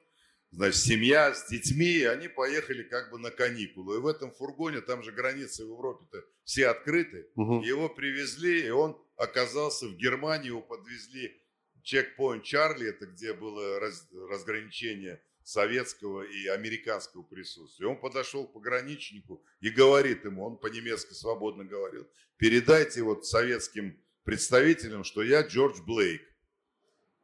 значит, 0.52 0.82
семья 0.82 1.34
с 1.34 1.48
детьми, 1.48 2.04
они 2.04 2.28
поехали 2.28 2.84
как 2.84 3.12
бы 3.12 3.20
на 3.20 3.32
каникулы. 3.32 3.98
И 3.98 4.00
в 4.00 4.08
этом 4.08 4.32
фургоне, 4.32 4.82
там 4.82 5.04
же 5.04 5.12
границы 5.12 5.64
в 5.64 5.70
Европе-то 5.70 6.24
все 6.44 6.68
открыты, 6.68 7.28
угу. 7.36 7.62
его 7.62 7.90
привезли, 7.90 8.66
и 8.66 8.70
он 8.70 9.00
оказался 9.16 9.88
в 9.88 9.96
Германии, 9.96 10.48
его 10.48 10.62
подвезли 10.62 11.40
чекпоинт 11.86 12.44
Чарли, 12.44 12.90
это 12.90 13.06
где 13.06 13.34
было 13.34 13.80
раз, 13.80 14.08
разграничение 14.30 15.22
советского 15.44 16.24
и 16.24 16.48
американского 16.48 17.22
присутствия. 17.22 17.88
Он 17.88 18.00
подошел 18.00 18.48
к 18.48 18.54
пограничнику 18.54 19.44
и 19.62 19.70
говорит 19.70 20.26
ему, 20.26 20.44
он 20.44 20.58
по-немецки 20.58 21.14
свободно 21.14 21.64
говорил, 21.64 22.10
передайте 22.38 23.04
вот 23.04 23.26
советским 23.28 23.98
представителям, 24.24 25.04
что 25.04 25.22
я 25.22 25.44
Джордж 25.44 25.80
Блейк. 25.84 26.24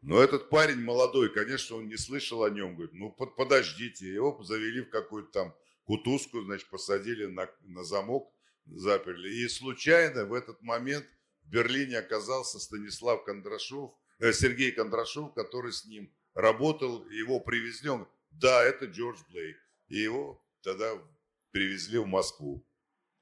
Но 0.02 0.22
этот 0.22 0.50
парень 0.50 0.82
молодой, 0.82 1.34
конечно, 1.34 1.78
он 1.78 1.88
не 1.88 1.98
слышал 1.98 2.44
о 2.44 2.50
нем. 2.50 2.76
Говорит, 2.76 2.94
ну 2.94 3.12
под, 3.12 3.36
подождите. 3.36 4.12
Его 4.12 4.42
завели 4.44 4.82
в 4.82 4.90
какую-то 4.90 5.32
там 5.32 5.56
кутузку, 5.84 6.42
значит, 6.42 6.70
посадили 6.70 7.26
на, 7.26 7.50
на 7.62 7.84
замок, 7.84 8.32
заперли. 8.66 9.30
И 9.30 9.48
случайно 9.48 10.26
в 10.26 10.34
этот 10.34 10.62
момент 10.62 11.06
в 11.44 11.50
Берлине 11.50 12.00
оказался 12.00 12.60
Станислав 12.60 13.24
Кондрашов, 13.26 13.94
Сергей 14.32 14.72
Кондрашов, 14.72 15.34
который 15.34 15.74
с 15.74 15.86
ним 15.86 16.12
работал, 16.34 17.08
его 17.10 17.40
привезли, 17.40 17.90
он, 17.90 18.08
да, 18.32 18.64
это 18.64 18.86
Джордж 18.86 19.20
Блейк. 19.30 19.58
И 19.88 19.98
его 19.98 20.42
тогда 20.64 20.94
привезли 21.52 21.98
в 21.98 22.06
Москву. 22.06 22.66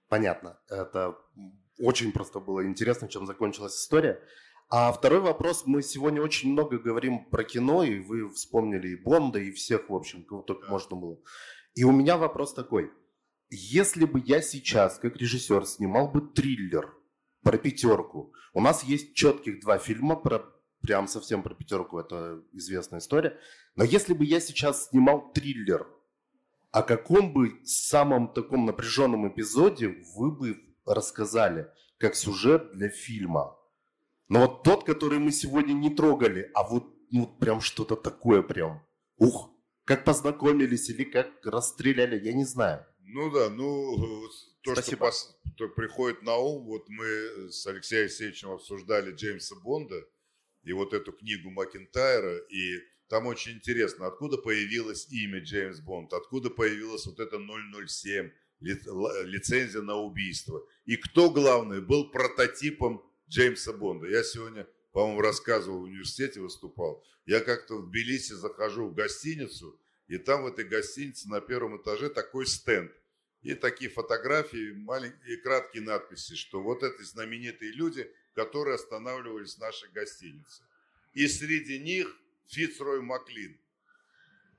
Понятно. 0.08 0.60
Это 0.68 1.18
очень 1.80 2.12
просто 2.12 2.40
было 2.40 2.66
интересно, 2.66 3.08
чем 3.08 3.26
закончилась 3.26 3.76
история. 3.76 4.22
А 4.70 4.92
второй 4.92 5.20
вопрос. 5.20 5.64
Мы 5.66 5.82
сегодня 5.82 6.22
очень 6.22 6.52
много 6.52 6.78
говорим 6.78 7.26
про 7.26 7.44
кино, 7.44 7.84
и 7.84 8.00
вы 8.00 8.30
вспомнили 8.30 8.90
и 8.90 8.96
Бонда, 8.96 9.40
и 9.40 9.52
всех, 9.52 9.90
в 9.90 9.96
общем, 9.96 10.24
кого 10.24 10.44
только 10.44 10.66
да. 10.66 10.72
можно 10.72 10.96
было. 10.96 11.18
И 11.74 11.84
у 11.84 11.92
меня 11.92 12.18
вопрос 12.18 12.54
такой. 12.54 12.92
Если 13.50 14.06
бы 14.06 14.22
я 14.24 14.42
сейчас, 14.42 15.00
как 15.00 15.16
режиссер, 15.16 15.66
снимал 15.66 16.12
бы 16.12 16.22
триллер 16.22 16.94
про 17.42 17.58
пятерку, 17.58 18.34
у 18.54 18.62
нас 18.62 18.84
есть 18.84 19.16
четких 19.16 19.62
два 19.62 19.80
фильма 19.80 20.16
про 20.16 20.46
прям 20.82 21.08
совсем 21.08 21.44
про 21.44 21.54
пятерку, 21.54 22.00
это 22.00 22.42
известная 22.54 23.00
история. 23.00 23.38
Но 23.76 23.84
если 23.84 24.14
бы 24.14 24.26
я 24.26 24.40
сейчас 24.40 24.90
снимал 24.90 25.32
триллер, 25.34 25.88
о 26.72 26.84
каком 26.84 27.34
бы 27.34 27.60
самом 27.66 28.34
таком 28.34 28.66
напряженном 28.66 29.28
эпизоде 29.28 29.96
вы 30.16 30.32
бы 30.32 30.60
рассказали, 30.86 31.68
как 31.98 32.16
сюжет 32.16 32.72
для 32.74 32.90
фильма? 32.90 33.58
Но 34.28 34.42
вот 34.42 34.64
тот, 34.64 34.84
который 34.84 35.20
мы 35.20 35.32
сегодня 35.32 35.74
не 35.74 35.90
трогали, 35.90 36.52
а 36.54 36.64
вот 36.64 36.94
ну, 37.12 37.28
прям 37.28 37.62
что-то 37.62 37.96
такое 37.96 38.44
прям. 38.44 38.86
Ух, 39.18 39.52
как 39.86 40.06
познакомились 40.06 40.90
или 40.90 41.04
как 41.04 41.28
расстреляли, 41.44 42.24
я 42.24 42.34
не 42.34 42.46
знаю. 42.46 42.86
Ну 43.00 43.32
да, 43.32 43.50
ну 43.50 44.30
то, 44.62 44.74
Спасибо. 44.74 45.12
что, 45.12 45.68
пос, 45.68 45.76
приходит 45.76 46.22
на 46.22 46.36
ум, 46.36 46.66
вот 46.66 46.88
мы 46.90 47.50
с 47.50 47.66
Алексеем 47.66 48.04
Алексеевичем 48.04 48.52
обсуждали 48.52 49.14
Джеймса 49.16 49.56
Бонда, 49.64 49.96
и 50.64 50.74
вот 50.74 50.94
эту 50.94 51.12
книгу 51.12 51.50
Макентайра, 51.50 52.38
и 52.38 52.80
там 53.08 53.26
очень 53.28 53.54
интересно, 53.54 54.08
откуда 54.08 54.38
появилось 54.38 55.08
имя 55.12 55.40
Джеймс 55.40 55.80
Бонд, 55.80 56.14
откуда 56.14 56.50
появилась 56.50 57.06
вот 57.06 57.20
это 57.20 57.38
007, 57.38 58.32
лицензия 58.60 59.82
на 59.82 59.96
убийство. 59.96 60.64
И 60.86 60.96
кто, 60.98 61.30
главное, 61.32 61.82
был 61.82 62.12
прототипом 62.12 63.04
Джеймса 63.30 63.74
Бонда. 63.74 64.08
Я 64.08 64.24
сегодня, 64.24 64.68
по-моему, 64.92 65.22
рассказывал 65.22 65.80
в 65.80 65.84
университете, 65.84 66.42
выступал. 66.42 67.04
Я 67.26 67.40
как-то 67.40 67.78
в 67.78 67.90
Тбилиси 67.90 68.34
захожу 68.34 68.88
в 68.88 68.94
гостиницу, 68.94 69.80
и 70.08 70.18
там 70.18 70.44
в 70.44 70.48
этой 70.48 70.66
гостинице 70.66 71.30
на 71.30 71.42
первом 71.42 71.82
этаже 71.82 72.10
такой 72.10 72.46
стенд. 72.48 72.92
И 73.42 73.54
такие 73.54 73.90
фотографии, 73.90 74.74
маленькие 74.74 75.38
и 75.38 75.42
краткие 75.42 75.84
надписи, 75.84 76.36
что 76.36 76.62
вот 76.62 76.84
эти 76.84 77.02
знаменитые 77.04 77.72
люди, 77.72 78.12
которые 78.40 78.76
останавливались 78.76 79.56
в 79.56 79.60
нашей 79.60 79.90
гостинице. 79.90 80.64
И 81.14 81.28
среди 81.28 81.78
них 81.78 82.16
Фицрой 82.48 83.02
Маклин. 83.02 83.60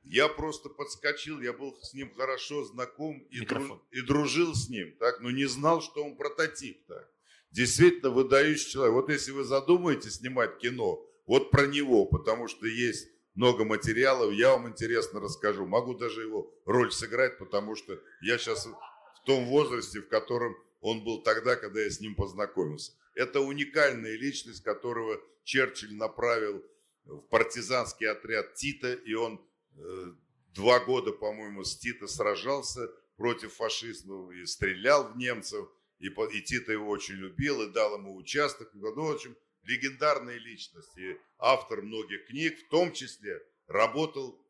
Я 0.04 0.28
просто 0.28 0.68
подскочил, 0.68 1.40
я 1.40 1.54
был 1.54 1.74
с 1.80 1.94
ним 1.94 2.12
хорошо 2.14 2.64
знаком 2.64 3.20
и, 3.30 3.40
друж, 3.40 3.70
и 3.90 4.02
дружил 4.02 4.54
с 4.54 4.68
ним, 4.68 4.94
так, 4.98 5.20
но 5.20 5.30
не 5.30 5.46
знал, 5.46 5.80
что 5.80 6.04
он 6.04 6.16
прототип. 6.16 6.84
Так. 6.86 7.10
Действительно 7.52 8.10
выдающий 8.10 8.70
человек. 8.70 8.94
Вот 8.94 9.08
если 9.08 9.30
вы 9.32 9.44
задумаете 9.44 10.10
снимать 10.10 10.58
кино, 10.58 11.02
вот 11.26 11.50
про 11.50 11.66
него, 11.66 12.04
потому 12.04 12.48
что 12.48 12.66
есть 12.66 13.08
много 13.34 13.64
материалов, 13.64 14.34
я 14.34 14.50
вам 14.50 14.68
интересно 14.68 15.20
расскажу. 15.20 15.66
Могу 15.66 15.94
даже 15.94 16.22
его 16.22 16.52
роль 16.66 16.92
сыграть, 16.92 17.38
потому 17.38 17.76
что 17.76 17.98
я 18.20 18.36
сейчас 18.36 18.66
в 18.66 19.24
том 19.24 19.46
возрасте, 19.46 20.00
в 20.00 20.08
котором 20.08 20.54
он 20.80 21.02
был 21.02 21.22
тогда, 21.22 21.56
когда 21.56 21.80
я 21.80 21.90
с 21.90 22.00
ним 22.00 22.14
познакомился. 22.14 22.92
Это 23.14 23.40
уникальная 23.40 24.16
личность, 24.16 24.62
которого 24.62 25.20
Черчилль 25.44 25.94
направил 25.94 26.64
в 27.04 27.20
партизанский 27.22 28.08
отряд 28.08 28.54
Тита, 28.54 28.92
и 28.92 29.14
он 29.14 29.40
э, 29.76 30.12
два 30.54 30.80
года, 30.80 31.12
по-моему, 31.12 31.64
с 31.64 31.76
Тита 31.76 32.06
сражался 32.06 32.88
против 33.16 33.54
фашизмов 33.54 34.32
и 34.32 34.46
стрелял 34.46 35.12
в 35.12 35.16
немцев, 35.16 35.68
и, 35.98 36.06
и 36.06 36.42
Тита 36.42 36.72
его 36.72 36.88
очень 36.88 37.16
любил 37.16 37.62
и 37.62 37.72
дал 37.72 37.98
ему 37.98 38.16
участок. 38.16 38.70
Ну, 38.72 38.92
в 38.92 39.10
общем, 39.10 39.36
легендарная 39.64 40.38
личность 40.38 40.96
и 40.96 41.18
автор 41.38 41.82
многих 41.82 42.26
книг, 42.26 42.58
в 42.58 42.68
том 42.68 42.92
числе 42.92 43.42
работал 43.66 44.40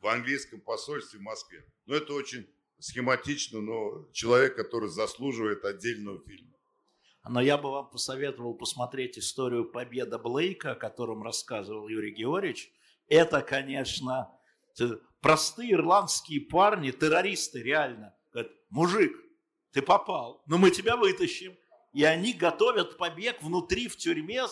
в 0.00 0.06
английском 0.06 0.60
посольстве 0.60 1.18
в 1.18 1.22
Москве. 1.22 1.64
Но 1.86 1.94
это 1.94 2.12
очень 2.12 2.48
схематично, 2.78 3.60
но 3.60 4.08
человек, 4.12 4.56
который 4.56 4.88
заслуживает 4.88 5.64
отдельного 5.64 6.20
фильма. 6.24 6.54
Но 7.28 7.40
я 7.40 7.58
бы 7.58 7.70
вам 7.70 7.90
посоветовал 7.90 8.54
посмотреть 8.54 9.18
историю 9.18 9.64
победы 9.64 10.18
Блейка, 10.18 10.72
о 10.72 10.74
котором 10.74 11.22
рассказывал 11.22 11.88
Юрий 11.88 12.12
Георгиевич. 12.12 12.72
Это, 13.08 13.42
конечно, 13.42 14.30
простые 15.20 15.72
ирландские 15.72 16.40
парни, 16.40 16.90
террористы 16.90 17.62
реально. 17.62 18.14
Говорят, 18.32 18.52
мужик, 18.70 19.12
ты 19.72 19.82
попал, 19.82 20.42
но 20.46 20.58
мы 20.58 20.70
тебя 20.70 20.96
вытащим. 20.96 21.56
И 21.92 22.04
они 22.04 22.32
готовят 22.32 22.98
побег 22.98 23.42
внутри 23.42 23.88
в 23.88 23.96
тюрьме, 23.96 24.44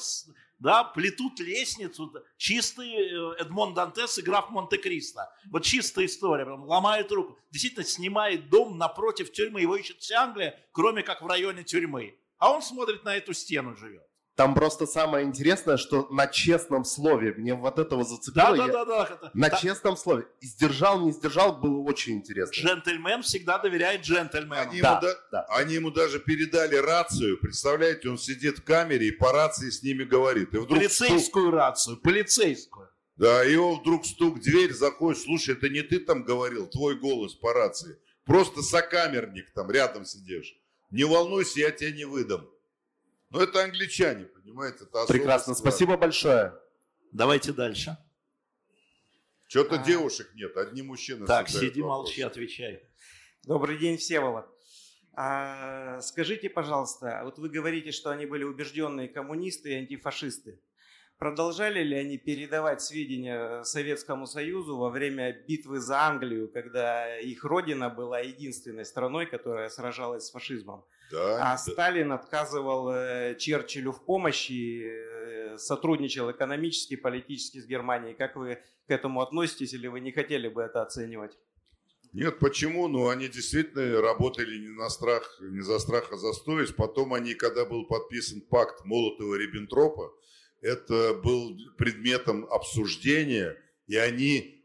да, 0.59 0.85
плетут 0.85 1.39
лестницу. 1.39 2.13
Чистый 2.39 2.91
э, 2.91 3.41
Эдмон 3.41 3.75
Дантес 3.75 4.19
и 4.19 4.23
граф 4.23 4.49
Монте-Кристо. 4.51 5.31
Вот 5.51 5.63
чистая 5.63 6.07
история, 6.07 6.47
прям 6.47 6.65
ломает 6.65 7.13
руку. 7.13 7.39
Действительно, 7.51 7.85
снимает 7.85 8.49
дом 8.49 8.79
напротив 8.79 9.33
тюрьмы, 9.33 9.61
его 9.61 9.77
ищет 9.77 9.99
вся 10.01 10.23
Англия, 10.23 10.59
кроме 10.73 11.03
как 11.03 11.21
в 11.21 11.27
районе 11.27 11.63
тюрьмы. 11.63 12.19
А 12.39 12.53
он 12.53 12.63
смотрит 12.63 13.05
на 13.05 13.17
эту 13.17 13.33
стену, 13.33 13.77
живет. 13.77 14.03
Там 14.35 14.55
просто 14.55 14.85
самое 14.87 15.25
интересное, 15.25 15.79
что 15.79 16.09
на 16.11 16.27
честном 16.27 16.85
слове, 16.85 17.33
мне 17.39 17.55
вот 17.55 17.79
этого 17.79 18.05
зацепило. 18.05 18.55
Да, 18.55 18.67
да, 18.67 18.85
да, 18.85 19.07
да. 19.07 19.31
На 19.33 19.49
да. 19.49 19.57
честном 19.57 19.97
слове. 19.97 20.27
Сдержал, 20.43 21.01
не 21.01 21.13
сдержал, 21.13 21.57
было 21.59 21.79
очень 21.81 22.17
интересно. 22.19 22.53
Джентльмен 22.53 23.23
всегда 23.23 23.57
доверяет 23.59 24.03
джентльмену. 24.03 24.61
Они, 24.61 24.83
Да, 24.83 24.91
ему, 24.91 25.01
да, 25.01 25.15
да. 25.33 25.47
они 25.49 25.75
ему 25.77 25.91
даже 25.91 26.21
передали 26.21 26.77
рацию. 26.77 27.39
Представляете, 27.41 28.11
он 28.11 28.19
сидит 28.19 28.59
в 28.59 28.65
камере 28.65 29.09
и 29.09 29.11
по 29.11 29.33
рации 29.33 29.71
с 29.71 29.83
ними 29.83 30.05
говорит. 30.05 30.53
И 30.53 30.59
вдруг 30.59 30.83
стук, 30.83 31.09
Полицейскую 31.09 31.51
рацию, 31.51 31.97
полицейскую. 31.97 32.91
да, 33.17 33.43
и 33.43 33.57
он 33.57 33.81
вдруг 33.81 34.05
стук 34.05 34.37
в 34.37 34.43
дверь, 34.43 34.75
заходит, 34.75 35.19
слушай, 35.23 35.55
это 35.55 35.71
не 35.71 35.81
ты 35.81 35.99
там 35.99 36.25
говорил, 36.25 36.67
твой 36.67 36.97
голос 37.01 37.35
по 37.35 37.55
рации. 37.55 37.99
Просто 38.27 38.61
сокамерник 38.61 39.51
там 39.55 39.71
рядом 39.71 40.05
сидишь. 40.05 40.55
Не 40.91 41.05
волнуйся, 41.05 41.61
я 41.61 41.71
тебя 41.71 41.91
не 41.93 42.05
выдам. 42.05 42.49
Но 43.31 43.43
это 43.43 43.65
англичане, 43.65 44.25
понимаете? 44.27 44.85
Это 44.85 45.05
Прекрасно, 45.07 45.55
склад. 45.55 45.73
спасибо 45.75 45.97
большое. 45.97 46.55
Давайте 47.13 47.53
дальше. 47.53 47.97
Что-то 49.49 49.77
А. 49.81 49.85
девушек 49.85 50.29
нет, 50.35 50.57
одни 50.57 50.83
мужчины. 50.83 51.27
Так, 51.27 51.49
сиди, 51.49 51.81
вопросы. 51.81 52.11
молчи, 52.11 52.23
отвечай. 52.23 52.83
Добрый 53.45 53.79
день, 53.79 53.97
Всеволод. 53.97 54.47
А, 55.13 56.01
скажите, 56.03 56.51
пожалуйста, 56.51 57.21
вот 57.25 57.39
вы 57.39 57.49
говорите, 57.49 57.91
что 57.91 58.11
они 58.11 58.27
были 58.27 58.45
убежденные 58.45 59.09
коммунисты 59.09 59.71
и 59.71 59.75
антифашисты. 59.77 60.61
Продолжали 61.19 61.83
ли 61.83 61.97
они 61.97 62.19
передавать 62.19 62.83
сведения 62.83 63.63
Советскому 63.63 64.27
Союзу 64.27 64.77
во 64.77 64.91
время 64.91 65.33
битвы 65.33 65.81
за 65.81 66.03
Англию, 66.03 66.49
когда 66.49 67.19
их 67.19 67.43
родина 67.43 67.89
была 67.89 68.21
единственной 68.21 68.85
страной, 68.85 69.25
которая 69.25 69.71
сражалась 69.71 70.27
с 70.27 70.31
фашизмом? 70.31 70.85
Да, 71.11 71.37
А 71.37 71.39
да. 71.53 71.57
Сталин 71.57 72.13
отказывал 72.13 72.91
э, 72.91 73.35
Черчиллю 73.39 73.93
в 73.93 74.05
помощи, 74.05 74.83
э, 74.85 75.57
сотрудничал 75.57 76.31
экономически, 76.31 76.97
политически 76.97 77.61
с 77.61 77.67
Германией. 77.67 78.15
Как 78.15 78.37
вы 78.37 78.59
к 78.87 78.91
этому 78.91 79.23
относитесь 79.23 79.73
или 79.73 79.87
вы 79.87 80.01
не 80.01 80.13
хотели 80.13 80.49
бы 80.49 80.61
это 80.61 80.83
оценивать? 80.83 81.39
Нет, 82.13 82.39
почему? 82.39 82.89
Ну, 82.89 83.09
они 83.09 83.29
действительно 83.29 84.01
работали 84.03 84.59
не 84.59 84.69
на 84.69 84.91
страх, 84.91 85.39
не 85.41 85.61
за 85.61 85.79
страх, 85.79 86.13
а 86.13 86.17
за 86.17 86.33
совесть. 86.33 86.77
Потом 86.77 87.15
они, 87.15 87.35
когда 87.35 87.65
был 87.65 87.87
подписан 87.87 88.43
пакт 88.43 88.85
Молотова-Риббентропа, 88.85 90.11
это 90.67 91.15
был 91.15 91.57
предметом 91.79 92.45
обсуждения, 92.47 93.57
и 93.87 93.97
они 93.97 94.65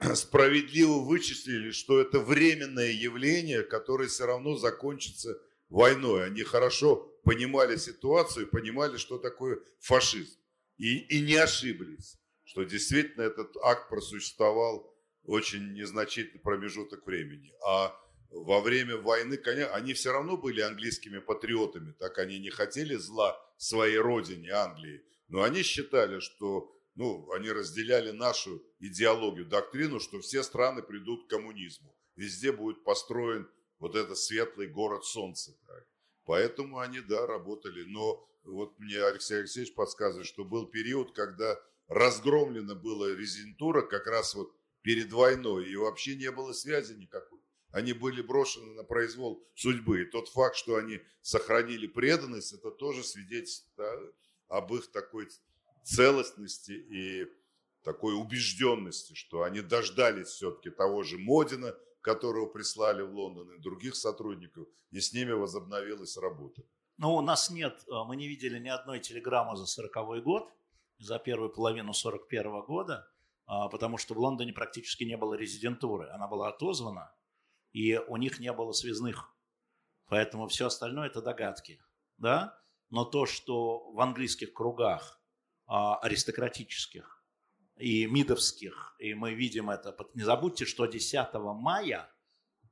справедливо 0.14 1.00
вычислили, 1.00 1.70
что 1.72 2.00
это 2.00 2.20
временное 2.20 2.90
явление, 2.90 3.62
которое 3.62 4.08
все 4.08 4.26
равно 4.26 4.56
закончится 4.56 5.38
войной. 5.68 6.26
Они 6.26 6.42
хорошо 6.42 6.96
понимали 7.24 7.76
ситуацию, 7.76 8.48
понимали, 8.48 8.96
что 8.96 9.18
такое 9.18 9.58
фашизм. 9.78 10.38
И, 10.78 10.98
и 10.98 11.20
не 11.20 11.36
ошиблись, 11.36 12.18
что 12.44 12.64
действительно 12.64 13.22
этот 13.22 13.54
акт 13.62 13.90
просуществовал 13.90 14.90
очень 15.24 15.74
незначительный 15.74 16.40
промежуток 16.40 17.06
времени. 17.06 17.52
А 17.64 17.94
во 18.30 18.60
время 18.60 18.96
войны, 18.96 19.36
конечно, 19.36 19.74
они 19.74 19.92
все 19.92 20.12
равно 20.12 20.38
были 20.38 20.62
английскими 20.62 21.18
патриотами, 21.18 21.92
так 21.92 22.18
они 22.18 22.38
не 22.38 22.50
хотели 22.50 22.94
зла 22.96 23.38
своей 23.58 23.98
родине, 23.98 24.50
Англии, 24.50 25.04
но 25.32 25.42
они 25.42 25.62
считали, 25.62 26.20
что 26.20 26.70
ну, 26.94 27.32
они 27.32 27.50
разделяли 27.50 28.10
нашу 28.10 28.62
идеологию, 28.80 29.46
доктрину, 29.46 29.98
что 29.98 30.20
все 30.20 30.42
страны 30.42 30.82
придут 30.82 31.24
к 31.26 31.30
коммунизму. 31.30 31.96
Везде 32.16 32.52
будет 32.52 32.84
построен 32.84 33.48
вот 33.78 33.96
этот 33.96 34.18
светлый 34.18 34.68
город 34.68 35.06
солнца. 35.06 35.56
Поэтому 36.26 36.80
они, 36.80 37.00
да, 37.00 37.26
работали. 37.26 37.84
Но 37.84 38.28
вот 38.44 38.78
мне 38.78 39.02
Алексей 39.02 39.38
Алексеевич 39.38 39.74
подсказывает, 39.74 40.26
что 40.26 40.44
был 40.44 40.66
период, 40.66 41.12
когда 41.12 41.58
разгромлена 41.88 42.74
была 42.74 43.08
резидентура 43.08 43.80
как 43.80 44.06
раз 44.06 44.34
вот 44.34 44.54
перед 44.82 45.10
войной, 45.12 45.66
и 45.66 45.76
вообще 45.76 46.14
не 46.14 46.30
было 46.30 46.52
связи 46.52 46.92
никакой. 46.92 47.40
Они 47.70 47.94
были 47.94 48.20
брошены 48.20 48.74
на 48.74 48.84
произвол 48.84 49.42
судьбы. 49.54 50.02
И 50.02 50.10
тот 50.10 50.28
факт, 50.28 50.56
что 50.56 50.76
они 50.76 51.00
сохранили 51.22 51.86
преданность, 51.86 52.52
это 52.52 52.70
тоже 52.70 53.02
свидетельствует 53.02 53.72
да, 53.78 53.98
об 54.52 54.72
их 54.74 54.90
такой 54.92 55.28
целостности 55.82 56.72
и 56.72 57.26
такой 57.82 58.14
убежденности, 58.14 59.14
что 59.14 59.42
они 59.42 59.60
дождались 59.62 60.28
все-таки 60.28 60.70
того 60.70 61.02
же 61.02 61.18
Модина, 61.18 61.74
которого 62.02 62.46
прислали 62.46 63.02
в 63.02 63.12
Лондон, 63.14 63.50
и 63.52 63.58
других 63.58 63.96
сотрудников, 63.96 64.68
и 64.90 65.00
с 65.00 65.12
ними 65.12 65.32
возобновилась 65.32 66.16
работа. 66.16 66.62
Ну, 66.98 67.14
у 67.14 67.20
нас 67.22 67.50
нет, 67.50 67.82
э, 67.88 68.04
мы 68.06 68.16
не 68.16 68.28
видели 68.28 68.58
ни 68.58 68.68
одной 68.68 69.00
телеграммы 69.00 69.56
за 69.56 69.66
40 69.66 70.22
год, 70.22 70.48
за 70.98 71.18
первую 71.18 71.50
половину 71.50 71.94
41 71.94 72.62
года, 72.62 73.08
а, 73.46 73.68
потому 73.68 73.98
что 73.98 74.14
в 74.14 74.18
Лондоне 74.18 74.52
практически 74.52 75.04
не 75.04 75.16
было 75.16 75.34
резидентуры. 75.34 76.08
Она 76.10 76.28
была 76.28 76.48
отозвана, 76.48 77.12
и 77.72 77.96
у 77.96 78.16
них 78.18 78.38
не 78.38 78.52
было 78.52 78.72
связных. 78.72 79.34
Поэтому 80.06 80.46
все 80.46 80.66
остальное 80.66 81.08
это 81.08 81.22
догадки. 81.22 81.80
Да? 82.18 82.61
Но 82.92 83.06
то, 83.06 83.24
что 83.24 83.90
в 83.92 84.00
английских 84.02 84.52
кругах 84.52 85.18
а, 85.66 85.96
аристократических 86.00 87.24
и 87.78 88.04
мидовских, 88.04 88.94
и 88.98 89.14
мы 89.14 89.32
видим 89.32 89.70
это, 89.70 89.96
не 90.12 90.24
забудьте, 90.24 90.66
что 90.66 90.84
10 90.84 91.32
мая 91.54 92.12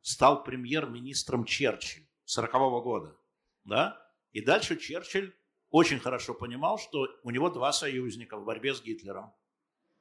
стал 0.03 0.45
премьер-министром 0.45 1.47
Черчилль 1.47 2.07
40 2.27 2.53
года. 2.83 3.17
Да? 3.65 3.99
И 4.33 4.43
дальше 4.43 4.77
Черчилль 4.77 5.35
очень 5.71 5.99
хорошо 5.99 6.35
понимал, 6.35 6.79
что 6.79 7.09
у 7.23 7.31
него 7.31 7.49
два 7.49 7.73
союзника 7.73 8.37
в 8.37 8.45
борьбе 8.45 8.75
с 8.75 8.83
Гитлером. 8.83 9.33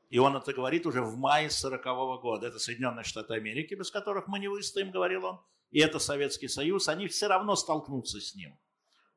И 0.09 0.17
он 0.17 0.35
это 0.35 0.51
говорит 0.51 0.85
уже 0.85 1.01
в 1.01 1.15
мае 1.15 1.49
40 1.49 2.21
года. 2.21 2.47
Это 2.47 2.59
Соединенные 2.59 3.05
Штаты 3.05 3.35
Америки, 3.35 3.73
без 3.73 3.89
которых 3.89 4.27
мы 4.27 4.39
не 4.39 4.49
выстоим, 4.49 4.91
говорил 4.91 5.23
он. 5.23 5.39
И 5.71 5.79
это 5.79 5.97
Советский 5.97 6.49
Союз. 6.49 6.89
Они 6.89 7.07
все 7.07 7.27
равно 7.27 7.55
столкнутся 7.55 8.19
с 8.19 8.35
ним. 8.35 8.59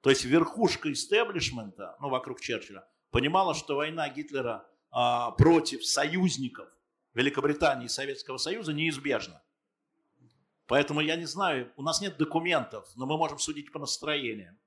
То 0.02 0.10
есть 0.10 0.24
верхушка 0.24 0.92
истеблишмента, 0.92 1.96
ну, 2.00 2.08
вокруг 2.08 2.40
Черчилля, 2.40 2.84
понимала, 3.10 3.54
что 3.54 3.76
война 3.76 4.08
Гитлера 4.08 4.68
а, 4.90 5.30
против 5.30 5.86
союзников 5.86 6.68
Великобритании 7.14 7.86
и 7.86 7.88
Советского 7.88 8.36
Союза 8.36 8.72
неизбежна. 8.72 9.42
Поэтому 10.66 11.00
я 11.00 11.16
не 11.16 11.26
знаю, 11.26 11.72
у 11.76 11.82
нас 11.82 12.00
нет 12.00 12.16
документов, 12.16 12.88
но 12.96 13.06
мы 13.06 13.16
можем 13.16 13.38
судить 13.38 13.70
по 13.72 13.78
настроениям. 13.78 14.58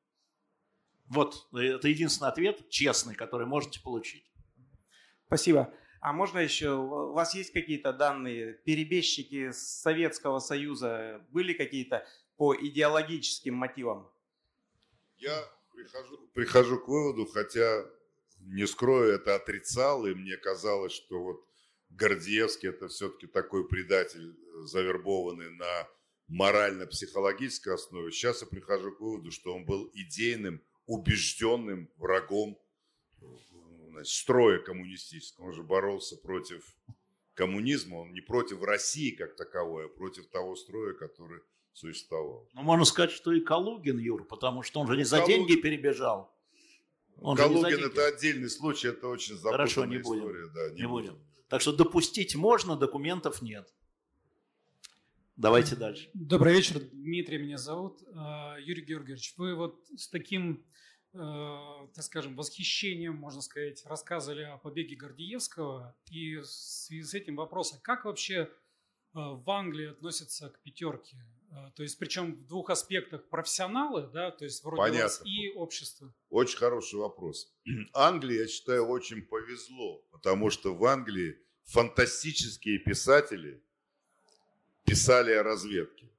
Вот, 1.08 1.48
это 1.54 1.88
единственный 1.88 2.30
ответ, 2.30 2.70
честный, 2.70 3.16
который 3.16 3.46
можете 3.46 3.82
получить. 3.82 4.26
Спасибо. 5.28 5.74
А 6.00 6.14
можно 6.14 6.40
еще, 6.40 6.76
у 6.76 7.14
вас 7.14 7.36
есть 7.36 7.52
какие-то 7.52 7.92
данные, 7.92 8.54
перебежчики 8.54 9.52
Советского 9.52 10.40
Союза 10.40 11.26
были 11.30 11.54
какие-то 11.54 12.06
по 12.38 12.56
идеологическим 12.56 13.56
мотивам? 13.56 14.10
Я 15.18 15.44
прихожу, 15.74 16.18
прихожу 16.34 16.80
к 16.80 16.88
выводу, 16.88 17.26
хотя 17.26 17.86
не 18.40 18.68
скрою, 18.68 19.14
это 19.14 19.36
отрицал, 19.36 20.06
и 20.06 20.14
мне 20.14 20.38
казалось, 20.38 20.94
что 20.94 21.22
вот 21.22 21.46
Гордеевский 21.90 22.70
это 22.70 22.88
все-таки 22.88 23.28
такой 23.28 23.68
предатель, 23.68 24.36
завербованный 24.66 25.52
на 25.52 25.88
морально-психологической 26.28 27.74
основе. 27.74 28.12
Сейчас 28.12 28.42
я 28.42 28.48
прихожу 28.48 28.92
к 28.92 29.00
выводу, 29.00 29.32
что 29.32 29.54
он 29.56 29.66
был 29.66 29.90
идейным, 29.94 30.62
убежденным 30.86 31.90
врагом 31.98 32.60
значит, 33.92 34.14
строя 34.14 34.60
коммунистического. 34.60 35.46
Он 35.46 35.54
же 35.54 35.64
боролся 35.64 36.18
против 36.18 36.76
коммунизма, 37.34 37.96
он 37.96 38.14
не 38.14 38.22
против 38.22 38.64
России 38.64 39.12
как 39.12 39.36
таковой, 39.36 39.86
а 39.86 39.90
против 39.90 40.28
того 40.28 40.56
строя, 40.56 40.94
который 40.94 41.42
существовал. 41.76 42.50
Ну, 42.54 42.62
можно 42.64 42.86
сказать, 42.86 43.12
что 43.12 43.32
и 43.34 43.42
Калугин, 43.42 44.00
Юр, 44.00 44.26
потому 44.26 44.64
что 44.64 44.80
он 44.80 44.88
же 44.88 44.96
не 44.98 45.04
за 45.04 45.18
Калугин- 45.20 45.28
деньги 45.28 45.56
перебежал. 45.56 46.34
Он 47.18 47.36
не 47.38 47.44
Калугин 47.44 47.84
это 47.84 48.08
отдельный 48.08 48.50
случай, 48.50 48.88
это 48.90 49.08
очень 49.08 49.36
запутанная 49.36 49.58
Хорошо, 49.58 49.86
не 49.86 49.98
будем. 50.00 50.22
история. 50.22 50.48
Да, 50.54 50.70
Не 50.74 50.88
будем. 50.88 51.20
Так 51.50 51.62
что 51.62 51.72
допустить 51.74 52.36
можно, 52.36 52.76
документов 52.76 53.42
нет. 53.42 53.72
Давайте 55.36 55.76
дальше. 55.76 56.10
Добрый 56.14 56.54
вечер, 56.54 56.80
Дмитрий 56.80 57.38
меня 57.38 57.58
зовут. 57.58 58.02
А, 58.16 58.56
Юрий 58.58 58.84
Георгиевич, 58.84 59.34
вы 59.38 59.54
вот 59.54 59.86
с 59.98 60.08
таким, 60.08 60.66
э, 61.14 61.18
так 61.94 62.04
скажем, 62.06 62.38
восхищением, 62.38 63.16
можно 63.16 63.42
сказать, 63.42 63.86
рассказывали 63.86 64.44
о 64.44 64.58
побеге 64.58 64.96
Гордеевского. 64.96 65.96
И 66.10 66.38
в 66.38 66.46
связи 66.46 67.04
с 67.04 67.14
этим 67.14 67.36
вопрос, 67.36 67.74
а 67.74 67.80
как 67.82 68.06
вообще 68.06 68.50
в 69.14 69.50
Англии 69.50 69.88
относятся 69.88 70.50
к 70.50 70.60
пятерке? 70.62 71.18
Э, 71.56 71.72
то 71.76 71.84
есть, 71.84 71.98
причем 71.98 72.36
в 72.36 72.48
двух 72.48 72.70
аспектах 72.70 73.28
профессионалы, 73.30 74.10
да, 74.14 74.32
то 74.32 74.46
есть 74.46 74.64
вроде 74.64 74.82
Понятно. 74.82 75.04
вас 75.04 75.22
и 75.26 75.52
общество. 75.52 76.14
Очень 76.30 76.58
хороший 76.58 77.00
вопрос. 77.00 77.54
Англии, 77.94 78.40
я 78.40 78.48
считаю, 78.48 78.86
очень 78.86 79.22
повезло, 79.22 80.06
потому 80.12 80.50
что 80.50 80.76
в 80.76 80.84
Англии 80.86 81.38
фантастические 81.64 82.80
писатели 82.80 83.64
писали 84.84 85.32
о 85.32 85.44
разведке. 85.44 86.12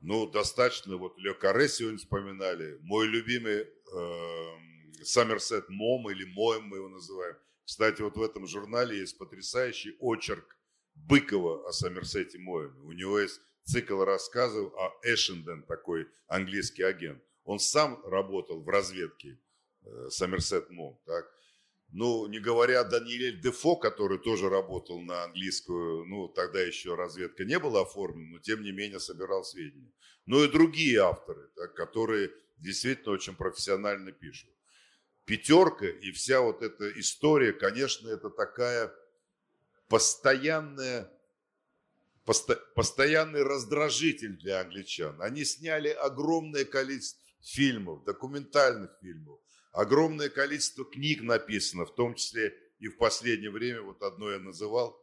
Ну, 0.00 0.26
достаточно, 0.26 0.96
вот 0.96 1.18
Ле 1.18 1.34
Каре 1.34 1.68
сегодня 1.68 1.98
вспоминали, 1.98 2.78
мой 2.80 3.06
любимый 3.06 3.66
э, 3.66 5.04
Саммерсет 5.04 5.68
Мом 5.68 6.10
или 6.10 6.24
Моем 6.24 6.64
мы 6.64 6.78
его 6.78 6.88
называем. 6.88 7.36
Кстати, 7.64 8.02
вот 8.02 8.16
в 8.16 8.22
этом 8.22 8.46
журнале 8.46 8.98
есть 8.98 9.18
потрясающий 9.18 9.96
очерк 10.00 10.56
Быкова 10.94 11.68
о 11.68 11.72
Сомерсете 11.72 12.38
Моеме. 12.38 12.80
У 12.80 12.92
него 12.92 13.18
есть 13.20 13.40
цикл 13.64 14.02
рассказов 14.04 14.72
о 14.74 14.92
Эшенден, 15.02 15.62
такой 15.64 16.08
английский 16.26 16.82
агент. 16.82 17.22
Он 17.44 17.58
сам 17.58 18.04
работал 18.06 18.62
в 18.62 18.68
разведке, 18.68 19.38
э, 19.82 20.08
Сомерсет 20.10 20.70
Мом. 20.70 21.00
Ну, 21.92 22.28
не 22.28 22.38
говоря 22.38 22.80
о 22.80 22.84
Даниэль 22.84 23.40
Дефо, 23.40 23.74
который 23.76 24.18
тоже 24.18 24.48
работал 24.48 25.00
на 25.00 25.24
английскую, 25.24 26.04
ну, 26.04 26.28
тогда 26.28 26.60
еще 26.60 26.94
разведка 26.94 27.44
не 27.44 27.58
была 27.58 27.82
оформлена, 27.82 28.36
но 28.36 28.38
тем 28.38 28.62
не 28.62 28.70
менее 28.70 29.00
собирал 29.00 29.42
сведения. 29.42 29.92
Ну 30.26 30.44
и 30.44 30.48
другие 30.48 31.00
авторы, 31.00 31.48
так, 31.56 31.74
которые 31.74 32.30
действительно 32.58 33.12
очень 33.12 33.34
профессионально 33.34 34.12
пишут. 34.12 34.50
Пятерка 35.24 35.86
и 35.86 36.12
вся 36.12 36.40
вот 36.40 36.62
эта 36.62 36.88
история, 37.00 37.52
конечно, 37.52 38.08
это 38.08 38.30
такая 38.30 38.94
постоянная, 39.88 41.10
посто, 42.30 42.54
постоянный 42.76 43.42
раздражитель 43.42 44.36
для 44.36 44.60
англичан. 44.60 45.20
Они 45.20 45.44
сняли 45.44 45.88
огромное 45.88 46.64
количество 46.64 47.20
фильмов, 47.42 48.04
документальных 48.04 48.96
фильмов, 49.00 49.40
огромное 49.72 50.28
количество 50.28 50.84
книг 50.84 51.22
написано, 51.22 51.86
в 51.86 51.94
том 51.96 52.14
числе 52.14 52.56
и 52.78 52.86
в 52.86 52.98
последнее 52.98 53.50
время, 53.50 53.82
вот 53.82 54.00
одно 54.04 54.30
я 54.30 54.38
называл, 54.38 54.96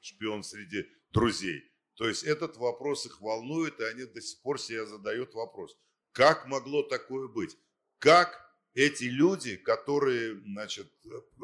«Шпион 0.00 0.44
среди 0.44 0.86
друзей». 1.10 1.60
То 1.96 2.06
есть 2.06 2.22
этот 2.22 2.56
вопрос 2.56 3.04
их 3.04 3.20
волнует, 3.20 3.80
и 3.80 3.84
они 3.86 4.04
до 4.04 4.20
сих 4.20 4.40
пор 4.40 4.60
себе 4.60 4.86
задают 4.86 5.34
вопрос, 5.34 5.76
как 6.12 6.46
могло 6.46 6.84
такое 6.84 7.26
быть? 7.26 7.58
Как 7.98 8.40
эти 8.74 9.04
люди, 9.04 9.56
которые, 9.56 10.40
значит, 10.40 10.86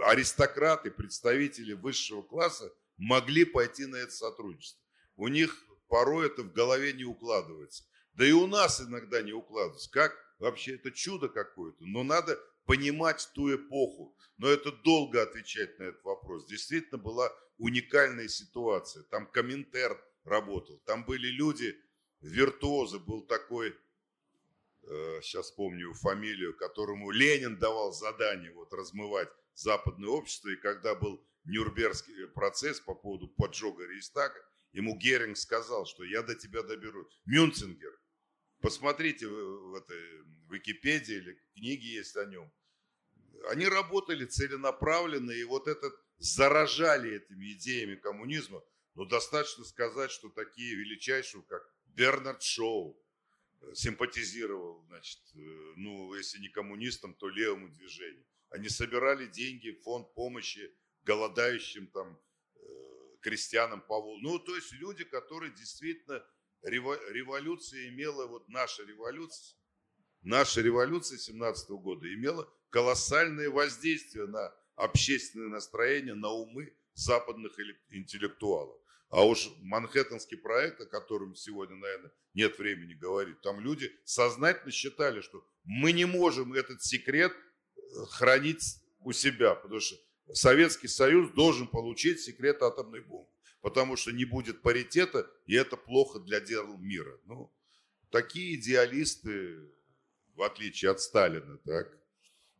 аристократы, 0.05 0.93
представители 0.93 1.73
высшего 1.73 2.23
класса, 2.23 2.73
могли 2.97 3.45
пойти 3.45 3.87
на 3.87 3.97
это 3.97 4.13
сотрудничество? 4.13 4.80
У 5.21 5.29
них 5.29 5.55
порой 5.89 6.29
это 6.29 6.43
в 6.43 6.51
голове 6.51 6.95
не 6.95 7.05
укладывается. 7.05 7.85
Да 8.15 8.27
и 8.27 8.33
у 8.33 8.47
нас 8.47 8.81
иногда 8.81 9.21
не 9.21 9.35
укладывается. 9.35 9.91
Как 9.91 10.17
вообще 10.39 10.77
это 10.77 10.91
чудо 10.91 11.29
какое-то? 11.29 11.85
Но 11.85 12.03
надо 12.03 12.41
понимать 12.65 13.29
ту 13.35 13.55
эпоху. 13.55 14.17
Но 14.39 14.49
это 14.49 14.73
долго 14.73 15.21
отвечать 15.21 15.79
на 15.79 15.85
этот 15.85 16.03
вопрос. 16.05 16.47
Действительно 16.47 16.97
была 16.97 17.31
уникальная 17.59 18.29
ситуация. 18.29 19.03
Там 19.11 19.27
Коминтер 19.27 20.03
работал. 20.25 20.81
Там 20.87 21.05
были 21.05 21.27
люди, 21.27 21.79
виртуозы. 22.23 22.99
Был 22.99 23.21
такой, 23.21 23.77
э, 24.85 25.21
сейчас 25.23 25.51
помню 25.51 25.93
фамилию, 25.93 26.57
которому 26.57 27.11
Ленин 27.11 27.59
давал 27.59 27.93
задание 27.93 28.53
вот 28.55 28.73
размывать 28.73 29.29
западное 29.53 30.09
общество. 30.09 30.49
И 30.49 30.57
когда 30.57 30.95
был 30.95 31.23
Нюрнбергский 31.45 32.27
процесс 32.29 32.81
по 32.81 32.95
поводу 32.95 33.29
поджога 33.29 33.87
Рейстага, 33.87 34.43
ему 34.73 34.97
Геринг 34.97 35.37
сказал, 35.37 35.87
что 35.87 36.05
я 36.05 36.23
до 36.23 36.35
тебя 36.35 36.63
доберу. 36.63 37.09
Мюнцингер, 37.25 37.99
посмотрите 38.61 39.27
в, 39.27 39.71
в 39.71 39.75
этой 39.75 40.01
Википедии 40.51 41.17
или 41.17 41.43
книги 41.55 41.87
есть 41.87 42.17
о 42.17 42.25
нем. 42.27 42.51
Они 43.49 43.67
работали 43.67 44.27
целенаправленно, 44.27 45.31
и 45.31 45.45
вот 45.45 45.67
этот 45.67 45.95
заражали 46.19 47.17
этими 47.17 47.53
идеями 47.53 47.97
коммунизма. 47.97 48.63
Но 48.95 49.05
достаточно 49.05 49.65
сказать, 49.65 50.11
что 50.11 50.29
такие 50.29 50.75
величайшие, 50.75 51.43
как 51.45 51.63
Бернард 51.87 52.43
Шоу, 52.43 53.01
э, 53.61 53.75
симпатизировал, 53.75 54.85
значит, 54.89 55.21
э, 55.35 55.39
ну, 55.77 56.15
если 56.15 56.39
не 56.41 56.49
коммунистам, 56.49 57.15
то 57.15 57.29
левому 57.29 57.69
движению. 57.71 58.27
Они 58.51 58.69
собирали 58.69 59.27
деньги 59.27 59.71
в 59.71 59.83
фонд 59.83 60.13
помощи 60.15 60.75
голодающим 61.05 61.87
там 61.89 62.21
крестьянам 63.21 63.85
Волге. 63.89 64.23
Ну, 64.23 64.39
то 64.39 64.55
есть 64.55 64.73
люди, 64.73 65.05
которые 65.05 65.53
действительно 65.53 66.25
революция 66.63 67.89
имела, 67.89 68.27
вот 68.27 68.49
наша 68.49 68.85
революция, 68.85 69.57
наша 70.23 70.61
революция 70.61 71.19
17 71.19 71.71
года 71.71 72.13
имела 72.13 72.49
колоссальное 72.71 73.51
воздействие 73.51 74.27
на 74.27 74.55
общественное 74.77 75.49
настроение, 75.49 76.15
на 76.15 76.29
умы 76.29 76.75
западных 76.95 77.53
интеллектуалов. 77.91 78.77
А 79.11 79.27
уж 79.27 79.51
Манхэттенский 79.61 80.37
проект, 80.37 80.81
о 80.81 80.87
котором 80.87 81.35
сегодня, 81.35 81.77
наверное, 81.77 82.13
нет 82.35 82.59
времени 82.59 82.95
говорить, 82.95 83.41
там 83.41 83.61
люди 83.61 83.91
сознательно 84.05 84.71
считали, 84.71 85.21
что 85.21 85.45
мы 85.65 85.93
не 85.93 86.05
можем 86.05 86.53
этот 86.53 86.83
секрет 86.83 87.33
э, 87.33 87.81
хранить 88.11 88.63
у 89.01 89.13
себя, 89.13 89.57
потому 89.57 89.81
что 89.81 89.97
Советский 90.35 90.89
Союз 90.89 91.31
должен 91.31 91.67
получить 91.67 92.21
секрет 92.21 92.63
атомной 92.63 93.01
бомбы, 93.01 93.29
потому 93.61 93.97
что 93.97 94.13
не 94.13 94.25
будет 94.25 94.63
паритета, 94.63 95.31
и 95.47 95.55
это 95.55 95.77
плохо 95.77 96.19
для 96.21 96.41
дел 96.41 96.77
мира. 96.79 97.19
Ну, 97.27 97.53
такие 98.11 98.57
идеалисты, 98.57 99.71
в 100.35 100.43
отличие 100.43 100.91
от 100.91 101.01
Сталина, 101.01 101.59
так, 101.59 101.99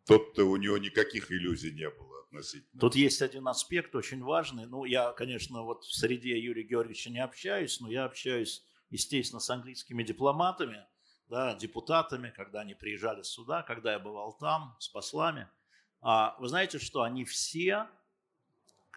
тот-то 0.07 0.45
у 0.45 0.57
него 0.57 0.79
никаких 0.79 1.31
иллюзий 1.31 1.73
не 1.73 1.89
было 1.89 2.21
относительно. 2.21 2.81
Тут 2.81 2.95
есть 2.95 3.23
один 3.23 3.49
аспект 3.49 3.95
очень 3.95 4.23
важный. 4.23 4.67
Ну, 4.67 4.85
я, 4.85 5.13
конечно, 5.13 5.63
вот 5.63 5.85
в 5.85 5.95
среде 5.95 6.39
Юрия 6.39 6.65
Георгиевича 6.65 7.11
не 7.11 7.23
общаюсь, 7.23 7.81
но 7.81 7.91
я 7.91 8.05
общаюсь, 8.05 8.65
естественно, 8.91 9.41
с 9.41 9.51
английскими 9.51 10.03
дипломатами, 10.03 10.85
да, 11.29 11.55
депутатами, 11.55 12.33
когда 12.37 12.61
они 12.61 12.75
приезжали 12.75 13.23
сюда, 13.23 13.63
когда 13.63 13.93
я 13.93 13.99
бывал 13.99 14.37
там, 14.39 14.77
с 14.81 14.89
послами– 14.89 15.49
вы 16.03 16.49
знаете, 16.49 16.79
что 16.79 17.03
они 17.03 17.25
все, 17.25 17.89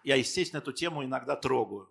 я, 0.04 0.16
естественно, 0.16 0.60
эту 0.60 0.72
тему 0.72 1.04
иногда 1.04 1.36
трогаю, 1.36 1.90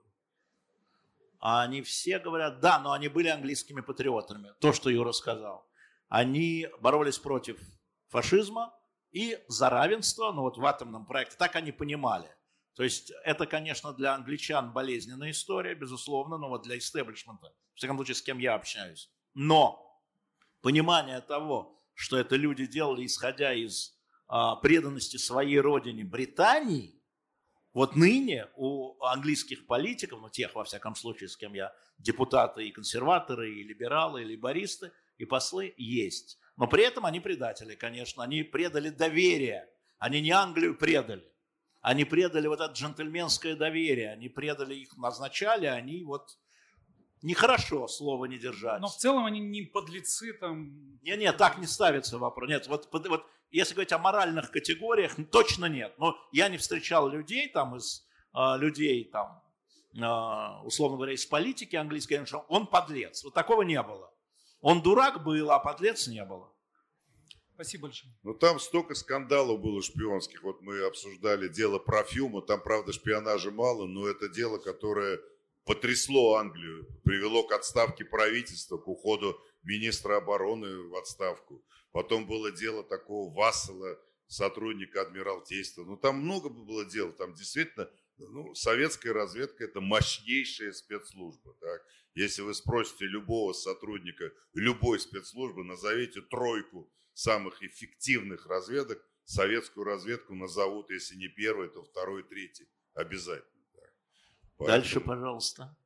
а 1.41 1.63
они 1.63 1.83
все 1.83 2.19
говорят, 2.19 2.61
да, 2.61 2.79
но 2.79 2.93
они 2.93 3.09
были 3.09 3.29
английскими 3.29 3.81
патриотами, 3.81 4.53
то, 4.61 4.73
что 4.73 4.91
Юра 4.91 5.13
сказал. 5.13 5.69
Они 6.09 6.69
боролись 6.81 7.19
против 7.19 7.61
фашизма 8.09 8.73
и 9.11 9.43
за 9.49 9.69
равенство, 9.69 10.31
ну 10.33 10.43
вот 10.43 10.57
в 10.57 10.65
атомном 10.65 11.05
проекте, 11.05 11.37
так 11.37 11.57
они 11.57 11.73
понимали. 11.73 12.31
То 12.75 12.85
есть 12.85 13.13
это, 13.25 13.47
конечно, 13.47 13.93
для 13.93 14.15
англичан 14.15 14.73
болезненная 14.73 15.33
история, 15.33 15.75
безусловно, 15.75 16.39
но 16.39 16.49
вот 16.49 16.63
для 16.63 16.79
истеблишмента, 16.79 17.53
в 17.75 17.77
всяком 17.77 17.97
случае, 17.97 18.15
с 18.15 18.23
кем 18.23 18.39
я 18.39 18.55
общаюсь. 18.55 19.11
Но 19.35 20.01
понимание 20.63 21.21
того, 21.21 21.83
что 21.95 22.17
это 22.17 22.37
люди 22.37 22.67
делали, 22.67 23.05
исходя 23.05 23.53
из 23.53 23.91
а, 23.91 24.02
преданности 24.63 25.19
своей 25.19 25.61
родине 25.61 26.05
Британии, 26.05 26.99
вот 27.75 27.97
ныне 27.97 28.49
у 28.57 29.03
английских 29.03 29.67
политиков, 29.67 30.21
ну 30.21 30.29
тех, 30.29 30.55
во 30.55 30.65
всяком 30.65 30.95
случае, 30.95 31.29
с 31.29 31.37
кем 31.37 31.55
я, 31.55 31.73
депутаты 31.99 32.67
и 32.67 32.73
консерваторы, 32.73 33.53
и 33.53 33.63
либералы, 33.63 34.23
и 34.23 34.27
либористы, 34.27 34.93
и 35.19 35.25
послы, 35.25 35.75
есть. 35.77 36.39
Но 36.57 36.67
при 36.67 36.85
этом 36.85 37.07
они 37.07 37.21
предатели, 37.21 37.75
конечно, 37.75 38.23
они 38.23 38.43
предали 38.43 38.91
доверие, 38.91 39.69
они 39.99 40.21
не 40.21 40.31
Англию 40.31 40.77
предали, 40.77 41.25
они 41.81 42.05
предали 42.05 42.47
вот 42.47 42.61
это 42.61 42.73
джентльменское 42.73 43.57
доверие, 43.57 44.13
они 44.13 44.29
предали 44.29 44.75
их, 44.75 44.97
назначали, 44.97 45.67
они 45.67 46.05
вот 46.05 46.39
нехорошо 47.23 47.89
слова 47.89 48.27
не 48.27 48.39
держать. 48.39 48.81
Но 48.81 48.89
в 48.89 48.97
целом 48.97 49.25
они 49.25 49.41
не 49.41 49.63
подлецы 49.63 50.33
там. 50.35 50.99
Не, 51.03 51.17
нет, 51.17 51.37
так 51.37 51.59
не 51.59 51.67
ставится 51.67 52.19
вопрос. 52.19 52.49
Нет, 52.49 52.67
вот, 52.67 52.89
вот 52.93 53.27
если 53.53 53.75
говорить 53.75 53.93
о 53.93 53.99
моральных 53.99 54.51
категориях, 54.51 55.15
точно 55.31 55.67
нет. 55.67 55.95
Но 55.99 56.17
я 56.33 56.49
не 56.49 56.57
встречал 56.57 57.09
людей 57.09 57.49
там 57.49 57.77
из 57.77 58.05
э, 58.35 58.59
людей 58.59 59.05
там, 59.05 59.43
э, 59.95 60.67
условно 60.67 60.97
говоря, 60.97 61.13
из 61.13 61.25
политики 61.27 61.77
английской, 61.77 62.25
что 62.25 62.47
он 62.49 62.67
подлец. 62.67 63.23
Вот 63.25 63.35
такого 63.35 63.63
не 63.63 63.81
было. 63.83 64.11
Он 64.61 64.81
дурак 64.81 65.23
был, 65.23 65.51
а 65.51 65.59
подлец 65.59 66.07
не 66.07 66.25
было. 66.25 66.51
Спасибо 67.55 67.83
большое. 67.83 68.13
Ну 68.23 68.35
там 68.35 68.59
столько 68.59 68.95
скандалов 68.95 69.61
было 69.61 69.83
шпионских. 69.83 70.43
Вот 70.43 70.63
мы 70.63 70.81
обсуждали 70.85 71.49
дело 71.49 71.79
про 71.79 72.03
Фьюма. 72.03 72.43
Там, 72.43 72.63
правда, 72.63 72.93
шпионажа 72.93 73.51
мало, 73.51 73.87
но 73.87 74.09
это 74.09 74.29
дело, 74.29 74.59
которое 74.59 75.21
потрясло 75.65 76.37
Англию, 76.37 76.87
привело 77.05 77.45
к 77.45 77.53
отставке 77.53 78.05
правительства, 78.05 78.79
к 78.79 78.89
уходу 78.89 79.41
министра 79.63 80.17
обороны 80.17 80.89
в 80.89 80.95
отставку. 80.97 81.65
Потом 81.93 82.27
было 82.27 82.51
дело 82.51 82.83
такого 82.83 83.33
Вассела, 83.33 83.99
сотрудника 84.27 85.03
Адмиралтейства. 85.03 85.85
Ну, 85.85 85.97
там 85.97 86.21
много 86.21 86.49
было 86.49 86.85
дел. 86.85 87.13
Там 87.13 87.35
действительно 87.35 87.91
ну, 88.17 88.55
советская 88.55 89.13
разведка– 89.13 89.65
это 89.67 89.81
мощнейшая 89.81 90.73
спецслужба. 90.73 91.55
Так? 91.61 91.83
Если 92.15 92.43
вы 92.43 92.55
спросите 92.55 93.07
любого 93.07 93.53
сотрудника 93.53 94.33
любой 94.55 95.01
спецслужбы, 95.01 95.65
назовите 95.65 96.21
тройку 96.23 96.91
самых 97.15 97.63
эффективных 97.63 98.47
разведок, 98.47 99.05
советскую 99.25 99.85
разведку 99.85 100.35
назовут, 100.35 100.91
если 100.91 101.17
не 101.17 101.29
первый, 101.29 101.69
то 101.69 101.83
второй, 101.83 102.23
третий. 102.23 102.69
Обязательно. 102.95 103.52
Поэтому... 104.59 104.79
Дальше, 104.79 105.01
пожалуйста. 105.01 105.77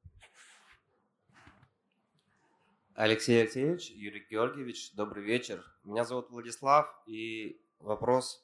Алексей 2.94 3.42
Алексеевич, 3.42 3.90
Юрий 3.90 4.26
Георгиевич, 4.30 4.92
добрый 4.94 5.22
вечер. 5.22 5.62
Меня 5.84 6.04
зовут 6.04 6.30
Владислав, 6.30 6.88
и 7.06 7.60
вопрос, 7.78 8.42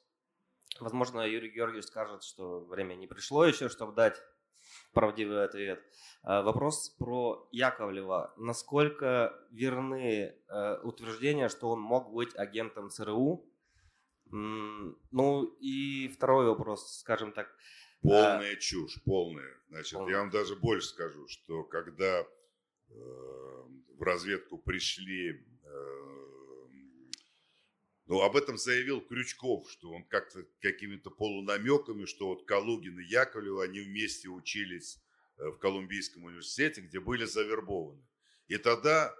возможно, 0.79 1.21
Юрий 1.21 1.49
Георгиевич 1.49 1.85
скажет, 1.85 2.23
что 2.23 2.59
время 2.59 2.93
не 2.93 3.07
пришло 3.07 3.45
еще, 3.45 3.67
чтобы 3.67 3.93
дать 3.93 4.21
правдивый 4.93 5.43
ответ. 5.43 5.83
А, 6.21 6.41
вопрос 6.41 6.89
про 6.89 7.47
Яковлева. 7.51 8.33
Насколько 8.37 9.33
верны 9.51 10.35
э, 10.47 10.77
утверждения, 10.83 11.49
что 11.49 11.69
он 11.69 11.81
мог 11.81 12.13
быть 12.13 12.35
агентом 12.35 12.89
ЦРУ? 12.89 13.45
Ну 14.29 15.43
и 15.59 16.07
второй 16.07 16.47
вопрос, 16.47 16.99
скажем 16.99 17.33
так. 17.33 17.55
Полная 18.03 18.53
а... 18.53 18.55
чушь, 18.57 19.01
полная. 19.03 19.57
Значит, 19.69 19.93
полная. 19.93 20.11
я 20.11 20.19
вам 20.19 20.29
даже 20.29 20.55
больше 20.55 20.87
скажу, 20.87 21.27
что 21.27 21.63
когда 21.63 22.21
э, 22.21 22.25
в 22.89 24.01
разведку 24.01 24.57
пришли 24.57 25.43
ну, 28.05 28.21
об 28.21 28.35
этом 28.35 28.57
заявил 28.57 29.01
Крючков, 29.01 29.71
что 29.71 29.91
он 29.91 30.03
как-то 30.03 30.45
какими-то 30.61 31.09
полунамеками, 31.09 32.05
что 32.05 32.27
вот 32.27 32.45
Калугин 32.45 32.99
и 32.99 33.05
Яковлев, 33.05 33.59
они 33.61 33.79
вместе 33.79 34.29
учились 34.29 35.01
э, 35.37 35.47
в 35.47 35.57
Колумбийском 35.57 36.23
университете, 36.25 36.81
где 36.81 36.99
были 36.99 37.25
завербованы. 37.25 38.05
И 38.47 38.57
тогда 38.57 39.15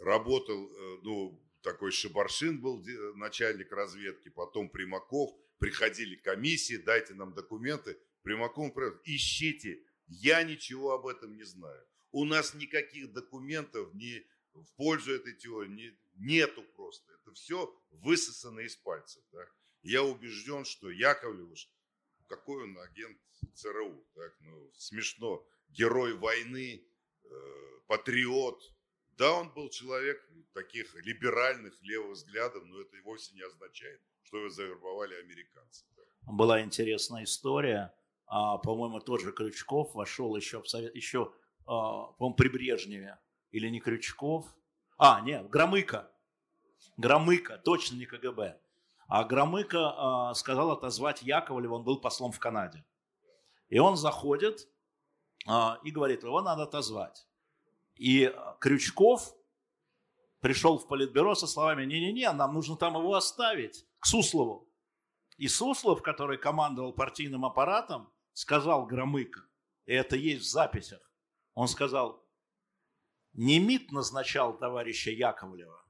работал, 0.00 0.66
э, 0.66 0.98
ну, 1.02 1.44
такой 1.62 1.90
Шибаршин 1.90 2.60
был 2.60 2.84
начальник 3.16 3.72
разведки, 3.72 4.28
потом 4.28 4.70
Примаков, 4.70 5.30
приходили 5.58 6.16
комиссии, 6.16 6.76
дайте 6.76 7.14
нам 7.14 7.34
документы. 7.34 7.98
Примаков, 8.22 8.72
ищите, 9.04 9.82
я 10.06 10.42
ничего 10.42 10.92
об 10.92 11.06
этом 11.06 11.36
не 11.36 11.44
знаю. 11.44 11.84
У 12.10 12.24
нас 12.24 12.54
никаких 12.54 13.12
документов 13.12 13.92
ни 13.94 14.26
в 14.54 14.66
пользу 14.76 15.14
этой 15.14 15.34
теории 15.34 15.96
нету 16.14 16.62
просто 16.76 17.12
это 17.12 17.32
все 17.34 17.74
высосано 17.90 18.60
из 18.60 18.76
пальцев. 18.76 19.22
Да? 19.32 19.44
Я 19.82 20.02
убежден, 20.02 20.64
что 20.64 20.90
Яковлев, 20.90 21.58
какой 22.28 22.64
он 22.64 22.78
агент 22.78 23.18
ЦРУ, 23.54 24.06
так? 24.14 24.34
Ну, 24.40 24.70
смешно, 24.74 25.46
герой 25.68 26.14
войны, 26.14 26.84
э, 27.24 27.80
патриот. 27.86 28.62
Да, 29.12 29.32
он 29.32 29.52
был 29.52 29.68
человек 29.68 30.26
таких 30.54 30.94
либеральных 30.94 31.80
левых 31.82 32.12
взглядов, 32.12 32.64
но 32.64 32.80
это 32.80 32.96
вовсе 33.04 33.34
не 33.34 33.42
означает, 33.42 34.00
что 34.22 34.38
его 34.38 34.48
завербовали 34.48 35.14
американцы. 35.14 35.84
Да? 35.96 36.02
Была 36.32 36.62
интересная 36.62 37.24
история. 37.24 37.92
А, 38.34 38.56
по-моему, 38.56 38.98
тот 38.98 39.20
же 39.20 39.30
Крючков 39.30 39.94
вошел 39.94 40.34
еще, 40.36 40.62
в 40.62 40.66
совет, 40.66 40.96
еще 40.96 41.34
а, 41.66 42.04
по-моему, 42.16 42.34
при 42.34 42.48
Брежневе. 42.48 43.18
Или 43.50 43.68
не 43.68 43.78
Крючков. 43.78 44.46
А, 44.96 45.20
нет, 45.20 45.50
Громыко. 45.50 46.10
Громыко, 46.96 47.58
точно 47.58 47.96
не 47.96 48.06
КГБ. 48.06 48.58
А 49.06 49.24
Громыко 49.24 50.30
э, 50.30 50.34
сказал 50.34 50.70
отозвать 50.70 51.20
Яковлева, 51.20 51.74
он 51.74 51.84
был 51.84 52.00
послом 52.00 52.32
в 52.32 52.38
Канаде. 52.38 52.82
И 53.68 53.78
он 53.78 53.98
заходит 53.98 54.66
и 55.84 55.90
говорит, 55.90 56.22
его 56.22 56.40
надо 56.40 56.62
отозвать. 56.62 57.26
И 57.96 58.34
Крючков 58.60 59.34
пришел 60.40 60.78
в 60.78 60.88
политбюро 60.88 61.34
со 61.34 61.46
словами, 61.46 61.84
не-не-не, 61.84 62.32
нам 62.32 62.54
нужно 62.54 62.76
там 62.76 62.96
его 62.96 63.14
оставить, 63.14 63.84
к 63.98 64.06
Суслову. 64.06 64.68
И 65.36 65.48
Суслов, 65.48 66.00
который 66.00 66.38
командовал 66.38 66.92
партийным 66.92 67.44
аппаратом, 67.44 68.11
сказал 68.32 68.86
Громыко, 68.86 69.40
и 69.86 69.92
это 69.92 70.16
есть 70.16 70.42
в 70.42 70.50
записях, 70.50 71.00
он 71.54 71.68
сказал, 71.68 72.26
не 73.32 73.58
МИД 73.58 73.92
назначал 73.92 74.56
товарища 74.58 75.10
Яковлева, 75.10 75.84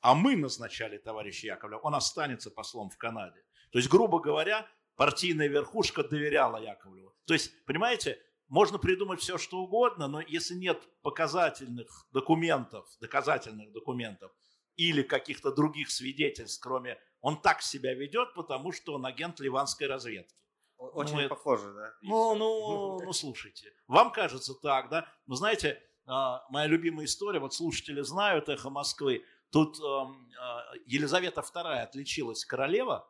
а 0.00 0.14
мы 0.14 0.36
назначали 0.36 0.98
товарища 0.98 1.48
Яковлева, 1.48 1.80
он 1.80 1.94
останется 1.94 2.50
послом 2.50 2.90
в 2.90 2.98
Канаде. 2.98 3.44
То 3.72 3.78
есть, 3.78 3.90
грубо 3.90 4.20
говоря, 4.20 4.68
партийная 4.94 5.48
верхушка 5.48 6.04
доверяла 6.04 6.58
Яковлеву. 6.58 7.14
То 7.26 7.34
есть, 7.34 7.64
понимаете, 7.64 8.18
можно 8.48 8.78
придумать 8.78 9.20
все, 9.20 9.38
что 9.38 9.58
угодно, 9.58 10.06
но 10.06 10.20
если 10.20 10.54
нет 10.54 10.80
показательных 11.02 12.06
документов, 12.12 12.86
доказательных 13.00 13.72
документов 13.72 14.30
или 14.76 15.02
каких-то 15.02 15.50
других 15.50 15.90
свидетельств, 15.90 16.62
кроме 16.62 16.98
он 17.20 17.40
так 17.40 17.62
себя 17.62 17.94
ведет, 17.94 18.34
потому 18.34 18.72
что 18.72 18.94
он 18.94 19.04
агент 19.04 19.40
ливанской 19.40 19.88
разведки. 19.88 20.36
Очень 20.78 21.22
ну, 21.22 21.28
похоже, 21.28 21.72
да? 21.72 21.92
Ну, 22.02 22.34
ну, 22.34 23.00
ну, 23.04 23.12
слушайте, 23.12 23.72
вам 23.88 24.12
кажется 24.12 24.54
так, 24.54 24.88
да? 24.90 25.08
Но 25.26 25.34
знаете, 25.34 25.82
а, 26.06 26.44
моя 26.50 26.66
любимая 26.66 27.06
история, 27.06 27.40
вот 27.40 27.54
слушатели 27.54 28.02
знают 28.02 28.48
«Эхо 28.48 28.70
Москвы», 28.70 29.24
Тут 29.50 29.78
эм, 29.80 30.28
э, 30.30 30.78
Елизавета 30.86 31.40
II 31.40 31.80
отличилась 31.80 32.44
королева, 32.44 33.08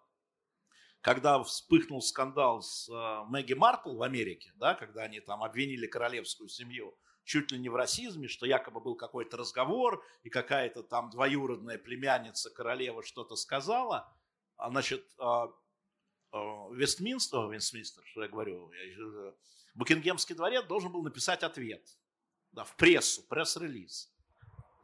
когда 1.00 1.42
вспыхнул 1.42 2.02
скандал 2.02 2.62
с 2.62 2.88
э, 2.88 3.24
Мэгги 3.28 3.54
Марпл 3.54 3.96
в 3.96 4.02
Америке, 4.02 4.52
да, 4.56 4.74
когда 4.74 5.02
они 5.02 5.20
там 5.20 5.42
обвинили 5.42 5.86
королевскую 5.86 6.48
семью 6.48 6.96
чуть 7.24 7.50
ли 7.50 7.58
не 7.58 7.68
в 7.68 7.74
расизме, 7.74 8.28
что 8.28 8.46
якобы 8.46 8.80
был 8.80 8.94
какой-то 8.94 9.36
разговор, 9.36 10.04
и 10.22 10.30
какая-то 10.30 10.84
там 10.84 11.10
двоюродная 11.10 11.76
племянница 11.76 12.50
королевы 12.50 13.02
что-то 13.02 13.34
сказала, 13.34 14.14
а, 14.56 14.70
значит, 14.70 15.04
Вестминстер, 16.32 17.48
Вестминстер, 17.48 18.04
что 18.06 18.22
я 18.22 18.28
говорю, 18.28 18.70
я, 18.72 19.34
Букингемский 19.74 20.34
дворец 20.34 20.64
должен 20.66 20.90
был 20.90 21.02
написать 21.02 21.42
ответ 21.42 21.86
да, 22.52 22.64
в 22.64 22.74
прессу, 22.76 23.22
пресс-релиз. 23.22 24.10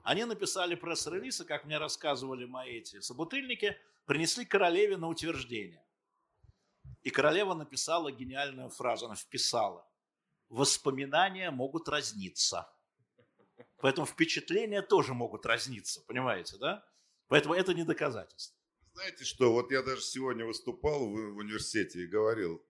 Они 0.05 0.25
написали 0.25 0.75
пресс-релиз, 0.75 1.41
и, 1.41 1.45
как 1.45 1.65
мне 1.65 1.79
рассказывали 1.79 2.45
мои 2.45 2.79
эти 2.79 3.01
собутыльники, 3.01 3.77
принесли 4.05 4.45
королеве 4.45 4.97
на 4.97 5.09
утверждение. 5.09 5.85
И 7.03 7.11
королева 7.11 7.55
написала 7.55 8.13
гениальную 8.13 8.69
фразу, 8.69 9.07
она 9.07 9.17
вписала. 9.17 9.89
Воспоминания 10.49 11.51
могут 11.51 11.89
разниться. 11.89 12.71
Поэтому 13.79 14.07
впечатления 14.07 14.83
тоже 14.83 15.15
могут 15.15 15.47
разниться, 15.47 16.03
понимаете, 16.03 16.59
да? 16.59 16.85
Поэтому 17.29 17.55
это 17.55 17.73
не 17.75 17.85
доказательство. 17.85 18.62
Знаете 18.95 19.25
что, 19.25 19.53
вот 19.53 19.73
я 19.73 19.83
даже 19.83 20.03
сегодня 20.03 20.45
выступал 20.45 21.09
в, 21.09 21.37
университете 21.37 22.03
и 22.03 22.07
говорил, 22.07 22.63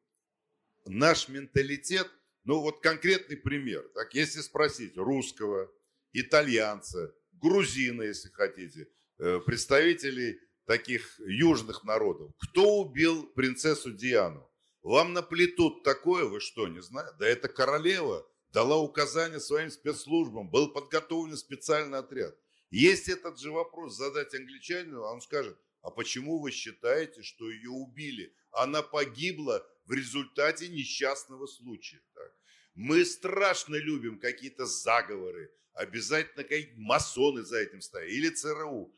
наш 0.86 1.28
менталитет, 1.28 2.08
ну 2.44 2.60
вот 2.60 2.80
конкретный 2.80 3.36
пример, 3.36 3.82
так 3.94 4.14
если 4.14 4.40
спросить 4.40 4.96
русского, 4.96 5.68
итальянца, 6.12 7.12
грузины, 7.32 8.04
если 8.04 8.28
хотите, 8.28 8.88
э, 9.18 9.40
представителей 9.40 10.38
таких 10.64 11.18
южных 11.18 11.82
народов. 11.82 12.30
Кто 12.38 12.82
убил 12.82 13.26
принцессу 13.34 13.92
Диану? 13.92 14.48
Вам 14.82 15.12
наплетут 15.12 15.82
такое, 15.82 16.24
вы 16.24 16.40
что, 16.40 16.68
не 16.68 16.82
знаете? 16.82 17.14
Да 17.18 17.26
это 17.26 17.48
королева 17.48 18.24
дала 18.52 18.78
указания 18.78 19.40
своим 19.40 19.70
спецслужбам, 19.70 20.50
был 20.50 20.72
подготовлен 20.72 21.36
специальный 21.36 21.98
отряд. 21.98 22.36
Если 22.70 23.14
этот 23.14 23.40
же 23.40 23.50
вопрос 23.50 23.96
задать 23.96 24.34
англичанину, 24.34 25.02
он 25.02 25.20
скажет, 25.20 25.58
а 25.82 25.90
почему 25.90 26.40
вы 26.40 26.52
считаете, 26.52 27.22
что 27.22 27.50
ее 27.50 27.70
убили? 27.70 28.34
Она 28.52 28.82
погибла 28.82 29.66
в 29.84 29.92
результате 29.92 30.68
несчастного 30.68 31.46
случая. 31.46 32.00
Так? 32.14 32.32
Мы 32.74 33.04
страшно 33.04 33.76
любим 33.76 34.18
какие-то 34.18 34.64
заговоры, 34.64 35.52
обязательно 35.74 36.44
какие-то 36.44 36.80
масоны 36.80 37.42
за 37.42 37.58
этим 37.58 37.80
стоят, 37.80 38.10
или 38.10 38.28
ЦРУ. 38.30 38.94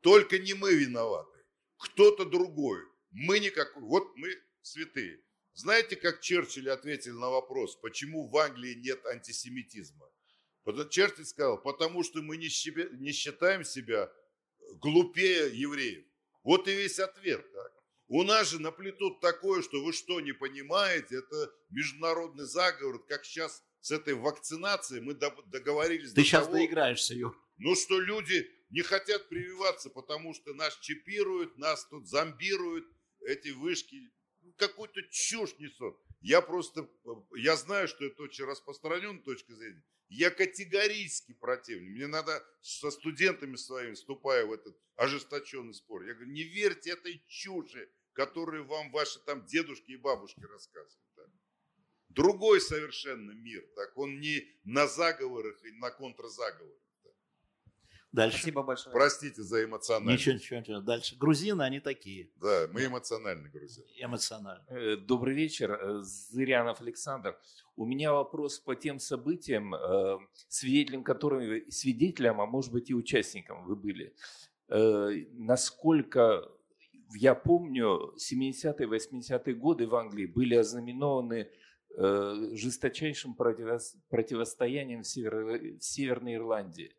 Только 0.00 0.38
не 0.38 0.54
мы 0.54 0.74
виноваты, 0.74 1.38
кто-то 1.78 2.24
другой. 2.24 2.80
Мы 3.10 3.40
никакой, 3.40 3.82
вот 3.82 4.16
мы 4.16 4.34
святые. 4.62 5.20
Знаете, 5.54 5.96
как 5.96 6.20
Черчилль 6.20 6.70
ответил 6.70 7.18
на 7.18 7.28
вопрос, 7.28 7.76
почему 7.76 8.26
в 8.26 8.36
Англии 8.36 8.74
нет 8.74 9.04
антисемитизма? 9.06 10.08
Черчилль 10.90 11.26
сказал, 11.26 11.60
потому 11.60 12.02
что 12.04 12.22
мы 12.22 12.36
не, 12.36 12.48
считаем 12.48 13.64
себя 13.64 14.10
глупее 14.80 15.50
евреев. 15.52 16.04
Вот 16.42 16.68
и 16.68 16.72
весь 16.72 16.98
ответ. 16.98 17.44
Так? 17.52 17.72
У 18.08 18.24
нас 18.24 18.50
же 18.50 18.60
наплетут 18.60 19.20
такое, 19.20 19.62
что 19.62 19.82
вы 19.82 19.92
что, 19.92 20.20
не 20.20 20.32
понимаете, 20.32 21.16
это 21.16 21.52
международный 21.70 22.44
заговор, 22.44 23.02
как 23.06 23.24
сейчас 23.24 23.62
с 23.80 23.90
этой 23.90 24.14
вакцинацией 24.14 25.00
мы 25.00 25.14
договорились 25.14 26.10
Ты 26.10 26.16
до 26.16 26.24
сейчас 26.24 26.44
того, 26.44 26.58
доиграешься, 26.58 27.14
Юр. 27.14 27.36
Ну, 27.56 27.74
что 27.74 28.00
люди 28.00 28.48
не 28.70 28.82
хотят 28.82 29.28
прививаться, 29.28 29.90
потому 29.90 30.34
что 30.34 30.54
нас 30.54 30.76
чипируют, 30.80 31.56
нас 31.58 31.86
тут 31.88 32.08
зомбируют, 32.08 32.86
эти 33.26 33.48
вышки, 33.48 33.96
какую-то 34.56 35.02
чушь 35.10 35.56
несут. 35.58 35.96
Я 36.20 36.40
просто, 36.40 36.88
я 37.36 37.56
знаю, 37.56 37.88
что 37.88 38.04
это 38.04 38.22
очень 38.22 38.44
распространенная 38.44 39.22
точка 39.22 39.54
зрения. 39.54 39.82
Я 40.14 40.30
категорически 40.30 41.32
противник. 41.32 41.96
Мне 41.96 42.06
надо 42.06 42.44
со 42.60 42.90
студентами 42.90 43.56
своими, 43.56 43.94
вступая 43.94 44.44
в 44.44 44.52
этот 44.52 44.76
ожесточенный 44.96 45.72
спор, 45.72 46.02
я 46.04 46.12
говорю, 46.12 46.30
не 46.30 46.42
верьте 46.42 46.90
этой 46.90 47.24
чуши, 47.28 47.90
которую 48.12 48.66
вам 48.66 48.90
ваши 48.90 49.18
там 49.20 49.46
дедушки 49.46 49.92
и 49.92 49.96
бабушки 49.96 50.44
рассказывают. 50.44 51.14
Так. 51.16 51.30
Другой 52.10 52.60
совершенно 52.60 53.32
мир. 53.32 53.66
Так 53.74 53.96
он 53.96 54.20
не 54.20 54.46
на 54.64 54.86
заговорах 54.86 55.64
и 55.64 55.72
на 55.72 55.90
контрзаговорах. 55.90 56.81
Дальше. 58.12 58.36
Спасибо 58.38 58.62
большое. 58.62 58.92
Простите 58.92 59.42
за 59.42 59.64
эмоциональность. 59.64 60.26
Ничего, 60.26 60.34
ничего, 60.36 60.58
ничего. 60.60 60.80
Дальше. 60.80 61.16
Грузины, 61.16 61.62
они 61.62 61.80
такие. 61.80 62.28
Да, 62.40 62.66
мы 62.72 62.84
эмоциональны 62.86 63.48
грузины. 63.48 63.86
Эмоционально. 63.98 64.64
Э, 64.68 64.96
Добрый 64.96 65.34
вечер, 65.34 65.72
Э, 65.72 66.00
Зырянов 66.02 66.80
Александр. 66.82 67.38
У 67.74 67.86
меня 67.86 68.12
вопрос 68.12 68.58
по 68.58 68.74
тем 68.76 68.98
событиям, 68.98 69.74
э, 69.74 70.18
свидетелем 70.48 71.02
которым, 71.04 71.40
вы- 71.40 71.66
свидетелем, 71.70 72.40
а 72.42 72.46
может 72.46 72.70
быть 72.70 72.90
и 72.90 72.94
участником 72.94 73.64
вы 73.64 73.76
были. 73.76 74.14
Насколько 75.32 76.48
я 77.14 77.34
помню, 77.34 78.14
70-е, 78.18 78.86
80-е 78.88 79.54
годы 79.54 79.86
в 79.86 79.94
Англии 79.94 80.26
были 80.26 80.54
ознаменованы 80.54 81.50
жесточайшим 82.54 83.34
противос- 83.38 83.96
противостоянием 84.08 85.02
в 85.02 85.06
Северной 85.82 86.36
Ирландии. 86.36 86.94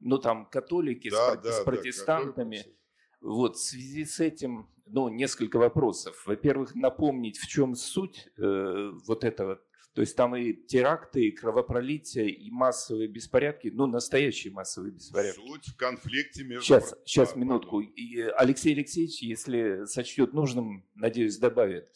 Ну, 0.00 0.18
там 0.18 0.46
католики 0.46 1.08
с 1.08 1.12
Да, 1.12 1.32
про- 1.34 1.42
да, 1.42 1.52
с 1.52 1.58
да, 1.58 1.64
протестантами. 1.64 2.56
который- 2.58 2.74
Вот, 3.20 3.56
в 3.56 3.60
связи 3.60 4.04
с 4.04 4.20
этим, 4.20 4.68
ну, 4.86 5.08
несколько 5.08 5.58
вопросов. 5.58 6.22
Во-первых, 6.26 6.74
напомнить, 6.76 7.38
в 7.38 7.46
чем 7.48 7.74
суть 7.74 8.28
э, 8.36 8.90
вот 9.06 9.24
этого. 9.24 9.60
То 9.94 10.02
есть 10.02 10.14
там 10.14 10.36
и 10.36 10.52
теракты, 10.52 11.26
и 11.26 11.30
кровопролитие, 11.32 12.30
и 12.30 12.50
массовые 12.52 13.08
беспорядки, 13.08 13.68
ну, 13.74 13.86
настоящие 13.86 14.52
массовые 14.52 14.92
беспорядки. 14.92 15.40
Суть 15.40 15.66
в 15.70 15.76
конфликте 15.76 16.44
между... 16.44 16.62
Сейчас, 16.64 16.94
сейчас, 17.04 17.32
Да, 17.32 17.40
минутку. 17.40 17.80
И 17.80 18.18
э, 18.20 18.30
Алексей 18.30 18.72
Алексеевич, 18.74 19.20
если 19.22 19.84
сочтет 19.86 20.32
нужным, 20.34 20.84
надеюсь, 20.94 21.38
добавит. 21.38 21.90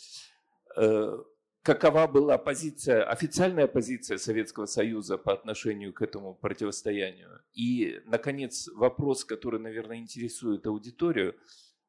Э, 0.76 1.16
Какова 1.62 2.08
была 2.08 2.38
позиция, 2.38 3.04
официальная 3.04 3.68
позиция 3.68 4.18
Советского 4.18 4.66
Союза 4.66 5.16
по 5.16 5.32
отношению 5.32 5.92
к 5.92 6.02
этому 6.02 6.34
противостоянию? 6.34 7.40
И, 7.54 8.00
наконец, 8.04 8.68
вопрос, 8.74 9.24
который, 9.24 9.60
наверное, 9.60 9.98
интересует 9.98 10.66
аудиторию. 10.66 11.36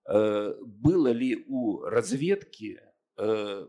Э, 0.08 0.54
Было 0.62 1.08
ли 1.08 1.44
у 1.48 1.80
разведки, 1.82 2.80
э, 3.18 3.68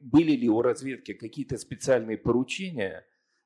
были 0.00 0.32
ли 0.32 0.48
у 0.48 0.62
разведки 0.62 1.12
какие-то 1.12 1.58
специальные 1.58 2.16
поручения, 2.16 3.04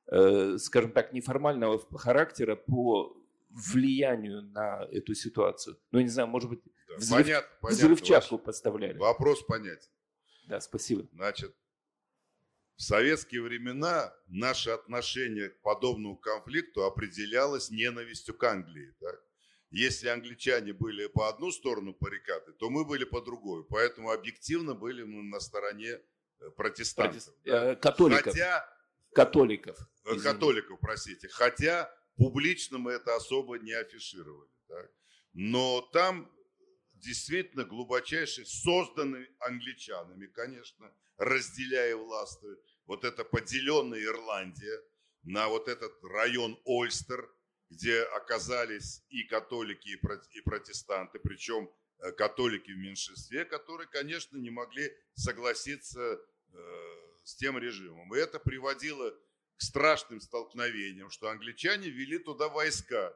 э, 0.09 0.57
скажем 0.59 0.91
так, 0.91 1.11
неформального 1.11 1.77
характера 1.97 2.55
по 2.55 3.17
влиянию 3.49 4.43
на 4.43 4.87
эту 4.93 5.13
ситуацию? 5.13 5.75
Ну, 5.91 5.99
не 5.99 6.07
знаю, 6.09 6.29
может 6.29 6.49
быть, 6.49 6.61
взрыв- 6.97 7.23
понятно, 7.23 7.49
понятно. 7.61 7.69
взрывчатку 7.77 8.37
поставляли. 8.37 8.97
Вопрос 8.97 9.43
понятен. 9.43 9.89
Да, 10.47 10.61
спасибо. 10.61 11.07
Значит, 11.13 11.55
в 12.77 12.81
советские 12.81 13.41
времена 13.41 14.13
наше 14.27 14.69
отношение 14.69 15.49
к 15.49 15.61
подобному 15.61 16.15
конфликту 16.17 16.85
определялось 16.85 17.69
ненавистью 17.69 18.35
к 18.35 18.43
Англии. 18.43 18.95
так? 18.99 19.19
Если 19.69 20.07
англичане 20.07 20.71
были 20.73 21.07
по 21.07 21.27
одну 21.27 21.51
сторону 21.51 21.95
баррикады, 21.99 22.53
то 22.53 22.69
мы 22.69 22.85
были 22.85 23.03
по 23.03 23.21
другой. 23.21 23.65
Поэтому 23.65 24.11
объективно 24.11 24.73
были 24.73 25.03
мы 25.03 25.23
на 25.23 25.39
стороне 25.41 25.99
э, 26.39 26.49
протестантов. 26.55 27.15
Протест- 27.27 27.33
да. 27.43 27.71
э, 27.71 27.75
Католиков. 27.75 28.33
Хотя 28.33 28.69
Католиков. 29.13 29.77
Э, 30.05 30.11
Извини. 30.11 30.21
католиков, 30.23 30.79
простите. 30.79 31.27
Хотя 31.27 31.91
публично 32.15 32.77
мы 32.77 32.93
это 32.93 33.15
особо 33.15 33.57
не 33.59 33.73
афишировали. 33.73 34.49
так. 34.67 34.89
Но 35.33 35.81
там 35.91 36.31
действительно 36.99 37.63
глубочайший, 37.63 38.45
созданный 38.45 39.27
англичанами, 39.39 40.27
конечно, 40.27 40.91
разделяя 41.17 41.95
власти, 41.95 42.47
вот 42.85 43.03
эта 43.03 43.23
поделенная 43.23 44.03
Ирландия 44.03 44.81
на 45.23 45.49
вот 45.49 45.67
этот 45.67 45.93
район 46.03 46.59
Ольстер, 46.65 47.29
где 47.69 48.01
оказались 48.01 49.03
и 49.09 49.23
католики, 49.23 49.99
и 50.31 50.41
протестанты, 50.41 51.19
причем 51.19 51.69
э, 51.99 52.11
католики 52.13 52.71
в 52.71 52.77
меньшинстве, 52.77 53.43
которые, 53.43 53.87
конечно, 53.87 54.37
не 54.37 54.49
могли 54.49 54.89
согласиться 55.15 55.99
э, 56.01 56.17
с 57.25 57.35
тем 57.35 57.57
режимом. 57.57 58.13
И 58.15 58.19
это 58.19 58.39
приводило 58.39 59.11
к 59.57 59.61
страшным 59.61 60.21
столкновениям, 60.21 61.09
что 61.09 61.29
англичане 61.29 61.89
вели 61.89 62.19
туда 62.19 62.47
войска. 62.47 63.13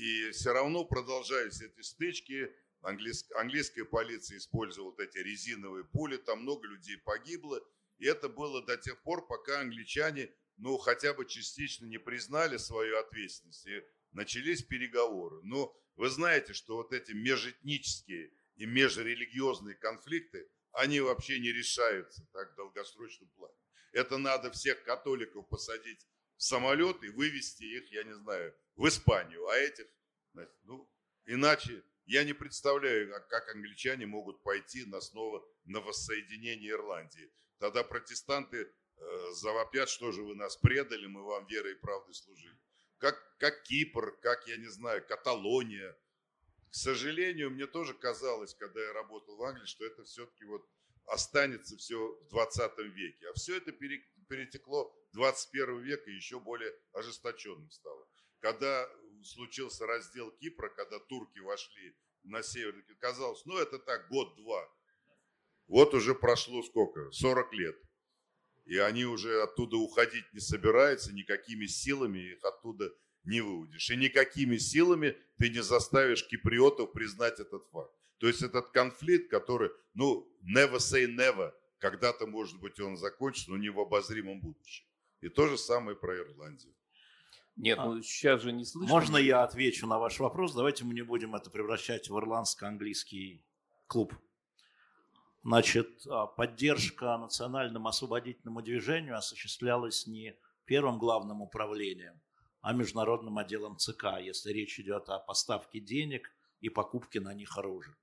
И 0.00 0.30
все 0.30 0.54
равно 0.54 0.86
продолжались 0.86 1.60
эти 1.60 1.82
стычки. 1.82 2.50
Английс- 2.80 3.30
английская 3.34 3.84
полиция 3.84 4.38
использовала 4.38 4.92
вот 4.92 5.00
эти 5.00 5.18
резиновые 5.18 5.84
пули, 5.84 6.16
там 6.16 6.40
много 6.40 6.66
людей 6.66 6.96
погибло. 6.96 7.60
И 7.98 8.06
это 8.06 8.30
было 8.30 8.64
до 8.64 8.78
тех 8.78 9.02
пор, 9.02 9.26
пока 9.26 9.60
англичане, 9.60 10.34
ну, 10.56 10.78
хотя 10.78 11.12
бы 11.12 11.26
частично 11.26 11.84
не 11.84 11.98
признали 11.98 12.56
свою 12.56 12.96
ответственность. 12.96 13.66
И 13.66 13.84
начались 14.12 14.62
переговоры. 14.62 15.38
Но 15.42 15.76
вы 15.96 16.08
знаете, 16.08 16.54
что 16.54 16.76
вот 16.76 16.94
эти 16.94 17.12
межэтнические 17.12 18.32
и 18.56 18.64
межрелигиозные 18.64 19.74
конфликты, 19.74 20.48
они 20.72 21.00
вообще 21.00 21.38
не 21.40 21.52
решаются 21.52 22.26
так 22.32 22.52
в 22.52 22.56
долгосрочном 22.56 23.28
плане. 23.36 23.54
Это 23.92 24.16
надо 24.16 24.50
всех 24.50 24.82
католиков 24.82 25.46
посадить 25.50 26.06
в 26.38 26.42
самолет 26.42 27.04
и 27.04 27.10
вывести 27.10 27.64
их, 27.64 27.92
я 27.92 28.02
не 28.04 28.14
знаю, 28.14 28.54
в 28.80 28.88
Испанию. 28.88 29.46
А 29.46 29.56
этих, 29.56 29.86
знаете, 30.32 30.54
ну, 30.62 30.90
иначе 31.26 31.84
я 32.06 32.24
не 32.24 32.32
представляю, 32.32 33.14
а 33.14 33.20
как 33.20 33.54
англичане 33.54 34.06
могут 34.06 34.42
пойти 34.42 34.86
на 34.86 35.02
снова 35.02 35.46
на 35.66 35.80
воссоединение 35.80 36.70
Ирландии. 36.70 37.30
Тогда 37.58 37.84
протестанты 37.84 38.56
э, 38.62 39.32
завопят, 39.32 39.90
что 39.90 40.12
же 40.12 40.22
вы 40.22 40.34
нас 40.34 40.56
предали, 40.56 41.06
мы 41.06 41.22
вам 41.22 41.46
верой 41.46 41.72
и 41.72 41.78
правдой 41.78 42.14
служили. 42.14 42.58
Как, 42.96 43.16
как 43.36 43.62
Кипр, 43.64 44.18
как, 44.22 44.48
я 44.48 44.56
не 44.56 44.68
знаю, 44.68 45.06
Каталония. 45.06 45.94
К 46.70 46.74
сожалению, 46.74 47.50
мне 47.50 47.66
тоже 47.66 47.92
казалось, 47.92 48.54
когда 48.54 48.80
я 48.80 48.94
работал 48.94 49.36
в 49.36 49.42
Англии, 49.42 49.66
что 49.66 49.84
это 49.84 50.04
все-таки 50.04 50.46
вот 50.46 50.66
останется 51.04 51.76
все 51.76 51.98
в 51.98 52.28
20 52.28 52.78
веке. 52.78 53.28
А 53.28 53.34
все 53.34 53.58
это 53.58 53.72
пере- 53.72 54.08
перетекло 54.26 54.90
в 55.12 55.16
21 55.16 55.80
век 55.80 56.08
и 56.08 56.12
еще 56.12 56.40
более 56.40 56.74
ожесточенным 56.92 57.70
стало. 57.70 58.09
Когда 58.40 58.88
случился 59.22 59.86
раздел 59.86 60.30
Кипра, 60.32 60.68
когда 60.70 60.98
турки 60.98 61.38
вошли 61.40 61.94
на 62.24 62.42
север, 62.42 62.74
казалось, 62.98 63.44
ну 63.44 63.58
это 63.58 63.78
так, 63.78 64.08
год-два. 64.08 64.68
Вот 65.66 65.94
уже 65.94 66.14
прошло 66.14 66.62
сколько? 66.62 67.10
40 67.12 67.52
лет. 67.54 67.76
И 68.64 68.76
они 68.76 69.04
уже 69.04 69.42
оттуда 69.42 69.76
уходить 69.76 70.32
не 70.32 70.40
собираются, 70.40 71.12
никакими 71.12 71.66
силами 71.66 72.18
их 72.18 72.44
оттуда 72.44 72.92
не 73.24 73.40
выводишь. 73.40 73.90
И 73.90 73.96
никакими 73.96 74.56
силами 74.56 75.16
ты 75.38 75.50
не 75.50 75.62
заставишь 75.62 76.26
киприотов 76.26 76.92
признать 76.92 77.40
этот 77.40 77.66
факт. 77.70 77.94
То 78.18 78.26
есть 78.26 78.42
этот 78.42 78.70
конфликт, 78.70 79.30
который, 79.30 79.70
ну, 79.94 80.30
never 80.42 80.76
say 80.76 81.06
never, 81.06 81.52
когда-то, 81.78 82.26
может 82.26 82.60
быть, 82.60 82.78
он 82.80 82.96
закончится, 82.96 83.50
но 83.50 83.56
не 83.56 83.70
в 83.70 83.80
обозримом 83.80 84.40
будущем. 84.40 84.86
И 85.20 85.28
то 85.28 85.46
же 85.48 85.56
самое 85.56 85.96
про 85.96 86.16
Ирландию. 86.16 86.74
Нет, 87.60 87.78
А. 87.78 87.84
ну 87.86 88.02
сейчас 88.02 88.40
же 88.40 88.52
не 88.52 88.64
слышно. 88.64 88.92
Можно 88.92 89.18
я 89.18 89.42
отвечу 89.42 89.86
на 89.86 89.98
ваш 89.98 90.18
вопрос? 90.18 90.54
Давайте 90.54 90.84
мы 90.84 90.94
не 90.94 91.02
будем 91.02 91.34
это 91.34 91.50
превращать 91.50 92.08
в 92.08 92.16
ирландско-английский 92.16 93.44
клуб. 93.86 94.14
Значит, 95.42 96.06
а, 96.06 96.26
поддержка 96.26 97.18
национальному 97.18 97.88
освободительному 97.88 98.62
движению 98.62 99.16
осуществлялась 99.16 100.06
не 100.06 100.36
первым 100.64 100.98
главным 100.98 101.42
управлением, 101.42 102.20
а 102.62 102.72
международным 102.72 103.36
отделом 103.36 103.76
ЦК, 103.76 104.20
если 104.20 104.52
речь 104.52 104.80
идет 104.80 105.08
о 105.10 105.18
поставке 105.18 105.80
денег 105.80 106.30
и 106.60 106.70
покупке 106.70 107.20
на 107.20 107.34
них 107.34 107.58
оружия. 107.58 107.96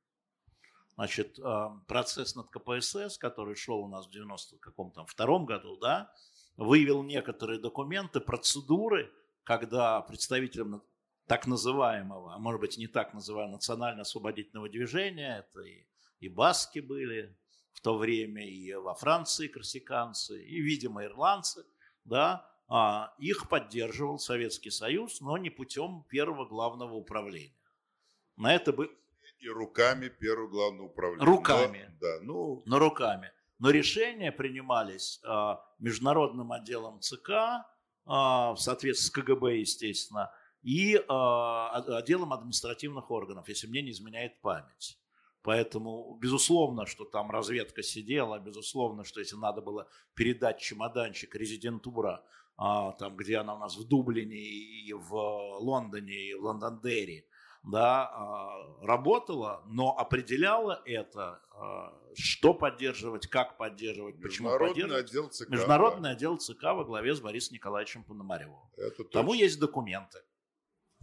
Значит, 0.96 1.40
а, 1.40 1.80
процесс 1.88 2.36
над 2.36 2.50
КПСС, 2.50 3.18
который 3.18 3.56
шел 3.56 3.80
у 3.80 3.88
нас 3.88 4.06
в 4.06 4.12
90 4.12 4.58
каком-то 4.60 5.06
втором 5.06 5.46
году, 5.46 5.78
да, 5.78 6.12
выявил 6.58 7.02
некоторые 7.02 7.60
документы, 7.60 8.20
процедуры, 8.20 9.12
когда 9.48 10.02
представителям 10.02 10.84
так 11.26 11.48
называемого, 11.48 12.36
а 12.36 12.38
может 12.38 12.60
быть 12.60 12.78
не 12.78 12.88
так 12.88 13.14
называемого 13.14 13.56
национально-освободительного 13.56 14.68
движения, 14.68 15.40
это 15.40 15.61
и, 15.61 15.86
и 16.19 16.28
баски 16.28 16.80
были 16.80 17.34
в 17.72 17.80
то 17.80 17.98
время, 17.98 18.45
и 18.45 18.74
во 18.74 18.94
Франции 18.94 19.48
корсиканцы, 19.48 20.44
и, 20.44 20.60
видимо, 20.60 21.06
ирландцы, 21.06 21.65
да, 22.03 22.45
а, 22.68 23.14
их 23.19 23.48
поддерживал 23.48 24.19
Советский 24.19 24.69
Союз, 24.69 25.22
но 25.22 25.38
не 25.38 25.49
путем 25.49 26.03
первого 26.10 26.45
главного 26.45 26.95
управления. 26.95 27.56
На 28.36 28.53
это 28.53 28.74
бы 28.74 28.91
И 29.40 29.48
руками 29.48 30.10
первого 30.10 30.49
главного 30.49 30.88
управления. 30.88 31.26
Руками. 31.26 31.90
Но, 31.90 31.98
да, 32.02 32.19
ну, 32.22 32.64
но 32.65 32.80
руками. 32.80 33.32
но 33.60 33.69
решения 33.69 34.34
принимались 34.34 35.22
а, 35.24 35.64
международным 35.80 36.52
отделом 36.52 36.99
ЦК, 36.99 37.64
в 38.08 38.58
соответствии 38.58 39.08
с 39.08 39.12
КГБ, 39.12 39.58
естественно, 39.58 40.32
и 40.64 41.00
а, 41.08 41.70
отделом 41.98 42.34
административных 42.34 43.12
органов, 43.12 43.48
если 43.50 43.68
мне 43.68 43.82
не 43.82 43.92
изменяет 43.92 44.42
память. 44.42 44.98
Поэтому, 45.44 46.18
безусловно, 46.22 46.86
что 46.86 47.06
там 47.06 47.32
разведка 47.32 47.84
сидела, 47.84 48.40
безусловно, 48.40 49.04
что 49.04 49.20
если 49.20 49.38
надо 49.38 49.62
было 49.62 49.88
передать 50.14 50.60
чемоданчик 50.60 51.34
резидентура, 51.36 52.22
там, 52.58 53.16
где 53.16 53.38
она 53.38 53.56
у 53.56 53.60
нас 53.60 53.78
в 53.78 53.88
Дублине 53.88 54.36
и 54.36 54.92
в 54.92 55.14
Лондоне, 55.60 56.32
и 56.32 56.34
в 56.34 56.44
Лондондерри, 56.44 57.26
да, 57.64 58.76
работала, 58.82 59.64
но 59.68 59.98
определяла 59.98 60.82
это, 60.86 61.42
что 62.16 62.54
поддерживать, 62.54 63.28
как 63.28 63.58
поддерживать, 63.58 64.22
почему 64.22 64.58
поддерживать. 64.58 65.10
Отдел 65.10 65.30
ЦК, 65.30 65.50
Международный 65.50 66.10
да. 66.10 66.16
отдел 66.16 66.38
ЦК 66.38 66.64
во 66.64 66.84
главе 66.84 67.16
с 67.16 67.20
Борисом 67.20 67.56
Николаевичем 67.56 68.04
Пономаревым. 68.04 68.60
Это 68.78 69.04
Тому 69.04 69.32
точно. 69.32 69.44
есть 69.44 69.60
документы. 69.60 70.20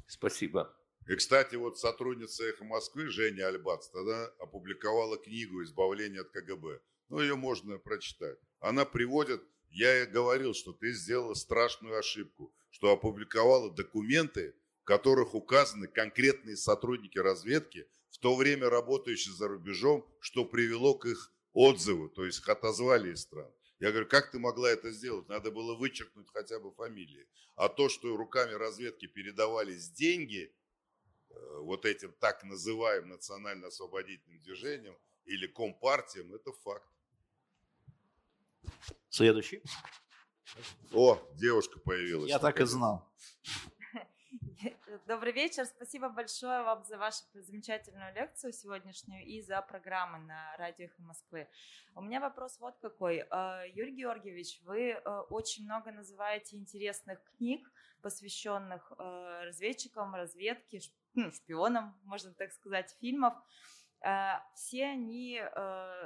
Спасибо. 0.06 0.74
И, 1.06 1.16
кстати, 1.16 1.56
вот 1.56 1.78
сотрудница 1.78 2.44
«Эхо 2.44 2.64
Москвы» 2.64 3.08
Женя 3.08 3.48
Альбац 3.48 3.88
тогда 3.88 4.26
опубликовала 4.38 5.18
книгу 5.18 5.62
«Избавление 5.62 6.22
от 6.22 6.30
КГБ». 6.30 6.80
Ну, 7.10 7.20
ее 7.20 7.36
можно 7.36 7.76
прочитать. 7.78 8.38
Она 8.60 8.86
приводит, 8.86 9.42
я 9.68 9.98
ей 9.98 10.06
говорил, 10.06 10.54
что 10.54 10.72
ты 10.72 10.92
сделала 10.92 11.34
страшную 11.34 11.98
ошибку, 11.98 12.54
что 12.70 12.90
опубликовала 12.90 13.70
документы, 13.70 14.54
в 14.84 14.86
которых 14.86 15.34
указаны 15.34 15.86
конкретные 15.86 16.58
сотрудники 16.58 17.16
разведки, 17.16 17.88
в 18.10 18.18
то 18.18 18.36
время 18.36 18.68
работающие 18.68 19.32
за 19.32 19.48
рубежом, 19.48 20.06
что 20.20 20.44
привело 20.44 20.94
к 20.94 21.06
их 21.06 21.32
отзыву, 21.54 22.10
то 22.10 22.26
есть 22.26 22.40
их 22.40 22.48
отозвали 22.50 23.14
из 23.14 23.22
стран. 23.22 23.50
Я 23.78 23.92
говорю, 23.92 24.06
как 24.06 24.30
ты 24.30 24.38
могла 24.38 24.70
это 24.70 24.90
сделать? 24.90 25.26
Надо 25.26 25.50
было 25.50 25.74
вычеркнуть 25.74 26.28
хотя 26.30 26.60
бы 26.60 26.70
фамилии. 26.70 27.26
А 27.56 27.70
то, 27.70 27.88
что 27.88 28.14
руками 28.14 28.52
разведки 28.52 29.06
передавались 29.06 29.88
деньги, 29.88 30.54
э, 31.30 31.34
вот 31.60 31.86
этим 31.86 32.12
так 32.20 32.44
называемым 32.44 33.08
национально-освободительным 33.08 34.42
движением 34.42 34.98
или 35.24 35.46
компартиям, 35.46 36.34
это 36.34 36.52
факт. 36.52 36.90
Следующий. 39.08 39.62
О, 40.92 41.18
девушка 41.36 41.80
появилась. 41.80 42.28
Я 42.28 42.38
так 42.38 42.60
и 42.60 42.64
знал. 42.64 43.10
Добрый 45.06 45.32
вечер. 45.32 45.64
Спасибо 45.66 46.08
большое 46.08 46.62
вам 46.62 46.84
за 46.84 46.98
вашу 46.98 47.22
замечательную 47.34 48.14
лекцию 48.14 48.52
сегодняшнюю 48.52 49.24
и 49.24 49.40
за 49.40 49.60
программы 49.62 50.18
на 50.18 50.56
радио 50.56 50.86
«Эхо 50.86 51.02
Москвы». 51.02 51.48
У 51.94 52.00
меня 52.00 52.20
вопрос 52.20 52.58
вот 52.58 52.76
какой. 52.80 53.26
Э, 53.30 53.64
Юрий 53.72 53.94
Георгиевич, 53.94 54.60
вы 54.64 54.90
э, 54.90 55.18
очень 55.30 55.64
много 55.64 55.92
называете 55.92 56.56
интересных 56.56 57.22
книг, 57.36 57.70
посвященных 58.02 58.92
э, 58.98 59.40
разведчикам, 59.44 60.14
разведке, 60.14 60.80
ну, 61.14 61.30
шпионам, 61.30 61.98
можно 62.04 62.32
так 62.34 62.52
сказать, 62.52 62.96
фильмов. 63.00 63.34
Все 64.54 64.84
они 64.84 65.40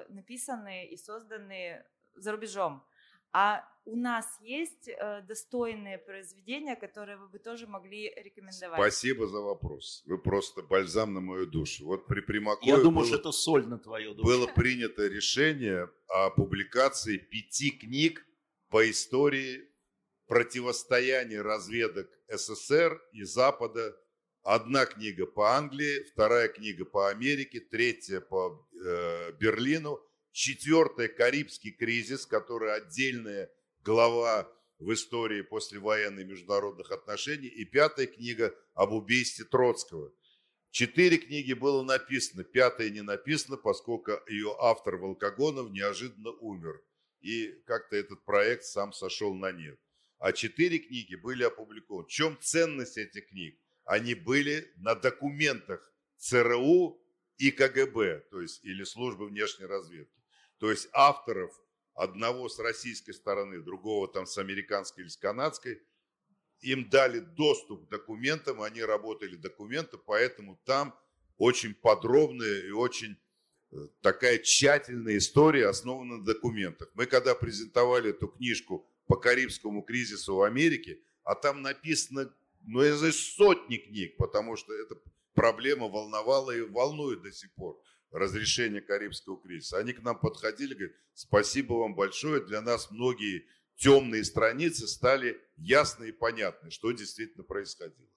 написаны 0.08 0.86
и 0.86 0.96
созданы 0.96 1.84
за 2.14 2.30
рубежом. 2.30 2.84
А 3.32 3.64
у 3.84 3.96
нас 3.96 4.26
есть 4.40 4.88
э, 4.88 5.22
достойные 5.22 5.98
произведения, 5.98 6.76
которые 6.76 7.16
вы 7.16 7.28
бы 7.28 7.38
тоже 7.38 7.66
могли 7.66 8.12
рекомендовать? 8.16 8.78
Спасибо 8.78 9.26
за 9.26 9.40
вопрос. 9.40 10.02
Вы 10.06 10.18
просто 10.18 10.62
бальзам 10.62 11.14
на 11.14 11.20
мою 11.20 11.46
душу. 11.46 11.86
Вот 11.86 12.06
при 12.06 12.20
Примакове 12.20 12.70
Я 12.70 12.76
думаю, 12.76 13.00
было, 13.00 13.06
что 13.06 13.16
это 13.16 13.32
соль 13.32 13.66
на 13.66 13.78
твою 13.78 14.14
душу. 14.14 14.26
было 14.26 14.46
принято 14.46 15.06
решение 15.06 15.90
о 16.08 16.30
публикации 16.30 17.16
пяти 17.16 17.70
книг 17.70 18.26
по 18.68 18.88
истории 18.90 19.68
противостояния 20.26 21.40
разведок 21.40 22.08
СССР 22.28 23.00
и 23.12 23.24
Запада. 23.24 23.96
Одна 24.42 24.86
книга 24.86 25.26
по 25.26 25.56
Англии, 25.56 26.04
вторая 26.12 26.48
книга 26.48 26.84
по 26.84 27.08
Америке, 27.08 27.60
третья 27.60 28.20
по 28.20 28.66
э, 28.72 29.32
Берлину, 29.32 30.00
четвертая 30.32 31.08
Карибский 31.08 31.72
кризис, 31.72 32.26
который 32.26 32.74
отдельная 32.74 33.50
глава 33.82 34.50
в 34.78 34.92
истории 34.92 35.42
послевоенной 35.42 36.24
международных 36.24 36.92
отношений, 36.92 37.48
и 37.48 37.64
пятая 37.64 38.06
книга 38.06 38.54
об 38.74 38.92
убийстве 38.92 39.44
Троцкого. 39.44 40.12
Четыре 40.70 41.18
книги 41.18 41.54
было 41.54 41.82
написано, 41.82 42.44
пятая 42.44 42.90
не 42.90 43.02
написана, 43.02 43.56
поскольку 43.56 44.12
ее 44.28 44.54
автор 44.60 44.96
Волкогонов 44.96 45.70
неожиданно 45.70 46.30
умер. 46.30 46.82
И 47.20 47.48
как-то 47.66 47.96
этот 47.96 48.24
проект 48.24 48.64
сам 48.64 48.92
сошел 48.92 49.34
на 49.34 49.50
нет. 49.50 49.78
А 50.18 50.32
четыре 50.32 50.78
книги 50.78 51.14
были 51.14 51.44
опубликованы. 51.44 52.06
В 52.06 52.10
чем 52.10 52.38
ценность 52.40 52.98
этих 52.98 53.28
книг? 53.28 53.58
Они 53.84 54.14
были 54.14 54.70
на 54.76 54.94
документах 54.94 55.92
ЦРУ 56.18 57.00
и 57.38 57.50
КГБ, 57.50 58.26
то 58.30 58.40
есть 58.40 58.64
или 58.64 58.84
службы 58.84 59.26
внешней 59.26 59.66
разведки. 59.66 60.17
То 60.58 60.70
есть 60.70 60.88
авторов 60.92 61.52
одного 61.94 62.48
с 62.48 62.58
российской 62.58 63.12
стороны, 63.12 63.60
другого 63.60 64.08
там 64.08 64.26
с 64.26 64.38
американской 64.38 65.04
или 65.04 65.08
с 65.08 65.16
канадской, 65.16 65.82
им 66.60 66.88
дали 66.88 67.20
доступ 67.20 67.86
к 67.86 67.88
документам, 67.88 68.62
они 68.62 68.82
работали 68.82 69.36
документы, 69.36 69.96
поэтому 69.98 70.60
там 70.64 70.98
очень 71.36 71.74
подробная 71.74 72.60
и 72.62 72.70
очень 72.70 73.16
э, 73.70 73.88
такая 74.00 74.38
тщательная 74.38 75.18
история, 75.18 75.68
основана 75.68 76.18
на 76.18 76.24
документах. 76.24 76.90
Мы 76.94 77.06
когда 77.06 77.34
презентовали 77.34 78.10
эту 78.10 78.28
книжку 78.28 78.84
по 79.06 79.16
Карибскому 79.16 79.82
кризису 79.82 80.36
в 80.36 80.42
Америке, 80.42 80.98
а 81.22 81.34
там 81.36 81.62
написано, 81.62 82.32
ну, 82.62 82.82
знаю, 82.96 83.12
сотни 83.12 83.76
книг, 83.76 84.16
потому 84.16 84.56
что 84.56 84.74
эта 84.74 84.96
проблема 85.34 85.88
волновала 85.88 86.50
и 86.50 86.62
волнует 86.62 87.22
до 87.22 87.32
сих 87.32 87.52
пор 87.52 87.80
разрешение 88.10 88.80
Карибского 88.80 89.40
кризиса. 89.40 89.78
Они 89.78 89.92
к 89.92 90.02
нам 90.02 90.18
подходили, 90.18 90.74
говорят, 90.74 90.96
спасибо 91.14 91.74
вам 91.74 91.94
большое, 91.94 92.44
для 92.44 92.60
нас 92.60 92.90
многие 92.90 93.46
темные 93.76 94.24
страницы 94.24 94.86
стали 94.86 95.40
ясны 95.56 96.08
и 96.08 96.12
понятны, 96.12 96.70
что 96.70 96.92
действительно 96.92 97.44
происходило. 97.44 98.08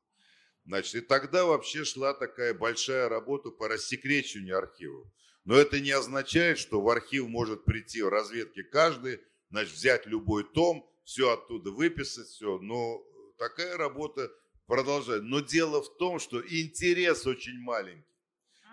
Значит, 0.66 0.96
и 0.96 1.02
тогда 1.02 1.46
вообще 1.46 1.84
шла 1.84 2.14
такая 2.14 2.54
большая 2.54 3.10
работа 3.10 3.50
по 3.50 3.68
рассекречиванию 3.68 4.58
архивов. 4.58 5.08
Но 5.44 5.56
это 5.56 5.80
не 5.80 5.92
означает, 5.92 6.60
что 6.60 6.82
в 6.82 6.90
архив 6.90 7.28
может 7.28 7.66
прийти 7.66 8.02
в 8.04 8.10
разведке 8.10 8.64
каждый, 8.64 9.22
значит, 9.50 9.74
взять 9.74 10.06
любой 10.06 10.44
том, 10.44 10.88
все 11.04 11.32
оттуда 11.32 11.72
выписать, 11.72 12.28
все. 12.28 12.60
Но 12.60 13.04
такая 13.40 13.76
работа 13.76 14.32
продолжает. 14.68 15.24
Но 15.24 15.40
дело 15.40 15.82
в 15.82 15.98
том, 15.98 16.20
что 16.20 16.42
интерес 16.42 17.26
очень 17.26 17.60
маленький. 17.60 18.06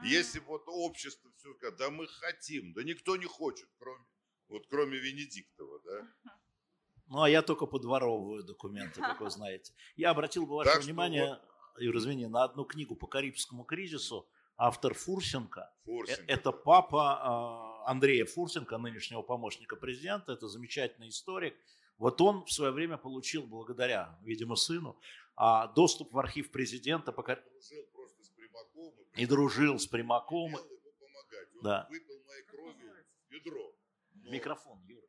Если 0.05 0.39
вот 0.41 0.62
общество 0.66 1.31
все 1.37 1.55
да 1.79 1.91
мы 1.91 2.07
хотим, 2.07 2.73
да 2.73 2.83
никто 2.83 3.16
не 3.16 3.27
хочет, 3.27 3.69
кроме, 3.79 4.05
вот 4.49 4.66
кроме 4.69 4.99
Венедиктова, 4.99 5.81
да. 5.85 6.33
Ну, 7.09 7.23
а 7.23 7.31
я 7.31 7.43
только 7.43 7.66
подворовываю 7.66 8.45
документы, 8.45 9.01
как 9.01 9.20
вы 9.20 9.31
знаете. 9.31 9.73
Я 9.97 10.11
обратил 10.11 10.47
бы 10.47 10.57
ваше 10.57 10.70
Так 10.70 10.83
что 10.83 10.91
внимание, 10.91 11.41
Юр, 11.79 11.97
извини, 11.97 12.27
на 12.27 12.45
одну 12.45 12.65
книгу 12.65 12.95
по 12.97 13.07
Карибскому 13.07 13.65
кризису. 13.65 14.29
Автор 14.57 14.93
Фурсенко. 14.93 15.61
Э- 15.61 15.87
Фурсенко. 15.87 16.25
Это 16.27 16.53
папа 16.53 17.85
э, 17.87 17.91
Андрея 17.91 18.27
Фурсенко, 18.27 18.77
нынешнего 18.77 19.23
помощника 19.23 19.77
президента. 19.77 20.33
Это 20.33 20.49
замечательный 20.49 21.09
историк. 21.09 21.57
Вот 21.97 22.20
он 22.20 22.45
в 22.45 22.53
свое 22.53 22.73
время 22.73 22.97
получил, 22.97 23.47
благодаря, 23.47 24.19
видимо, 24.23 24.57
сыну, 24.57 25.01
а, 25.37 25.69
доступ 25.69 26.12
в 26.12 26.19
архив 26.19 26.51
президента 26.51 27.12
по 27.12 27.23
и 29.17 29.27
дружил 29.27 29.79
с. 29.79 29.93
Он 29.93 31.63
Да. 31.63 31.87
выпил 31.91 32.23
моей 32.27 32.43
крови 32.45 33.05
ведро. 33.31 33.75
Но- 34.15 34.31
Микрофон, 34.31 34.81
Юра. 34.87 35.07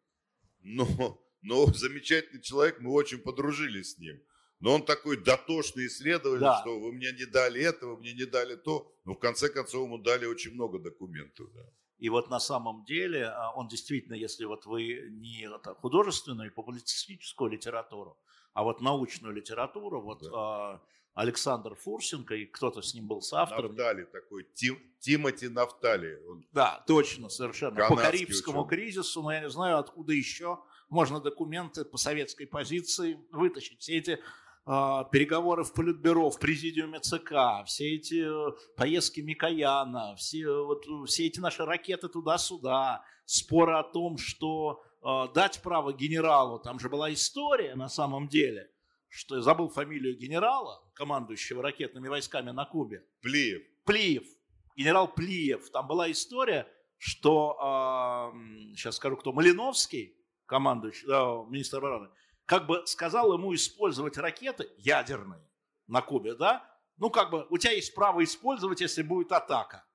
Но, 0.62 1.22
но 1.42 1.66
замечательный 1.68 2.42
человек, 2.42 2.80
мы 2.80 2.92
очень 2.92 3.20
подружились 3.20 3.94
с 3.94 3.98
ним. 4.00 4.22
Но 4.60 4.76
он 4.76 4.84
такой 4.86 5.16
дотошный 5.24 5.88
исследователь, 5.88 6.42
Да. 6.42 6.60
что 6.62 6.80
вы 6.80 6.92
мне 6.92 7.12
не 7.14 7.26
дали 7.26 7.62
это, 7.62 7.88
вы 7.88 7.98
мне 7.98 8.14
не 8.14 8.26
дали 8.26 8.56
то. 8.56 8.92
Но 9.06 9.14
в 9.14 9.20
конце 9.20 9.48
концов 9.50 9.86
ему 9.86 9.98
дали 10.00 10.26
очень 10.26 10.54
много 10.54 10.80
документов. 10.80 11.48
да. 11.54 11.62
И 11.98 12.10
вот 12.10 12.30
на 12.30 12.40
самом 12.40 12.84
деле 12.86 13.26
а, 13.26 13.52
он 13.56 13.68
действительно, 13.68 14.16
если 14.16 14.46
вот 14.46 14.66
вы 14.66 15.08
не 15.12 15.44
это, 15.46 15.74
художественную 15.76 16.50
и 16.50 16.54
публицистическую 16.54 17.52
литературу, 17.52 18.18
а 18.54 18.64
вот 18.64 18.82
научную 18.82 19.34
литературу, 19.34 20.02
вот 20.02 20.24
а, 20.34 20.82
Александр 21.20 21.76
Фурсенко 21.76 22.34
и 22.34 22.46
кто-то 22.46 22.82
с 22.82 22.94
ним 22.94 23.06
был 23.08 23.22
соавтором. 23.22 23.76
Нафтали 23.76 24.06
такой, 24.06 24.48
Тим- 24.54 24.80
Тимоти 25.00 25.50
Нафтали. 25.50 26.18
Он 26.30 26.46
Да, 26.54 26.82
точно, 26.88 27.28
совершенно. 27.28 27.90
По 27.90 27.98
Карибскому 27.98 28.62
ученый. 28.62 28.70
кризису, 28.70 29.22
но 29.22 29.34
я 29.34 29.41
не 29.41 29.50
знаю, 29.50 29.80
откуда 29.80 30.14
еще 30.14 30.60
можно 30.88 31.20
документы 31.20 31.84
по 31.84 31.98
советской 31.98 32.46
позиции 32.46 33.20
вытащить. 33.34 33.82
Все 33.82 33.98
эти 33.98 34.20
а, 34.66 35.04
переговоры 35.04 35.66
в 35.66 35.74
Политбюро, 35.74 36.30
в 36.30 36.40
президиуме 36.40 37.02
ЦК, 37.02 37.66
все 37.66 37.96
эти 37.96 38.24
э, 38.24 38.58
поездки 38.78 39.20
Микояна, 39.20 40.16
все, 40.16 40.48
вот, 40.64 40.86
все 41.10 41.28
эти 41.28 41.41
наши 41.41 41.66
ракеты 41.66 42.08
туда-сюда, 42.08 43.04
споры 43.26 43.74
о 43.74 43.84
том, 43.84 44.18
что 44.18 44.82
э, 45.02 45.34
дать 45.34 45.62
право 45.62 45.91
генералу, 45.91 46.60
там 46.60 46.80
же 46.80 46.88
была 46.88 47.12
история 47.12 47.76
на 47.76 47.90
самом 47.90 48.30
деле, 48.30 48.72
что 49.10 49.36
я 49.36 49.41
забыл 49.41 49.70
фамилию 49.70 50.18
генерала, 50.18 50.82
командующего 51.00 51.64
ракетными 51.64 52.10
войсками 52.10 52.52
на 52.52 52.66
Кубе. 52.66 53.06
Плиев. 53.22 53.64
Плиев. 53.86 54.28
Генерал 54.76 55.08
Плиев. 55.08 55.70
Там 55.72 55.88
была 55.88 56.12
история, 56.12 56.68
что, 56.98 58.34
э, 58.36 58.76
сейчас 58.76 58.98
скажу 58.98 59.16
кто, 59.16 59.32
Малиновский, 59.32 60.14
командующий, 60.46 61.08
э, 61.08 61.50
министр 61.50 61.78
обороны, 61.78 62.10
как 62.46 62.68
бы 62.68 62.86
сказал 62.86 63.34
ему 63.34 63.56
использовать 63.56 64.18
ракеты 64.18 64.70
ядерные 64.78 65.50
на 65.88 66.02
Кубе, 66.02 66.36
да? 66.36 66.70
Ну, 66.98 67.10
как 67.10 67.32
бы, 67.32 67.48
у 67.50 67.58
тебя 67.58 67.72
есть 67.72 67.96
право 67.96 68.22
использовать, 68.22 68.82
если 68.82 69.02
будет 69.02 69.32
атака. 69.32 69.86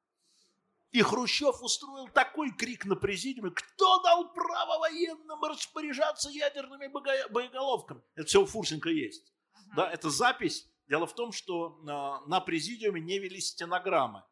И 0.90 1.02
Хрущев 1.02 1.60
устроил 1.60 2.08
такой 2.08 2.50
крик 2.50 2.86
на 2.86 2.96
президиуме, 2.96 3.50
кто 3.50 4.02
дал 4.02 4.32
право 4.32 4.78
военным 4.78 5.42
распоряжаться 5.42 6.30
ядерными 6.30 6.86
боеголовками? 6.86 8.00
Это 8.14 8.26
все 8.26 8.40
у 8.40 8.46
Фурсенко 8.46 8.88
есть. 8.88 9.26
Uh-huh. 9.26 9.76
Да, 9.76 9.90
это 9.90 10.08
запись. 10.08 10.66
Дело 10.88 11.06
в 11.06 11.14
том, 11.14 11.32
что 11.32 11.78
э, 11.80 12.28
на 12.28 12.40
президиуме 12.40 13.00
не 13.00 13.18
вели 13.18 13.40
стенограммы. 13.40 14.22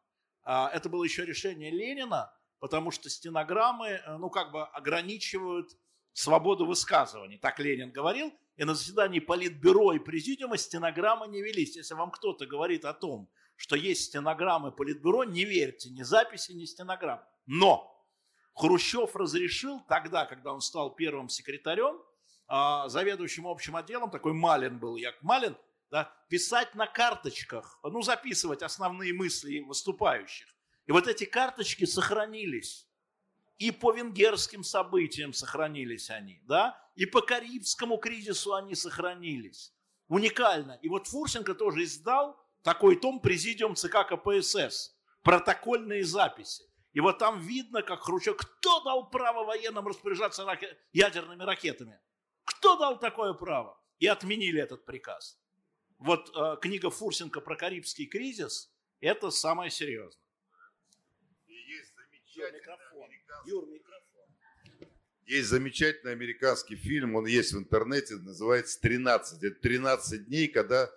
Э, 0.45 0.67
это 0.73 0.89
было 0.89 1.03
еще 1.03 1.25
решение 1.25 1.71
Ленина, 1.71 2.31
потому 2.59 2.91
что 2.91 3.09
стенограммы, 3.09 3.87
э, 3.87 4.17
ну, 4.17 4.29
как 4.29 4.51
бы 4.51 4.63
ограничивают 4.63 5.71
свободу 6.13 6.65
высказываний. 6.65 7.37
Так 7.37 7.59
Ленин 7.59 7.91
говорил. 7.91 8.31
И 8.55 8.65
на 8.65 8.75
заседании 8.75 9.19
Политбюро 9.19 9.93
и 9.93 9.99
Президиума 9.99 10.57
стенограммы 10.57 11.27
не 11.27 11.41
велись. 11.41 11.75
Если 11.75 11.95
вам 11.95 12.11
кто-то 12.11 12.45
говорит 12.45 12.85
о 12.85 12.93
том, 12.93 13.27
что 13.55 13.75
есть 13.75 14.05
стенограммы 14.05 14.71
Политбюро, 14.71 15.23
не 15.23 15.43
верьте, 15.43 15.89
ни 15.89 16.03
записи, 16.03 16.51
ни 16.51 16.65
стенограмм. 16.65 17.23
Но 17.47 17.93
Хрущев 18.53 19.15
разрешил 19.15 19.81
тогда, 19.87 20.25
когда 20.25 20.53
он 20.53 20.61
стал 20.61 20.93
первым 20.93 21.29
секретарем, 21.29 21.99
а, 22.47 22.87
заведующим 22.89 23.47
общим 23.47 23.75
отделом, 23.75 24.11
такой 24.11 24.33
Малин 24.33 24.77
был, 24.77 24.95
Як 24.95 25.21
Малин, 25.23 25.57
да, 25.93 26.11
писать 26.27 26.73
на 26.73 26.87
карточках, 26.87 27.77
ну, 27.83 28.01
записывать 28.01 28.63
основные 28.63 29.13
мысли 29.13 29.59
выступающих. 29.59 30.47
И 30.87 30.91
вот 30.91 31.07
эти 31.07 31.23
карточки 31.23 31.85
сохранились. 31.85 32.87
И 33.59 33.69
по 33.69 33.93
венгерским 33.93 34.63
событиям 34.63 35.33
сохранились 35.33 36.09
они, 36.09 36.41
да, 36.45 36.81
и 36.95 37.05
по 37.05 37.21
Карибскому 37.21 37.97
кризису 37.97 38.55
они 38.55 38.73
сохранились. 38.73 39.71
Уникально. 40.07 40.79
И 40.81 40.89
вот 40.89 41.05
Фурсенко 41.05 41.53
тоже 41.53 41.83
издал 41.83 42.43
такой 42.63 42.95
том 42.95 43.19
президиум 43.19 43.75
ЦК 43.75 43.97
КПСС, 44.09 44.97
протокольные 45.21 46.03
записи. 46.03 46.63
И 46.93 47.01
вот 47.01 47.19
там 47.19 47.39
видно, 47.39 47.83
как 47.83 48.01
Хрущев, 48.01 48.35
кто 48.35 48.83
дал 48.83 49.11
право 49.11 49.45
военным 49.45 49.87
распоряжаться 49.87 50.43
ядерными 50.91 51.43
ракетами? 51.43 51.99
Кто 52.45 52.77
дал 52.77 52.97
такое 52.97 53.33
право? 53.33 53.79
И 53.99 54.07
отменили 54.07 54.59
этот 54.59 54.85
приказ. 54.85 55.37
Вот 56.03 56.35
э, 56.35 56.57
книга 56.61 56.89
Фурсенко 56.89 57.39
про 57.39 57.55
Карибский 57.55 58.07
кризис– 58.07 58.69
это 58.99 59.31
самое 59.31 59.71
серьезное. 59.71 60.21
И 61.47 61.53
есть 61.53 61.93
замечательный 61.95 62.59
микрофон. 62.59 63.09
Юр, 63.45 63.65
микрофон. 63.69 64.89
Есть 65.25 65.47
замечательный 65.47 66.11
американский 66.11 66.75
фильм, 66.75 67.15
он 67.15 67.25
есть 67.25 67.53
в 67.53 67.57
интернете, 67.57 68.15
называется 68.15 68.85
«13». 68.85 69.37
Это 69.43 69.61
13 69.61 70.25
дней, 70.25 70.49
когда 70.49 70.91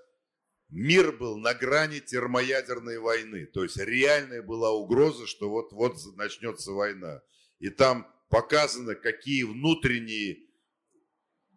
мир 0.71 1.13
был 1.13 1.39
на 1.39 1.55
грани 1.55 2.01
термоядерной 2.01 2.99
войны. 2.99 3.47
То 3.47 3.63
есть 3.63 3.77
реальная 3.77 4.43
была 4.43 4.73
угроза, 4.73 5.29
что 5.29 5.49
вот-вот 5.49 5.99
начнется 6.17 6.73
война. 6.73 7.23
И 7.61 7.71
там 7.71 8.13
показано, 8.29 8.97
какие 8.97 9.45
внутренние 9.45 10.46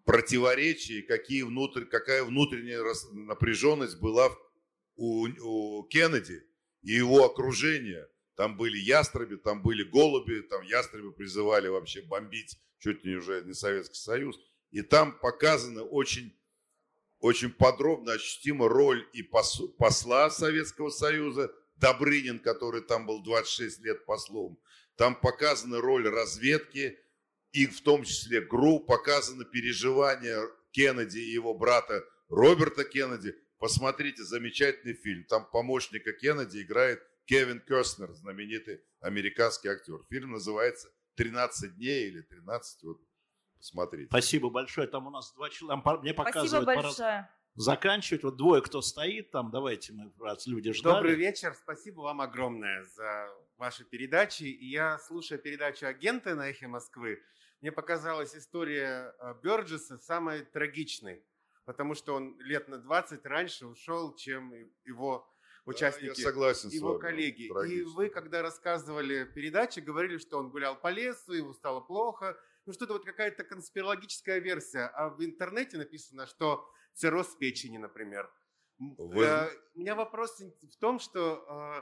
противоречия, 0.09 1.03
какие 1.03 1.43
внутрь, 1.43 1.85
какая 1.85 2.23
внутренняя 2.23 2.83
напряженность 3.11 3.99
была 3.99 4.35
у, 4.95 5.27
у 5.27 5.83
Кеннеди 5.83 6.43
и 6.81 6.93
его 6.93 7.25
окружения. 7.25 8.09
Там 8.35 8.57
были 8.57 8.79
ястребы, 8.79 9.37
там 9.37 9.61
были 9.61 9.83
голуби, 9.83 10.41
там 10.41 10.63
ястребы 10.63 11.11
призывали 11.11 11.67
вообще 11.67 12.01
бомбить 12.01 12.57
чуть 12.79 13.05
ли 13.05 13.17
уже 13.17 13.43
не 13.43 13.53
Советский 13.53 13.99
Союз. 13.99 14.39
И 14.71 14.81
там 14.81 15.15
показано 15.19 15.83
очень 15.83 16.35
очень 17.19 17.51
подробно 17.51 18.13
ощутима 18.13 18.67
роль 18.67 19.07
и 19.13 19.21
посла 19.21 20.31
Советского 20.31 20.89
Союза, 20.89 21.53
Добрынин, 21.75 22.39
который 22.39 22.81
там 22.81 23.05
был 23.05 23.21
26 23.21 23.81
лет 23.81 24.05
послом. 24.07 24.57
Там 24.95 25.13
показана 25.13 25.79
роль 25.79 26.09
разведки, 26.09 26.97
и 27.51 27.65
в 27.65 27.81
том 27.81 28.03
числе 28.03 28.41
ГРУ, 28.41 28.79
показано 28.79 29.45
переживания 29.45 30.39
Кеннеди 30.71 31.19
и 31.19 31.31
его 31.31 31.53
брата 31.53 32.03
Роберта 32.29 32.83
Кеннеди. 32.83 33.35
Посмотрите, 33.57 34.23
замечательный 34.23 34.93
фильм. 34.93 35.25
Там 35.25 35.49
помощника 35.49 36.13
Кеннеди 36.13 36.61
играет 36.61 37.01
Кевин 37.25 37.59
Кёстнер, 37.59 38.11
знаменитый 38.13 38.81
американский 39.01 39.67
актер. 39.67 40.03
Фильм 40.09 40.31
называется 40.31 40.89
«13 41.17 41.69
дней» 41.75 42.07
или 42.07 42.21
«13». 42.21 42.61
Вот 42.83 43.01
Смотрите. 43.61 44.07
Спасибо 44.07 44.49
большое. 44.49 44.87
Там 44.87 45.07
у 45.07 45.09
нас 45.09 45.33
два 45.33 45.49
человека. 45.49 45.99
Мне 46.01 46.13
показывают. 46.13 46.63
Спасибо 46.63 46.81
большое. 46.81 46.95
Пора 46.95 47.29
заканчивать. 47.55 48.23
Вот 48.23 48.37
двое, 48.37 48.61
кто 48.61 48.81
стоит 48.81 49.31
там. 49.31 49.51
Давайте 49.51 49.93
мы, 49.93 50.11
раз 50.19 50.47
люди 50.47 50.71
ждали. 50.71 50.95
Добрый 50.95 51.15
вечер. 51.15 51.53
Спасибо 51.61 52.01
вам 52.01 52.21
огромное 52.21 52.83
за 52.85 53.27
ваши 53.57 53.83
передачи. 53.83 54.43
И 54.43 54.69
я, 54.69 54.97
слушая 54.99 55.37
передачу 55.37 55.85
«Агенты» 55.85 56.35
на 56.35 56.49
«Эхе 56.49 56.67
Москвы», 56.67 57.21
мне 57.61 57.71
показалась 57.71 58.35
история 58.35 59.13
э, 59.19 59.33
Бёрджеса 59.43 59.97
самой 59.97 60.45
трагичной, 60.45 61.23
потому 61.65 61.93
что 61.93 62.15
он 62.15 62.39
лет 62.39 62.67
на 62.67 62.77
20 62.77 63.25
раньше 63.25 63.67
ушел, 63.67 64.15
чем 64.15 64.53
его 64.85 65.29
участники, 65.65 66.15
да, 66.15 66.29
согласен 66.29 66.69
его 66.69 66.97
коллеги. 66.97 67.49
Трагично. 67.49 67.81
И 67.81 67.83
вы, 67.83 68.09
когда 68.09 68.41
рассказывали 68.41 69.25
передачи, 69.25 69.79
говорили, 69.79 70.17
что 70.17 70.39
он 70.39 70.49
гулял 70.49 70.79
по 70.79 70.89
лесу, 70.89 71.33
ему 71.33 71.53
стало 71.53 71.81
плохо, 71.81 72.37
ну 72.65 72.73
что-то 72.73 72.93
вот 72.93 73.05
какая-то 73.05 73.43
конспирологическая 73.43 74.39
версия, 74.39 74.85
а 74.93 75.09
в 75.09 75.23
интернете 75.23 75.77
написано, 75.77 76.27
что 76.27 76.65
цирроз 76.93 77.35
печени, 77.35 77.77
например. 77.77 78.31
Вы... 78.79 79.25
Э, 79.25 79.49
у 79.75 79.79
меня 79.79 79.95
вопрос 79.95 80.39
в 80.39 80.77
том, 80.77 80.99
что 80.99 81.43
э, 81.47 81.81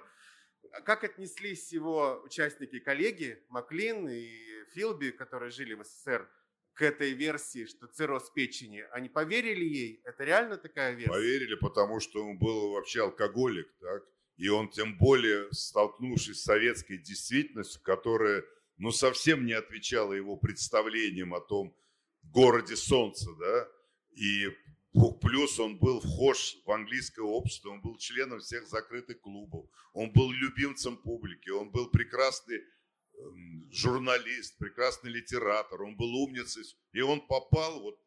как 0.86 1.04
отнеслись 1.04 1.72
его 1.72 2.22
участники, 2.24 2.80
коллеги 2.80 3.44
Маклин 3.50 4.08
и 4.10 4.30
Филби, 4.74 5.12
которые 5.12 5.52
жили 5.52 5.74
в 5.74 5.84
СССР, 5.84 6.30
к 6.74 6.84
этой 6.84 7.14
версии, 7.14 7.66
что 7.66 7.88
цирроз 7.88 8.30
печени, 8.30 8.86
они 8.92 9.10
поверили 9.10 9.66
ей? 9.66 10.02
Это 10.04 10.24
реально 10.24 10.58
такая 10.58 10.94
версия? 10.94 11.10
Поверили, 11.10 11.56
потому 11.56 12.00
что 12.00 12.24
он 12.24 12.38
был 12.38 12.72
вообще 12.72 13.02
алкоголик, 13.02 13.68
так? 13.80 14.04
И 14.38 14.50
он 14.50 14.70
тем 14.70 14.98
более, 14.98 15.52
столкнувшись 15.52 16.40
с 16.40 16.44
советской 16.44 16.98
действительностью, 16.98 17.82
которая 17.82 18.44
ну, 18.78 18.92
совсем 18.92 19.46
не 19.46 19.54
отвечала 19.54 20.14
его 20.14 20.38
представлениям 20.38 21.34
о 21.34 21.42
том 21.42 21.76
городе 22.22 22.76
солнца, 22.76 23.28
да, 23.40 23.68
и 24.16 24.48
плюс 24.94 25.60
он 25.60 25.78
был 25.78 26.00
вхож 26.00 26.58
в 26.66 26.72
английское 26.72 27.22
общество, 27.22 27.70
он 27.70 27.82
был 27.82 27.98
членом 27.98 28.40
всех 28.40 28.68
закрытых 28.68 29.20
клубов, 29.22 29.70
он 29.94 30.12
был 30.12 30.32
любимцем 30.32 30.98
публики, 30.98 31.50
он 31.50 31.72
был 31.72 31.90
прекрасный 31.90 32.58
эм, 32.58 33.70
журналист, 33.72 34.58
прекрасный 34.58 35.12
литератор, 35.12 35.82
он 35.82 35.96
был 35.98 36.16
умницей, 36.16 36.64
и 36.94 37.02
он 37.02 37.26
попал 37.28 37.82
вот 37.82 38.00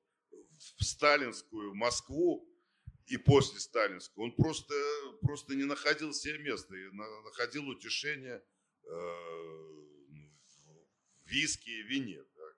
в 0.76 0.84
сталинскую 0.84 1.74
Москву, 1.74 2.46
и 3.06 3.16
после 3.16 3.58
сталинскую, 3.58 4.26
он 4.26 4.36
просто, 4.36 4.74
просто 5.20 5.54
не 5.56 5.64
находил 5.64 6.12
себе 6.12 6.38
места, 6.38 6.76
и 6.76 6.90
находил 7.24 7.68
утешение 7.68 8.40
э, 8.84 9.70
виски 11.24 11.70
и 11.70 11.82
вине. 11.82 12.22
Так? 12.22 12.56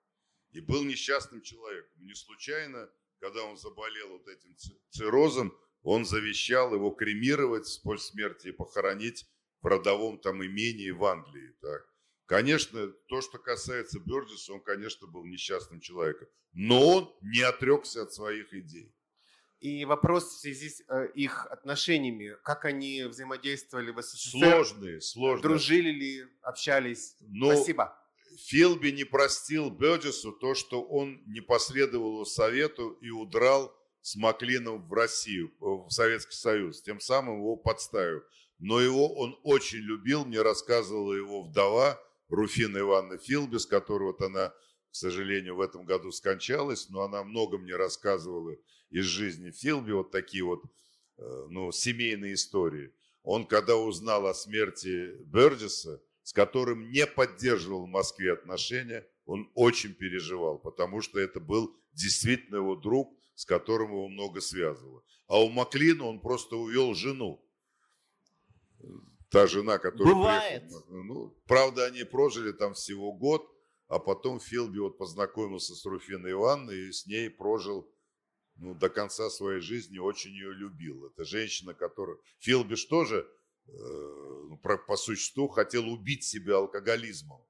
И 0.51 0.59
был 0.59 0.83
несчастным 0.83 1.41
человеком. 1.41 2.05
Не 2.05 2.13
случайно, 2.13 2.87
когда 3.23 3.45
он 3.45 3.55
заболел 3.57 4.09
вот 4.09 4.27
этим 4.27 4.53
циррозом, 4.89 5.57
он 5.81 6.03
завещал 6.03 6.73
его 6.73 6.89
кремировать 6.89 7.79
после 7.81 8.11
смерти 8.11 8.47
и 8.49 8.51
похоронить 8.51 9.25
в 9.61 9.67
родовом 9.67 10.19
там 10.19 10.45
имении 10.45 10.89
в 10.91 11.05
Англии. 11.05 11.55
Так? 11.61 11.85
Конечно, 12.25 12.87
то, 13.07 13.21
что 13.21 13.37
касается 13.37 14.01
Бёрджеса, 14.01 14.51
он, 14.51 14.61
конечно, 14.61 15.07
был 15.07 15.23
несчастным 15.23 15.79
человеком. 15.79 16.27
Но 16.51 16.89
он 16.89 17.15
не 17.21 17.41
отрекся 17.41 18.01
от 18.01 18.11
своих 18.11 18.53
идей. 18.53 18.93
И 19.61 19.85
вопрос 19.85 20.25
в 20.25 20.39
связи 20.41 20.69
с 20.69 20.83
э, 20.89 21.07
их 21.15 21.47
отношениями, 21.47 22.35
как 22.43 22.65
они 22.65 23.03
взаимодействовали 23.03 23.91
в 23.91 24.01
СССР? 24.01 24.31
Сложные, 24.31 24.99
сложные. 24.99 25.43
Дружили 25.43 25.91
ли, 25.91 26.25
общались? 26.41 27.15
Но 27.21 27.55
Спасибо. 27.55 27.97
Филби 28.37 28.91
не 28.91 29.03
простил 29.03 29.69
Бёрджесу 29.69 30.31
то, 30.31 30.55
что 30.55 30.81
он 30.81 31.21
не 31.25 31.41
последовал 31.41 32.25
совету 32.25 32.97
и 33.01 33.09
удрал 33.09 33.75
с 34.01 34.15
Маклином 34.15 34.87
в 34.87 34.93
Россию, 34.93 35.53
в 35.59 35.89
Советский 35.89 36.35
Союз, 36.35 36.81
тем 36.81 36.99
самым 36.99 37.37
его 37.37 37.55
подставив. 37.55 38.23
Но 38.59 38.79
его 38.79 39.13
он 39.15 39.39
очень 39.43 39.79
любил, 39.79 40.25
мне 40.25 40.41
рассказывала 40.41 41.13
его 41.13 41.43
вдова 41.43 41.99
Руфина 42.29 42.79
Ивановна 42.79 43.17
Филби, 43.17 43.57
с 43.57 43.65
которой 43.65 44.05
вот 44.05 44.21
она, 44.21 44.49
к 44.49 44.95
сожалению, 44.95 45.55
в 45.55 45.61
этом 45.61 45.85
году 45.85 46.11
скончалась, 46.11 46.89
но 46.89 47.01
она 47.01 47.23
много 47.23 47.57
мне 47.57 47.75
рассказывала 47.75 48.55
из 48.89 49.05
жизни 49.05 49.51
Филби, 49.51 49.91
вот 49.91 50.11
такие 50.11 50.43
вот 50.43 50.63
э, 51.17 51.45
ну, 51.49 51.71
семейные 51.71 52.33
истории. 52.33 52.93
Он, 53.23 53.45
когда 53.47 53.77
узнал 53.77 54.27
о 54.27 54.33
смерти 54.33 55.15
Бердиса, 55.25 56.01
с 56.23 56.33
которым 56.33 56.89
не 56.89 57.05
поддерживал 57.05 57.85
в 57.85 57.89
Москве 57.89 58.33
отношения, 58.33 59.07
он 59.25 59.51
очень 59.53 59.93
переживал, 59.93 60.57
потому 60.57 61.01
что 61.01 61.19
это 61.19 61.39
был 61.39 61.75
действительно 61.93 62.57
его 62.57 62.75
друг, 62.75 63.17
с 63.35 63.45
которым 63.45 63.91
его 63.91 64.07
много 64.09 64.41
связывало. 64.41 65.03
А 65.27 65.43
у 65.43 65.49
Маклина 65.49 66.05
он 66.05 66.19
просто 66.19 66.55
увел 66.55 66.93
жену. 66.93 67.43
Та 69.29 69.47
жена, 69.47 69.79
которая 69.79 70.13
Бывает. 70.13 70.63
приехала. 70.63 71.03
Ну, 71.03 71.37
правда, 71.47 71.85
они 71.85 72.03
прожили 72.03 72.51
там 72.51 72.73
всего 72.75 73.13
год, 73.13 73.49
а 73.87 73.99
потом 73.99 74.39
Филби 74.39 74.79
вот 74.79 74.97
познакомился 74.97 75.73
с 75.73 75.85
Руфиной 75.85 76.31
Ивановной 76.31 76.89
и 76.89 76.91
с 76.91 77.07
ней 77.07 77.29
прожил 77.29 77.91
ну, 78.57 78.75
до 78.75 78.89
конца 78.89 79.29
своей 79.29 79.59
жизни, 79.59 79.97
очень 79.97 80.31
ее 80.31 80.53
любил. 80.53 81.07
Это 81.07 81.23
женщина, 81.23 81.73
которая... 81.73 82.17
Филбиш 82.39 82.85
тоже, 82.85 83.27
по 84.87 84.97
существу, 84.97 85.47
хотел 85.47 85.87
убить 85.87 86.23
себя 86.23 86.57
алкоголизмом. 86.57 87.41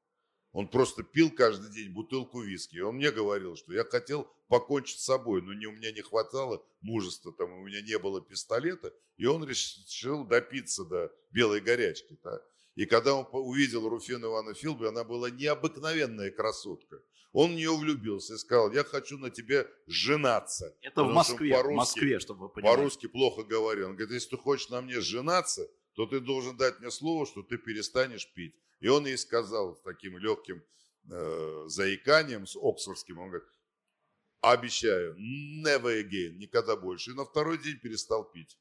Он 0.52 0.68
просто 0.68 1.02
пил 1.02 1.32
каждый 1.32 1.72
день 1.72 1.92
бутылку 1.92 2.42
виски. 2.42 2.76
И 2.76 2.82
он 2.82 2.96
мне 2.96 3.12
говорил, 3.12 3.56
что 3.56 3.74
я 3.74 3.84
хотел 3.84 4.32
покончить 4.48 5.00
с 5.00 5.06
собой, 5.06 5.42
но 5.42 5.52
не, 5.54 5.66
у 5.66 5.72
меня 5.72 5.92
не 5.92 6.02
хватало 6.02 6.64
мужества, 6.82 7.34
там, 7.34 7.52
у 7.54 7.64
меня 7.66 7.82
не 7.82 7.98
было 7.98 8.22
пистолета. 8.22 8.94
И 9.18 9.26
он 9.26 9.44
решил 9.44 10.24
допиться 10.26 10.86
до 10.86 11.12
белой 11.32 11.60
горячки. 11.60 12.18
да. 12.24 12.40
И 12.76 12.86
когда 12.86 13.16
он 13.16 13.28
увидел 13.32 13.88
Руфину 13.88 14.28
Ивановну 14.28 14.54
Филби, 14.54 14.88
она 14.88 15.04
была 15.04 15.30
необыкновенная 15.30 16.32
красотка. 16.32 17.02
Он 17.32 17.52
в 17.52 17.56
нее 17.56 17.76
влюбился 17.76 18.36
и 18.36 18.38
сказал, 18.38 18.72
я 18.72 18.84
хочу 18.84 19.18
на 19.18 19.32
тебе 19.32 19.68
женаться. 19.88 20.76
Это 20.82 21.04
в 21.04 21.12
Москве, 21.12 21.62
в 21.64 21.72
Москве, 21.72 22.20
чтобы 22.20 22.42
вы 22.42 22.50
понимали. 22.50 22.76
По-русски 22.76 23.08
плохо 23.08 23.44
говорил. 23.44 23.88
Он 23.90 23.96
говорит, 23.96 24.14
если 24.14 24.30
ты 24.30 24.38
хочешь 24.38 24.70
на 24.70 24.82
мне 24.82 25.02
женаться, 25.02 25.68
то 25.96 26.06
ты 26.06 26.20
должен 26.20 26.58
дать 26.58 26.80
мне 26.80 26.92
слово, 26.92 27.26
что 27.26 27.44
ты 27.44 27.58
перестанешь 27.58 28.32
пить. 28.34 28.56
И 28.80 28.88
он 28.88 29.06
ей 29.06 29.18
сказал 29.18 29.76
с 29.76 29.82
таким 29.82 30.18
легким 30.18 30.64
э, 31.10 31.64
заиканием, 31.68 32.46
с 32.46 32.56
оксфордским, 32.56 33.20
он 33.20 33.30
говорит, 33.30 33.48
обещаю, 34.42 35.16
never 35.64 36.02
again, 36.02 36.36
никогда 36.38 36.76
больше. 36.76 37.12
И 37.12 37.14
на 37.14 37.26
второй 37.26 37.58
день 37.58 37.80
перестал 37.80 38.26
пить. 38.26 38.58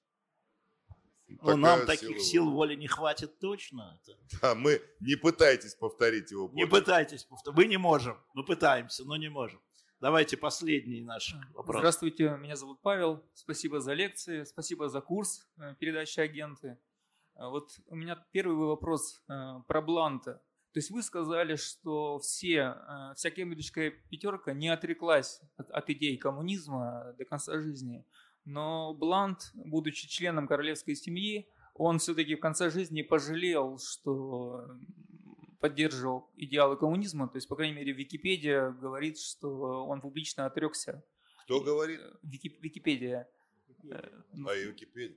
Ну, 1.40 1.56
нам 1.56 1.86
таких 1.86 2.20
сил 2.20 2.50
воли 2.50 2.74
не 2.74 2.86
хватит 2.86 3.38
точно. 3.38 3.98
Да, 4.40 4.54
мы 4.54 4.82
не 5.00 5.16
пытайтесь 5.16 5.74
повторить 5.74 6.30
его. 6.30 6.50
Не 6.52 6.66
подвиг. 6.66 6.84
пытайтесь 6.84 7.24
повторить. 7.24 7.56
Мы 7.56 7.64
не 7.66 7.78
можем. 7.78 8.18
Мы 8.34 8.44
пытаемся, 8.44 9.04
но 9.04 9.16
не 9.16 9.30
можем. 9.30 9.60
Давайте 10.00 10.36
последний 10.36 11.00
наш 11.00 11.34
вопрос. 11.54 11.78
Здравствуйте, 11.78 12.36
меня 12.38 12.56
зовут 12.56 12.82
Павел. 12.82 13.24
Спасибо 13.34 13.80
за 13.80 13.92
лекции, 13.92 14.44
спасибо 14.44 14.88
за 14.88 15.00
курс 15.00 15.48
э, 15.58 15.74
передачи 15.78 16.18
«Агенты». 16.18 16.76
А 17.34 17.48
Вот 17.50 17.70
у 17.86 17.94
меня 17.96 18.16
первый 18.32 18.56
вопрос 18.66 19.22
э, 19.28 19.32
про 19.66 19.80
Бланта. 19.82 20.42
То 20.72 20.78
есть 20.78 20.90
вы 20.90 21.02
сказали, 21.02 21.56
что 21.56 22.18
все, 22.18 22.76
э, 22.76 23.14
вся 23.16 23.30
кембриджская 23.30 23.90
пятерка 24.10 24.52
не 24.52 24.68
отреклась 24.68 25.40
от, 25.56 25.70
от 25.70 25.90
идей 25.90 26.16
коммунизма 26.18 27.14
до 27.18 27.24
конца 27.24 27.58
жизни. 27.60 28.04
Но 28.44 28.94
Блант, 28.94 29.50
будучи 29.54 30.08
членом 30.08 30.46
королевской 30.48 30.94
семьи, 30.94 31.48
он 31.74 31.98
все-таки 31.98 32.34
в 32.36 32.40
конце 32.40 32.70
жизни 32.70 33.02
пожалел, 33.02 33.78
что 33.78 34.66
поддерживал 35.60 36.30
идеалы 36.34 36.76
коммунизма. 36.76 37.28
То 37.28 37.36
есть, 37.36 37.48
по 37.48 37.56
крайней 37.56 37.74
мере, 37.76 37.92
Википедия 37.92 38.70
говорит, 38.70 39.18
что 39.18 39.86
он 39.86 40.00
публично 40.00 40.44
отрекся 40.46 41.04
Кто 41.44 41.60
говорит? 41.60 42.00
Вики- 42.22 42.58
Википедия. 42.60 43.28
Э, 43.84 44.22
А 44.46 44.54
Википедия? 44.54 45.16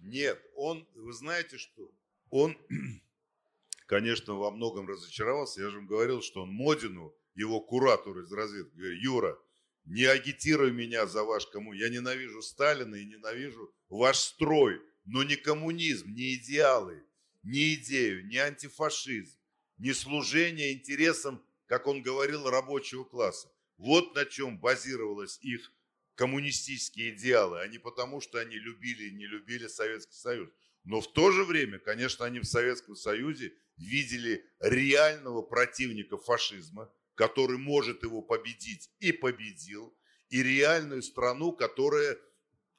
Нет, 0.00 0.40
он, 0.54 0.86
вы 0.94 1.12
знаете 1.12 1.58
что? 1.58 1.90
Он, 2.30 2.56
конечно, 3.86 4.34
во 4.34 4.50
многом 4.50 4.88
разочаровался. 4.88 5.62
Я 5.62 5.70
же 5.70 5.76
вам 5.76 5.86
говорил, 5.86 6.22
что 6.22 6.42
он 6.42 6.50
Модину, 6.50 7.14
его 7.34 7.60
куратор 7.60 8.18
из 8.18 8.32
разведки, 8.32 8.74
говорит, 8.76 9.02
Юра, 9.02 9.38
не 9.84 10.04
агитируй 10.04 10.72
меня 10.72 11.06
за 11.06 11.24
ваш 11.24 11.46
коммунизм. 11.46 11.84
Я 11.84 11.90
ненавижу 11.90 12.42
Сталина 12.42 12.94
и 12.94 13.04
ненавижу 13.04 13.72
ваш 13.88 14.18
строй, 14.18 14.82
но 15.04 15.22
не 15.22 15.36
коммунизм, 15.36 16.12
не 16.12 16.34
идеалы, 16.34 17.02
не 17.42 17.74
идею, 17.74 18.26
не 18.26 18.36
антифашизм, 18.36 19.38
не 19.78 19.92
служение 19.94 20.72
интересам, 20.74 21.42
как 21.66 21.86
он 21.86 22.02
говорил, 22.02 22.50
рабочего 22.50 23.04
класса. 23.04 23.50
Вот 23.78 24.14
на 24.14 24.24
чем 24.24 24.58
базировалась 24.58 25.38
их 25.40 25.72
коммунистические 26.18 27.14
идеалы, 27.14 27.60
а 27.60 27.68
не 27.68 27.78
потому, 27.78 28.20
что 28.20 28.40
они 28.40 28.56
любили 28.56 29.04
и 29.04 29.14
не 29.14 29.26
любили 29.26 29.68
Советский 29.68 30.16
Союз. 30.16 30.50
Но 30.82 31.00
в 31.00 31.12
то 31.12 31.30
же 31.30 31.44
время, 31.44 31.78
конечно, 31.78 32.26
они 32.26 32.40
в 32.40 32.44
Советском 32.44 32.96
Союзе 32.96 33.54
видели 33.76 34.44
реального 34.58 35.42
противника 35.42 36.18
фашизма, 36.18 36.92
который 37.14 37.56
может 37.56 38.02
его 38.02 38.20
победить 38.20 38.90
и 38.98 39.12
победил, 39.12 39.96
и 40.28 40.42
реальную 40.42 41.02
страну, 41.02 41.52
которая 41.52 42.18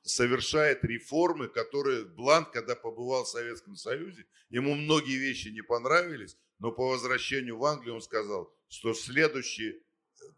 совершает 0.02 0.84
реформы, 0.84 1.48
которые 1.48 2.04
Блант, 2.04 2.50
когда 2.50 2.76
побывал 2.76 3.24
в 3.24 3.30
Советском 3.30 3.78
Союзе, 3.78 4.26
ему 4.50 4.76
многие 4.76 5.18
вещи 5.18 5.48
не 5.48 5.62
понравились, 5.62 6.38
но 6.58 6.74
по 6.74 6.90
возвращению 6.90 7.58
в 7.58 7.64
Англию 7.64 7.96
он 7.96 8.02
сказал, 8.02 8.54
что 8.68 8.94
следующий 8.94 9.82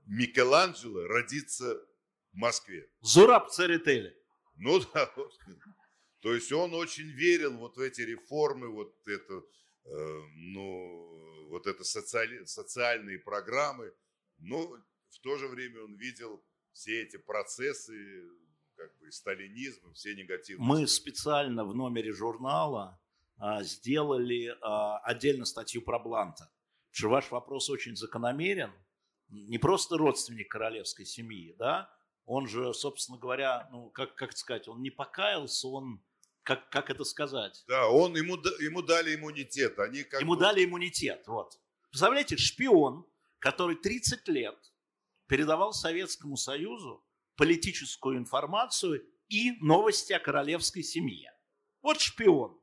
Микеланджело 0.05 1.07
родится 1.07 1.81
в 2.33 2.37
Москве. 2.37 2.89
Зураб 3.01 3.49
Церетели. 3.49 4.15
Ну 4.55 4.79
да, 4.93 5.11
вот. 5.15 5.33
то 6.21 6.33
есть 6.33 6.51
он 6.51 6.73
очень 6.73 7.09
верил 7.09 7.57
вот 7.57 7.77
в 7.77 7.79
эти 7.79 8.01
реформы, 8.01 8.69
вот 8.69 8.95
это, 9.07 9.43
э, 9.85 10.21
ну, 10.35 11.47
вот 11.49 11.67
это 11.67 11.83
социали- 11.83 12.45
социальные 12.45 13.19
программы, 13.19 13.93
но 14.37 14.77
в 15.09 15.19
то 15.21 15.37
же 15.37 15.47
время 15.47 15.83
он 15.83 15.95
видел 15.95 16.43
все 16.73 17.01
эти 17.01 17.17
процессы, 17.17 17.93
как 18.75 18.97
бы 18.99 19.11
сталинизм, 19.11 19.93
все 19.93 20.15
негативные. 20.15 20.67
Мы 20.67 20.87
специально 20.87 21.65
в 21.65 21.75
номере 21.75 22.13
журнала 22.13 22.99
а, 23.37 23.63
сделали 23.63 24.55
а, 24.61 24.99
отдельно 24.99 25.45
статью 25.45 25.81
про 25.81 25.99
Бланта. 25.99 26.51
Потому 26.89 26.93
что 26.93 27.09
ваш 27.09 27.31
вопрос 27.31 27.69
очень 27.69 27.95
закономерен. 27.95 28.71
Не 29.29 29.57
просто 29.57 29.97
родственник 29.97 30.49
королевской 30.49 31.05
семьи, 31.05 31.55
да? 31.57 31.89
Он 32.26 32.48
же, 32.48 32.73
собственно 32.73 33.18
говоря, 33.18 33.68
ну, 33.72 33.89
как, 33.89 34.15
как 34.15 34.35
сказать, 34.38 34.68
он 34.68 34.81
не 34.81 34.89
покаялся, 34.89 35.68
он, 35.68 36.03
как, 36.43 36.69
как 36.69 36.89
это 36.89 37.03
сказать? 37.03 37.64
Да, 37.68 37.89
он, 37.89 38.15
ему, 38.15 38.35
ему 38.60 38.81
дали 38.81 39.15
иммунитет. 39.15 39.77
Они 39.80 40.03
как 40.03 40.22
Ему 40.22 40.35
бы- 40.35 40.39
дали 40.39 40.64
иммунитет, 40.64 41.27
вот. 41.27 41.60
Представляете, 41.89 42.38
шпион, 42.38 43.06
который 43.39 43.76
30 43.76 44.27
лет 44.30 44.57
передавал 45.27 45.73
Советскому 45.73 46.38
Союзу 46.38 47.06
политическую 47.35 48.18
информацию 48.18 49.06
и 49.30 49.52
новости 49.61 50.14
о 50.14 50.19
королевской 50.19 50.84
семье. 50.84 51.34
Вот 51.81 51.99
шпион. 51.99 52.57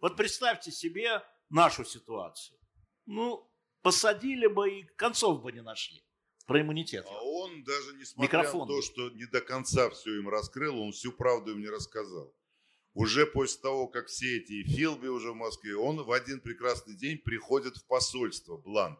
Вот 0.00 0.16
представьте 0.16 0.70
себе 0.70 1.22
нашу 1.48 1.84
ситуацию. 1.84 2.58
Ну, 3.06 3.50
посадили 3.82 4.46
бы 4.48 4.80
и 4.80 4.82
концов 4.96 5.42
бы 5.42 5.52
не 5.52 5.62
нашли 5.62 6.02
про 6.46 6.60
иммунитет. 6.60 7.04
А 7.08 7.22
он 7.22 7.64
даже 7.64 7.94
несмотря 7.94 8.38
Микрофон. 8.38 8.68
на 8.68 8.74
то, 8.74 8.82
что 8.82 9.10
не 9.10 9.26
до 9.26 9.40
конца 9.40 9.90
все 9.90 10.18
им 10.18 10.28
раскрыл, 10.28 10.80
он 10.80 10.92
всю 10.92 11.12
правду 11.12 11.52
им 11.52 11.60
не 11.60 11.68
рассказал. 11.68 12.34
Уже 12.94 13.26
после 13.26 13.60
того, 13.60 13.88
как 13.88 14.06
все 14.06 14.38
эти 14.38 14.62
Филби 14.62 15.08
уже 15.08 15.32
в 15.32 15.36
Москве, 15.36 15.76
он 15.76 16.02
в 16.02 16.10
один 16.10 16.40
прекрасный 16.40 16.96
день 16.96 17.18
приходит 17.18 17.76
в 17.76 17.86
посольство, 17.86 18.56
Блант. 18.56 18.98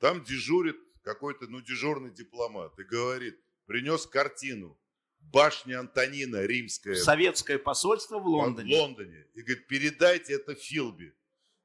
Там 0.00 0.24
дежурит 0.24 0.76
какой-то, 1.02 1.46
ну, 1.46 1.60
дежурный 1.60 2.10
дипломат 2.10 2.76
и 2.80 2.82
говорит, 2.82 3.38
принес 3.66 4.06
картину 4.06 4.76
башня 5.20 5.80
Антонина 5.80 6.44
римская. 6.44 6.96
Советское 6.96 7.58
посольство 7.58 8.18
в 8.18 8.26
Лондоне. 8.26 8.74
В 8.74 8.80
Лондоне. 8.80 9.26
И 9.34 9.42
говорит, 9.42 9.68
передайте 9.68 10.34
это 10.34 10.54
Филби. 10.54 11.14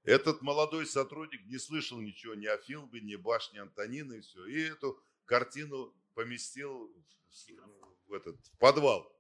Этот 0.07 0.41
молодой 0.41 0.85
сотрудник 0.85 1.45
не 1.47 1.57
слышал 1.57 1.99
ничего 1.99 2.33
ни 2.33 2.45
о 2.45 2.57
Филби, 2.59 2.99
ни 2.99 3.17
башне 3.17 3.61
Антонина 3.61 4.13
и 4.13 4.21
все. 4.21 4.45
И 4.45 4.61
эту 4.61 4.97
картину 5.25 5.93
поместил 6.13 6.89
в, 8.07 8.13
этот 8.13 8.37
в 8.39 8.57
подвал. 8.57 9.13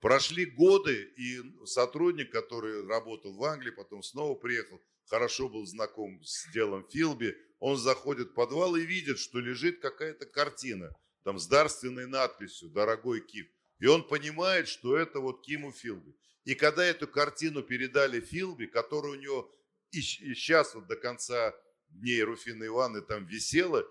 Прошли 0.00 0.44
годы, 0.44 1.02
и 1.16 1.40
сотрудник, 1.64 2.30
который 2.30 2.86
работал 2.86 3.32
в 3.32 3.42
Англии, 3.42 3.70
потом 3.70 4.02
снова 4.02 4.34
приехал, 4.34 4.82
хорошо 5.06 5.48
был 5.48 5.64
знаком 5.64 6.22
с 6.22 6.46
делом 6.52 6.86
Филби, 6.90 7.34
он 7.58 7.78
заходит 7.78 8.32
в 8.32 8.34
подвал 8.34 8.76
и 8.76 8.84
видит, 8.84 9.18
что 9.18 9.40
лежит 9.40 9.80
какая-то 9.80 10.26
картина, 10.26 10.94
там 11.22 11.38
с 11.38 11.46
дарственной 11.46 12.06
надписью 12.06 12.68
«Дорогой 12.68 13.22
Кип». 13.22 13.50
И 13.78 13.86
он 13.86 14.06
понимает, 14.06 14.68
что 14.68 14.94
это 14.94 15.20
вот 15.20 15.40
Киму 15.40 15.72
Филби. 15.72 16.14
И 16.44 16.54
когда 16.54 16.84
эту 16.84 17.08
картину 17.08 17.62
передали 17.62 18.20
Филби, 18.20 18.66
которая 18.66 19.12
у 19.12 19.14
него 19.14 19.50
и, 19.94 20.34
сейчас 20.34 20.74
вот 20.74 20.86
до 20.86 20.96
конца 20.96 21.54
дней 21.88 22.22
Руфины 22.22 22.66
Ивановны 22.66 23.02
там 23.02 23.26
висела, 23.26 23.86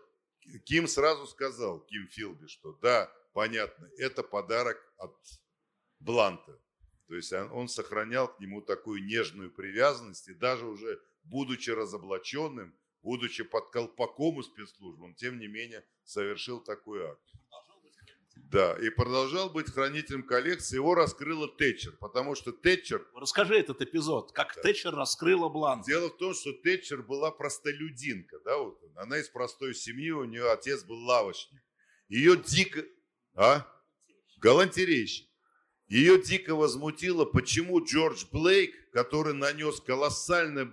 Ким 0.66 0.88
сразу 0.88 1.26
сказал, 1.28 1.80
Ким 1.80 2.08
Филби, 2.10 2.48
что 2.48 2.74
да, 2.74 3.12
понятно, 3.34 3.90
это 3.98 4.24
подарок 4.24 4.78
от 4.98 5.16
Бланта. 6.00 6.60
То 7.08 7.16
есть 7.16 7.32
он, 7.32 7.52
он 7.52 7.68
сохранял 7.68 8.34
к 8.34 8.40
нему 8.40 8.62
такую 8.62 9.04
нежную 9.06 9.52
привязанность, 9.52 10.28
и 10.28 10.34
даже 10.34 10.66
уже 10.66 11.02
будучи 11.24 11.70
разоблаченным, 11.70 12.76
будучи 13.02 13.44
под 13.44 13.70
колпаком 13.72 14.38
у 14.38 14.44
спецслужб, 14.44 15.02
он 15.02 15.16
тем 15.16 15.40
не 15.40 15.48
менее 15.48 15.86
совершил 16.04 16.60
такой 16.62 17.06
акт. 17.06 17.34
Да, 18.36 18.78
и 18.80 18.90
продолжал 18.90 19.50
быть 19.50 19.72
хранителем 19.72 20.24
коллекции. 20.24 20.76
Его 20.76 20.96
раскрыла 20.96 21.48
Тэтчер, 21.48 21.94
потому 22.00 22.36
что 22.36 22.52
Тэтчер... 22.52 23.06
Расскажи 23.16 23.56
этот 23.56 23.82
эпизод, 23.82 24.32
как 24.32 24.54
да. 24.56 24.62
Тэтчер 24.62 24.94
раскрыла 24.94 25.50
Блант. 25.50 25.86
Дело 25.86 26.10
в 26.10 26.18
том, 26.18 26.34
что 26.34 26.52
Тэтчер 26.54 27.02
была 27.02 27.32
простолюдинка, 27.32 28.40
да, 28.46 28.58
вот 28.58 28.80
она 28.96 29.18
из 29.18 29.30
простой 29.30 29.74
семьи, 29.74 30.12
у 30.12 30.26
нее 30.26 30.52
отец 30.52 30.84
был 30.84 31.04
лавочник. 31.04 31.62
Ее 32.10 32.38
дико... 32.38 32.84
А? 33.36 33.66
Галантерейщик. 34.38 35.28
Ее 35.88 36.22
дико 36.22 36.56
возмутило, 36.56 37.26
почему 37.26 37.84
Джордж 37.84 38.26
Блейк, 38.32 38.74
который 38.92 39.34
нанес 39.34 39.80
колоссально 39.82 40.72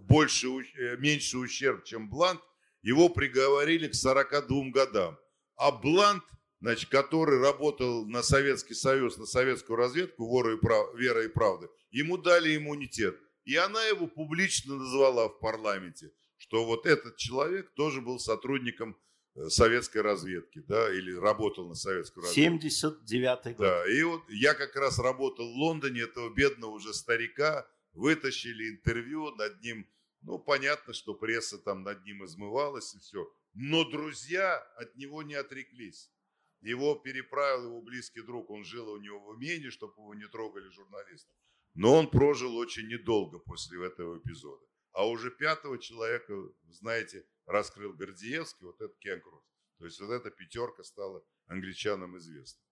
больше, 0.00 0.48
э, 0.48 0.96
меньше 0.96 1.38
ущерб, 1.38 1.84
чем 1.84 2.08
Блант, 2.08 2.40
его 2.82 3.08
приговорили 3.08 3.88
к 3.88 3.94
42 3.94 4.70
годам. 4.70 5.18
А 5.56 5.70
Блант 5.70 6.24
значит, 6.64 6.88
который 6.88 7.40
работал 7.40 8.06
на 8.06 8.22
Советский 8.22 8.72
Союз, 8.72 9.18
на 9.18 9.26
советскую 9.26 9.76
разведку, 9.76 10.26
вора 10.26 10.54
и 10.54 10.56
прав, 10.56 10.94
вера 10.94 11.22
и 11.22 11.28
правда, 11.28 11.68
ему 11.90 12.16
дали 12.16 12.56
иммунитет. 12.56 13.20
И 13.44 13.54
она 13.56 13.84
его 13.84 14.06
публично 14.06 14.76
назвала 14.76 15.28
в 15.28 15.40
парламенте, 15.40 16.10
что 16.38 16.64
вот 16.64 16.86
этот 16.86 17.18
человек 17.18 17.74
тоже 17.74 18.00
был 18.00 18.18
сотрудником 18.18 18.96
э, 19.34 19.50
советской 19.50 20.00
разведки, 20.00 20.60
да, 20.66 20.90
или 20.90 21.12
работал 21.12 21.68
на 21.68 21.74
советскую 21.74 22.24
разведку. 22.24 22.66
79-й 22.66 23.52
год. 23.52 23.58
Да, 23.58 23.92
и 23.92 24.02
вот 24.02 24.22
я 24.30 24.54
как 24.54 24.74
раз 24.74 24.98
работал 24.98 25.46
в 25.46 25.56
Лондоне, 25.56 26.00
этого 26.00 26.34
бедного 26.34 26.70
уже 26.70 26.94
старика, 26.94 27.68
вытащили 27.92 28.70
интервью, 28.70 29.32
над 29.32 29.60
ним, 29.60 29.86
ну, 30.22 30.38
понятно, 30.38 30.94
что 30.94 31.12
пресса 31.12 31.58
там 31.58 31.82
над 31.82 32.06
ним 32.06 32.24
измывалась 32.24 32.94
и 32.94 32.98
все. 33.00 33.30
Но 33.52 33.84
друзья 33.84 34.56
от 34.78 34.96
него 34.96 35.22
не 35.22 35.34
отреклись. 35.34 36.10
Его 36.64 36.94
переправил 36.94 37.66
его 37.66 37.82
близкий 37.82 38.22
друг, 38.22 38.50
он 38.50 38.64
жил 38.64 38.88
у 38.88 38.96
него 38.96 39.20
в 39.20 39.36
имении, 39.36 39.68
чтобы 39.68 39.92
его 39.98 40.14
не 40.14 40.26
трогали 40.28 40.68
журналисты. 40.70 41.30
Но 41.74 41.92
он 41.92 42.08
прожил 42.08 42.56
очень 42.56 42.88
недолго 42.88 43.38
после 43.38 43.86
этого 43.86 44.18
эпизода. 44.18 44.64
А 44.92 45.06
уже 45.06 45.30
пятого 45.30 45.78
человека, 45.78 46.32
знаете, 46.70 47.26
раскрыл 47.46 47.92
Гордиевский, 47.92 48.66
вот 48.66 48.80
этот 48.80 48.96
Кен 48.98 49.20
Кросс. 49.20 49.44
То 49.78 49.84
есть 49.84 50.00
вот 50.00 50.10
эта 50.10 50.30
пятерка 50.30 50.82
стала 50.84 51.22
англичанам 51.48 52.16
известна. 52.16 52.62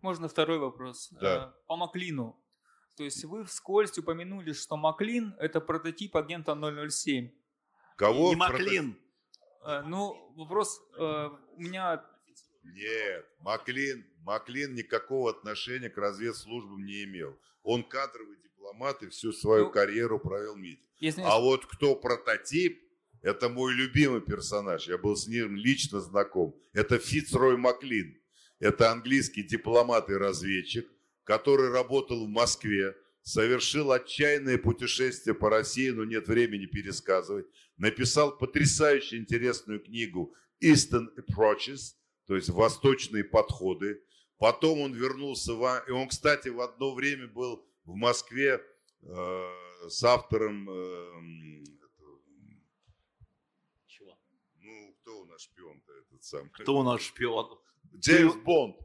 Можно 0.00 0.28
второй 0.28 0.58
вопрос? 0.58 1.10
Да. 1.20 1.52
Э, 1.54 1.66
по 1.66 1.76
Маклину. 1.76 2.42
То 2.96 3.04
есть 3.04 3.24
вы 3.24 3.44
вскользь 3.44 3.98
упомянули, 3.98 4.52
что 4.52 4.76
Маклин– 4.76 5.34
это 5.38 5.60
прототип 5.60 6.16
агента 6.16 6.54
007. 6.54 7.30
Кого? 7.96 8.30
Не 8.30 8.36
Маклин. 8.36 8.98
Э, 9.64 9.82
ну, 9.82 10.32
вопрос, 10.34 10.80
э, 10.96 11.28
у 11.56 11.60
меня 11.60 12.04
нет, 12.74 13.26
Маклин, 13.40 14.04
Маклин 14.22 14.74
никакого 14.74 15.30
отношения 15.30 15.90
к 15.90 15.98
разведслужбам 15.98 16.84
не 16.84 17.04
имел. 17.04 17.38
Он 17.62 17.82
кадровый 17.82 18.36
дипломат 18.42 19.02
и 19.02 19.08
всю 19.08 19.32
свою 19.32 19.66
ну, 19.66 19.70
карьеру 19.70 20.18
провел 20.18 20.54
в 20.54 20.58
МИДе. 20.58 20.80
Если... 21.00 21.22
А 21.22 21.38
вот 21.38 21.66
кто 21.66 21.94
прототип, 21.94 22.82
это 23.22 23.48
мой 23.48 23.74
любимый 23.74 24.20
персонаж. 24.20 24.86
Я 24.88 24.98
был 24.98 25.16
с 25.16 25.26
ним 25.26 25.56
лично 25.56 26.00
знаком. 26.00 26.54
Это 26.72 26.98
Фицрой 26.98 27.56
Маклин. 27.56 28.16
Это 28.60 28.90
английский 28.90 29.42
дипломат 29.42 30.10
и 30.10 30.14
разведчик, 30.14 30.88
который 31.24 31.70
работал 31.70 32.26
в 32.26 32.28
Москве, 32.28 32.96
совершил 33.22 33.92
отчаянное 33.92 34.58
путешествие 34.58 35.34
по 35.34 35.50
России, 35.50 35.90
но 35.90 36.04
нет 36.04 36.28
времени 36.28 36.66
пересказывать. 36.66 37.46
Написал 37.76 38.36
потрясающе 38.36 39.18
интересную 39.18 39.80
книгу 39.80 40.34
«Eastern 40.62 41.06
Approaches», 41.16 41.94
то 42.28 42.36
есть 42.36 42.50
восточные 42.50 43.24
подходы. 43.24 44.02
Потом 44.36 44.80
он 44.80 44.92
вернулся 44.92 45.54
в... 45.54 45.84
И 45.88 45.90
он, 45.90 46.08
кстати, 46.08 46.48
в 46.50 46.60
одно 46.60 46.94
время 46.94 47.26
был 47.26 47.66
в 47.84 47.94
Москве 47.94 48.62
э, 49.02 49.50
с 49.88 50.04
автором... 50.04 50.68
Э, 50.68 51.64
Чего? 53.86 54.18
Ну, 54.60 54.94
кто 55.00 55.22
у 55.22 55.24
нас 55.24 55.40
шпион-то 55.40 55.92
этот 55.94 56.22
сам? 56.22 56.50
Кто 56.50 56.76
у 56.76 56.82
нас 56.82 57.00
шпион? 57.00 57.58
Джеймс 57.96 58.34
Ты... 58.34 58.40
Бонд. 58.40 58.76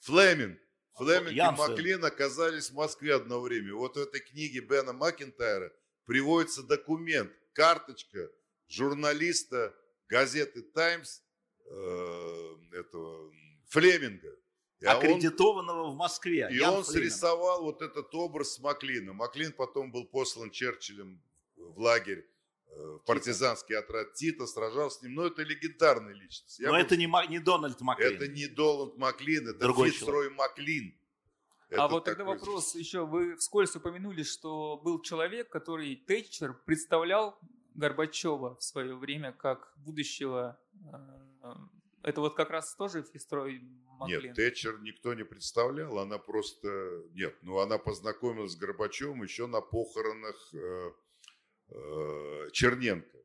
Флеминг. 0.00 0.58
Флеминг 0.94 1.32
Янсен. 1.32 1.64
и 1.64 1.68
Маклин 1.68 2.04
оказались 2.04 2.70
в 2.70 2.74
Москве 2.74 3.14
одно 3.14 3.40
время. 3.40 3.74
Вот 3.74 3.96
в 3.96 4.00
этой 4.00 4.20
книге 4.20 4.60
Бена 4.60 4.94
Макентайра 4.94 5.70
приводится 6.06 6.62
документ, 6.62 7.30
карточка 7.52 8.30
журналиста 8.68 9.76
газеты 10.08 10.62
«Таймс» 10.62 11.20
Э, 11.68 12.56
этого 12.72 13.32
Флеминга. 13.68 14.36
И 14.80 14.86
Аккредитованного 14.86 15.84
он, 15.84 15.94
в 15.94 15.96
Москве. 15.96 16.48
И 16.50 16.56
Ян 16.56 16.74
он 16.74 16.84
Флеминг. 16.84 17.12
срисовал 17.12 17.62
вот 17.62 17.82
этот 17.82 18.14
образ 18.14 18.54
с 18.54 18.58
Маклина. 18.60 19.12
Маклин 19.12 19.52
потом 19.52 19.90
был 19.90 20.04
послан 20.04 20.50
Черчиллем 20.50 21.20
в 21.56 21.80
лагерь 21.80 22.28
э, 22.68 22.72
в 22.72 22.98
партизанский 23.06 23.76
отряд 23.76 24.14
Тита, 24.14 24.46
сражался 24.46 24.98
с 24.98 25.02
ним. 25.02 25.14
Но 25.14 25.26
это 25.26 25.42
легендарная 25.42 26.14
личность. 26.14 26.58
Я 26.60 26.70
Но 26.70 26.78
это 26.78 26.96
не, 26.96 27.10
не 27.28 27.38
Дональд 27.40 27.80
Маклин. 27.80 28.14
Это 28.14 28.28
не 28.28 28.46
Дональд 28.46 28.96
Маклин, 28.96 29.48
это 29.48 29.58
Другой 29.58 29.90
Фицрой 29.90 30.30
Маклин. 30.30 30.94
А 31.68 31.72
это 31.72 31.84
а 31.84 31.88
вот 31.88 32.04
тогда 32.04 32.24
вопрос 32.24 32.76
еще. 32.76 33.06
Вы 33.06 33.36
вскользь 33.36 33.74
упомянули, 33.74 34.22
что 34.22 34.76
был 34.76 35.02
человек, 35.02 35.48
который 35.48 35.96
Тэтчер 35.96 36.54
представлял 36.64 37.36
Горбачева 37.74 38.56
в 38.56 38.62
свое 38.62 38.94
время 38.94 39.32
как 39.32 39.72
будущего 39.76 40.60
э, 40.92 41.25
это 42.02 42.20
вот 42.20 42.36
как 42.36 42.50
раз 42.50 42.74
тоже 42.76 43.02
Фистрой 43.02 43.60
Маклин? 43.98 44.22
Нет, 44.22 44.34
Тэтчер 44.34 44.80
никто 44.80 45.14
не 45.14 45.24
представлял, 45.24 45.98
она 45.98 46.18
просто... 46.18 47.02
Нет, 47.14 47.36
ну 47.42 47.58
она 47.58 47.78
познакомилась 47.78 48.52
с 48.52 48.56
Горбачевым 48.56 49.22
еще 49.22 49.46
на 49.46 49.60
похоронах 49.60 50.54
э, 50.54 50.92
э, 51.70 52.50
Черненко. 52.52 53.18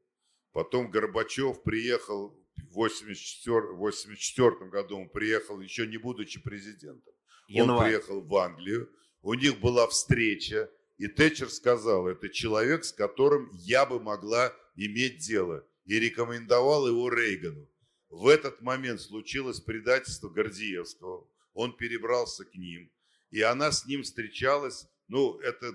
Потом 0.52 0.90
Горбачев 0.90 1.62
приехал 1.64 2.30
в 2.56 2.84
1984 2.84 3.74
84 3.74 4.70
году, 4.70 5.00
он 5.00 5.10
приехал, 5.10 5.60
еще 5.62 5.88
не 5.88 5.98
будучи 5.98 6.42
президентом. 6.42 7.14
Январь. 7.48 7.78
Он 7.78 7.84
приехал 7.84 8.22
в 8.22 8.36
Англию, 8.36 8.90
у 9.22 9.34
них 9.34 9.60
была 9.60 9.88
встреча, 9.88 10.70
и 10.98 11.08
Тэтчер 11.08 11.50
сказал, 11.50 12.08
это 12.08 12.30
человек, 12.30 12.84
с 12.84 12.94
которым 12.94 13.50
я 13.54 13.86
бы 13.86 14.00
могла 14.00 14.54
иметь 14.76 15.20
дело. 15.20 15.66
И 15.86 16.00
рекомендовал 16.00 16.88
его 16.88 17.10
Рейгану. 17.10 17.68
В 18.12 18.28
этот 18.28 18.62
момент 18.62 19.00
случилось 19.00 19.62
предательство 19.62 20.28
Гордиевского. 20.28 21.26
Он 21.54 21.76
перебрался 21.76 22.44
к 22.44 22.54
ним, 22.56 22.92
и 23.30 23.42
она 23.42 23.72
с 23.72 23.86
ним 23.86 24.04
встречалась. 24.04 24.86
Ну, 25.08 25.40
это 25.40 25.74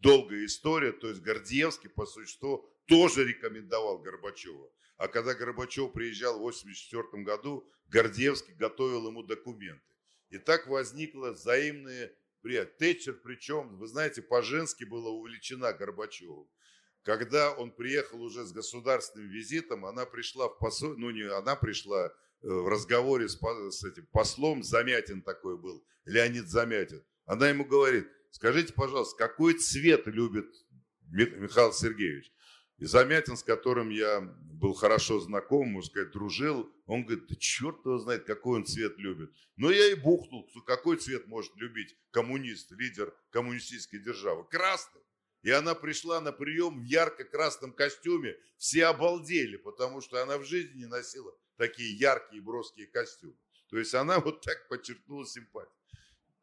долгая 0.00 0.44
история, 0.44 0.90
то 0.90 1.08
есть 1.08 1.22
Гордиевский, 1.22 1.88
по 1.88 2.04
существу, 2.04 2.68
тоже 2.86 3.24
рекомендовал 3.24 4.00
Горбачева. 4.00 4.68
А 4.96 5.06
когда 5.06 5.34
Горбачев 5.34 5.92
приезжал 5.92 6.34
в 6.34 6.48
1984 6.48 7.22
году, 7.22 7.70
Гордеевский 7.86 8.54
готовил 8.54 9.06
ему 9.06 9.22
документы. 9.22 9.84
И 10.30 10.38
так 10.38 10.66
возникло 10.66 11.30
взаимное 11.30 12.12
приятие. 12.42 12.74
Тэтчер, 12.74 13.14
причем, 13.22 13.76
вы 13.76 13.86
знаете, 13.86 14.20
по-женски 14.20 14.82
была 14.82 15.10
увлечена 15.10 15.72
Горбачевым. 15.72 16.48
Когда 17.02 17.52
он 17.52 17.70
приехал 17.70 18.22
уже 18.22 18.44
с 18.44 18.52
государственным 18.52 19.28
визитом, 19.28 19.86
она 19.86 20.04
пришла 20.04 20.48
в 20.48 20.58
посол, 20.58 20.94
ну 20.96 21.10
не 21.10 21.22
она 21.22 21.56
пришла 21.56 22.06
э, 22.06 22.10
в 22.42 22.68
разговоре 22.68 23.28
с, 23.28 23.38
с 23.38 23.84
этим 23.84 24.06
послом, 24.12 24.62
Замятин 24.62 25.22
такой 25.22 25.56
был, 25.56 25.84
Леонид 26.04 26.48
Замятин. 26.48 27.02
Она 27.24 27.48
ему 27.48 27.64
говорит, 27.64 28.08
скажите, 28.30 28.72
пожалуйста, 28.72 29.16
какой 29.16 29.54
цвет 29.54 30.06
любит 30.06 30.46
Михаил 31.10 31.72
Сергеевич? 31.72 32.32
И 32.78 32.84
Замятин, 32.84 33.36
с 33.36 33.42
которым 33.42 33.90
я 33.90 34.20
был 34.20 34.72
хорошо 34.72 35.18
знаком, 35.20 35.68
можно 35.68 35.90
сказать, 35.90 36.12
дружил, 36.12 36.70
он 36.86 37.04
говорит, 37.04 37.26
да 37.28 37.34
черт 37.36 37.84
его 37.84 37.98
знает, 37.98 38.24
какой 38.24 38.58
он 38.58 38.66
цвет 38.66 38.96
любит. 38.98 39.30
Но 39.56 39.70
я 39.70 39.90
и 39.90 39.94
бухнул, 39.94 40.48
какой 40.64 40.96
цвет 40.96 41.26
может 41.26 41.54
любить 41.56 41.96
коммунист, 42.10 42.70
лидер 42.72 43.12
коммунистической 43.30 43.98
державы? 43.98 44.46
Красный. 44.48 45.02
И 45.42 45.50
она 45.50 45.74
пришла 45.74 46.20
на 46.20 46.32
прием 46.32 46.80
в 46.80 46.84
ярко-красном 46.84 47.72
костюме. 47.72 48.36
Все 48.56 48.86
обалдели, 48.86 49.56
потому 49.56 50.00
что 50.00 50.22
она 50.22 50.36
в 50.38 50.44
жизни 50.44 50.80
не 50.80 50.86
носила 50.86 51.32
такие 51.56 51.96
яркие 51.96 52.42
броские 52.42 52.86
костюмы. 52.86 53.36
То 53.68 53.78
есть 53.78 53.94
она 53.94 54.18
вот 54.24 54.40
так 54.40 54.68
подчеркнула 54.68 55.26
симпатию. 55.26 55.72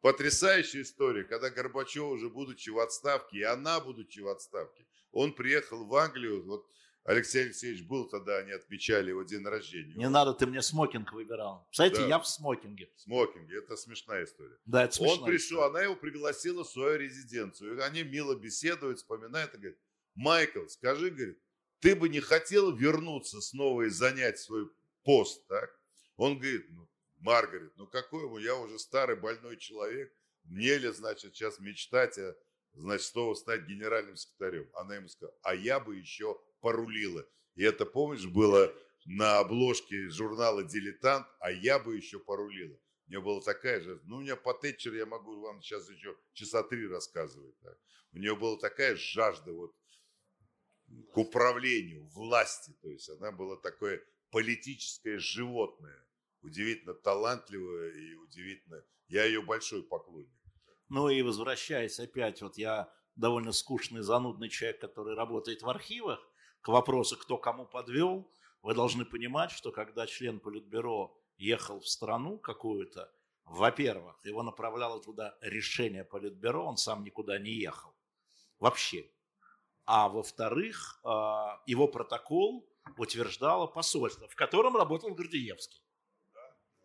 потрясающая 0.00 0.82
история, 0.82 1.24
когда 1.24 1.50
Горбачев 1.50 2.04
уже 2.04 2.30
будучи 2.30 2.70
в 2.70 2.78
отставке, 2.78 3.38
и 3.38 3.42
она 3.42 3.80
будучи 3.80 4.20
в 4.20 4.28
отставке, 4.28 4.86
он 5.10 5.34
приехал 5.34 5.84
в 5.84 5.94
Англию, 5.94 6.44
вот 6.44 6.66
Алексей 7.06 7.44
Алексеевич 7.44 7.84
был 7.84 8.08
тогда, 8.08 8.38
они 8.38 8.50
отмечали 8.50 9.10
его 9.10 9.22
день 9.22 9.44
рождения. 9.44 9.94
Не 9.94 10.08
надо, 10.08 10.34
ты 10.34 10.44
мне 10.44 10.60
смокинг 10.60 11.12
выбирал. 11.12 11.64
Кстати, 11.70 11.94
Да. 12.00 12.06
я 12.08 12.18
в 12.18 12.26
смокинге. 12.26 12.90
Смокинге, 12.96 13.58
это 13.58 13.76
смешная 13.76 14.24
история. 14.24 14.58
Да, 14.64 14.84
это 14.84 14.96
смешная 14.96 15.18
Он 15.20 15.24
пришел, 15.24 15.62
она 15.62 15.82
его 15.82 15.94
пригласила 15.94 16.64
в 16.64 16.68
свою 16.68 16.98
резиденцию. 16.98 17.80
Они 17.84 18.02
мило 18.02 18.34
беседуют, 18.34 18.98
вспоминают 18.98 19.54
и 19.54 19.56
говорят, 19.56 19.78
Майкл, 20.16 20.66
скажи, 20.66 21.10
говорит, 21.10 21.38
ты 21.78 21.94
бы 21.94 22.08
не 22.08 22.18
хотел 22.18 22.74
вернуться 22.74 23.40
снова 23.40 23.82
и 23.82 23.88
занять 23.88 24.40
свой 24.40 24.68
пост, 25.04 25.46
так? 25.46 25.70
Он 26.16 26.36
говорит, 26.38 26.66
ну, 26.70 26.88
Маргарет, 27.18 27.72
ну 27.76 27.86
какой 27.86 28.24
ему, 28.24 28.38
я 28.38 28.56
уже 28.56 28.80
старый 28.80 29.14
больной 29.14 29.58
человек, 29.58 30.12
мне 30.42 30.76
ли, 30.76 30.90
значит, 30.90 31.36
сейчас 31.36 31.60
мечтать, 31.60 32.18
о, 32.18 32.34
значит, 32.74 33.06
снова 33.06 33.34
стать 33.34 33.66
генеральным 33.66 34.16
секретарем? 34.16 34.68
Она 34.74 34.96
ему 34.96 35.08
сказала, 35.08 35.36
а 35.42 35.54
я 35.54 35.78
бы 35.78 35.96
еще 35.96 36.36
порулила. 36.60 37.26
И 37.54 37.62
это, 37.62 37.86
помнишь, 37.86 38.26
было 38.26 38.72
на 39.06 39.38
обложке 39.38 40.08
журнала 40.08 40.64
«Дилетант», 40.64 41.26
а 41.40 41.50
я 41.50 41.78
бы 41.78 41.96
еще 41.96 42.18
порулила. 42.18 42.76
У 43.06 43.10
нее 43.10 43.20
была 43.20 43.40
такая 43.40 43.80
же, 43.80 44.00
ну, 44.04 44.16
у 44.16 44.20
меня 44.20 44.34
по 44.36 44.52
Тэтчер 44.52 44.94
я 44.94 45.06
могу 45.06 45.40
вам 45.40 45.62
сейчас 45.62 45.88
еще 45.88 46.16
часа 46.32 46.62
три 46.64 46.88
рассказывать. 46.88 47.56
так. 47.60 47.78
У 48.12 48.18
нее 48.18 48.34
была 48.34 48.58
такая 48.58 48.96
жажда 48.96 49.52
вот 49.52 49.74
к 51.12 51.18
управлению, 51.18 52.06
власти. 52.08 52.72
То 52.82 52.90
есть 52.90 53.08
она 53.10 53.30
была 53.30 53.56
такое 53.56 54.02
политическое 54.30 55.18
животное. 55.18 56.04
Удивительно 56.42 56.94
талантливое 56.94 57.92
и 57.92 58.14
удивительно. 58.14 58.84
Я 59.08 59.24
ее 59.24 59.42
большой 59.42 59.82
поклонник. 59.82 60.30
Ну 60.88 61.08
и 61.08 61.22
возвращаясь 61.22 61.98
опять, 61.98 62.42
вот 62.42 62.56
я 62.58 62.92
довольно 63.16 63.52
скучный, 63.52 64.02
занудный 64.02 64.48
человек, 64.48 64.80
который 64.80 65.16
работает 65.16 65.62
в 65.62 65.68
архивах, 65.68 66.20
к 66.66 66.68
вопросу, 66.68 67.16
кто 67.16 67.38
кому 67.38 67.64
подвел, 67.64 68.28
вы 68.60 68.74
должны 68.74 69.04
понимать, 69.04 69.52
что 69.52 69.70
когда 69.70 70.04
член 70.04 70.40
Политбюро 70.40 71.16
ехал 71.36 71.78
в 71.78 71.86
страну 71.86 72.38
какую-то, 72.38 73.08
во-первых, 73.44 74.18
его 74.24 74.42
направляло 74.42 75.00
туда 75.00 75.36
решение 75.42 76.02
Политбюро, 76.02 76.66
он 76.66 76.76
сам 76.76 77.04
никуда 77.04 77.38
не 77.38 77.52
ехал. 77.52 77.94
Вообще. 78.58 79.08
А 79.84 80.08
во-вторых, 80.08 80.98
а, 81.04 81.62
его 81.66 81.86
протокол 81.86 82.68
утверждало 82.98 83.68
посольство, 83.68 84.26
в 84.26 84.34
котором 84.34 84.76
работал 84.76 85.14
Гордеевский. 85.14 85.80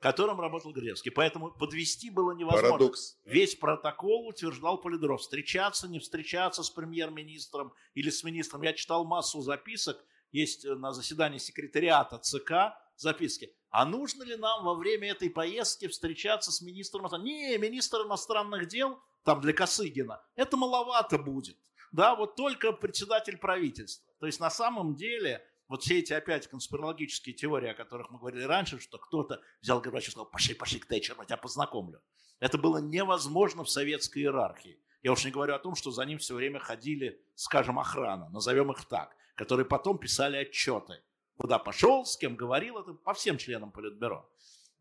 В 0.01 0.03
котором 0.03 0.41
работал 0.41 0.71
Гордеевский. 0.71 1.11
Поэтому 1.11 1.51
подвести 1.51 2.09
было 2.09 2.31
невозможно. 2.31 2.69
Парадокс. 2.69 3.19
Весь 3.23 3.53
протокол 3.53 4.29
утверждал 4.29 4.81
Полидоров. 4.81 5.21
Встречаться, 5.21 5.87
не 5.87 5.99
встречаться 5.99 6.63
с 6.63 6.71
премьер-министром 6.71 7.71
или 7.93 8.09
с 8.09 8.23
министром. 8.23 8.63
Я 8.63 8.73
читал 8.73 9.05
массу 9.05 9.41
записок. 9.41 10.03
Есть 10.31 10.65
э, 10.65 10.73
на 10.73 10.91
заседании 10.91 11.37
секретариата 11.37 12.17
ЦК 12.17 12.73
записки. 12.95 13.55
А 13.69 13.85
нужно 13.85 14.23
ли 14.23 14.35
нам 14.37 14.65
во 14.65 14.73
время 14.73 15.11
этой 15.11 15.29
поездки 15.29 15.87
встречаться 15.87 16.51
с 16.51 16.61
министром? 16.61 17.05
Не, 17.23 17.55
министр 17.59 18.01
иностранных 18.01 18.67
дел, 18.67 18.99
там 19.23 19.39
для 19.39 19.53
Косыгина, 19.53 20.19
это 20.35 20.57
маловато 20.57 21.19
будет. 21.19 21.57
Да, 21.91 22.15
вот 22.15 22.35
только 22.35 22.71
председатель 22.71 23.37
правительства. 23.37 24.11
То 24.19 24.25
есть 24.25 24.39
на 24.39 24.49
самом 24.49 24.95
деле 24.95 25.45
вот 25.72 25.84
все 25.84 25.99
эти 25.99 26.11
опять 26.11 26.48
конспирологические 26.48 27.34
теории, 27.34 27.69
о 27.69 27.73
которых 27.73 28.10
мы 28.10 28.19
говорили 28.19 28.43
раньше, 28.43 28.77
что 28.77 28.98
кто-то 28.98 29.41
взял 29.61 29.80
Горбачева 29.80 30.10
и 30.10 30.11
сказал, 30.11 30.30
пошли, 30.30 30.53
пошли 30.53 30.80
к 30.80 30.85
Тэтчеру, 30.85 31.22
я 31.22 31.26
тебя 31.26 31.38
познакомлю. 31.38 32.02
Это 32.41 32.57
было 32.57 32.80
невозможно 32.80 33.64
в 33.64 33.69
советской 33.69 34.19
иерархии. 34.19 34.77
Я 35.02 35.14
уж 35.14 35.23
не 35.23 35.31
говорю 35.31 35.56
о 35.56 35.60
том, 35.60 35.76
что 35.76 35.91
за 35.91 36.03
ним 36.03 36.18
все 36.18 36.35
время 36.35 36.60
ходили, 36.60 37.23
скажем, 37.35 37.80
охрана, 37.80 38.27
назовем 38.31 38.69
их 38.73 38.84
так, 38.84 39.15
которые 39.35 39.65
потом 39.65 39.98
писали 39.98 40.35
отчеты. 40.35 41.02
Куда 41.38 41.57
пошел, 41.57 42.03
с 42.03 42.18
кем 42.18 42.35
говорил, 42.35 42.77
это 42.77 42.93
по 42.93 43.14
всем 43.14 43.38
членам 43.38 43.72
Политбюро. 43.72 44.30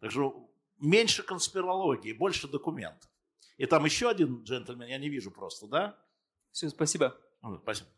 Так 0.01 0.11
что 0.11 0.51
меньше 0.79 1.23
конспирологии, 1.23 2.13
больше 2.13 2.49
документов. 2.49 3.09
И 3.59 3.67
там 3.67 3.85
еще 3.85 4.11
один 4.11 4.43
джентльмен, 4.43 4.89
я 4.89 4.99
не 4.99 5.09
вижу 5.09 5.31
просто, 5.31 5.69
да? 5.69 5.97
Все, 6.51 6.69
спасибо. 6.69 7.17
Ну, 7.43 7.61
Спасибо. 7.63 7.89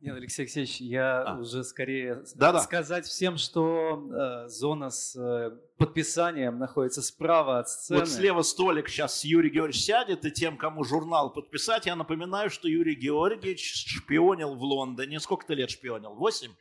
Нет, 0.00 0.14
Алексей 0.16 0.42
Алексеевич, 0.42 0.80
я 0.80 1.22
А. 1.22 1.38
уже 1.38 1.64
скорее 1.64 2.22
Да-да. 2.36 2.60
сказать 2.60 3.04
всем, 3.04 3.36
что 3.36 4.00
э, 4.44 4.48
зона 4.48 4.90
с 4.90 5.16
э, 5.16 5.50
подписанием 5.76 6.58
находится 6.60 7.02
справа 7.02 7.58
от 7.58 7.68
сцены. 7.68 8.00
Вот 8.00 8.08
слева 8.08 8.42
столик 8.42 8.88
сейчас 8.88 9.24
Юрий 9.24 9.50
Георгиевич 9.50 9.84
сядет, 9.84 10.24
и 10.24 10.30
тем, 10.30 10.56
кому 10.56 10.84
журнал 10.84 11.32
подписать, 11.32 11.86
я 11.86 11.96
напоминаю, 11.96 12.48
что 12.48 12.68
Юрий 12.68 12.94
Георгиевич 12.94 13.86
шпионил 13.88 14.54
в 14.54 14.62
Лондоне. 14.62 15.18
Сколько 15.18 15.46
ты 15.46 15.54
лет 15.54 15.70
шпионил? 15.70 16.14
Восемь? 16.14 16.52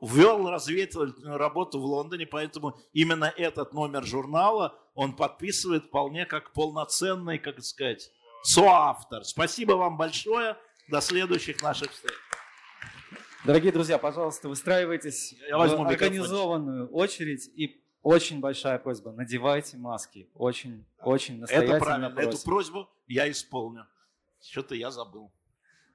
Вел 0.00 0.48
разведывательную 0.50 1.36
работу 1.36 1.80
в 1.80 1.84
Лондоне, 1.84 2.26
поэтому 2.26 2.76
именно 2.92 3.24
этот 3.24 3.72
номер 3.72 4.04
журнала 4.04 4.78
он 4.94 5.16
подписывает 5.16 5.86
вполне 5.86 6.26
как 6.26 6.52
полноценный, 6.52 7.38
как 7.38 7.60
сказать, 7.64 8.10
соавтор. 8.44 9.24
Спасибо 9.24 9.72
вам 9.72 9.96
большое. 9.96 10.56
До 10.88 11.00
следующих 11.00 11.62
наших 11.62 11.90
встреч. 11.90 12.14
Дорогие 13.44 13.72
друзья, 13.72 13.98
пожалуйста, 13.98 14.48
выстраивайтесь 14.48 15.34
Я 15.48 15.58
возьму 15.58 15.84
в 15.84 15.88
организованную 15.88 16.88
очередь 16.88 17.50
и 17.54 17.82
очень 18.02 18.40
большая 18.40 18.78
просьба, 18.78 19.12
надевайте 19.12 19.78
маски. 19.78 20.28
Очень, 20.34 20.84
очень 20.98 21.40
настоятельно 21.40 21.76
Это 21.76 21.84
правильно. 21.84 22.06
Эту 22.06 22.30
просим. 22.30 22.44
просьбу 22.44 22.88
я 23.06 23.30
исполню. 23.30 23.86
Что-то 24.40 24.74
я 24.74 24.90
забыл. 24.90 25.32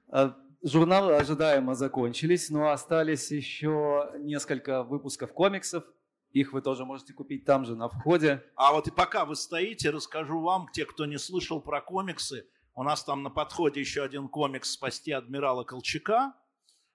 А, 0.08 0.36
Журналы 0.62 1.14
ожидаемо 1.14 1.74
закончились, 1.74 2.50
но 2.50 2.70
остались 2.70 3.30
еще 3.30 4.10
несколько 4.18 4.82
выпусков 4.82 5.32
комиксов. 5.32 5.84
Их 6.32 6.52
вы 6.52 6.62
тоже 6.62 6.84
можете 6.84 7.12
купить 7.12 7.44
там 7.44 7.64
же 7.64 7.76
на 7.76 7.88
входе. 7.88 8.44
А 8.56 8.72
вот 8.72 8.86
и 8.88 8.90
пока 8.90 9.24
вы 9.24 9.36
стоите, 9.36 9.90
расскажу 9.90 10.40
вам, 10.40 10.68
те, 10.72 10.84
кто 10.84 11.06
не 11.06 11.18
слышал 11.18 11.60
про 11.60 11.80
комиксы, 11.80 12.46
у 12.80 12.82
нас 12.82 13.04
там 13.04 13.22
на 13.22 13.28
подходе 13.28 13.78
еще 13.78 14.02
один 14.02 14.26
комикс 14.26 14.70
«Спасти 14.70 15.12
адмирала 15.12 15.64
Колчака», 15.64 16.32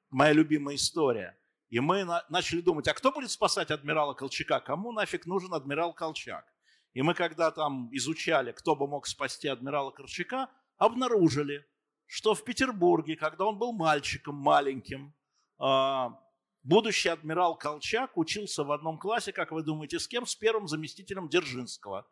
моя 0.09 0.33
любимая 0.33 0.77
история. 0.77 1.37
И 1.69 1.79
мы 1.79 2.03
на- 2.05 2.25
начали 2.27 2.61
думать, 2.61 2.87
а 2.87 2.95
кто 2.95 3.11
будет 3.11 3.29
спасать 3.29 3.69
адмирала 3.69 4.15
Колчака? 4.15 4.59
Кому 4.61 4.91
нафиг 4.91 5.27
нужен 5.27 5.53
адмирал 5.53 5.93
Колчак? 5.93 6.51
И 6.93 7.03
мы 7.03 7.13
когда 7.13 7.51
там 7.51 7.89
изучали, 7.91 8.51
кто 8.51 8.75
бы 8.75 8.87
мог 8.87 9.05
спасти 9.05 9.47
адмирала 9.47 9.91
Колчака, 9.91 10.49
обнаружили, 10.77 11.63
что 12.07 12.33
в 12.33 12.43
Петербурге, 12.43 13.15
когда 13.15 13.45
он 13.45 13.59
был 13.59 13.71
мальчиком 13.71 14.33
маленьким, 14.37 15.13
а, 15.59 16.19
будущий 16.63 17.09
адмирал 17.09 17.55
Колчак 17.55 18.17
учился 18.17 18.63
в 18.63 18.71
одном 18.71 18.97
классе, 18.97 19.31
как 19.31 19.51
вы 19.51 19.61
думаете, 19.61 19.99
с 19.99 20.07
кем? 20.07 20.25
С 20.25 20.35
первым 20.35 20.67
заместителем 20.67 21.29
Дзержинского. 21.29 22.07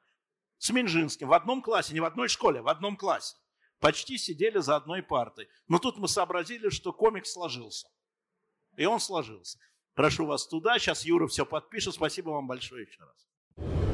С 0.59 0.69
Минжинским. 0.69 1.27
В 1.27 1.33
одном 1.33 1.63
классе, 1.63 1.95
не 1.95 2.01
в 2.01 2.05
одной 2.05 2.27
школе, 2.27 2.61
в 2.61 2.67
одном 2.67 2.95
классе. 2.97 3.35
Почти 3.83 4.17
сидели 4.17 4.59
за 4.59 4.77
одной 4.77 5.03
партой. 5.03 5.49
Но 5.67 5.77
тут 5.77 5.97
мы 5.97 6.07
сообразили, 6.07 6.69
что 6.69 6.93
комикс 6.93 7.33
сложился. 7.33 7.89
И 8.77 8.85
он 8.85 9.01
сложился. 9.01 9.59
Прошу 9.93 10.25
вас 10.25 10.47
туда. 10.47 10.79
Сейчас 10.79 11.03
Юра 11.03 11.27
все 11.27 11.45
подпишет. 11.45 11.93
Спасибо 11.93 12.29
вам 12.29 12.47
большое 12.47 12.85
еще 12.85 13.03
раз. 13.03 13.92